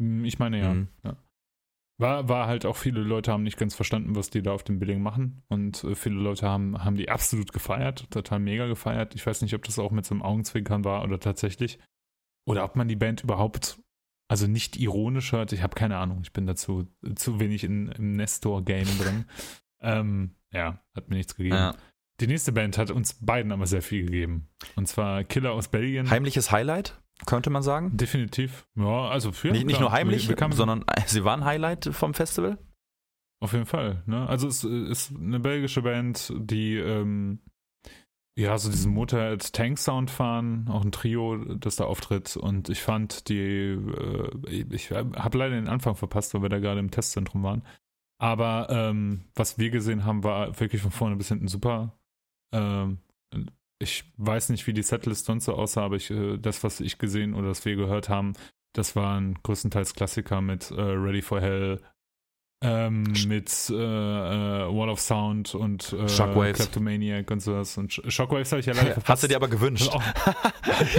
Hm, 0.00 0.24
ich 0.24 0.38
meine 0.38 0.58
ja. 0.58 0.74
Mhm. 0.74 0.88
ja. 1.04 1.16
War, 2.02 2.28
war 2.28 2.48
halt 2.48 2.66
auch 2.66 2.76
viele 2.76 3.00
Leute 3.00 3.30
haben 3.30 3.44
nicht 3.44 3.56
ganz 3.56 3.76
verstanden, 3.76 4.16
was 4.16 4.28
die 4.28 4.42
da 4.42 4.50
auf 4.52 4.64
dem 4.64 4.80
Billing 4.80 5.00
machen. 5.00 5.42
Und 5.48 5.84
äh, 5.84 5.94
viele 5.94 6.16
Leute 6.16 6.48
haben, 6.48 6.84
haben 6.84 6.96
die 6.96 7.08
absolut 7.08 7.52
gefeiert, 7.52 8.10
total 8.10 8.40
mega 8.40 8.66
gefeiert. 8.66 9.14
Ich 9.14 9.24
weiß 9.24 9.40
nicht, 9.42 9.54
ob 9.54 9.62
das 9.62 9.78
auch 9.78 9.92
mit 9.92 10.04
so 10.04 10.14
einem 10.14 10.22
Augenzwinkern 10.22 10.84
war 10.84 11.04
oder 11.04 11.20
tatsächlich. 11.20 11.78
Oder 12.44 12.64
ob 12.64 12.74
man 12.74 12.88
die 12.88 12.96
Band 12.96 13.22
überhaupt, 13.22 13.78
also 14.28 14.48
nicht 14.48 14.76
ironisch 14.76 15.30
hört. 15.30 15.52
Ich 15.52 15.62
habe 15.62 15.76
keine 15.76 15.96
Ahnung. 15.96 16.20
Ich 16.22 16.32
bin 16.32 16.44
dazu 16.44 16.88
zu 17.14 17.38
wenig 17.38 17.62
in, 17.62 17.88
im 17.92 18.12
Nestor-Game 18.12 18.98
drin. 18.98 19.24
ähm, 19.80 20.34
ja, 20.52 20.82
hat 20.96 21.08
mir 21.08 21.16
nichts 21.16 21.36
gegeben. 21.36 21.54
Ja. 21.54 21.76
Die 22.20 22.26
nächste 22.26 22.52
Band 22.52 22.78
hat 22.78 22.90
uns 22.90 23.14
beiden 23.14 23.52
aber 23.52 23.66
sehr 23.66 23.82
viel 23.82 24.04
gegeben. 24.04 24.48
Und 24.74 24.88
zwar 24.88 25.24
Killer 25.24 25.52
aus 25.52 25.68
Belgien. 25.68 26.10
Heimliches 26.10 26.50
Highlight, 26.50 27.01
könnte 27.26 27.50
man 27.50 27.62
sagen. 27.62 27.96
Definitiv. 27.96 28.66
Ja, 28.74 29.08
also 29.08 29.32
für 29.32 29.50
nicht, 29.50 29.66
nicht 29.66 29.80
nur 29.80 29.92
heimlich, 29.92 30.28
Wir- 30.28 30.36
wir 30.38 30.52
sondern 30.52 30.82
äh, 30.86 31.02
sie 31.06 31.24
waren 31.24 31.44
Highlight 31.44 31.86
vom 31.92 32.14
Festival. 32.14 32.58
Auf 33.40 33.52
jeden 33.52 33.66
Fall. 33.66 34.02
Ne? 34.06 34.28
Also 34.28 34.46
es 34.46 34.62
ist 34.64 35.12
eine 35.16 35.40
belgische 35.40 35.82
Band, 35.82 36.32
die 36.36 36.76
ähm, 36.76 37.40
ja 38.38 38.56
so 38.56 38.70
diesen 38.70 38.92
Motorhead 38.92 39.52
Tank 39.52 39.78
Sound 39.78 40.10
fahren, 40.10 40.68
auch 40.68 40.84
ein 40.84 40.92
Trio, 40.92 41.36
das 41.56 41.76
da 41.76 41.84
auftritt. 41.84 42.36
Und 42.36 42.68
ich 42.68 42.82
fand 42.82 43.28
die, 43.28 43.38
äh, 43.38 44.64
ich 44.70 44.90
habe 44.92 45.38
leider 45.38 45.56
den 45.56 45.68
Anfang 45.68 45.96
verpasst, 45.96 46.34
weil 46.34 46.42
wir 46.42 46.48
da 46.50 46.60
gerade 46.60 46.80
im 46.80 46.90
Testzentrum 46.92 47.42
waren. 47.42 47.62
Aber 48.20 48.68
ähm, 48.70 49.24
was 49.34 49.58
wir 49.58 49.70
gesehen 49.70 50.04
haben, 50.04 50.22
war 50.22 50.60
wirklich 50.60 50.80
von 50.80 50.92
vorne 50.92 51.16
bis 51.16 51.26
hinten 51.28 51.48
super. 51.48 51.98
Ähm, 52.52 52.98
ich 53.82 54.04
weiß 54.16 54.48
nicht, 54.50 54.66
wie 54.66 54.72
die 54.72 54.82
Setlist 54.82 55.26
sonst 55.26 55.44
so 55.46 55.54
aussah, 55.54 55.82
aber 55.84 55.96
ich, 55.96 56.10
äh, 56.10 56.38
das, 56.38 56.62
was 56.64 56.80
ich 56.80 56.98
gesehen 56.98 57.34
oder 57.34 57.48
was 57.48 57.64
wir 57.64 57.76
gehört 57.76 58.08
haben, 58.08 58.32
das 58.74 58.96
waren 58.96 59.38
größtenteils 59.42 59.94
Klassiker 59.94 60.40
mit 60.40 60.70
äh, 60.70 60.80
Ready 60.80 61.20
for 61.22 61.40
Hell, 61.40 61.80
ähm, 62.64 63.02
mit 63.26 63.50
äh, 63.70 63.74
äh, 63.74 63.78
Wall 64.72 64.88
of 64.88 65.00
Sound 65.00 65.54
und 65.54 65.92
äh, 65.94 66.08
Shockwaves. 66.08 66.58
Kleptomaniac 66.58 67.28
und 67.32 67.40
sowas. 67.40 67.76
Und 67.76 67.90
Sh- 67.92 68.08
Shockwaves 68.10 68.52
habe 68.52 68.60
ich 68.60 68.66
ja 68.66 68.72
leider 68.72 68.92
verpasst. 68.92 69.08
Hast 69.08 69.22
du 69.24 69.28
dir 69.28 69.36
aber 69.36 69.48
gewünscht. 69.48 69.88
Auch- 69.92 70.02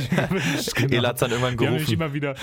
gewünscht, 0.09 0.75
genau. 0.75 0.93
Ela 0.97 1.09
hat 1.09 1.21
dann 1.21 1.31
irgendwann 1.31 1.57
Die 1.57 1.65
haben 1.65 1.73
mich 1.75 1.86
gerufen. 1.86 1.93
immer 2.01 2.13
wieder, 2.13 2.36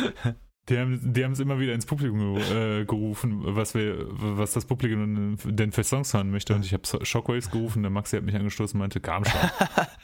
die 0.71 0.79
haben, 0.79 1.13
die 1.13 1.25
haben 1.25 1.33
es 1.33 1.41
immer 1.41 1.59
wieder 1.59 1.75
ins 1.75 1.87
Publikum 1.87 2.37
äh, 2.37 2.85
gerufen, 2.85 3.41
was 3.43 3.75
wir, 3.75 4.07
was 4.09 4.53
das 4.53 4.65
Publikum 4.65 5.37
denn 5.45 5.73
für 5.73 5.85
Songs 5.85 6.15
hören 6.15 6.31
möchte. 6.31 6.55
Und 6.55 6.65
ich 6.65 6.73
habe 6.73 7.05
Shockwaves 7.05 7.51
gerufen, 7.51 7.83
der 7.83 7.91
Maxi 7.91 8.17
hat 8.17 8.25
mich 8.25 8.37
angestoßen 8.37 8.77
und 8.77 8.81
meinte, 8.81 9.01
kam 9.01 9.25
schon. 9.25 9.41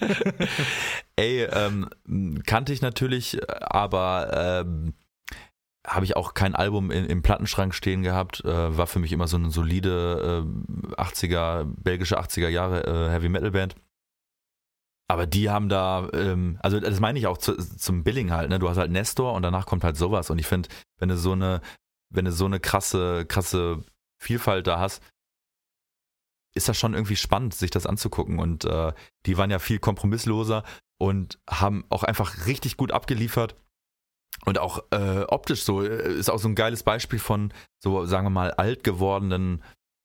Ey, 1.16 1.44
ähm, 1.44 1.88
kannte 2.44 2.72
ich 2.72 2.82
natürlich, 2.82 3.38
aber 3.60 4.64
ähm, 4.66 4.94
habe 5.86 6.04
ich 6.04 6.16
auch 6.16 6.34
kein 6.34 6.54
Album 6.54 6.90
in, 6.90 7.06
im 7.06 7.22
Plattenschrank 7.22 7.74
stehen 7.74 8.02
gehabt. 8.02 8.44
Äh, 8.44 8.76
war 8.76 8.86
für 8.86 8.98
mich 8.98 9.12
immer 9.12 9.28
so 9.28 9.36
eine 9.36 9.50
solide 9.50 10.44
äh, 10.44 11.00
80er, 11.00 11.64
belgische 11.64 12.20
80er 12.20 12.48
Jahre 12.48 12.84
äh, 12.84 13.10
Heavy 13.10 13.28
Metal 13.28 13.52
Band. 13.52 13.76
Aber 15.08 15.26
die 15.26 15.50
haben 15.50 15.68
da, 15.68 16.08
ähm, 16.12 16.58
also 16.62 16.80
das 16.80 17.00
meine 17.00 17.18
ich 17.18 17.26
auch 17.26 17.38
zu, 17.38 17.56
zum 17.56 18.02
Billing 18.02 18.32
halt, 18.32 18.50
ne? 18.50 18.58
Du 18.58 18.68
hast 18.68 18.76
halt 18.76 18.90
Nestor 18.90 19.34
und 19.34 19.42
danach 19.42 19.66
kommt 19.66 19.84
halt 19.84 19.96
sowas. 19.96 20.30
Und 20.30 20.38
ich 20.38 20.46
finde, 20.46 20.68
wenn 20.98 21.08
du 21.08 21.16
so 21.16 21.32
eine, 21.32 21.60
wenn 22.12 22.24
du 22.24 22.32
so 22.32 22.46
eine 22.46 22.58
krasse, 22.58 23.24
krasse 23.26 23.84
Vielfalt 24.20 24.66
da 24.66 24.80
hast, 24.80 25.02
ist 26.54 26.68
das 26.68 26.78
schon 26.78 26.94
irgendwie 26.94 27.16
spannend, 27.16 27.54
sich 27.54 27.70
das 27.70 27.86
anzugucken. 27.86 28.38
Und 28.40 28.64
äh, 28.64 28.92
die 29.26 29.38
waren 29.38 29.50
ja 29.50 29.58
viel 29.58 29.78
kompromissloser 29.78 30.64
und 30.98 31.38
haben 31.48 31.84
auch 31.90 32.02
einfach 32.02 32.46
richtig 32.46 32.76
gut 32.76 32.90
abgeliefert. 32.90 33.54
Und 34.44 34.58
auch 34.58 34.84
äh, 34.90 35.22
optisch 35.28 35.62
so, 35.62 35.82
äh, 35.82 36.14
ist 36.14 36.30
auch 36.30 36.38
so 36.38 36.48
ein 36.48 36.54
geiles 36.54 36.82
Beispiel 36.82 37.18
von 37.18 37.52
so, 37.78 38.04
sagen 38.06 38.26
wir 38.26 38.30
mal, 38.30 38.50
alt 38.52 38.84
gewordenen 38.84 39.62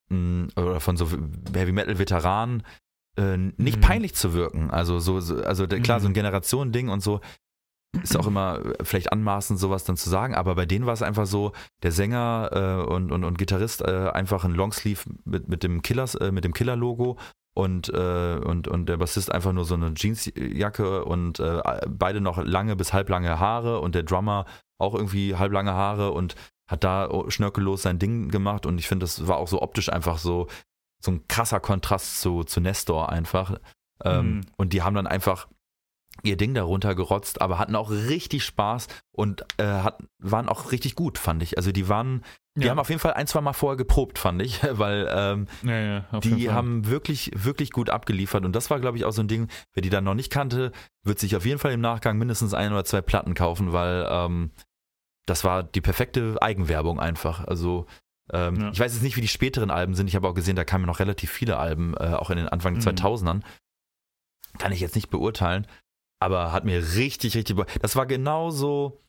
mh, 0.10 0.50
oder 0.56 0.80
von 0.80 0.98
so 0.98 1.10
Heavy 1.54 1.72
Metal 1.72 1.98
Veteranen, 1.98 2.64
äh, 3.18 3.38
nicht 3.38 3.78
Mhm. 3.78 3.82
peinlich 3.82 4.16
zu 4.16 4.34
wirken. 4.34 4.72
Also 4.72 5.00
so, 5.00 5.20
so 5.20 5.38
also 5.44 5.68
der, 5.68 5.80
klar, 5.82 6.00
so 6.00 6.08
ein 6.08 6.12
Mhm. 6.12 6.16
Generationending 6.16 6.90
und 6.90 7.02
so 7.02 7.20
ist 8.04 8.18
auch 8.18 8.26
immer 8.28 8.60
äh, 8.64 8.84
vielleicht 8.84 9.12
anmaßend, 9.12 9.60
sowas 9.60 9.84
dann 9.84 9.98
zu 9.98 10.10
sagen, 10.10 10.34
aber 10.34 10.56
bei 10.56 10.66
denen 10.66 10.86
war 10.86 10.94
es 10.94 11.02
einfach 11.02 11.26
so, 11.26 11.52
der 11.84 11.92
Sänger 11.92 12.50
äh, 12.54 12.90
und, 12.90 13.12
und, 13.12 13.26
und 13.26 13.38
Gitarrist 13.38 13.82
äh, 13.82 14.10
einfach 14.14 14.46
ein 14.46 14.54
Longsleeve 14.54 15.02
mit, 15.26 15.50
mit 15.50 15.64
dem 15.64 15.82
Killers, 15.82 16.16
äh, 16.16 16.32
mit 16.32 16.46
dem 16.46 16.54
Killer-Logo 16.54 17.18
und, 17.54 17.90
äh, 17.90 18.40
und, 18.46 18.70
und 18.70 18.86
der 18.88 18.96
Bassist 18.96 19.30
einfach 19.30 19.52
nur 19.52 19.66
so 19.66 19.76
eine 19.76 19.94
Jeansjacke 19.94 21.04
und 21.04 21.44
beide 21.90 22.22
noch 22.22 22.42
lange 22.42 22.78
bis 22.78 22.94
halblange 22.94 23.40
Haare 23.40 23.82
und 23.82 23.94
der 23.94 24.04
Drummer 24.04 24.46
auch 24.80 24.96
irgendwie 24.96 25.36
halblange 25.36 25.74
Haare 25.74 26.12
und 26.12 26.36
hat 26.70 26.86
da 26.86 27.10
schnörkellos 27.28 27.82
sein 27.82 28.00
Ding 28.00 28.30
gemacht 28.30 28.66
und 28.66 28.80
ich 28.80 28.88
finde, 28.88 29.04
das 29.04 29.28
war 29.28 29.36
auch 29.36 29.50
so 29.50 29.62
optisch 29.62 29.92
einfach 29.92 30.18
so, 30.18 30.48
so 31.02 31.12
ein 31.12 31.28
krasser 31.28 31.60
Kontrast 31.60 32.22
zu, 32.22 32.44
zu 32.44 32.62
Nestor 32.62 33.10
einfach. 33.10 33.58
Ähm, 34.04 34.36
Mhm. 34.36 34.42
Und 34.58 34.74
die 34.74 34.82
haben 34.82 34.96
dann 34.96 35.08
einfach 35.08 35.48
ihr 36.24 36.36
Ding 36.38 36.54
darunter 36.54 36.94
gerotzt, 36.94 37.42
aber 37.42 37.58
hatten 37.58 37.76
auch 37.76 37.90
richtig 37.90 38.44
Spaß 38.44 38.88
und 39.12 39.44
äh, 39.58 39.64
hat, 39.64 40.04
waren 40.20 40.50
auch 40.50 40.72
richtig 40.72 40.96
gut, 40.96 41.18
fand 41.18 41.42
ich. 41.42 41.58
Also 41.58 41.72
die 41.72 41.88
waren, 41.88 42.24
die 42.56 42.66
Ja. 42.66 42.72
haben 42.72 42.80
auf 42.80 42.90
jeden 42.90 43.00
Fall 43.00 43.14
ein, 43.14 43.28
zwei 43.28 43.42
Mal 43.42 43.54
vorher 43.54 43.78
geprobt, 43.78 44.20
fand 44.20 44.42
ich, 44.42 44.60
weil 44.78 45.08
ähm, 45.12 45.48
Ja, 45.64 45.80
ja, 45.80 46.20
die 46.20 46.52
haben 46.52 46.86
wirklich, 46.88 47.32
wirklich 47.34 47.72
gut 47.72 47.90
abgeliefert. 47.90 48.44
Und 48.46 48.56
das 48.56 48.70
war, 48.70 48.80
glaube 48.80 48.98
ich, 48.98 49.06
auch 49.06 49.14
so 49.14 49.22
ein 49.24 49.28
Ding, 49.30 49.48
wer 49.74 49.82
die 49.82 49.90
dann 49.90 50.04
noch 50.04 50.14
nicht 50.14 50.32
kannte, 50.32 50.72
wird 51.04 51.18
sich 51.18 51.36
auf 51.36 51.46
jeden 51.46 51.60
Fall 51.60 51.72
im 51.72 51.82
Nachgang 51.82 52.18
mindestens 52.18 52.54
ein 52.54 52.72
oder 52.72 52.84
zwei 52.86 53.02
Platten 53.02 53.34
kaufen, 53.34 53.72
weil 53.74 54.06
ähm, 54.10 54.52
das 55.28 55.44
war 55.44 55.64
die 55.64 55.82
perfekte 55.82 56.42
Eigenwerbung 56.42 57.00
einfach. 57.00 57.46
Also 57.46 57.86
ähm, 58.32 58.60
Ja. 58.60 58.72
ich 58.72 58.80
weiß 58.80 58.94
jetzt 58.94 59.04
nicht, 59.04 59.16
wie 59.18 59.22
die 59.22 59.28
späteren 59.28 59.72
Alben 59.72 59.94
sind. 59.96 60.08
Ich 60.08 60.16
habe 60.16 60.28
auch 60.28 60.34
gesehen, 60.34 60.56
da 60.56 60.64
kamen 60.64 60.86
noch 60.86 61.00
relativ 61.00 61.32
viele 61.32 61.58
Alben, 61.58 61.94
äh, 61.96 62.14
auch 62.14 62.30
in 62.30 62.38
den 62.38 62.50
Anfang 62.50 62.76
Mhm. 62.76 62.80
2000ern. 62.82 63.44
Kann 64.58 64.72
ich 64.72 64.80
jetzt 64.82 64.96
nicht 64.96 65.10
beurteilen, 65.10 65.66
aber 66.20 66.52
hat 66.52 66.66
mir 66.66 66.82
richtig, 66.96 67.36
richtig. 67.36 67.58
Das 67.82 67.96
war 67.96 68.06
genauso. 68.06 69.02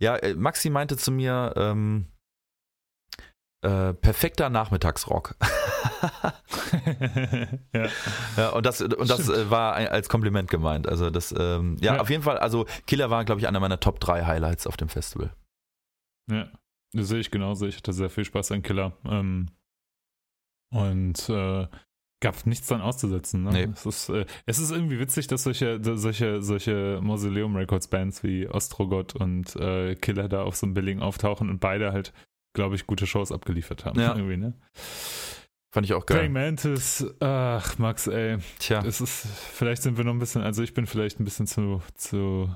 Ja, 0.00 0.16
äh, 0.16 0.34
Maxi 0.34 0.70
meinte 0.70 0.96
zu 0.96 1.10
mir, 1.12 1.54
ähm, 1.56 2.06
äh, 3.62 3.94
perfekter 3.94 4.50
Nachmittagsrock. 4.50 5.36
ja. 7.72 7.88
ja. 8.36 8.48
Und 8.50 8.66
das, 8.66 8.80
und 8.82 9.08
das 9.08 9.28
äh, 9.28 9.50
war 9.50 9.74
als 9.74 10.08
Kompliment 10.08 10.50
gemeint. 10.50 10.86
Also 10.88 11.10
das, 11.10 11.32
ähm, 11.36 11.76
ja, 11.80 11.94
ja, 11.94 12.00
auf 12.00 12.10
jeden 12.10 12.22
Fall, 12.22 12.38
also 12.38 12.66
Killer 12.86 13.10
war, 13.10 13.24
glaube 13.24 13.40
ich, 13.40 13.48
einer 13.48 13.60
meiner 13.60 13.80
Top 13.80 14.00
3 14.00 14.24
Highlights 14.26 14.66
auf 14.66 14.76
dem 14.76 14.88
Festival. 14.88 15.32
Ja, 16.30 16.48
das 16.94 17.08
sehe 17.08 17.20
ich 17.20 17.30
genauso. 17.30 17.66
Ich 17.66 17.76
hatte 17.76 17.92
sehr 17.92 18.10
viel 18.10 18.24
Spaß 18.24 18.52
an 18.52 18.62
Killer. 18.62 18.96
Ähm, 19.06 19.48
und 20.70 21.28
äh, 21.28 21.66
gab 22.20 22.46
nichts 22.46 22.68
dann 22.68 22.80
auszusetzen. 22.80 23.44
Ne? 23.44 23.50
Nee. 23.50 23.68
Es, 23.72 23.86
ist, 23.86 24.08
äh, 24.08 24.24
es 24.46 24.58
ist 24.58 24.70
irgendwie 24.70 24.98
witzig, 24.98 25.26
dass 25.26 25.44
solche, 25.44 25.78
solche, 25.82 26.42
solche 26.42 27.00
Mausoleum 27.02 27.54
Records 27.54 27.88
Bands 27.88 28.22
wie 28.22 28.48
Ostrogot 28.48 29.14
und 29.14 29.54
äh, 29.56 29.94
Killer 29.94 30.28
da 30.28 30.42
auf 30.42 30.56
so 30.56 30.66
einem 30.66 30.74
Billing 30.74 31.00
auftauchen 31.00 31.50
und 31.50 31.60
beide 31.60 31.92
halt, 31.92 32.12
glaube 32.54 32.76
ich, 32.76 32.86
gute 32.86 33.06
Shows 33.06 33.30
abgeliefert 33.30 33.84
haben. 33.84 34.00
Ja. 34.00 34.16
Irgendwie, 34.16 34.38
ne? 34.38 34.54
Fand 35.74 35.86
ich 35.86 35.92
auch 35.92 36.06
geil. 36.06 36.18
Praying 36.18 36.32
Mantis, 36.32 37.04
ach, 37.18 37.78
Max, 37.78 38.06
ey. 38.06 38.38
Tja. 38.60 38.84
Es 38.86 39.00
ist, 39.00 39.26
vielleicht 39.26 39.82
sind 39.82 39.96
wir 39.96 40.04
noch 40.04 40.12
ein 40.12 40.20
bisschen, 40.20 40.40
also 40.40 40.62
ich 40.62 40.72
bin 40.72 40.86
vielleicht 40.86 41.18
ein 41.18 41.24
bisschen 41.24 41.48
zu, 41.48 41.82
zu, 41.96 42.48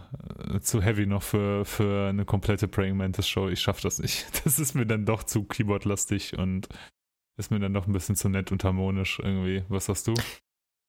äh, 0.55 0.61
zu 0.61 0.81
heavy 0.81 1.05
noch 1.05 1.25
für, 1.25 1.65
für 1.65 2.11
eine 2.11 2.25
komplette 2.25 2.69
Praying 2.69 2.97
Mantis 2.97 3.27
Show. 3.27 3.49
Ich 3.49 3.59
schaffe 3.59 3.83
das 3.83 3.99
nicht. 3.99 4.25
Das 4.45 4.61
ist 4.61 4.75
mir 4.77 4.87
dann 4.87 5.05
doch 5.05 5.25
zu 5.25 5.43
keyboardlastig 5.43 6.39
und 6.39 6.69
ist 7.37 7.51
mir 7.51 7.59
dann 7.59 7.75
doch 7.75 7.89
ein 7.89 7.93
bisschen 7.93 8.15
zu 8.15 8.29
nett 8.29 8.53
und 8.53 8.63
harmonisch 8.63 9.19
irgendwie. 9.19 9.65
Was 9.69 9.89
hast 9.89 10.07
du? 10.07 10.15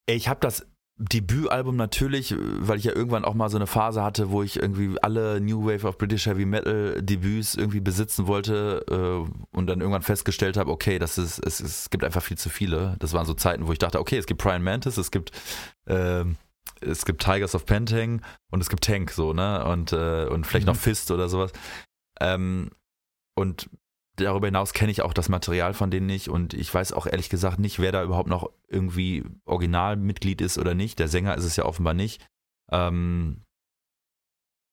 Ich 0.05 0.27
habe 0.27 0.39
das 0.39 0.67
Debütalbum 0.99 1.77
natürlich, 1.77 2.35
weil 2.37 2.77
ich 2.77 2.83
ja 2.83 2.93
irgendwann 2.93 3.23
auch 3.23 3.33
mal 3.33 3.49
so 3.49 3.57
eine 3.57 3.67
Phase 3.67 4.03
hatte, 4.03 4.31
wo 4.31 4.43
ich 4.43 4.57
irgendwie 4.57 4.97
alle 5.01 5.39
New 5.39 5.65
Wave 5.65 5.87
of 5.87 5.97
British 5.97 6.25
Heavy 6.25 6.45
Metal 6.45 7.01
Debüts 7.01 7.55
irgendwie 7.55 7.79
besitzen 7.79 8.27
wollte 8.27 8.85
äh, 8.89 9.55
und 9.55 9.67
dann 9.67 9.79
irgendwann 9.79 10.01
festgestellt 10.01 10.57
habe, 10.57 10.69
okay, 10.69 10.99
das 10.99 11.17
ist, 11.17 11.39
es, 11.39 11.61
es 11.61 11.89
gibt 11.89 12.03
einfach 12.03 12.21
viel 12.21 12.37
zu 12.37 12.49
viele. 12.49 12.97
Das 12.99 13.13
waren 13.13 13.25
so 13.25 13.33
Zeiten, 13.33 13.65
wo 13.65 13.71
ich 13.71 13.79
dachte, 13.79 13.99
okay, 13.99 14.17
es 14.17 14.25
gibt 14.25 14.41
Brian 14.41 14.61
Mantis, 14.61 14.97
es 14.97 15.09
gibt 15.09 15.31
äh, 15.85 16.25
es 16.81 17.05
gibt 17.05 17.23
Tigers 17.23 17.55
of 17.55 17.65
Pentang 17.65 18.21
und 18.51 18.61
es 18.61 18.69
gibt 18.69 18.83
Tank 18.83 19.11
so, 19.11 19.33
ne? 19.33 19.65
Und, 19.65 19.93
äh, 19.93 20.25
und 20.25 20.45
vielleicht 20.45 20.65
mhm. 20.65 20.73
noch 20.73 20.79
Fist 20.79 21.11
oder 21.11 21.29
sowas. 21.29 21.51
Ähm, 22.19 22.71
und 23.35 23.69
darüber 24.19 24.47
hinaus 24.47 24.73
kenne 24.73 24.91
ich 24.91 25.01
auch 25.01 25.13
das 25.13 25.29
Material 25.29 25.73
von 25.73 25.91
denen 25.91 26.05
nicht 26.05 26.29
und 26.29 26.53
ich 26.53 26.73
weiß 26.73 26.93
auch 26.93 27.05
ehrlich 27.05 27.29
gesagt 27.29 27.59
nicht, 27.59 27.79
wer 27.79 27.91
da 27.91 28.03
überhaupt 28.03 28.29
noch 28.29 28.51
irgendwie 28.67 29.23
Originalmitglied 29.45 30.41
ist 30.41 30.57
oder 30.57 30.73
nicht. 30.73 30.99
Der 30.99 31.07
Sänger 31.07 31.35
ist 31.35 31.45
es 31.45 31.55
ja 31.55 31.65
offenbar 31.65 31.93
nicht. 31.93 32.25
Ähm, 32.71 33.43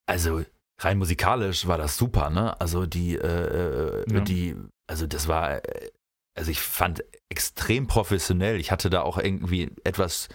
also 0.06 0.44
rein 0.80 0.98
musikalisch 0.98 1.66
war 1.66 1.78
das 1.78 1.96
super, 1.96 2.30
ne? 2.30 2.60
Also 2.60 2.86
die, 2.86 3.16
äh, 3.16 4.02
äh 4.02 4.12
ja. 4.12 4.20
die, 4.20 4.56
also 4.86 5.06
das 5.06 5.28
war, 5.28 5.60
also 6.36 6.50
ich 6.50 6.60
fand 6.60 7.02
extrem 7.28 7.86
professionell. 7.86 8.60
Ich 8.60 8.70
hatte 8.70 8.90
da 8.90 9.02
auch 9.02 9.18
irgendwie 9.18 9.70
etwas 9.84 10.28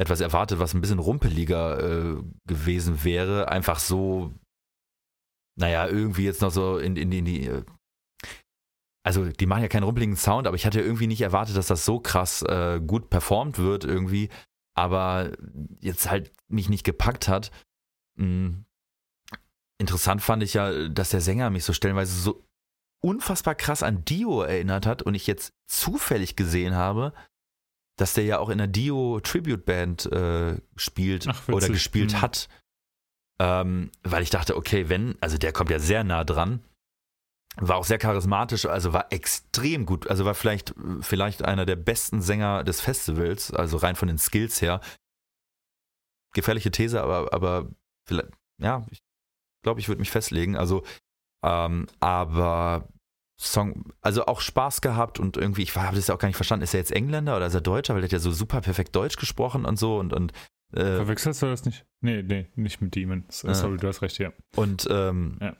etwas 0.00 0.20
erwartet, 0.20 0.58
was 0.58 0.72
ein 0.72 0.80
bisschen 0.80 0.98
rumpeliger 0.98 1.78
äh, 1.78 2.22
gewesen 2.46 3.04
wäre. 3.04 3.48
Einfach 3.48 3.78
so, 3.78 4.32
naja, 5.58 5.86
irgendwie 5.86 6.24
jetzt 6.24 6.40
noch 6.40 6.50
so 6.50 6.78
in, 6.78 6.96
in, 6.96 7.12
in 7.12 7.24
die 7.26 7.46
äh, 7.46 7.64
also 9.02 9.26
die 9.26 9.46
machen 9.46 9.62
ja 9.62 9.68
keinen 9.68 9.84
rumpeligen 9.84 10.16
Sound, 10.16 10.46
aber 10.46 10.56
ich 10.56 10.66
hatte 10.66 10.80
irgendwie 10.80 11.06
nicht 11.06 11.22
erwartet, 11.22 11.56
dass 11.56 11.68
das 11.68 11.84
so 11.84 12.00
krass 12.00 12.42
äh, 12.42 12.80
gut 12.84 13.08
performt 13.10 13.58
wird 13.58 13.84
irgendwie, 13.84 14.28
aber 14.74 15.32
jetzt 15.80 16.10
halt 16.10 16.32
mich 16.48 16.68
nicht 16.68 16.84
gepackt 16.84 17.28
hat. 17.28 17.50
Mhm. 18.16 18.66
Interessant 19.78 20.20
fand 20.20 20.42
ich 20.42 20.54
ja, 20.54 20.88
dass 20.88 21.10
der 21.10 21.22
Sänger 21.22 21.48
mich 21.48 21.64
so 21.64 21.72
stellenweise 21.72 22.20
so 22.20 22.44
unfassbar 23.02 23.54
krass 23.54 23.82
an 23.82 24.04
Dio 24.04 24.42
erinnert 24.42 24.84
hat 24.84 25.00
und 25.02 25.14
ich 25.14 25.26
jetzt 25.26 25.54
zufällig 25.66 26.36
gesehen 26.36 26.74
habe, 26.74 27.14
dass 27.96 28.12
der 28.12 28.24
ja 28.24 28.38
auch 28.38 28.50
in 28.50 28.58
der 28.58 28.66
Dio 28.66 29.20
Tribute 29.20 29.64
Band 29.64 30.04
äh, 30.12 30.60
spielt 30.76 31.26
Ach, 31.26 31.48
oder 31.48 31.68
gespielt 31.68 32.12
mhm. 32.12 32.20
hat. 32.20 32.48
Ähm, 33.40 33.90
weil 34.02 34.22
ich 34.22 34.28
dachte, 34.28 34.54
okay, 34.54 34.90
wenn, 34.90 35.16
also 35.22 35.38
der 35.38 35.52
kommt 35.52 35.70
ja 35.70 35.78
sehr 35.78 36.04
nah 36.04 36.24
dran 36.24 36.62
war 37.60 37.76
auch 37.76 37.84
sehr 37.84 37.98
charismatisch, 37.98 38.66
also 38.66 38.92
war 38.92 39.12
extrem 39.12 39.86
gut, 39.86 40.08
also 40.08 40.24
war 40.24 40.34
vielleicht, 40.34 40.74
vielleicht 41.00 41.44
einer 41.44 41.66
der 41.66 41.76
besten 41.76 42.22
Sänger 42.22 42.64
des 42.64 42.80
Festivals, 42.80 43.52
also 43.52 43.76
rein 43.76 43.96
von 43.96 44.08
den 44.08 44.18
Skills 44.18 44.60
her. 44.62 44.80
Gefährliche 46.32 46.70
These, 46.70 47.02
aber, 47.02 47.32
aber 47.32 47.70
vielleicht, 48.06 48.30
ja, 48.58 48.86
ich 48.90 49.00
glaube, 49.62 49.80
ich 49.80 49.88
würde 49.88 50.00
mich 50.00 50.10
festlegen. 50.10 50.56
Also, 50.56 50.84
ähm, 51.44 51.86
aber 51.98 52.88
Song, 53.38 53.92
also 54.00 54.26
auch 54.26 54.40
Spaß 54.40 54.80
gehabt 54.80 55.18
und 55.18 55.36
irgendwie, 55.36 55.62
ich 55.62 55.74
habe 55.74 55.96
das 55.96 56.08
ja 56.08 56.14
auch 56.14 56.18
gar 56.18 56.28
nicht 56.28 56.36
verstanden, 56.36 56.62
ist 56.62 56.74
er 56.74 56.80
jetzt 56.80 56.92
Engländer 56.92 57.36
oder 57.36 57.46
ist 57.46 57.54
er 57.54 57.62
Deutscher, 57.62 57.94
weil 57.94 58.02
er 58.02 58.04
hat 58.04 58.12
ja 58.12 58.18
so 58.18 58.32
super 58.32 58.60
perfekt 58.60 58.94
Deutsch 58.94 59.16
gesprochen 59.16 59.64
und 59.64 59.78
so 59.78 59.98
und, 59.98 60.12
und 60.12 60.32
äh, 60.72 60.96
Verwechselst 60.96 61.42
du 61.42 61.46
das 61.46 61.64
nicht? 61.64 61.86
Nee, 62.00 62.22
nee, 62.22 62.48
nicht 62.54 62.80
mit 62.80 62.94
Demon. 62.94 63.24
Sorry, 63.28 63.74
äh, 63.74 63.78
du 63.78 63.88
hast 63.88 64.02
recht, 64.02 64.18
ja. 64.18 64.32
Und 64.56 64.86
ähm, 64.90 65.38
ja. 65.40 65.56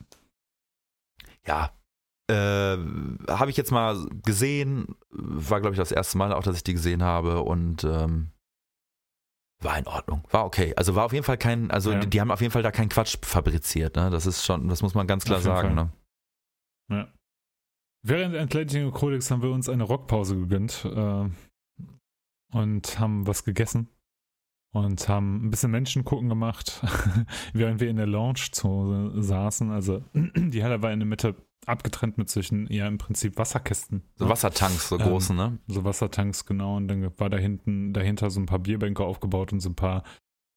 ja, 1.46 1.72
äh, 2.31 2.78
habe 3.28 3.51
ich 3.51 3.57
jetzt 3.57 3.72
mal 3.72 4.07
gesehen, 4.24 4.95
war 5.11 5.61
glaube 5.61 5.74
ich 5.74 5.78
das 5.78 5.93
erste 5.93 6.18
Mal 6.18 6.33
auch, 6.33 6.43
dass 6.43 6.57
ich 6.57 6.64
die 6.64 6.74
gesehen 6.74 7.03
habe 7.03 7.43
und 7.43 7.85
ähm, 7.85 8.31
war 9.61 9.78
in 9.78 9.87
Ordnung, 9.87 10.22
war 10.31 10.47
okay. 10.47 10.72
Also 10.76 10.95
war 10.95 11.05
auf 11.05 11.12
jeden 11.12 11.24
Fall 11.24 11.37
kein, 11.37 11.70
also 11.70 11.93
ja. 11.93 12.01
die, 12.01 12.09
die, 12.09 12.20
haben 12.20 12.31
auf 12.31 12.41
jeden 12.41 12.53
Fall 12.53 12.62
da 12.62 12.70
keinen 12.70 12.89
Quatsch 12.89 13.16
fabriziert, 13.22 13.97
ne? 13.97 14.09
Das 14.11 14.26
ist 14.26 14.45
schon, 14.45 14.68
das 14.68 14.83
muss 14.83 14.95
man 14.95 15.07
ganz 15.07 15.24
klar 15.24 15.41
sagen, 15.41 15.74
ne? 15.74 15.93
Ja. 16.91 17.12
Während 18.03 18.35
Atlantic 18.35 18.91
Codex 18.93 19.31
haben 19.31 19.43
wir 19.43 19.51
uns 19.51 19.68
eine 19.68 19.83
Rockpause 19.83 20.37
gegönnt 20.37 20.87
äh, 20.87 21.28
und 22.53 22.99
haben 22.99 23.26
was 23.26 23.45
gegessen 23.45 23.89
und 24.72 25.09
haben 25.09 25.47
ein 25.47 25.51
bisschen 25.51 25.70
Menschen 25.70 26.05
gucken 26.05 26.28
gemacht, 26.28 26.83
während 27.53 27.81
wir 27.81 27.91
in 27.91 27.97
der 27.97 28.07
Lounge 28.07 28.51
zu, 28.53 29.12
saßen. 29.20 29.70
Also 29.70 30.03
die 30.14 30.64
Halle 30.64 30.83
war 30.83 30.93
in 30.93 31.01
der 31.01 31.07
Mitte 31.07 31.35
abgetrennt 31.66 32.18
mit 32.18 32.28
solchen, 32.30 32.66
ja 32.72 32.86
im 32.86 32.98
Prinzip 32.98 33.36
Wasserkästen. 33.36 34.02
So 34.16 34.24
ne? 34.24 34.30
Wassertanks, 34.30 34.88
so 34.88 34.98
ähm, 34.98 35.06
großen, 35.06 35.36
ne? 35.36 35.58
So 35.68 35.84
Wassertanks, 35.84 36.46
genau. 36.46 36.76
Und 36.76 36.88
dann 36.88 37.11
war 37.18 37.30
da 37.30 37.36
hinten, 37.36 37.92
dahinter 37.92 38.30
so 38.30 38.40
ein 38.40 38.46
paar 38.46 38.58
Bierbänke 38.58 39.04
aufgebaut 39.04 39.52
und 39.52 39.61
so 39.61 39.70
ein 39.70 39.76
paar 39.76 40.02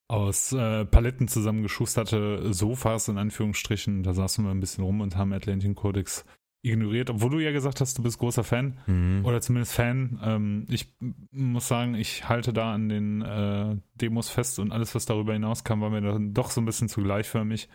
aus 0.08 0.52
äh, 0.52 0.86
Paletten 0.86 1.28
zusammengeschusterte 1.28 2.54
Sofas 2.54 3.08
in 3.08 3.18
Anführungsstrichen. 3.18 4.04
Da 4.04 4.14
saßen 4.14 4.44
wir 4.44 4.52
ein 4.52 4.60
bisschen 4.60 4.84
rum 4.84 5.02
und 5.02 5.16
haben 5.16 5.34
Atlantic 5.34 5.76
Codex 5.76 6.26
ignoriert, 6.64 7.10
obwohl 7.10 7.30
du 7.30 7.40
ja 7.40 7.52
gesagt 7.52 7.82
hast, 7.82 7.98
du 7.98 8.04
bist 8.04 8.20
großer 8.20 8.44
Fan 8.44 8.80
mhm. 8.88 9.26
oder 9.26 9.42
zumindest 9.42 9.74
Fan. 9.74 10.20
Ähm, 10.24 10.66
ich 10.70 10.96
muss 11.32 11.68
sagen, 11.68 11.96
ich 11.96 12.30
halte 12.30 12.54
da 12.54 12.74
an 12.74 12.88
den 12.88 13.22
äh, 13.22 13.76
Demos 13.96 14.30
fest 14.30 14.60
und 14.60 14.72
alles, 14.72 14.96
was 14.96 15.06
darüber 15.06 15.34
hinauskam, 15.34 15.82
war 15.82 15.90
mir 15.90 16.02
dann 16.02 16.34
doch 16.34 16.52
so 16.52 16.62
ein 16.62 16.66
bisschen 16.66 16.88
zu 16.88 17.04
gleichförmig. 17.04 17.68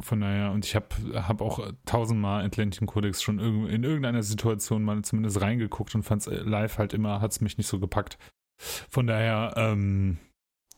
Von 0.00 0.20
daher, 0.20 0.52
und 0.52 0.64
ich 0.64 0.74
habe 0.74 0.86
hab 1.14 1.40
auch 1.40 1.72
tausendmal 1.84 2.44
Atlantic 2.44 2.86
Codex 2.86 3.22
schon 3.22 3.38
in 3.38 3.84
irgendeiner 3.84 4.22
Situation 4.22 4.82
mal 4.82 5.02
zumindest 5.02 5.40
reingeguckt 5.40 5.94
und 5.94 6.02
fand 6.02 6.26
es 6.26 6.44
live 6.44 6.78
halt 6.78 6.92
immer, 6.92 7.20
hat 7.20 7.32
es 7.32 7.40
mich 7.40 7.56
nicht 7.58 7.66
so 7.66 7.78
gepackt. 7.78 8.18
Von 8.58 9.06
daher, 9.06 9.54
ähm, 9.56 10.18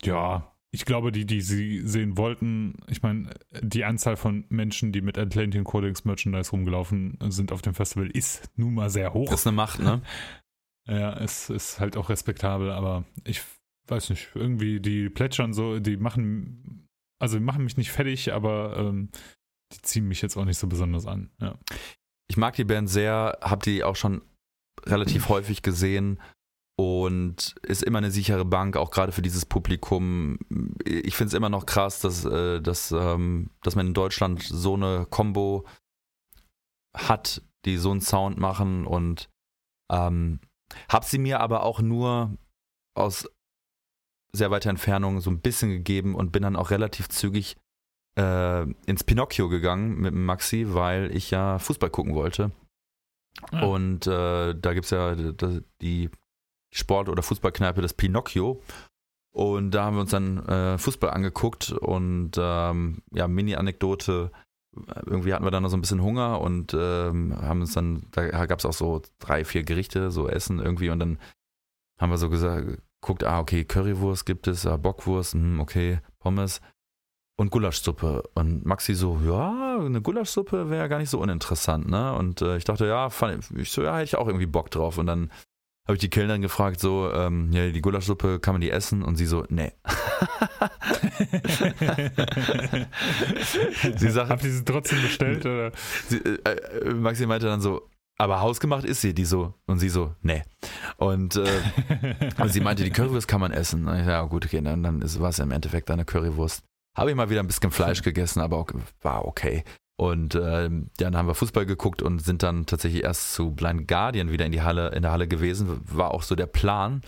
ja, 0.03 0.53
ich 0.71 0.85
glaube, 0.85 1.13
die, 1.13 1.25
die 1.25 1.41
sie 1.41 1.81
sehen 1.87 2.17
wollten, 2.19 2.75
ich 2.89 3.03
meine, 3.03 3.31
die 3.61 3.85
Anzahl 3.85 4.17
von 4.17 4.45
Menschen, 4.51 4.93
die 4.93 5.01
mit 5.01 5.17
Atlantic 5.17 5.65
Codex 5.65 6.05
Merchandise 6.05 6.51
rumgelaufen 6.51 7.19
sind 7.29 7.53
auf 7.53 7.63
dem 7.63 7.75
Festival, 7.75 8.09
ist 8.11 8.51
nun 8.57 8.75
mal 8.75 8.91
sehr 8.91 9.15
hoch. 9.15 9.31
Das 9.31 9.41
ist 9.41 9.47
eine 9.47 9.57
Macht, 9.57 9.81
ne? 9.81 10.03
ja, 10.87 11.15
es 11.19 11.49
ist 11.49 11.81
halt 11.81 11.97
auch 11.97 12.11
respektabel, 12.11 12.71
aber 12.71 13.05
ich 13.25 13.43
weiß 13.87 14.11
nicht, 14.11 14.29
irgendwie 14.35 14.81
die 14.81 15.09
plätschern 15.09 15.55
so, 15.55 15.81
die 15.81 15.97
machen, 15.97 16.88
also 17.19 17.39
die 17.39 17.45
machen 17.45 17.65
mich 17.65 17.77
nicht 17.77 17.91
fertig, 17.91 18.33
aber 18.33 18.77
ähm, 18.77 19.11
die 19.73 19.83
ziehen 19.83 20.09
mich 20.09 20.23
jetzt 20.23 20.37
auch 20.37 20.45
nicht 20.45 20.59
so 20.59 20.67
besonders 20.67 21.07
an, 21.07 21.31
ja. 21.41 21.59
Ich 22.31 22.37
mag 22.37 22.55
die 22.57 22.65
Band 22.65 22.91
sehr, 22.91 23.39
hab 23.41 23.63
die 23.63 23.85
auch 23.85 23.97
schon 23.97 24.23
relativ 24.85 25.29
häufig 25.29 25.63
gesehen 25.63 26.21
und 26.79 27.57
ist 27.63 27.83
immer 27.83 27.99
eine 27.99 28.13
sichere 28.13 28.45
Bank, 28.45 28.77
auch 28.77 28.91
gerade 28.91 29.13
für 29.13 29.23
dieses 29.23 29.45
Publikum. 29.45 30.39
Ich 30.85 31.17
finde 31.17 31.29
es 31.29 31.35
immer 31.35 31.49
noch 31.49 31.67
krass, 31.67 32.01
dass, 32.01 32.25
äh, 32.25 32.61
dass, 32.61 32.93
ähm, 32.93 33.51
dass 33.63 33.75
man 33.75 33.89
in 33.89 33.95
Deutschland 33.95 34.43
so 34.43 34.75
eine 34.75 35.07
Combo 35.11 35.67
hat, 36.97 37.43
die 37.65 37.79
so 37.79 37.91
einen 37.91 38.01
Sound 38.01 38.39
machen 38.39 38.87
und 38.87 39.29
ähm, 39.91 40.41
habe 40.89 41.05
sie 41.05 41.19
mir 41.19 41.41
aber 41.41 41.65
auch 41.65 41.81
nur 41.81 42.37
aus 42.95 43.29
sehr 44.33 44.51
weiter 44.51 44.71
Entfernung 44.71 45.21
so 45.21 45.31
ein 45.31 45.41
bisschen 45.41 45.71
gegeben 45.71 46.15
und 46.15 46.33
bin 46.33 46.43
dann 46.43 46.57
auch 46.57 46.71
relativ 46.71 47.09
zügig 47.09 47.57
äh, 48.19 48.63
ins 48.87 49.05
Pinocchio 49.05 49.49
gegangen 49.49 49.99
mit 50.01 50.15
Maxi, 50.15 50.67
weil 50.69 51.15
ich 51.17 51.31
ja 51.31 51.59
Fußball 51.59 51.91
gucken 51.91 52.15
wollte. 52.15 52.51
Ja. 53.53 53.63
Und 53.63 54.07
äh, 54.07 54.55
da 54.55 54.75
gibt 54.75 54.85
es 54.85 54.91
ja 54.91 55.15
die 55.81 56.11
Sport- 56.73 57.09
oder 57.09 57.23
Fußballkneipe 57.23 57.81
des 57.81 57.95
Pinocchio. 57.95 58.63
Und 59.33 59.71
da 59.71 59.85
haben 59.85 59.97
wir 59.97 60.01
uns 60.01 60.11
dann 60.11 60.45
äh, 60.47 60.79
Fußball 60.79 61.11
angeguckt 61.11 61.71
und 61.73 62.33
ähm, 62.39 63.03
ja, 63.13 63.29
Mini-Anekdote. 63.29 64.33
Irgendwie 65.07 65.33
hatten 65.33 65.45
wir 65.45 65.51
dann 65.51 65.63
noch 65.63 65.71
so 65.71 65.77
ein 65.77 65.81
bisschen 65.81 66.03
Hunger 66.03 66.41
und 66.41 66.75
ähm, 66.75 67.37
haben 67.41 67.61
uns 67.61 67.73
dann, 67.73 68.07
da 68.13 68.47
gab 68.47 68.59
es 68.59 68.67
auch 68.67 68.73
so 68.73 69.03
drei, 69.19 69.45
vier 69.45 69.63
Gerichte, 69.65 70.11
so 70.11 70.29
Essen 70.29 70.59
irgendwie 70.59 70.91
und 70.91 70.99
dann 70.99 71.19
haben 72.01 72.11
wir 72.11 72.19
so 72.19 72.31
gesagt, 72.31 72.81
guckt, 73.01 73.25
ah, 73.25 73.41
okay, 73.41 73.65
Currywurst 73.65 74.27
gibt 74.27 74.47
es, 74.47 74.67
ah, 74.67 74.77
Bockwurst, 74.77 75.35
hm, 75.35 75.61
okay, 75.61 76.01
Pommes 76.19 76.61
und 77.39 77.51
Gulaschsuppe. 77.51 78.23
Und 78.35 78.67
Maxi 78.67 78.95
so, 78.95 79.19
ja, 79.25 79.79
eine 79.79 80.03
Gulaschsuppe 80.03 80.71
wäre 80.71 80.89
gar 80.89 80.99
nicht 80.99 81.11
so 81.11 81.21
uninteressant, 81.21 81.89
ne? 81.89 82.13
Und 82.15 82.43
äh, 82.43 82.57
ich 82.57 82.65
dachte, 82.65 82.87
ja, 82.87 83.11
fand, 83.11 83.51
ich 83.57 83.71
so, 83.71 83.83
ja, 83.83 83.97
hätte 83.97 84.05
ich 84.05 84.17
auch 84.17 84.27
irgendwie 84.27 84.47
Bock 84.47 84.71
drauf. 84.71 84.99
Und 84.99 85.07
dann 85.07 85.31
habe 85.87 85.95
ich 85.95 86.01
die 86.01 86.11
Kellnerin 86.11 86.43
gefragt, 86.43 86.81
so, 86.81 87.11
ähm, 87.13 87.51
ja, 87.53 87.71
die 87.71 87.81
Gulaschsuppe, 87.81 88.41
kann 88.41 88.55
man 88.55 88.61
die 88.61 88.71
essen? 88.71 89.03
Und 89.03 89.17
sie 89.17 89.27
so, 89.27 89.45
nee. 89.49 89.73
sie 93.97 94.11
sagt, 94.11 94.31
Habt 94.31 94.45
ihr 94.45 94.51
sie 94.51 94.65
trotzdem 94.65 95.01
bestellt? 95.01 95.41
Oder? 95.47 95.71
Sie, 96.09 96.19
äh, 96.19 96.51
äh, 96.51 96.93
Maxi 96.93 97.25
meinte 97.25 97.47
dann 97.47 97.61
so, 97.61 97.89
aber 98.19 98.41
hausgemacht 98.41 98.85
ist 98.85 99.01
sie, 99.01 99.15
die 99.15 99.25
so. 99.25 99.55
Und 99.67 99.79
sie 99.79 99.89
so, 99.89 100.15
nee. 100.23 100.43
Und, 100.97 101.37
äh, 101.37 101.61
und 102.39 102.53
sie 102.53 102.61
meinte, 102.61 102.85
die 102.85 102.91
Currywurst 102.91 103.29
kann 103.29 103.41
man 103.41 103.53
essen. 103.53 103.87
Und 103.87 104.01
ich, 104.01 104.07
ja, 104.07 104.23
gut, 104.23 104.45
okay, 104.45 104.61
dann, 104.61 104.83
dann 104.83 105.03
war 105.21 105.31
es 105.31 105.39
im 105.39 105.53
Endeffekt 105.53 105.91
eine 105.91 106.05
Currywurst. 106.05 106.65
Habe 106.97 107.11
ich 107.11 107.17
mal 107.17 107.31
wieder 107.31 107.41
ein 107.41 107.47
bisschen 107.47 107.71
Fleisch 107.71 108.03
gegessen, 108.03 108.41
aber 108.41 108.59
okay, 108.59 108.79
war 109.03 109.25
okay. 109.25 109.63
Und 110.01 110.35
äh, 110.35 110.69
dann 110.97 111.17
haben 111.17 111.29
wir 111.29 111.35
Fußball 111.35 111.65
geguckt 111.65 112.03
und 112.03 112.21
sind 112.21 112.43
dann 112.43 112.67
tatsächlich 112.67 113.05
erst 113.05 113.35
zu 113.35 113.53
Blind 113.53 113.87
Guardian 113.87 114.31
wieder 114.31 114.47
in 114.47 114.53
die 114.53 114.63
Halle, 114.63 114.91
in 114.91 115.03
der 115.03 115.13
Halle 115.13 115.29
gewesen. 115.29 115.81
War 115.85 116.13
auch 116.13 116.23
so 116.23 116.35
der 116.35 116.47
Plan. 116.47 117.03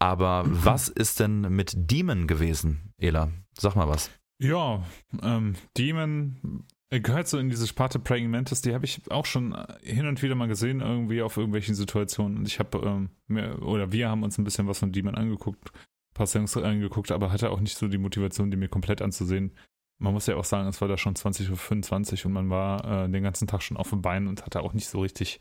Aber 0.00 0.44
mhm. 0.44 0.58
was 0.64 0.88
ist 0.88 1.18
denn 1.18 1.40
mit 1.42 1.72
Demon 1.74 2.28
gewesen, 2.28 2.92
Ela? 2.98 3.30
Sag 3.58 3.74
mal 3.74 3.88
was. 3.88 4.10
Ja, 4.40 4.82
ähm, 5.22 5.54
Demon 5.76 6.64
gehört 7.00 7.28
so 7.28 7.38
in 7.38 7.48
diese 7.48 7.66
Sparte 7.66 7.98
Praying 7.98 8.30
Mantis, 8.30 8.60
die 8.60 8.74
habe 8.74 8.84
ich 8.84 9.00
auch 9.10 9.24
schon 9.24 9.56
hin 9.82 10.06
und 10.06 10.22
wieder 10.22 10.34
mal 10.34 10.48
gesehen, 10.48 10.80
irgendwie 10.80 11.22
auf 11.22 11.36
irgendwelchen 11.36 11.74
Situationen. 11.74 12.38
Und 12.38 12.46
ich 12.46 12.58
habe, 12.58 13.08
ähm, 13.28 13.62
oder 13.62 13.92
wir 13.92 14.08
haben 14.08 14.22
uns 14.22 14.38
ein 14.38 14.44
bisschen 14.44 14.68
was 14.68 14.78
von 14.78 14.92
Demon 14.92 15.14
angeguckt, 15.14 15.72
paar 16.14 16.26
Songs 16.26 16.56
angeguckt, 16.56 17.10
aber 17.10 17.32
hatte 17.32 17.50
auch 17.50 17.60
nicht 17.60 17.78
so 17.78 17.88
die 17.88 17.98
Motivation, 17.98 18.50
die 18.50 18.56
mir 18.56 18.68
komplett 18.68 19.00
anzusehen. 19.00 19.56
Man 19.98 20.12
muss 20.12 20.26
ja 20.26 20.36
auch 20.36 20.44
sagen, 20.44 20.68
es 20.68 20.80
war 20.80 20.88
da 20.88 20.98
schon 20.98 21.14
20.25 21.14 22.20
Uhr 22.20 22.26
und 22.26 22.32
man 22.32 22.50
war 22.50 23.04
äh, 23.04 23.08
den 23.08 23.22
ganzen 23.22 23.46
Tag 23.46 23.62
schon 23.62 23.76
auf 23.76 23.90
dem 23.90 24.02
Bein 24.02 24.26
und 24.26 24.44
hatte 24.44 24.62
auch 24.62 24.74
nicht 24.74 24.88
so 24.88 25.00
richtig 25.00 25.40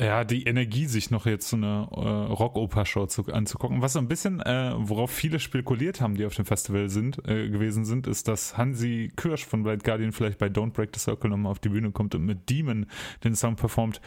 ja, 0.00 0.24
die 0.24 0.44
Energie, 0.44 0.86
sich 0.86 1.10
noch 1.10 1.26
jetzt 1.26 1.48
so 1.48 1.56
eine 1.56 1.88
äh, 1.90 2.32
Rock-Oper-Show 2.32 3.06
anzugucken. 3.32 3.82
Was 3.82 3.92
so 3.92 3.98
ein 3.98 4.08
bisschen, 4.08 4.40
äh, 4.40 4.72
worauf 4.76 5.10
viele 5.10 5.38
spekuliert 5.38 6.00
haben, 6.00 6.14
die 6.14 6.24
auf 6.24 6.34
dem 6.34 6.46
Festival 6.46 6.88
sind, 6.88 7.18
äh, 7.28 7.50
gewesen 7.50 7.84
sind, 7.84 8.06
ist, 8.06 8.26
dass 8.26 8.56
Hansi 8.56 9.12
Kirsch 9.14 9.44
von 9.44 9.62
Blind 9.62 9.84
Guardian 9.84 10.12
vielleicht 10.12 10.38
bei 10.38 10.46
Don't 10.46 10.72
Break 10.72 10.90
the 10.94 11.00
Circle 11.00 11.28
nochmal 11.28 11.52
auf 11.52 11.58
die 11.58 11.68
Bühne 11.68 11.92
kommt 11.92 12.14
und 12.14 12.24
mit 12.24 12.48
Demon 12.48 12.86
den 13.24 13.36
Song 13.36 13.56
performt 13.56 14.00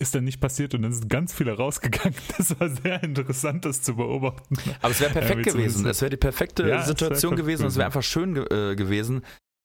ist 0.00 0.14
dann 0.14 0.24
nicht 0.24 0.40
passiert 0.40 0.74
und 0.74 0.82
dann 0.82 0.92
sind 0.92 1.08
ganz 1.08 1.34
viele 1.34 1.56
rausgegangen. 1.56 2.14
Das 2.36 2.58
war 2.58 2.68
sehr 2.68 3.02
interessant, 3.02 3.64
das 3.64 3.82
zu 3.82 3.96
beobachten. 3.96 4.56
Aber 4.80 4.90
es 4.90 5.00
wäre 5.00 5.12
perfekt 5.12 5.46
ja, 5.46 5.52
gewesen. 5.52 5.86
Es 5.86 6.00
wäre 6.00 6.10
die 6.10 6.16
perfekte 6.16 6.68
ja, 6.68 6.82
Situation 6.82 7.36
gewesen 7.36 7.62
und 7.62 7.68
es 7.68 7.76
wäre 7.76 7.86
einfach 7.86 8.02
schön 8.02 8.34
ge 8.34 8.44
äh, 8.44 8.76
gewesen. 8.76 9.22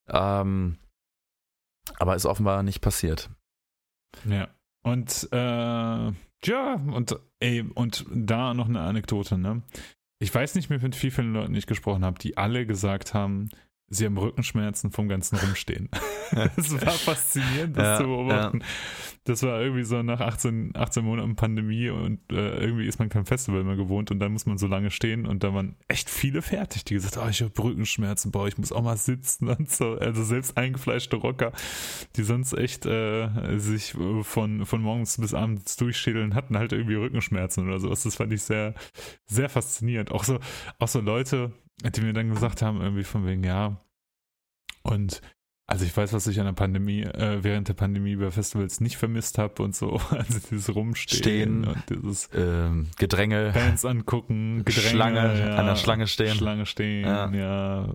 Ähm, 0.08 0.76
aber 1.98 2.16
ist 2.16 2.26
offenbar 2.26 2.62
nicht 2.62 2.80
passiert. 2.80 3.30
Ja. 4.24 4.48
Und 4.84 5.28
äh, 5.32 5.36
ja, 5.36 6.74
und 6.74 7.18
ey, 7.40 7.64
und 7.74 8.04
da 8.14 8.54
noch 8.54 8.68
eine 8.68 8.80
Anekdote, 8.80 9.38
ne? 9.38 9.62
Ich 10.20 10.32
weiß 10.32 10.54
nicht 10.54 10.70
mehr, 10.70 10.80
mit 10.80 11.02
wie 11.02 11.10
vielen 11.10 11.32
Leuten 11.32 11.54
ich 11.54 11.66
gesprochen 11.66 12.04
habe, 12.04 12.18
die 12.18 12.36
alle 12.36 12.66
gesagt 12.66 13.14
haben, 13.14 13.48
sie 13.94 14.06
haben 14.06 14.18
Rückenschmerzen 14.18 14.90
vom 14.90 15.08
ganzen 15.08 15.36
Rumstehen. 15.36 15.88
das 16.56 16.72
war 16.84 16.92
faszinierend, 16.92 17.76
das 17.76 17.84
ja, 17.84 17.96
zu 17.98 18.04
beobachten. 18.04 18.60
Ja. 18.60 18.66
Das 19.26 19.42
war 19.42 19.60
irgendwie 19.60 19.84
so 19.84 20.02
nach 20.02 20.20
18, 20.20 20.72
18 20.74 21.02
Monaten 21.02 21.34
Pandemie 21.34 21.88
und 21.88 22.20
äh, 22.30 22.58
irgendwie 22.58 22.86
ist 22.86 22.98
man 22.98 23.08
kein 23.08 23.24
Festival 23.24 23.64
mehr 23.64 23.76
gewohnt 23.76 24.10
und 24.10 24.18
dann 24.18 24.32
muss 24.32 24.44
man 24.44 24.58
so 24.58 24.66
lange 24.66 24.90
stehen 24.90 25.26
und 25.26 25.42
da 25.42 25.54
waren 25.54 25.76
echt 25.88 26.10
viele 26.10 26.42
fertig, 26.42 26.84
die 26.84 26.94
gesagt 26.94 27.16
haben, 27.16 27.26
oh, 27.26 27.30
ich 27.30 27.40
habe 27.40 27.62
Rückenschmerzen, 27.62 28.30
boah, 28.32 28.46
ich 28.46 28.58
muss 28.58 28.70
auch 28.70 28.82
mal 28.82 28.98
sitzen 28.98 29.48
und 29.48 29.70
so. 29.70 29.92
Also 29.92 30.22
selbst 30.24 30.58
eingefleischte 30.58 31.16
Rocker, 31.16 31.52
die 32.16 32.22
sonst 32.22 32.52
echt 32.52 32.84
äh, 32.84 33.58
sich 33.58 33.94
von, 34.22 34.66
von 34.66 34.82
morgens 34.82 35.16
bis 35.16 35.32
abends 35.32 35.76
durchschädeln, 35.76 36.34
hatten 36.34 36.58
halt 36.58 36.72
irgendwie 36.72 36.96
Rückenschmerzen 36.96 37.66
oder 37.66 37.80
sowas. 37.80 38.02
Das 38.02 38.16
fand 38.16 38.32
ich 38.32 38.42
sehr, 38.42 38.74
sehr 39.26 39.48
faszinierend. 39.48 40.10
Auch 40.10 40.24
so, 40.24 40.38
auch 40.78 40.88
so 40.88 41.00
Leute, 41.00 41.52
die 41.82 42.00
mir 42.00 42.12
dann 42.12 42.30
gesagt 42.30 42.62
haben, 42.62 42.80
irgendwie 42.80 43.04
von 43.04 43.26
wegen, 43.26 43.44
ja, 43.44 43.80
und 44.82 45.20
also 45.66 45.86
ich 45.86 45.96
weiß, 45.96 46.12
was 46.12 46.26
ich 46.26 46.38
an 46.40 46.46
der 46.46 46.52
Pandemie, 46.52 47.02
äh, 47.02 47.42
während 47.42 47.68
der 47.68 47.74
Pandemie 47.74 48.16
bei 48.16 48.30
Festivals 48.30 48.80
nicht 48.80 48.98
vermisst 48.98 49.38
habe 49.38 49.62
und 49.62 49.74
so. 49.74 49.98
Also 50.10 50.38
dieses 50.50 50.74
Rumstehen 50.74 51.18
Stehen, 51.18 51.64
und 51.64 51.82
dieses 51.88 52.28
ähm, 52.34 52.88
Gedränge. 52.98 53.52
Bands 53.54 53.84
angucken, 53.84 54.58
Gedränge. 54.64 54.88
Schlange, 54.90 55.38
ja, 55.40 55.56
an 55.56 55.66
der 55.66 55.76
Schlange 55.76 56.06
stehen. 56.06 56.34
Schlange 56.34 56.66
stehen, 56.66 57.06
ja. 57.06 57.30
ja 57.30 57.94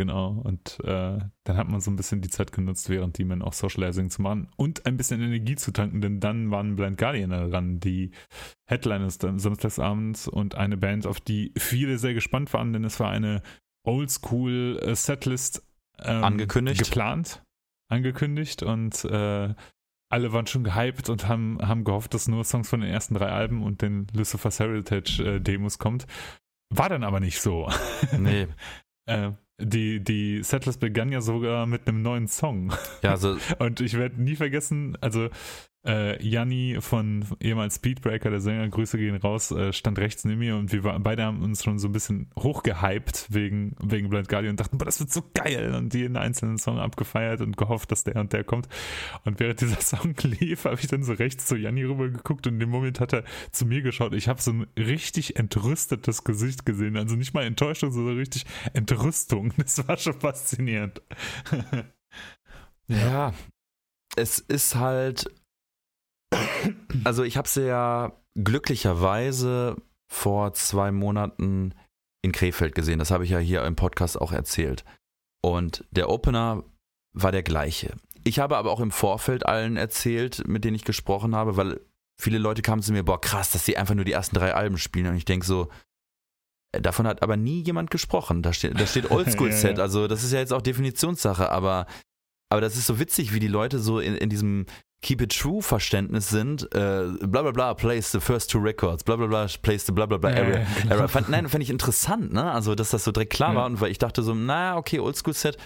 genau. 0.00 0.40
Und 0.42 0.78
äh, 0.84 1.18
dann 1.44 1.56
hat 1.58 1.68
man 1.68 1.82
so 1.82 1.90
ein 1.90 1.96
bisschen 1.96 2.22
die 2.22 2.30
Zeit 2.30 2.52
genutzt, 2.52 2.88
während 2.88 3.18
die 3.18 3.24
man 3.24 3.42
auch 3.42 3.52
Socializing 3.52 4.08
zu 4.08 4.22
machen 4.22 4.48
und 4.56 4.86
ein 4.86 4.96
bisschen 4.96 5.20
Energie 5.20 5.56
zu 5.56 5.72
tanken, 5.72 6.00
denn 6.00 6.20
dann 6.20 6.50
waren 6.50 6.74
Blind 6.74 6.96
Guardian 6.96 7.28
daran, 7.28 7.80
die 7.80 8.12
Headliners 8.66 9.18
dann 9.18 9.38
samstagsabends 9.38 10.26
und 10.26 10.54
eine 10.54 10.78
Band, 10.78 11.06
auf 11.06 11.20
die 11.20 11.52
viele 11.58 11.98
sehr 11.98 12.14
gespannt 12.14 12.54
waren, 12.54 12.72
denn 12.72 12.82
es 12.84 12.98
war 12.98 13.10
eine 13.10 13.42
Oldschool 13.86 14.80
äh, 14.82 14.94
Setlist 14.94 15.68
ähm, 15.98 16.24
angekündigt. 16.24 16.82
Geplant, 16.82 17.42
angekündigt 17.90 18.62
und 18.62 19.04
äh, 19.04 19.54
alle 20.10 20.32
waren 20.32 20.46
schon 20.46 20.64
gehypt 20.64 21.10
und 21.10 21.28
haben, 21.28 21.58
haben 21.60 21.84
gehofft, 21.84 22.14
dass 22.14 22.26
nur 22.26 22.42
Songs 22.44 22.70
von 22.70 22.80
den 22.80 22.88
ersten 22.88 23.14
drei 23.14 23.28
Alben 23.28 23.62
und 23.62 23.82
den 23.82 24.06
Lucifer's 24.14 24.60
Heritage 24.60 25.22
äh, 25.22 25.40
Demos 25.42 25.78
kommt. 25.78 26.06
War 26.70 26.88
dann 26.88 27.04
aber 27.04 27.20
nicht 27.20 27.42
so. 27.42 27.70
Nee. 28.18 28.46
äh, 29.06 29.32
die, 29.60 30.00
die 30.00 30.42
Settlers 30.42 30.76
begann 30.76 31.12
ja 31.12 31.20
sogar 31.20 31.66
mit 31.66 31.86
einem 31.86 32.02
neuen 32.02 32.28
Song. 32.28 32.72
Ja, 33.02 33.10
also. 33.10 33.36
und 33.58 33.80
ich 33.80 33.96
werde 33.96 34.20
nie 34.22 34.36
vergessen, 34.36 34.96
also 35.00 35.28
äh, 35.86 36.22
Janni 36.22 36.78
von 36.80 37.24
ehemals 37.40 37.76
Speedbreaker, 37.76 38.30
der 38.30 38.40
Sänger, 38.40 38.68
Grüße 38.68 38.98
gehen 38.98 39.16
raus, 39.16 39.50
äh, 39.50 39.72
stand 39.72 39.98
rechts 39.98 40.24
neben 40.24 40.40
mir 40.40 40.56
und 40.56 40.72
wir 40.72 40.84
war, 40.84 40.98
beide 41.00 41.24
haben 41.24 41.42
uns 41.42 41.64
schon 41.64 41.78
so 41.78 41.88
ein 41.88 41.92
bisschen 41.92 42.30
hochgehypt 42.38 43.26
wegen, 43.30 43.76
wegen 43.80 44.10
Blind 44.10 44.28
Guardian 44.28 44.52
und 44.52 44.60
dachten, 44.60 44.76
boah, 44.76 44.84
das 44.84 45.00
wird 45.00 45.10
so 45.10 45.22
geil 45.32 45.74
und 45.74 45.94
jeden 45.94 46.16
einzelnen 46.16 46.58
Song 46.58 46.78
abgefeiert 46.78 47.40
und 47.40 47.56
gehofft, 47.56 47.90
dass 47.92 48.04
der 48.04 48.16
und 48.16 48.32
der 48.32 48.44
kommt. 48.44 48.68
Und 49.24 49.40
während 49.40 49.60
dieser 49.60 49.80
Song 49.80 50.14
lief, 50.22 50.64
habe 50.64 50.78
ich 50.80 50.86
dann 50.86 51.02
so 51.02 51.14
rechts 51.14 51.46
zu 51.46 51.56
Janni 51.56 51.84
rüber 51.84 52.08
geguckt 52.08 52.46
und 52.46 52.54
in 52.54 52.60
dem 52.60 52.70
Moment 52.70 53.00
hat 53.00 53.14
er 53.14 53.24
zu 53.50 53.64
mir 53.64 53.80
geschaut. 53.80 54.12
Ich 54.12 54.28
habe 54.28 54.42
so 54.42 54.52
ein 54.52 54.66
richtig 54.76 55.36
entrüstetes 55.36 56.24
Gesicht 56.24 56.66
gesehen, 56.66 56.96
also 56.96 57.16
nicht 57.16 57.32
mal 57.32 57.44
Enttäuschung, 57.44 57.90
sondern 57.90 58.16
richtig 58.16 58.44
Entrüstung. 58.74 59.52
Das 59.70 59.86
war 59.86 59.96
schon 59.98 60.18
faszinierend. 60.18 61.00
ja, 62.88 63.32
es 64.16 64.40
ist 64.40 64.74
halt 64.74 65.30
also 67.04 67.22
ich 67.22 67.36
habe 67.36 67.48
sie 67.48 67.66
ja 67.66 68.12
glücklicherweise 68.34 69.76
vor 70.10 70.52
zwei 70.54 70.90
Monaten 70.90 71.74
in 72.22 72.32
Krefeld 72.32 72.74
gesehen. 72.74 72.98
Das 72.98 73.10
habe 73.10 73.24
ich 73.24 73.30
ja 73.30 73.38
hier 73.38 73.64
im 73.64 73.76
Podcast 73.76 74.20
auch 74.20 74.32
erzählt. 74.32 74.84
Und 75.42 75.84
der 75.90 76.10
Opener 76.10 76.64
war 77.12 77.32
der 77.32 77.42
gleiche. 77.42 77.94
Ich 78.24 78.38
habe 78.38 78.56
aber 78.56 78.70
auch 78.70 78.80
im 78.80 78.90
Vorfeld 78.90 79.46
allen 79.46 79.76
erzählt, 79.76 80.46
mit 80.46 80.64
denen 80.64 80.74
ich 80.74 80.84
gesprochen 80.84 81.34
habe, 81.34 81.56
weil 81.56 81.80
viele 82.20 82.38
Leute 82.38 82.62
kamen 82.62 82.82
zu 82.82 82.92
mir, 82.92 83.02
boah, 83.02 83.20
krass, 83.20 83.50
dass 83.50 83.64
sie 83.64 83.76
einfach 83.76 83.94
nur 83.94 84.04
die 84.04 84.12
ersten 84.12 84.36
drei 84.36 84.54
Alben 84.54 84.76
spielen. 84.76 85.06
Und 85.06 85.16
ich 85.16 85.24
denke 85.24 85.46
so, 85.46 85.68
äh, 86.72 86.82
davon 86.82 87.06
hat 87.06 87.22
aber 87.22 87.36
nie 87.36 87.62
jemand 87.62 87.90
gesprochen. 87.90 88.42
Da 88.42 88.52
steht, 88.52 88.78
da 88.78 88.86
steht 88.86 89.10
Oldschool-Set, 89.10 89.72
ja, 89.72 89.76
ja. 89.78 89.82
also 89.82 90.06
das 90.06 90.22
ist 90.22 90.32
ja 90.32 90.38
jetzt 90.38 90.52
auch 90.52 90.62
Definitionssache, 90.62 91.50
aber, 91.50 91.86
aber 92.50 92.60
das 92.60 92.76
ist 92.76 92.86
so 92.86 92.98
witzig, 92.98 93.32
wie 93.32 93.40
die 93.40 93.48
Leute 93.48 93.78
so 93.78 94.00
in, 94.00 94.14
in 94.14 94.28
diesem 94.28 94.66
Keep 95.02 95.22
It 95.22 95.38
True 95.38 95.62
Verständnis 95.62 96.28
sind, 96.28 96.64
äh, 96.74 97.04
bla 97.22 97.42
bla 97.42 97.52
bla, 97.52 97.74
plays 97.74 98.12
the 98.12 98.20
first 98.20 98.50
two 98.50 98.58
records, 98.58 99.02
bla 99.02 99.16
bla 99.16 99.26
bla, 99.26 99.46
plays 99.62 99.86
the 99.86 99.92
bla 99.92 100.06
bla 100.06 100.18
bla, 100.18 100.30
era. 100.30 100.64
genau. 100.82 100.94
era. 100.94 101.08
Fand, 101.08 101.30
nein, 101.30 101.48
fand 101.48 101.62
ich 101.62 101.70
interessant, 101.70 102.32
ne? 102.32 102.52
Also, 102.52 102.74
dass 102.74 102.90
das 102.90 103.04
so 103.04 103.12
direkt 103.12 103.32
klar 103.32 103.54
ja. 103.54 103.60
war 103.60 103.66
und 103.66 103.80
weil 103.80 103.90
ich 103.90 103.98
dachte 103.98 104.22
so, 104.22 104.34
naja, 104.34 104.76
okay, 104.76 105.00
Oldschool-Set 105.00 105.56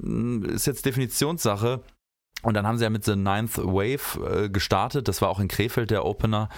hm, 0.00 0.44
ist 0.44 0.66
jetzt 0.66 0.86
Definitionssache. 0.86 1.82
Und 2.42 2.54
dann 2.54 2.66
haben 2.66 2.76
sie 2.76 2.84
ja 2.84 2.90
mit 2.90 3.04
The 3.04 3.16
Ninth 3.16 3.56
Wave 3.58 4.44
äh, 4.44 4.48
gestartet, 4.50 5.08
das 5.08 5.22
war 5.22 5.28
auch 5.30 5.40
in 5.40 5.48
Krefeld 5.48 5.90
der 5.90 6.04
Opener. 6.04 6.48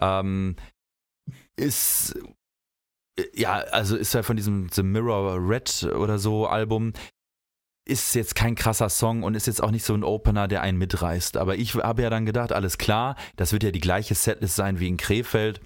Ähm, 0.00 0.56
ist 1.56 2.14
äh, 3.18 3.24
ja, 3.34 3.54
also 3.54 3.96
ist 3.96 4.14
ja 4.14 4.22
von 4.22 4.36
diesem 4.36 4.68
The 4.70 4.82
Mirror 4.82 5.38
Red 5.48 5.84
oder 5.94 6.18
so 6.18 6.46
Album, 6.46 6.92
ist 7.84 8.14
jetzt 8.14 8.34
kein 8.34 8.54
krasser 8.54 8.88
Song 8.88 9.22
und 9.22 9.34
ist 9.34 9.46
jetzt 9.46 9.62
auch 9.62 9.70
nicht 9.70 9.84
so 9.84 9.94
ein 9.94 10.04
Opener, 10.04 10.48
der 10.48 10.62
einen 10.62 10.78
mitreißt. 10.78 11.36
Aber 11.36 11.56
ich 11.56 11.74
habe 11.74 12.02
ja 12.02 12.10
dann 12.10 12.26
gedacht, 12.26 12.52
alles 12.52 12.78
klar, 12.78 13.16
das 13.36 13.52
wird 13.52 13.64
ja 13.64 13.70
die 13.70 13.80
gleiche 13.80 14.14
Setlist 14.14 14.56
sein 14.56 14.78
wie 14.78 14.88
in 14.88 14.96
Krefeld. 14.96 15.60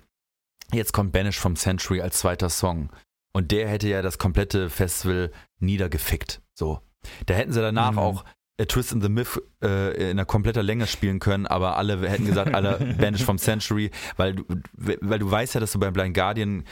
Jetzt 0.73 0.93
kommt 0.93 1.13
Banish 1.13 1.39
from 1.39 1.57
Century 1.57 2.01
als 2.01 2.19
zweiter 2.19 2.49
Song. 2.49 2.91
Und 3.33 3.53
der 3.53 3.69
hätte 3.69 3.89
ja 3.89 4.01
das 4.03 4.19
komplette 4.19 4.71
Festival 4.71 5.31
niedergefickt. 5.59 6.41
So. 6.55 6.81
Da 7.27 7.35
hätten 7.35 7.53
sie 7.53 7.61
danach 7.61 7.93
mhm. 7.93 7.99
auch 7.99 8.25
A 8.59 8.65
Twist 8.65 8.93
in 8.93 9.03
the 9.03 9.11
Myth 9.11 9.41
äh, 9.63 9.95
in 9.97 10.11
einer 10.13 10.25
kompletter 10.25 10.63
Länge 10.63 10.87
spielen 10.87 11.19
können, 11.19 11.47
aber 11.47 11.77
alle 11.77 12.09
hätten 12.09 12.25
gesagt, 12.25 12.55
alle 12.55 12.95
Banish 12.99 13.23
from 13.23 13.37
Century, 13.37 13.91
weil 14.17 14.37
du, 14.37 14.45
weil 14.73 15.19
du 15.19 15.31
weißt 15.31 15.55
ja, 15.55 15.61
dass 15.61 15.73
du 15.73 15.79
beim 15.79 15.93
Blind 15.93 16.15
Guardian 16.15 16.65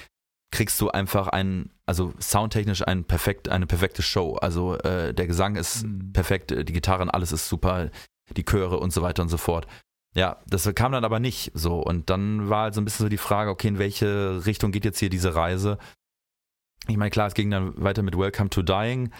kriegst 0.55 0.81
du 0.81 0.89
einfach 0.89 1.27
ein, 1.27 1.71
also 1.85 2.15
soundtechnisch 2.21 2.87
ein 2.87 3.05
perfekt, 3.05 3.49
eine 3.49 3.67
perfekte 3.67 4.03
Show. 4.03 4.37
Also 4.37 4.79
äh, 4.79 5.13
der 5.13 5.27
Gesang 5.27 5.57
ist 5.57 5.85
mhm. 5.85 6.13
perfekt, 6.13 6.51
die 6.53 6.73
Gitarren, 6.73 7.11
alles 7.11 7.33
ist 7.33 7.49
super, 7.49 7.91
die 8.37 8.45
Chöre 8.45 8.79
und 8.79 8.93
so 8.93 9.03
weiter 9.03 9.23
und 9.23 9.29
so 9.29 9.37
fort. 9.37 9.67
Ja, 10.15 10.41
das 10.47 10.73
kam 10.77 10.93
dann 10.93 11.05
aber 11.05 11.19
nicht 11.19 11.51
so. 11.55 11.81
Und 11.81 12.09
dann 12.09 12.49
war 12.49 12.63
halt 12.63 12.75
so 12.75 12.81
ein 12.81 12.85
bisschen 12.85 13.05
so 13.05 13.09
die 13.09 13.19
Frage, 13.19 13.51
okay, 13.51 13.67
in 13.67 13.81
welche 13.81 14.47
Richtung 14.47 14.71
geht 14.71 14.85
jetzt 14.85 15.01
hier 15.01 15.11
diese 15.11 15.35
Reise? 15.35 15.77
Ich 16.87 16.97
meine, 16.97 17.11
klar, 17.11 17.27
es 17.27 17.35
ging 17.35 17.51
dann 17.51 17.75
weiter 17.83 18.03
mit 18.03 18.17
Welcome 18.17 18.51
to 18.51 18.63
Dying. 18.63 19.13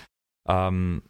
Ähm, 0.49 1.03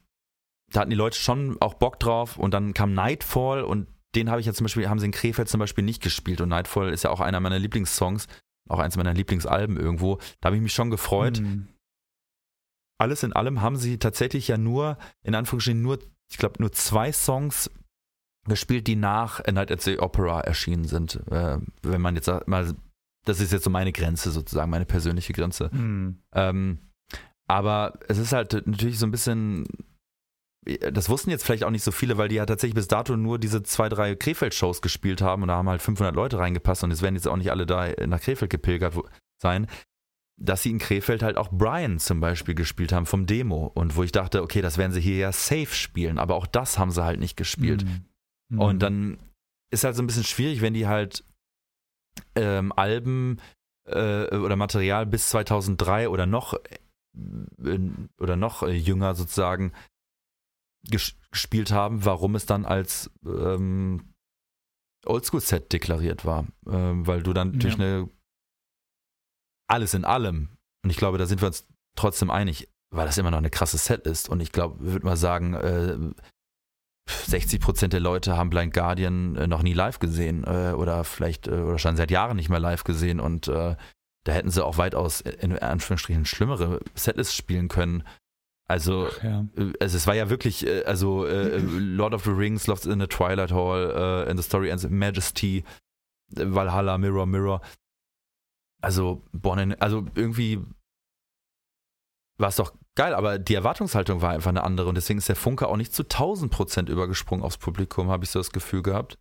da 0.72 0.80
hatten 0.80 0.90
die 0.90 0.96
Leute 0.96 1.18
schon 1.18 1.58
auch 1.60 1.74
Bock 1.74 2.00
drauf 2.00 2.38
und 2.38 2.54
dann 2.54 2.72
kam 2.72 2.94
Nightfall 2.94 3.62
und 3.62 3.88
den 4.14 4.30
habe 4.30 4.40
ich 4.40 4.46
ja 4.46 4.54
zum 4.54 4.64
Beispiel, 4.64 4.88
haben 4.88 5.00
sie 5.00 5.06
in 5.06 5.12
Krefeld 5.12 5.50
zum 5.50 5.60
Beispiel 5.60 5.84
nicht 5.84 6.02
gespielt 6.02 6.40
und 6.40 6.48
Nightfall 6.48 6.88
ist 6.88 7.04
ja 7.04 7.10
auch 7.10 7.20
einer 7.20 7.40
meiner 7.40 7.58
Lieblingssongs, 7.58 8.26
auch 8.68 8.78
eins 8.78 8.96
meiner 8.96 9.14
Lieblingsalben 9.14 9.76
irgendwo. 9.76 10.18
Da 10.40 10.46
habe 10.46 10.56
ich 10.56 10.62
mich 10.62 10.74
schon 10.74 10.90
gefreut. 10.90 11.40
Mhm. 11.40 11.68
Alles 12.98 13.22
in 13.22 13.32
allem 13.32 13.60
haben 13.60 13.76
sie 13.76 13.98
tatsächlich 13.98 14.48
ja 14.48 14.56
nur, 14.56 14.98
in 15.22 15.34
Anführungsstrichen, 15.34 15.82
nur, 15.82 15.98
ich 16.30 16.38
glaube, 16.38 16.60
nur 16.60 16.72
zwei 16.72 17.12
Songs 17.12 17.70
gespielt, 18.46 18.86
die 18.86 18.96
nach 18.96 19.44
A 19.44 19.52
Night 19.52 19.70
at 19.70 19.82
the 19.82 19.98
Opera 19.98 20.40
erschienen 20.40 20.84
sind. 20.84 21.16
Äh, 21.30 21.58
wenn 21.82 22.00
man 22.00 22.14
jetzt 22.14 22.30
mal, 22.46 22.74
das 23.24 23.40
ist 23.40 23.52
jetzt 23.52 23.64
so 23.64 23.70
meine 23.70 23.92
Grenze 23.92 24.30
sozusagen, 24.30 24.70
meine 24.70 24.86
persönliche 24.86 25.32
Grenze. 25.32 25.70
Mhm. 25.72 26.22
Ähm, 26.32 26.78
aber 27.46 27.98
es 28.08 28.18
ist 28.18 28.32
halt 28.32 28.66
natürlich 28.66 28.98
so 28.98 29.06
ein 29.06 29.10
bisschen 29.10 29.66
das 30.64 31.08
wussten 31.08 31.30
jetzt 31.30 31.44
vielleicht 31.44 31.64
auch 31.64 31.70
nicht 31.70 31.84
so 31.84 31.92
viele, 31.92 32.16
weil 32.16 32.28
die 32.28 32.36
ja 32.36 32.46
tatsächlich 32.46 32.74
bis 32.74 32.88
dato 32.88 33.16
nur 33.16 33.38
diese 33.38 33.62
zwei, 33.62 33.88
drei 33.88 34.14
Krefeld-Shows 34.14 34.82
gespielt 34.82 35.20
haben 35.20 35.42
und 35.42 35.48
da 35.48 35.56
haben 35.56 35.68
halt 35.68 35.82
500 35.82 36.14
Leute 36.14 36.38
reingepasst 36.38 36.84
und 36.84 36.90
es 36.90 37.02
werden 37.02 37.16
jetzt 37.16 37.28
auch 37.28 37.36
nicht 37.36 37.50
alle 37.50 37.66
da 37.66 37.88
nach 38.06 38.20
Krefeld 38.20 38.50
gepilgert 38.50 38.94
sein, 39.40 39.66
dass 40.36 40.62
sie 40.62 40.70
in 40.70 40.78
Krefeld 40.78 41.22
halt 41.22 41.36
auch 41.36 41.50
Brian 41.50 41.98
zum 41.98 42.20
Beispiel 42.20 42.54
gespielt 42.54 42.92
haben 42.92 43.06
vom 43.06 43.26
Demo 43.26 43.70
und 43.74 43.96
wo 43.96 44.02
ich 44.02 44.12
dachte, 44.12 44.42
okay, 44.42 44.62
das 44.62 44.78
werden 44.78 44.92
sie 44.92 45.00
hier 45.00 45.16
ja 45.16 45.32
safe 45.32 45.74
spielen, 45.74 46.18
aber 46.18 46.34
auch 46.34 46.46
das 46.46 46.78
haben 46.78 46.90
sie 46.90 47.04
halt 47.04 47.20
nicht 47.20 47.36
gespielt. 47.36 47.84
Mhm. 48.48 48.60
Und 48.60 48.82
dann 48.82 49.18
ist 49.70 49.84
halt 49.84 49.96
so 49.96 50.02
ein 50.02 50.06
bisschen 50.06 50.24
schwierig, 50.24 50.60
wenn 50.60 50.74
die 50.74 50.86
halt 50.86 51.24
ähm, 52.34 52.72
Alben 52.72 53.40
äh, 53.86 54.36
oder 54.36 54.56
Material 54.56 55.06
bis 55.06 55.28
2003 55.28 56.08
oder 56.08 56.26
noch 56.26 56.54
äh, 56.54 57.78
oder 58.18 58.36
noch 58.36 58.62
äh, 58.62 58.72
jünger 58.72 59.14
sozusagen 59.14 59.72
gespielt 60.90 61.72
haben, 61.72 62.04
warum 62.04 62.34
es 62.34 62.46
dann 62.46 62.64
als 62.64 63.10
ähm, 63.24 64.14
Oldschool-Set 65.06 65.72
deklariert 65.72 66.24
war. 66.24 66.46
Ähm, 66.66 67.06
weil 67.06 67.22
du 67.22 67.32
dann 67.32 67.52
natürlich 67.52 67.78
ja. 67.78 67.84
eine 67.84 68.10
alles 69.66 69.94
in 69.94 70.04
allem, 70.04 70.50
und 70.82 70.90
ich 70.90 70.96
glaube, 70.96 71.18
da 71.18 71.26
sind 71.26 71.40
wir 71.40 71.48
uns 71.48 71.66
trotzdem 71.96 72.30
einig, 72.30 72.68
weil 72.90 73.06
das 73.06 73.18
immer 73.18 73.30
noch 73.30 73.38
eine 73.38 73.50
krasse 73.50 73.78
Set 73.78 74.06
ist. 74.06 74.28
Und 74.28 74.40
ich 74.40 74.52
glaube, 74.52 74.84
ich 74.84 74.92
würde 74.92 75.06
mal 75.06 75.16
sagen, 75.16 75.54
äh, 75.54 75.98
60% 77.08 77.88
der 77.88 78.00
Leute 78.00 78.36
haben 78.36 78.50
Blind 78.50 78.72
Guardian 78.72 79.36
äh, 79.36 79.46
noch 79.46 79.62
nie 79.62 79.72
live 79.72 79.98
gesehen 79.98 80.44
äh, 80.44 80.72
oder 80.72 81.04
vielleicht 81.04 81.48
äh, 81.48 81.52
oder 81.52 81.78
schon 81.78 81.96
seit 81.96 82.10
Jahren 82.10 82.36
nicht 82.36 82.48
mehr 82.48 82.60
live 82.60 82.84
gesehen 82.84 83.20
und 83.20 83.48
äh, 83.48 83.76
da 84.24 84.32
hätten 84.32 84.50
sie 84.50 84.64
auch 84.64 84.78
weitaus 84.78 85.20
in 85.20 85.58
Anführungsstrichen 85.58 86.24
schlimmere 86.24 86.80
Setlists 86.94 87.36
spielen 87.36 87.68
können. 87.68 88.04
Also, 88.66 89.08
ja. 89.22 89.46
Äh, 89.56 89.72
also 89.80 89.96
es 89.96 90.06
war 90.06 90.14
ja 90.14 90.30
wirklich, 90.30 90.66
äh, 90.66 90.84
also 90.84 91.26
äh, 91.26 91.58
Lord 91.58 92.14
of 92.14 92.24
the 92.24 92.30
Rings, 92.30 92.66
Lost 92.66 92.86
in 92.86 93.00
the 93.00 93.06
Twilight 93.06 93.52
Hall, 93.52 94.24
uh, 94.26 94.30
in 94.30 94.36
the 94.36 94.42
Story 94.42 94.70
Ends 94.70 94.88
Majesty, 94.88 95.64
Valhalla, 96.30 96.96
Mirror, 96.98 97.26
Mirror. 97.26 97.60
Also, 98.80 99.22
Born 99.32 99.74
also 99.80 100.06
irgendwie 100.14 100.60
war 102.38 102.48
es 102.48 102.56
doch 102.56 102.74
geil, 102.96 103.14
aber 103.14 103.38
die 103.38 103.54
Erwartungshaltung 103.54 104.20
war 104.20 104.30
einfach 104.30 104.50
eine 104.50 104.64
andere 104.64 104.88
und 104.88 104.96
deswegen 104.96 105.18
ist 105.18 105.28
der 105.28 105.36
Funke 105.36 105.68
auch 105.68 105.76
nicht 105.76 105.92
zu 105.92 106.02
1000 106.02 106.50
Prozent 106.50 106.88
übergesprungen 106.88 107.44
aufs 107.44 107.58
Publikum, 107.58 108.08
habe 108.08 108.24
ich 108.24 108.30
so 108.30 108.40
das 108.40 108.50
Gefühl 108.50 108.82
gehabt. 108.82 109.18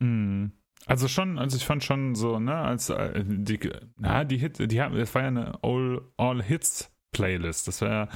Mm. 0.00 0.46
Also 0.86 1.08
schon, 1.08 1.38
also 1.38 1.56
ich 1.56 1.64
fand 1.64 1.82
schon 1.82 2.14
so, 2.14 2.38
ne, 2.38 2.56
als 2.56 2.92
die, 3.24 3.70
na, 3.96 4.24
die 4.24 4.36
Hit, 4.36 4.70
die 4.70 4.82
haben, 4.82 4.94
es 4.96 5.14
war 5.14 5.22
ja 5.22 5.28
eine 5.28 5.58
All, 5.62 6.02
All 6.18 6.42
Hits 6.42 6.93
Playlist. 7.14 7.66
Das 7.66 7.80
war 7.80 7.88
ja 7.88 8.08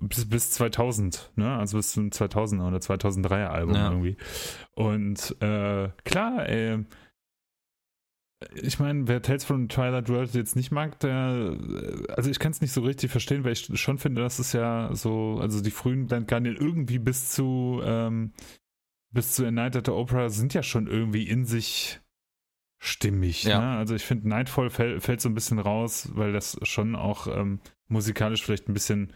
bis, 0.00 0.28
bis 0.28 0.50
2000, 0.52 1.32
ne? 1.34 1.56
Also 1.56 1.78
bis 1.78 1.92
zum 1.92 2.10
2000er 2.10 2.68
oder 2.68 2.78
2003er 2.78 3.48
Album 3.48 3.74
ja. 3.74 3.90
irgendwie. 3.90 4.16
Und 4.74 5.34
äh, 5.42 5.88
klar, 6.04 6.48
ey, 6.48 6.84
ich 8.54 8.78
meine, 8.78 9.08
wer 9.08 9.22
Tales 9.22 9.44
from 9.44 9.68
Twilight 9.68 10.08
World 10.08 10.34
jetzt 10.34 10.56
nicht 10.56 10.70
mag, 10.70 11.00
der, 11.00 11.56
also 12.08 12.30
ich 12.30 12.38
kann 12.38 12.52
es 12.52 12.60
nicht 12.60 12.72
so 12.72 12.82
richtig 12.82 13.10
verstehen, 13.10 13.44
weil 13.44 13.52
ich 13.52 13.68
schon 13.80 13.98
finde, 13.98 14.22
dass 14.22 14.38
es 14.38 14.52
ja 14.52 14.90
so, 14.92 15.38
also 15.40 15.60
die 15.62 15.70
frühen 15.70 16.06
Blind 16.06 16.28
Guardian 16.28 16.56
irgendwie 16.56 16.98
bis 16.98 17.30
zu, 17.30 17.80
ähm, 17.82 18.32
bis 19.12 19.34
zu 19.34 19.46
A 19.46 19.50
Night 19.50 19.76
at 19.76 19.86
the 19.86 19.92
Opera 19.92 20.28
sind 20.28 20.54
ja 20.54 20.62
schon 20.62 20.86
irgendwie 20.86 21.28
in 21.28 21.44
sich 21.44 22.00
stimmig. 22.78 23.44
Ja. 23.44 23.60
Ne? 23.60 23.78
Also 23.78 23.94
ich 23.94 24.04
finde, 24.04 24.28
Nightfall 24.28 24.70
fällt, 24.70 25.02
fällt 25.02 25.20
so 25.20 25.28
ein 25.28 25.34
bisschen 25.34 25.58
raus, 25.58 26.10
weil 26.14 26.32
das 26.32 26.58
schon 26.62 26.96
auch 26.96 27.26
ähm, 27.26 27.60
musikalisch 27.88 28.44
vielleicht 28.44 28.68
ein 28.68 28.74
bisschen 28.74 29.12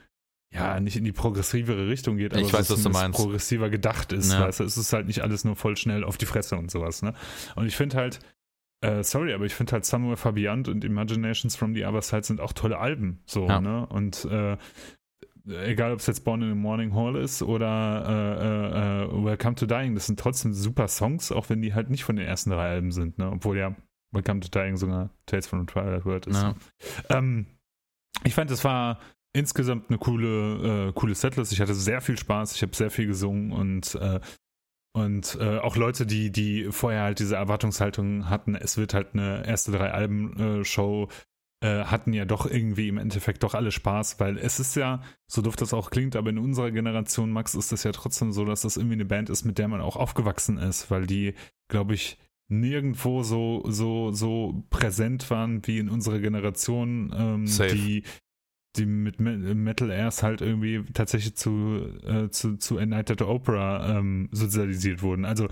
ja, 0.51 0.81
nicht 0.81 0.97
in 0.97 1.05
die 1.05 1.13
progressivere 1.13 1.89
Richtung 1.89 2.17
geht, 2.17 2.33
aber 2.33 2.41
ich 2.41 2.53
weiß, 2.53 2.71
was 2.71 2.83
du 2.83 2.89
meinst. 2.89 3.19
progressiver 3.19 3.69
gedacht 3.69 4.13
ist. 4.13 4.33
Ja. 4.33 4.41
Weißt 4.41 4.61
du? 4.61 4.65
Es 4.65 4.79
ist 4.79 4.93
halt 4.93 5.07
nicht 5.07 5.21
alles 5.21 5.45
nur 5.45 5.57
voll 5.57 5.77
schnell 5.77 6.05
auf 6.05 6.17
die 6.17 6.25
Fresse 6.27 6.57
und 6.57 6.71
sowas. 6.71 7.03
Ne? 7.03 7.13
Und 7.55 7.67
ich 7.67 7.77
finde 7.77 7.97
halt, 7.97 8.21
äh, 8.81 9.03
sorry, 9.03 9.35
aber 9.35 9.45
ich 9.45 9.55
finde 9.55 9.73
halt 9.73 9.85
Somewhere 9.85 10.17
Fabiant 10.17 10.69
und 10.69 10.85
Imaginations 10.85 11.55
from 11.55 11.75
the 11.75 11.85
Other 11.85 12.01
Side 12.01 12.23
sind 12.23 12.41
auch 12.41 12.53
tolle 12.55 12.79
Alben. 12.79 13.21
So, 13.27 13.47
ja. 13.47 13.61
ne? 13.61 13.87
Und 13.89 14.25
äh, 14.25 14.57
egal 15.47 15.93
ob 15.93 15.99
es 15.99 16.07
jetzt 16.07 16.25
Born 16.25 16.43
in 16.43 16.49
the 16.49 16.55
Morning 16.55 16.95
Hall 16.95 17.17
ist 17.17 17.43
oder 17.43 18.05
äh, 18.07 18.45
äh, 18.45 19.05
äh, 19.05 19.25
Welcome 19.25 19.57
to 19.57 19.67
Dying, 19.67 19.95
das 19.95 20.07
sind 20.07 20.19
trotzdem 20.19 20.55
super 20.55 20.89
Songs, 20.89 21.31
auch 21.31 21.51
wenn 21.51 21.61
die 21.61 21.75
halt 21.75 21.91
nicht 21.91 22.05
von 22.05 22.17
den 22.17 22.27
ersten 22.27 22.51
drei 22.51 22.71
Alben 22.71 22.93
sind, 22.93 23.19
ne? 23.19 23.31
Obwohl 23.31 23.59
ja 23.59 23.75
Welcome 24.13 24.41
to 24.41 24.49
Dying 24.49 24.77
sogar 24.77 25.11
Tales 25.27 25.47
from 25.47 25.61
the 25.61 25.67
Twilight 25.67 26.07
World 26.07 26.27
ist. 26.27 26.41
Ja. 26.41 26.55
Ähm, 27.11 27.47
ich 28.25 28.35
fand, 28.35 28.51
es 28.51 28.65
war 28.65 29.01
insgesamt 29.33 29.89
eine 29.89 29.99
coole, 29.99 30.89
äh, 30.89 30.93
coole 30.93 31.15
Setlist. 31.15 31.53
Ich 31.53 31.61
hatte 31.61 31.75
sehr 31.75 32.01
viel 32.01 32.19
Spaß, 32.19 32.55
ich 32.57 32.63
habe 32.63 32.75
sehr 32.75 32.91
viel 32.91 33.07
gesungen 33.07 33.53
und 33.53 33.95
äh, 33.97 34.21
und 34.95 35.39
äh, 35.41 35.59
auch 35.59 35.77
Leute, 35.77 36.07
die, 36.07 36.33
die 36.33 36.73
vorher 36.73 37.03
halt 37.03 37.21
diese 37.21 37.37
Erwartungshaltung 37.37 38.29
hatten, 38.29 38.57
es 38.57 38.79
wird 38.79 38.95
halt 38.95 39.13
eine 39.13 39.47
erste 39.47 39.71
drei 39.71 39.93
Alben-Show, 39.93 41.09
äh, 41.61 41.85
hatten 41.85 42.13
ja 42.13 42.25
doch 42.25 42.47
irgendwie 42.47 42.89
im 42.89 42.99
Endeffekt 42.99 43.43
doch 43.43 43.55
alle 43.55 43.71
Spaß, 43.71 44.19
weil 44.19 44.39
es 44.39 44.59
ist 44.59 44.77
ja, 44.77 45.03
so 45.27 45.43
doof 45.43 45.57
das 45.57 45.75
auch 45.75 45.91
klingt, 45.91 46.17
aber 46.17 46.31
in 46.31 46.39
unserer 46.39 46.71
Generation, 46.71 47.31
Max, 47.31 47.55
ist 47.55 47.71
das 47.71 47.85
ja 47.85 47.93
trotzdem 47.93 48.33
so, 48.33 48.45
dass 48.45 48.63
das 48.63 48.77
irgendwie 48.77 48.95
eine 48.95 49.05
Band 49.05 49.31
ist, 49.31 49.45
mit 49.45 49.59
der 49.59 49.69
man 49.69 49.81
auch 49.81 49.97
aufgewachsen 49.97 50.59
ist, 50.59 50.91
weil 50.91 51.07
die, 51.07 51.35
glaube 51.69 51.95
ich, 51.95 52.19
nirgendwo 52.49 53.23
so, 53.23 53.63
so, 53.67 54.13
so 54.13 54.65
präsent 54.71 55.29
waren 55.31 55.67
wie 55.67 55.79
in 55.79 55.89
unserer 55.89 56.19
Generation, 56.19 57.13
ähm, 57.17 57.45
die, 57.45 58.05
die 58.77 58.87
mit 58.87 59.21
Metal 59.21 59.91
erst 59.91 60.23
halt 60.23 60.41
irgendwie 60.41 60.83
tatsächlich 60.93 61.37
zu, 61.37 61.99
äh, 62.05 62.31
zu, 62.31 62.57
zu 62.57 62.79
A 62.79 62.87
Night 62.87 63.11
at 63.11 63.19
the 63.19 63.25
Opera 63.25 63.99
ähm, 63.99 64.29
sozialisiert 64.33 65.03
wurden. 65.03 65.25
Also 65.25 65.49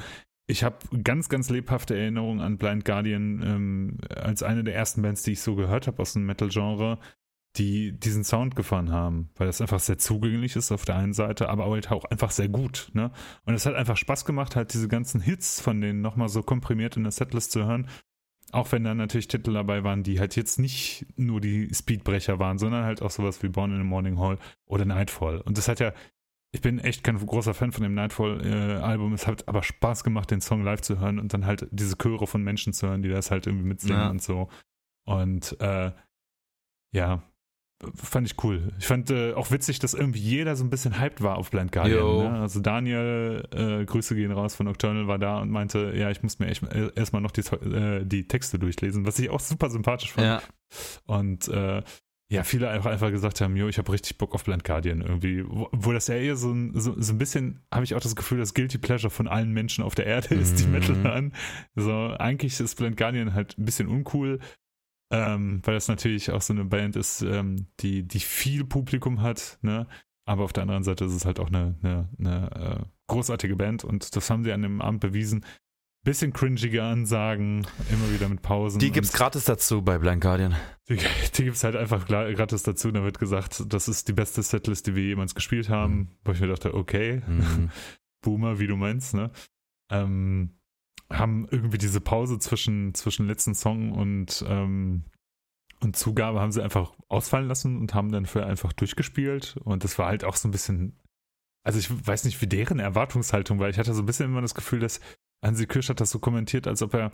ich 0.48 0.62
habe 0.62 0.78
ganz, 1.02 1.28
ganz 1.28 1.50
lebhafte 1.50 1.96
Erinnerungen 1.96 2.40
an 2.40 2.56
Blind 2.56 2.84
Guardian 2.84 3.42
ähm, 3.42 3.98
als 4.08 4.42
eine 4.42 4.64
der 4.64 4.74
ersten 4.74 5.02
Bands, 5.02 5.22
die 5.22 5.32
ich 5.32 5.40
so 5.40 5.56
gehört 5.56 5.86
habe 5.86 6.00
aus 6.00 6.12
dem 6.12 6.24
Metal-Genre, 6.24 6.98
die 7.58 7.92
diesen 7.92 8.24
Sound 8.24 8.56
gefahren 8.56 8.90
haben, 8.92 9.30
weil 9.36 9.46
das 9.46 9.60
einfach 9.60 9.80
sehr 9.80 9.98
zugänglich 9.98 10.56
ist 10.56 10.72
auf 10.72 10.84
der 10.84 10.96
einen 10.96 11.12
Seite, 11.12 11.48
aber 11.48 11.66
halt 11.70 11.90
auch 11.90 12.04
einfach 12.04 12.30
sehr 12.30 12.48
gut. 12.48 12.90
Ne? 12.92 13.10
Und 13.44 13.54
es 13.54 13.66
hat 13.66 13.74
einfach 13.74 13.96
Spaß 13.96 14.24
gemacht, 14.24 14.56
halt 14.56 14.72
diese 14.72 14.88
ganzen 14.88 15.20
Hits 15.20 15.60
von 15.60 15.80
denen 15.80 16.00
nochmal 16.00 16.28
so 16.28 16.42
komprimiert 16.42 16.96
in 16.96 17.02
der 17.02 17.12
Setlist 17.12 17.52
zu 17.52 17.64
hören. 17.64 17.88
Auch 18.52 18.70
wenn 18.72 18.84
da 18.84 18.94
natürlich 18.94 19.28
Titel 19.28 19.52
dabei 19.52 19.82
waren, 19.82 20.02
die 20.02 20.20
halt 20.20 20.36
jetzt 20.36 20.58
nicht 20.58 21.06
nur 21.16 21.40
die 21.40 21.68
Speedbrecher 21.74 22.38
waren, 22.38 22.58
sondern 22.58 22.84
halt 22.84 23.02
auch 23.02 23.10
sowas 23.10 23.42
wie 23.42 23.48
Born 23.48 23.72
in 23.72 23.78
the 23.78 23.84
Morning 23.84 24.18
Hall 24.18 24.38
oder 24.66 24.84
Nightfall. 24.84 25.40
Und 25.40 25.58
das 25.58 25.68
hat 25.68 25.80
ja 25.80 25.92
ich 26.52 26.62
bin 26.62 26.78
echt 26.78 27.04
kein 27.04 27.18
großer 27.18 27.52
Fan 27.52 27.70
von 27.70 27.82
dem 27.82 27.92
Nightfall-Album. 27.92 29.12
Äh, 29.12 29.14
es 29.14 29.26
hat 29.26 29.46
aber 29.46 29.62
Spaß 29.62 30.04
gemacht, 30.04 30.30
den 30.30 30.40
Song 30.40 30.64
live 30.64 30.80
zu 30.80 30.98
hören 30.98 31.18
und 31.18 31.34
dann 31.34 31.44
halt 31.44 31.68
diese 31.70 31.98
Chöre 31.98 32.26
von 32.26 32.42
Menschen 32.42 32.72
zu 32.72 32.88
hören, 32.88 33.02
die 33.02 33.10
das 33.10 33.30
halt 33.30 33.46
irgendwie 33.46 33.66
mitsingen 33.66 34.00
ja. 34.00 34.08
und 34.08 34.22
so. 34.22 34.48
Und 35.04 35.60
äh, 35.60 35.92
ja, 36.92 37.22
fand 37.94 38.26
ich 38.26 38.42
cool. 38.42 38.72
Ich 38.78 38.86
fand 38.86 39.10
äh, 39.10 39.34
auch 39.34 39.50
witzig, 39.50 39.78
dass 39.78 39.92
irgendwie 39.94 40.18
jeder 40.20 40.56
so 40.56 40.64
ein 40.64 40.70
bisschen 40.70 40.98
hyped 40.98 41.22
war 41.22 41.36
auf 41.36 41.50
Blind 41.50 41.72
Guardian. 41.72 42.32
Ne? 42.32 42.40
Also 42.40 42.60
Daniel, 42.60 43.46
äh, 43.52 43.84
Grüße 43.84 44.14
gehen 44.14 44.32
raus 44.32 44.54
von 44.54 44.66
Nocturnal, 44.66 45.06
war 45.08 45.18
da 45.18 45.40
und 45.40 45.50
meinte, 45.50 45.92
ja, 45.94 46.10
ich 46.10 46.22
muss 46.22 46.38
mir 46.38 46.46
echt 46.46 46.62
äh, 46.62 46.90
erstmal 46.94 47.22
noch 47.22 47.32
die, 47.32 47.42
äh, 47.42 48.04
die 48.04 48.26
Texte 48.28 48.58
durchlesen, 48.58 49.04
was 49.06 49.18
ich 49.18 49.28
auch 49.30 49.40
super 49.40 49.68
sympathisch 49.70 50.12
fand. 50.12 50.26
Ja. 50.26 50.42
Und 51.06 51.48
äh, 51.48 51.82
ja, 52.28 52.42
viele 52.42 52.68
einfach, 52.68 52.90
einfach 52.90 53.10
gesagt 53.12 53.40
haben, 53.40 53.54
jo, 53.56 53.68
ich 53.68 53.78
habe 53.78 53.92
richtig 53.92 54.18
Bock 54.18 54.34
auf 54.34 54.42
Blind 54.42 54.64
Guardian 54.64 55.00
irgendwie. 55.00 55.44
Wo, 55.46 55.68
wo 55.70 55.92
das 55.92 56.08
ja 56.08 56.16
eher 56.16 56.34
so 56.36 56.50
ein, 56.50 56.72
so, 56.74 57.00
so 57.00 57.12
ein 57.12 57.18
bisschen, 57.18 57.60
habe 57.72 57.84
ich 57.84 57.94
auch 57.94 58.00
das 58.00 58.16
Gefühl, 58.16 58.38
das 58.38 58.52
Guilty 58.54 58.78
Pleasure 58.78 59.10
von 59.10 59.28
allen 59.28 59.52
Menschen 59.52 59.84
auf 59.84 59.94
der 59.94 60.06
Erde 60.06 60.34
ist, 60.34 60.58
die 60.58 60.64
Mhm. 60.66 60.72
Metal 60.72 60.96
hören. 60.96 61.32
So, 61.76 61.92
eigentlich 62.18 62.58
ist 62.58 62.74
Blind 62.76 62.96
Guardian 62.96 63.32
halt 63.34 63.56
ein 63.58 63.64
bisschen 63.64 63.86
uncool, 63.86 64.40
ähm, 65.10 65.60
weil 65.64 65.74
das 65.74 65.88
natürlich 65.88 66.30
auch 66.30 66.42
so 66.42 66.52
eine 66.52 66.64
Band 66.64 66.96
ist, 66.96 67.22
ähm, 67.22 67.66
die, 67.80 68.02
die 68.02 68.20
viel 68.20 68.64
Publikum 68.64 69.22
hat, 69.22 69.58
ne? 69.62 69.86
Aber 70.28 70.42
auf 70.42 70.52
der 70.52 70.62
anderen 70.62 70.82
Seite 70.82 71.04
ist 71.04 71.12
es 71.14 71.24
halt 71.24 71.38
auch 71.38 71.46
eine, 71.48 71.76
eine, 71.82 72.08
eine 72.18 72.50
äh, 72.80 72.84
großartige 73.06 73.54
Band 73.54 73.84
und 73.84 74.16
das 74.16 74.28
haben 74.28 74.42
sie 74.42 74.52
an 74.52 74.62
dem 74.62 74.80
Abend 74.80 75.00
bewiesen. 75.00 75.44
Bisschen 76.04 76.32
cringige 76.32 76.82
Ansagen, 76.84 77.66
immer 77.90 78.12
wieder 78.12 78.28
mit 78.28 78.42
Pausen. 78.42 78.78
Die 78.78 78.92
gibt's 78.92 79.12
gratis 79.12 79.44
dazu 79.44 79.82
bei 79.82 79.98
Blind 79.98 80.20
Guardian. 80.20 80.54
die, 80.88 80.96
die 80.96 81.44
gibt 81.44 81.56
es 81.56 81.64
halt 81.64 81.74
einfach 81.76 82.06
gra- 82.08 82.32
gratis 82.32 82.62
dazu. 82.64 82.90
Da 82.92 83.02
wird 83.04 83.18
gesagt, 83.18 83.64
das 83.72 83.88
ist 83.88 84.06
die 84.08 84.12
beste 84.12 84.42
Setlist, 84.42 84.86
die 84.86 84.94
wir 84.96 85.02
jemals 85.04 85.34
gespielt 85.34 85.68
haben. 85.68 85.94
Mhm. 85.96 86.08
Wo 86.24 86.32
ich 86.32 86.40
mir 86.40 86.46
dachte, 86.48 86.74
okay, 86.74 87.22
Mhm. 87.26 87.70
Boomer, 88.22 88.58
wie 88.58 88.66
du 88.66 88.76
meinst, 88.76 89.14
ne? 89.14 89.30
Ähm, 89.90 90.55
haben 91.10 91.46
irgendwie 91.50 91.78
diese 91.78 92.00
Pause 92.00 92.38
zwischen, 92.38 92.94
zwischen 92.94 93.26
letzten 93.26 93.54
Song 93.54 93.92
und, 93.92 94.44
ähm, 94.48 95.04
und 95.80 95.96
Zugabe 95.96 96.40
haben 96.40 96.52
sie 96.52 96.62
einfach 96.62 96.94
ausfallen 97.08 97.48
lassen 97.48 97.78
und 97.78 97.94
haben 97.94 98.10
dann 98.10 98.26
für 98.26 98.44
einfach 98.44 98.72
durchgespielt. 98.72 99.56
Und 99.62 99.84
das 99.84 99.98
war 99.98 100.06
halt 100.06 100.24
auch 100.24 100.36
so 100.36 100.48
ein 100.48 100.52
bisschen, 100.52 100.98
also 101.62 101.78
ich 101.78 101.88
weiß 102.06 102.24
nicht, 102.24 102.40
wie 102.40 102.46
deren 102.46 102.78
Erwartungshaltung 102.78 103.58
war. 103.58 103.68
Ich 103.68 103.78
hatte 103.78 103.94
so 103.94 104.02
ein 104.02 104.06
bisschen 104.06 104.26
immer 104.26 104.40
das 104.40 104.54
Gefühl, 104.54 104.80
dass 104.80 105.00
Hansi 105.44 105.66
Kirsch 105.66 105.90
hat 105.90 106.00
das 106.00 106.10
so 106.10 106.18
kommentiert, 106.18 106.66
als 106.66 106.82
ob 106.82 106.94
er 106.94 107.12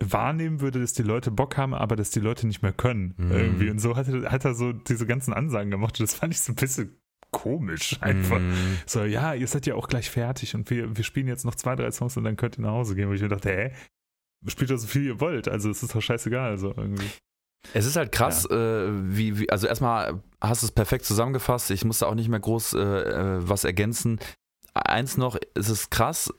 wahrnehmen 0.00 0.60
würde, 0.60 0.80
dass 0.80 0.92
die 0.92 1.02
Leute 1.02 1.30
Bock 1.30 1.56
haben, 1.56 1.74
aber 1.74 1.96
dass 1.96 2.10
die 2.10 2.20
Leute 2.20 2.46
nicht 2.46 2.62
mehr 2.62 2.72
können. 2.72 3.14
Mhm. 3.16 3.30
Irgendwie. 3.30 3.70
Und 3.70 3.78
so 3.78 3.96
hat 3.96 4.08
er, 4.08 4.30
hat 4.30 4.44
er 4.44 4.54
so 4.54 4.72
diese 4.72 5.06
ganzen 5.06 5.32
Ansagen 5.32 5.70
gemacht. 5.70 5.98
Und 5.98 6.08
das 6.08 6.14
fand 6.14 6.32
ich 6.34 6.40
so 6.40 6.52
ein 6.52 6.56
bisschen 6.56 7.01
komisch 7.32 7.98
einfach. 8.00 8.38
Mhm. 8.38 8.78
So, 8.86 9.02
ja, 9.04 9.34
ihr 9.34 9.48
seid 9.48 9.66
ja 9.66 9.74
auch 9.74 9.88
gleich 9.88 10.08
fertig 10.10 10.54
und 10.54 10.70
wir, 10.70 10.96
wir 10.96 11.02
spielen 11.04 11.26
jetzt 11.26 11.44
noch 11.44 11.54
zwei, 11.56 11.74
drei 11.74 11.90
Songs 11.90 12.16
und 12.16 12.24
dann 12.24 12.36
könnt 12.36 12.58
ihr 12.58 12.62
nach 12.62 12.70
Hause 12.72 12.94
gehen. 12.94 13.08
Wo 13.08 13.12
ich 13.14 13.22
mir 13.22 13.28
dachte, 13.28 13.50
hä? 13.50 13.72
Spielt 14.46 14.70
doch 14.70 14.76
so 14.76 14.86
viel 14.86 15.02
ihr 15.04 15.20
wollt, 15.20 15.48
also 15.48 15.70
es 15.70 15.82
ist 15.82 15.94
doch 15.94 16.00
scheißegal. 16.02 16.50
Also 16.50 16.74
irgendwie. 16.76 17.08
Es 17.74 17.86
ist 17.86 17.96
halt 17.96 18.10
krass, 18.12 18.44
äh, 18.50 18.88
wie, 19.16 19.38
wie, 19.38 19.50
also 19.50 19.66
erstmal 19.68 20.20
hast 20.40 20.62
du 20.62 20.66
es 20.66 20.72
perfekt 20.72 21.04
zusammengefasst. 21.04 21.70
Ich 21.70 21.84
musste 21.84 22.08
auch 22.08 22.14
nicht 22.14 22.28
mehr 22.28 22.40
groß 22.40 22.74
äh, 22.74 22.78
äh, 22.80 23.48
was 23.48 23.64
ergänzen. 23.64 24.18
Eins 24.74 25.16
noch, 25.16 25.36
es 25.54 25.68
ist 25.68 25.90
krass, 25.90 26.32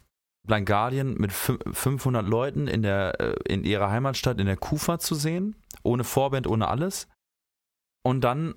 Blind 0.46 0.66
Guardian 0.66 1.14
mit 1.14 1.32
fün- 1.32 1.74
500 1.74 2.28
Leuten 2.28 2.68
in, 2.68 2.82
der, 2.82 3.20
äh, 3.22 3.36
in 3.48 3.64
ihrer 3.64 3.90
Heimatstadt 3.90 4.40
in 4.40 4.48
der 4.48 4.58
Kufa 4.58 5.00
zu 5.00 5.16
sehen, 5.16 5.56
ohne 5.84 6.04
Vorband, 6.04 6.46
ohne 6.46 6.68
alles. 6.68 7.08
Und 8.06 8.22
dann, 8.26 8.54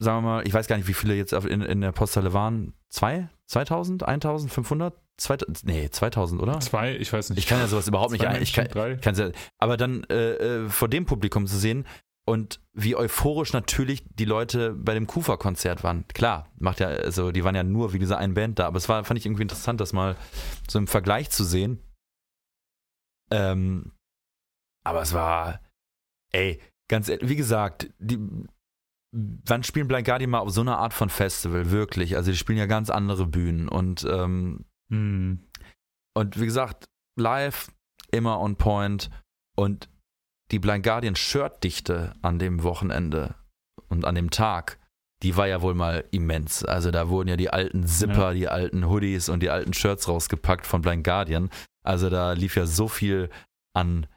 sagen 0.00 0.24
wir 0.24 0.28
mal, 0.28 0.46
ich 0.46 0.52
weiß 0.52 0.66
gar 0.66 0.76
nicht, 0.76 0.88
wie 0.88 0.94
viele 0.94 1.14
jetzt 1.14 1.32
in, 1.32 1.60
in 1.60 1.80
der 1.80 1.92
Posthalle 1.92 2.32
waren. 2.32 2.72
Zwei? 2.88 3.28
2000? 3.46 4.02
1500? 4.02 4.94
2000? 5.18 5.66
Nee, 5.66 5.90
2000, 5.90 6.40
oder? 6.40 6.58
Zwei, 6.60 6.96
ich 6.96 7.12
weiß 7.12 7.30
nicht. 7.30 7.38
Ich 7.38 7.46
kann 7.46 7.60
ja 7.60 7.68
sowas 7.68 7.86
überhaupt 7.86 8.12
nicht 8.12 8.26
ein. 8.26 8.42
Ich 8.42 8.52
kann, 8.52 8.64
Menschen, 8.64 8.78
drei. 8.78 8.96
Kann's 8.96 9.18
ja, 9.18 9.30
aber 9.58 9.76
dann 9.76 10.04
äh, 10.04 10.64
äh, 10.64 10.68
vor 10.68 10.88
dem 10.88 11.04
Publikum 11.04 11.46
zu 11.46 11.58
sehen 11.58 11.86
und 12.26 12.60
wie 12.72 12.96
euphorisch 12.96 13.52
natürlich 13.52 14.04
die 14.08 14.24
Leute 14.24 14.72
bei 14.72 14.94
dem 14.94 15.06
Kufa-Konzert 15.06 15.84
waren. 15.84 16.06
Klar, 16.08 16.48
macht 16.58 16.80
ja, 16.80 16.88
also 16.88 17.32
die 17.32 17.44
waren 17.44 17.54
ja 17.54 17.62
nur 17.62 17.92
wie 17.92 17.98
diese 17.98 18.16
einen 18.16 18.34
Band 18.34 18.58
da, 18.58 18.66
aber 18.66 18.78
es 18.78 18.88
war, 18.88 19.04
fand 19.04 19.18
ich 19.18 19.26
irgendwie 19.26 19.42
interessant, 19.42 19.80
das 19.80 19.92
mal 19.92 20.16
so 20.68 20.78
im 20.78 20.86
Vergleich 20.86 21.30
zu 21.30 21.44
sehen. 21.44 21.82
Ähm, 23.30 23.92
aber 24.84 25.02
es 25.02 25.12
war, 25.12 25.60
ey, 26.32 26.60
ganz 26.88 27.08
ehrlich, 27.08 27.28
wie 27.28 27.36
gesagt, 27.36 27.90
die, 27.98 28.18
wann 29.12 29.62
spielen 29.62 29.88
Blind 29.88 30.06
Guardian 30.06 30.30
mal 30.30 30.38
auf 30.38 30.50
so 30.50 30.60
einer 30.60 30.78
Art 30.78 30.94
von 30.94 31.10
Festival, 31.10 31.70
wirklich? 31.70 32.16
Also 32.16 32.30
die 32.30 32.36
spielen 32.36 32.58
ja 32.58 32.66
ganz 32.66 32.90
andere 32.90 33.26
Bühnen 33.26 33.68
und 33.68 34.04
ähm, 34.04 34.64
Hm. 34.90 35.38
und 36.16 36.40
wie 36.40 36.44
gesagt, 36.44 36.88
live 37.16 37.70
immer 38.10 38.40
on 38.40 38.56
point 38.56 39.08
und 39.56 39.88
die 40.50 40.58
Blind 40.58 40.84
Guardian 40.84 41.14
Shirt-Dichte 41.14 42.14
an 42.22 42.40
dem 42.40 42.64
Wochenende 42.64 43.36
und 43.88 44.04
an 44.04 44.16
dem 44.16 44.30
Tag, 44.30 44.80
die 45.22 45.36
war 45.36 45.46
ja 45.46 45.62
wohl 45.62 45.74
mal 45.74 46.04
immens. 46.10 46.64
Also 46.64 46.90
da 46.90 47.08
wurden 47.08 47.28
ja 47.28 47.36
die 47.36 47.50
alten 47.50 47.86
Zipper, 47.86 48.34
die 48.34 48.48
alten 48.48 48.88
Hoodies 48.88 49.28
und 49.28 49.44
die 49.44 49.50
alten 49.50 49.74
Shirts 49.74 50.08
rausgepackt 50.08 50.66
von 50.66 50.82
Blind 50.82 51.04
Guardian. 51.04 51.50
Also 51.84 52.10
da 52.10 52.32
lief 52.32 52.56
ja 52.56 52.66
so 52.66 52.88
viel 52.88 53.30
an 53.76 54.08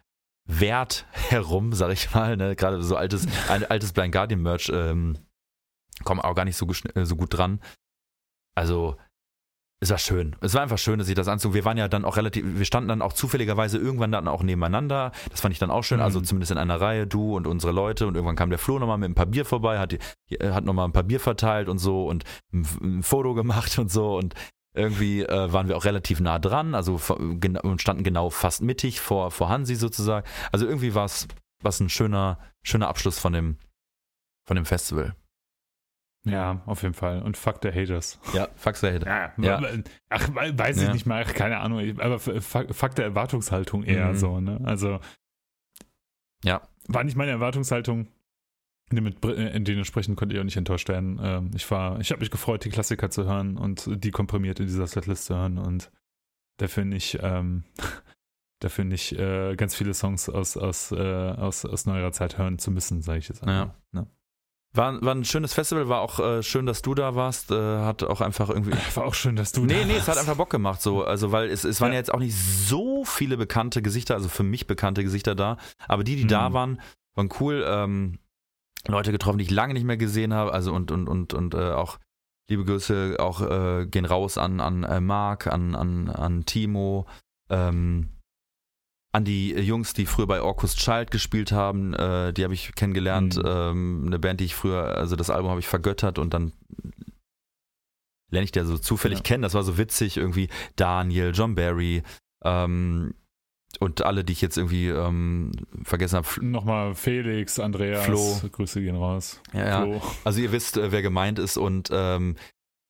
Wert 0.46 1.06
herum, 1.12 1.74
sag 1.74 1.92
ich 1.92 2.14
mal. 2.14 2.36
Ne? 2.38 2.56
Gerade 2.56 2.82
so 2.84 2.96
altes, 2.96 3.28
ein 3.50 3.66
altes 3.66 3.94
Blind 3.94 4.12
Guardian 4.14 4.42
Merch 4.42 4.70
ähm, 4.74 5.18
kommt 6.04 6.24
auch 6.24 6.36
gar 6.36 6.46
nicht 6.46 6.58
so, 6.58 6.68
äh, 6.96 7.06
so 7.06 7.16
gut 7.16 7.38
dran. 7.38 7.60
Also 8.56 8.98
es 9.80 9.90
war 9.90 9.98
schön. 9.98 10.36
Es 10.40 10.54
war 10.54 10.62
einfach 10.62 10.78
schön, 10.78 10.98
dass 11.00 11.10
ich 11.10 11.16
das 11.16 11.28
anzog. 11.28 11.54
Wir 11.54 11.66
waren 11.66 11.78
ja 11.78 11.90
dann 11.90 12.06
auch 12.06 12.16
relativ, 12.16 12.46
wir 12.58 12.64
standen 12.66 12.88
dann 12.88 13.02
auch 13.02 13.12
zufälligerweise 13.12 13.78
irgendwann 13.78 14.14
dann 14.14 14.30
auch 14.30 14.42
nebeneinander. 14.42 15.12
Das 15.30 15.42
fand 15.42 15.52
ich 15.52 15.60
dann 15.60 15.72
auch 15.72 15.84
schön. 15.84 16.00
Also 16.00 16.20
Mhm. 16.20 16.24
zumindest 16.26 16.52
in 16.54 16.58
einer 16.58 16.80
Reihe, 16.80 17.06
du 17.06 17.36
und 17.36 17.48
unsere 17.48 17.74
Leute. 17.74 18.08
Und 18.08 18.16
irgendwann 18.16 18.38
kam 18.38 18.50
der 18.50 18.60
Flo 18.60 18.80
nochmal 18.80 18.98
mit 18.98 19.10
ein 19.12 19.16
paar 19.16 19.26
Bier 19.26 19.44
vorbei, 19.46 19.80
hat, 19.80 19.92
die- 19.92 20.00
hat 20.42 20.64
nochmal 20.64 20.88
ein 20.88 20.94
paar 20.94 21.04
Bier 21.04 21.20
verteilt 21.20 21.68
und 21.68 21.80
so 21.80 22.08
und 22.08 22.24
ein, 22.54 22.66
ein 22.82 23.04
Foto 23.04 23.34
gemacht 23.34 23.78
und 23.78 23.92
so. 23.92 24.16
Und 24.18 24.36
irgendwie 24.74 25.22
äh, 25.24 25.54
waren 25.54 25.68
wir 25.68 25.78
auch 25.78 25.86
relativ 25.86 26.20
nah 26.20 26.40
dran, 26.40 26.74
also 26.76 27.00
und 27.10 27.82
standen 27.82 28.04
genau 28.04 28.30
fast 28.30 28.62
mittig 28.62 29.00
vor, 29.00 29.32
vor 29.32 29.50
Hansi 29.50 29.76
sozusagen. 29.76 30.28
Also 30.52 30.66
irgendwie 30.68 30.96
war 30.96 31.06
es 31.06 31.28
ein 31.80 31.90
schöner, 31.90 32.40
schöner 32.64 32.88
Abschluss 32.88 33.20
von 33.20 33.34
dem, 33.34 33.58
von 34.48 34.56
dem 34.56 34.66
Festival. 34.66 35.16
Ja, 36.26 36.62
auf 36.68 36.84
jeden 36.84 36.94
Fall. 36.94 37.22
Und 37.22 37.36
fuck 37.36 37.60
the 37.62 37.70
haters. 37.70 38.18
Ja, 38.34 38.48
Fax 38.56 38.80
der 38.80 38.94
Hit. 38.94 39.04
Ja, 39.06 39.34
Ja. 39.38 39.62
ach, 40.10 40.30
weiß 40.34 40.78
ich 40.78 40.84
Ja. 40.84 40.94
nicht 40.94 41.06
mal, 41.06 41.26
keine 41.26 41.58
Ahnung. 41.60 42.00
Aber 42.00 42.18
fuck, 42.20 42.74
fuck 42.74 42.96
der 42.96 43.04
Erwartungshaltung 43.06 43.84
eher 43.84 44.08
Mhm. 44.14 44.16
so, 44.16 44.40
ne? 44.40 44.62
Also. 44.64 45.02
Ja. 46.46 46.62
War 46.88 47.04
nicht 47.04 47.18
meine 47.18 47.32
Erwartungshaltung. 47.32 48.08
Mit, 49.02 49.24
äh, 49.26 49.60
dementsprechend 49.62 50.18
konnte 50.18 50.36
ich 50.36 50.40
auch 50.40 50.46
nicht 50.46 50.58
enttäuscht 50.58 50.90
werden. 50.90 51.20
Ähm, 51.22 51.52
ich 51.56 51.70
war, 51.72 52.00
ich 52.00 52.12
habe 52.12 52.20
mich 52.20 52.32
gefreut, 52.32 52.64
die 52.66 52.70
Klassiker 52.70 53.10
zu 53.10 53.26
hören 53.26 53.58
und 53.58 53.90
die 54.04 54.12
komprimiert 54.12 54.60
in 54.60 54.68
dieser 54.68 54.88
Setlist 54.88 55.26
zu 55.26 55.36
hören 55.36 55.58
und 55.58 55.92
dafür 56.58 56.86
nicht, 56.86 57.20
ähm, 57.22 57.64
dafür 58.60 58.86
nicht 58.86 59.14
äh, 59.14 59.56
ganz 59.56 59.76
viele 59.76 59.94
Songs 59.94 60.30
aus, 60.30 60.58
aus, 60.58 60.92
äh, 60.92 60.96
aus, 60.98 61.66
aus 61.66 61.86
neuerer 61.86 62.12
Zeit 62.12 62.38
hören 62.38 62.60
zu 62.60 62.72
müssen, 62.72 63.02
sage 63.02 63.20
ich 63.20 63.28
jetzt 63.30 63.44
einfach. 63.44 63.74
Ne? 63.92 64.08
War, 64.76 65.00
war 65.04 65.14
ein 65.14 65.24
schönes 65.24 65.54
Festival, 65.54 65.88
war 65.88 66.02
auch 66.02 66.20
äh, 66.20 66.42
schön, 66.42 66.66
dass 66.66 66.82
du 66.82 66.96
da 66.96 67.14
warst. 67.14 67.52
Äh, 67.52 67.56
hat 67.56 68.02
auch 68.02 68.22
einfach 68.22 68.50
irgendwie. 68.50 68.72
War 68.96 69.06
auch 69.06 69.14
schön, 69.14 69.36
dass 69.36 69.52
du. 69.52 69.66
Nee, 69.66 69.82
da 69.82 69.86
nee, 69.86 69.98
es 69.98 70.08
hat 70.08 70.18
einfach 70.18 70.36
Bock 70.36 70.50
gemacht 70.50 70.82
so. 70.82 71.04
Also, 71.04 71.32
weil 71.32 71.50
es, 71.50 71.64
es 71.64 71.80
waren 71.80 71.90
ja. 71.90 71.94
Ja. 71.94 72.00
jetzt 72.00 72.12
auch 72.12 72.18
nicht 72.18 72.36
so 72.36 73.06
viele 73.06 73.38
bekannte 73.38 73.84
Gesichter, 73.84 74.16
also 74.16 74.30
für 74.30 74.42
mich 74.42 74.66
bekannte 74.66 75.04
Gesichter 75.04 75.36
da. 75.36 75.58
Aber 75.88 76.04
die, 76.04 76.16
die 76.16 76.24
Mhm. 76.24 76.30
da 76.30 76.54
waren, 76.54 76.82
waren 77.14 77.30
cool. 77.40 77.64
Ähm, 77.68 78.18
Leute 78.88 79.12
getroffen, 79.12 79.38
die 79.38 79.46
ich 79.46 79.52
lange 79.52 79.74
nicht 79.74 79.86
mehr 79.86 79.98
gesehen 79.98 80.34
habe. 80.34 80.54
Also 80.54 80.74
und, 80.74 80.92
und, 80.92 81.08
und, 81.08 81.34
und 81.34 81.54
äh, 81.54 81.72
auch 81.72 82.00
liebe 82.50 82.66
Grüße 82.66 83.16
auch 83.20 83.42
äh, 83.42 83.86
gehen 83.86 84.06
raus 84.06 84.38
an, 84.38 84.60
an 84.60 84.84
äh, 84.84 85.00
Marc, 85.00 85.48
an, 85.48 85.76
an, 85.76 86.10
an 86.10 86.46
Timo, 86.46 87.08
ähm, 87.50 88.10
an 89.14 89.24
die 89.26 89.52
Jungs, 89.52 89.94
die 89.94 90.06
früher 90.06 90.28
bei 90.28 90.42
Orcus 90.42 90.76
Child 90.76 91.12
gespielt 91.12 91.52
haben. 91.52 91.94
Äh, 91.94 92.34
die 92.34 92.44
habe 92.44 92.54
ich 92.54 92.76
kennengelernt. 92.76 93.38
Mhm. 93.38 93.44
Ähm, 93.46 94.04
eine 94.08 94.20
Band, 94.20 94.40
die 94.40 94.46
ich 94.46 94.56
früher, 94.56 94.98
also 94.98 95.16
das 95.16 95.30
Album 95.30 95.52
habe 95.52 95.60
ich 95.60 95.68
vergöttert 95.68 96.20
und 96.20 96.34
dann 96.34 96.52
lerne 98.32 98.46
ich 98.46 98.52
der 98.52 98.66
so 98.66 98.78
zufällig 98.78 99.20
Ja. 99.20 99.24
kennen. 99.24 99.44
Das 99.44 99.54
war 99.54 99.64
so 99.64 99.78
witzig, 99.78 100.18
irgendwie 100.18 100.50
Daniel, 100.76 101.32
John 101.34 101.56
Barry 101.56 102.04
ähm, 102.44 103.14
und 103.80 104.04
alle, 104.04 104.24
die 104.24 104.34
ich 104.34 104.42
jetzt 104.42 104.58
irgendwie 104.58 104.88
ähm, 104.88 105.52
vergessen 105.84 106.18
habe. 106.18 106.46
Nochmal 106.46 106.96
Felix, 106.96 107.60
Andreas, 107.60 108.06
Flo. 108.06 108.50
Grüße 108.52 108.82
gehen 108.82 108.96
raus. 108.96 109.42
Ja, 109.54 109.86
ja. 109.86 110.02
Also 110.24 110.42
ihr 110.42 110.52
wisst, 110.52 110.78
äh, 110.78 110.92
wer 110.92 111.02
gemeint 111.02 111.40
ist 111.40 111.58
und 111.58 111.90
ähm, 111.92 112.36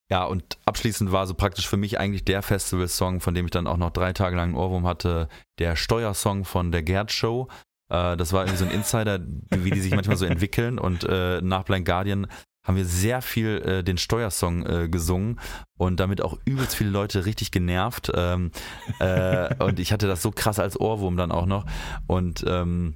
ja, 0.10 0.26
und 0.26 0.58
abschließend 0.66 1.12
war 1.12 1.26
so 1.26 1.34
praktisch 1.34 1.68
für 1.68 1.78
mich 1.78 2.00
eigentlich 2.00 2.26
der 2.26 2.42
Festival-Song, 2.42 3.20
von 3.20 3.34
dem 3.34 3.46
ich 3.46 3.52
dann 3.52 3.68
auch 3.68 3.78
noch 3.78 3.90
drei 3.90 4.14
Tage 4.14 4.36
lang 4.36 4.50
einen 4.50 4.56
Ohrwurm 4.56 4.86
hatte, 4.86 5.28
der 5.60 5.76
Steuersong 5.76 6.46
von 6.46 6.72
der 6.72 6.84
Gerd 6.84 7.12
Show. 7.12 7.48
Äh, 7.90 8.18
das 8.18 8.34
war 8.34 8.42
irgendwie 8.42 8.60
so 8.60 8.66
ein 8.66 8.72
Insider, 8.72 9.20
wie 9.50 9.72
die 9.72 9.80
sich 9.80 9.96
manchmal 9.96 10.18
so 10.18 10.26
entwickeln 10.26 10.78
und 10.78 11.04
äh, 11.06 11.42
nach 11.42 11.64
Blind 11.64 11.86
Guardian 11.86 12.28
haben 12.64 12.76
wir 12.78 12.86
sehr 12.86 13.22
viel 13.22 13.62
äh, 13.66 13.84
den 13.84 13.98
Steuersong 13.98 14.66
äh, 14.66 14.90
gesungen 14.90 15.40
und 15.78 16.00
damit 16.00 16.22
auch 16.22 16.38
übelst 16.46 16.76
viele 16.76 16.90
Leute 16.90 17.26
richtig 17.26 17.52
genervt. 17.52 18.12
Ähm, 18.16 18.52
äh, 19.00 19.54
und 19.64 19.80
ich 19.80 19.92
hatte 19.92 20.08
das 20.08 20.22
so 20.22 20.32
krass 20.32 20.60
als 20.60 20.80
Ohrwurm 20.80 21.18
dann 21.18 21.32
auch 21.32 21.46
noch. 21.46 21.66
Und 22.08 22.44
ähm, 22.48 22.96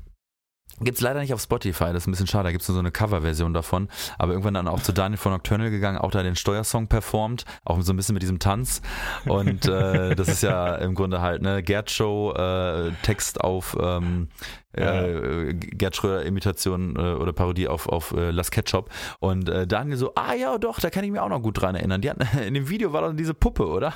Gibt 0.79 0.99
es 0.99 1.01
leider 1.01 1.21
nicht 1.21 1.33
auf 1.33 1.41
Spotify, 1.41 1.85
das 1.85 2.03
ist 2.03 2.07
ein 2.07 2.11
bisschen 2.11 2.27
schade. 2.27 2.43
Da 2.43 2.51
gibt 2.51 2.61
es 2.61 2.67
nur 2.67 2.75
so 2.75 2.79
eine 2.79 2.91
Coverversion 2.91 3.51
davon. 3.51 3.89
Aber 4.19 4.33
irgendwann 4.33 4.53
dann 4.53 4.67
auch 4.67 4.79
zu 4.79 4.91
Daniel 4.91 5.17
von 5.17 5.31
Nocturnal 5.31 5.71
gegangen, 5.71 5.97
auch 5.97 6.11
da 6.11 6.21
den 6.21 6.35
Steuersong 6.35 6.87
performt, 6.87 7.45
auch 7.65 7.81
so 7.81 7.93
ein 7.93 7.95
bisschen 7.95 8.13
mit 8.13 8.21
diesem 8.21 8.37
Tanz. 8.37 8.83
Und 9.25 9.65
äh, 9.67 10.15
das 10.15 10.27
ist 10.27 10.43
ja 10.43 10.75
im 10.75 10.93
Grunde 10.93 11.19
halt, 11.19 11.41
ne, 11.41 11.63
Gerd 11.63 11.89
Show, 11.89 12.31
äh, 12.33 12.91
Text 13.01 13.41
auf 13.41 13.75
ähm, 13.81 14.29
äh, 14.77 15.53
Gerd 15.53 15.95
Schröder-Imitation 15.95 16.95
äh, 16.95 16.99
oder 16.99 17.33
Parodie 17.33 17.67
auf, 17.67 17.87
auf 17.87 18.11
äh, 18.11 18.31
Las 18.31 18.51
Ketchup. 18.51 18.89
Und 19.19 19.49
äh, 19.49 19.67
Daniel 19.67 19.97
so, 19.97 20.13
ah 20.15 20.33
ja, 20.33 20.57
doch, 20.57 20.79
da 20.79 20.89
kann 20.89 21.03
ich 21.03 21.11
mich 21.11 21.19
auch 21.19 21.29
noch 21.29 21.41
gut 21.41 21.61
dran 21.61 21.75
erinnern. 21.75 22.01
Die 22.01 22.09
hatten, 22.09 22.25
in 22.45 22.53
dem 22.53 22.69
Video 22.69 22.93
war 22.93 23.01
doch 23.01 23.15
diese 23.15 23.33
Puppe, 23.33 23.67
oder? 23.67 23.93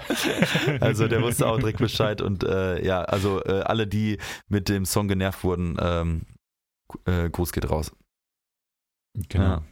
also 0.80 1.08
der 1.08 1.22
wusste 1.22 1.46
auch 1.46 1.58
direkt 1.58 1.78
Bescheid. 1.78 2.20
Und 2.20 2.44
äh, 2.44 2.84
ja, 2.84 3.02
also 3.02 3.42
äh, 3.44 3.60
alle, 3.60 3.86
die 3.86 4.18
mit 4.48 4.68
dem 4.68 4.84
Song 4.84 5.08
genervt 5.08 5.44
wurden, 5.44 5.76
ähm, 5.80 6.22
äh, 7.04 7.28
Gruß 7.30 7.52
geht 7.52 7.68
raus. 7.70 7.92
Genau. 9.28 9.44
Ja. 9.44 9.62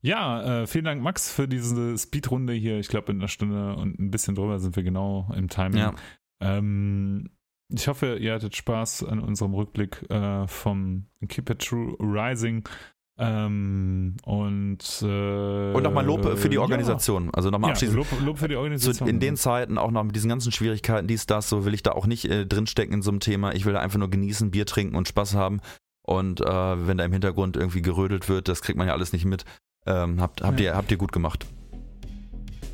Ja, 0.00 0.62
äh, 0.62 0.66
vielen 0.66 0.84
Dank, 0.84 1.02
Max, 1.02 1.32
für 1.32 1.46
diese 1.46 1.96
Speedrunde 1.96 2.52
hier. 2.52 2.78
Ich 2.78 2.88
glaube, 2.88 3.12
in 3.12 3.18
einer 3.18 3.28
Stunde 3.28 3.76
und 3.76 3.98
ein 3.98 4.10
bisschen 4.10 4.34
drüber 4.34 4.58
sind 4.58 4.76
wir 4.76 4.82
genau 4.82 5.30
im 5.34 5.48
Timing. 5.48 5.78
Ja. 5.78 5.94
Ähm, 6.40 7.30
ich 7.72 7.88
hoffe, 7.88 8.16
ihr 8.16 8.34
hattet 8.34 8.56
Spaß 8.56 9.04
an 9.04 9.20
unserem 9.20 9.54
Rückblick 9.54 10.08
äh, 10.10 10.46
vom 10.46 11.06
Keep 11.26 11.50
It 11.50 11.58
True 11.60 11.96
Rising. 12.00 12.68
Ähm, 13.18 14.16
und 14.24 15.02
äh, 15.02 15.72
und 15.74 15.82
nochmal 15.82 16.06
Lob 16.06 16.38
für 16.38 16.48
die 16.48 16.58
Organisation. 16.58 17.26
Ja. 17.26 17.30
Also 17.34 17.50
nochmal 17.50 17.72
abschließend. 17.72 17.98
Ja, 17.98 18.16
Lob, 18.16 18.24
Lob, 18.24 18.38
für 18.38 18.48
die 18.48 18.56
Organisation. 18.56 19.06
So 19.08 19.10
in 19.10 19.20
den 19.20 19.36
Zeiten 19.36 19.76
auch 19.76 19.90
noch 19.90 20.02
mit 20.04 20.16
diesen 20.16 20.30
ganzen 20.30 20.52
Schwierigkeiten, 20.52 21.06
dies, 21.06 21.26
das, 21.26 21.50
so 21.50 21.66
will 21.66 21.74
ich 21.74 21.82
da 21.82 21.92
auch 21.92 22.06
nicht 22.06 22.24
äh, 22.24 22.46
drinstecken 22.46 22.94
in 22.94 23.02
so 23.02 23.10
einem 23.10 23.20
Thema. 23.20 23.54
Ich 23.54 23.66
will 23.66 23.74
da 23.74 23.80
einfach 23.80 23.98
nur 23.98 24.08
genießen, 24.08 24.50
Bier 24.50 24.64
trinken 24.64 24.96
und 24.96 25.06
Spaß 25.06 25.34
haben. 25.34 25.60
Und 26.02 26.40
äh, 26.40 26.86
wenn 26.86 26.96
da 26.96 27.04
im 27.04 27.12
Hintergrund 27.12 27.58
irgendwie 27.58 27.82
gerödelt 27.82 28.30
wird, 28.30 28.48
das 28.48 28.62
kriegt 28.62 28.78
man 28.78 28.86
ja 28.86 28.94
alles 28.94 29.12
nicht 29.12 29.26
mit. 29.26 29.44
Ähm, 29.84 30.18
habt, 30.20 30.42
habt, 30.42 30.58
ja. 30.58 30.70
ihr, 30.70 30.76
habt 30.76 30.90
ihr 30.90 30.96
gut 30.96 31.12
gemacht. 31.12 31.46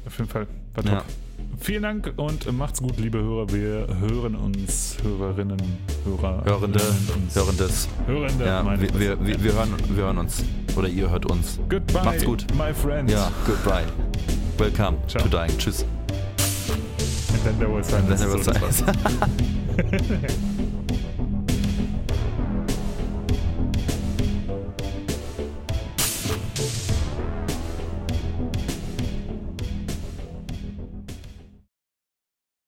Auf 0.06 0.16
jeden 0.18 0.30
Fall. 0.30 0.46
War 0.74 0.84
top. 0.84 1.04
Vielen 1.58 1.82
Dank 1.82 2.12
und 2.16 2.52
macht's 2.52 2.80
gut, 2.80 2.98
liebe 2.98 3.18
Hörer. 3.18 3.50
Wir 3.50 3.86
hören 4.00 4.34
uns, 4.36 4.96
Hörerinnen, 5.02 5.56
Hörer. 6.04 6.44
Hörende, 6.44 6.80
uns. 7.14 7.34
Hörendes. 7.34 7.88
Hörende, 8.06 8.44
ja, 8.44 8.64
wir, 8.80 8.98
wir, 8.98 9.26
wir, 9.26 9.42
wir, 9.42 9.52
hören, 9.52 9.74
wir 9.88 10.04
hören 10.04 10.18
uns. 10.18 10.44
Oder 10.76 10.88
ihr 10.88 11.10
hört 11.10 11.30
uns. 11.30 11.58
Goodbye, 11.68 12.04
Macht's 12.04 12.24
gut. 12.24 12.46
my 12.56 12.72
friends. 12.72 13.12
Ja, 13.12 13.30
goodbye. 13.46 13.84
Welcome 14.58 14.98
Ciao. 15.08 15.22
to 15.22 15.28
dying. 15.28 15.56
Tschüss. 15.58 15.84
And 17.32 17.44
then 17.44 17.58
there 17.58 17.72
was 17.72 17.88
silence. 17.88 18.22
And 18.22 18.44
then 18.44 18.44
there 18.44 18.60
was 18.60 18.84
silence. 18.84 18.84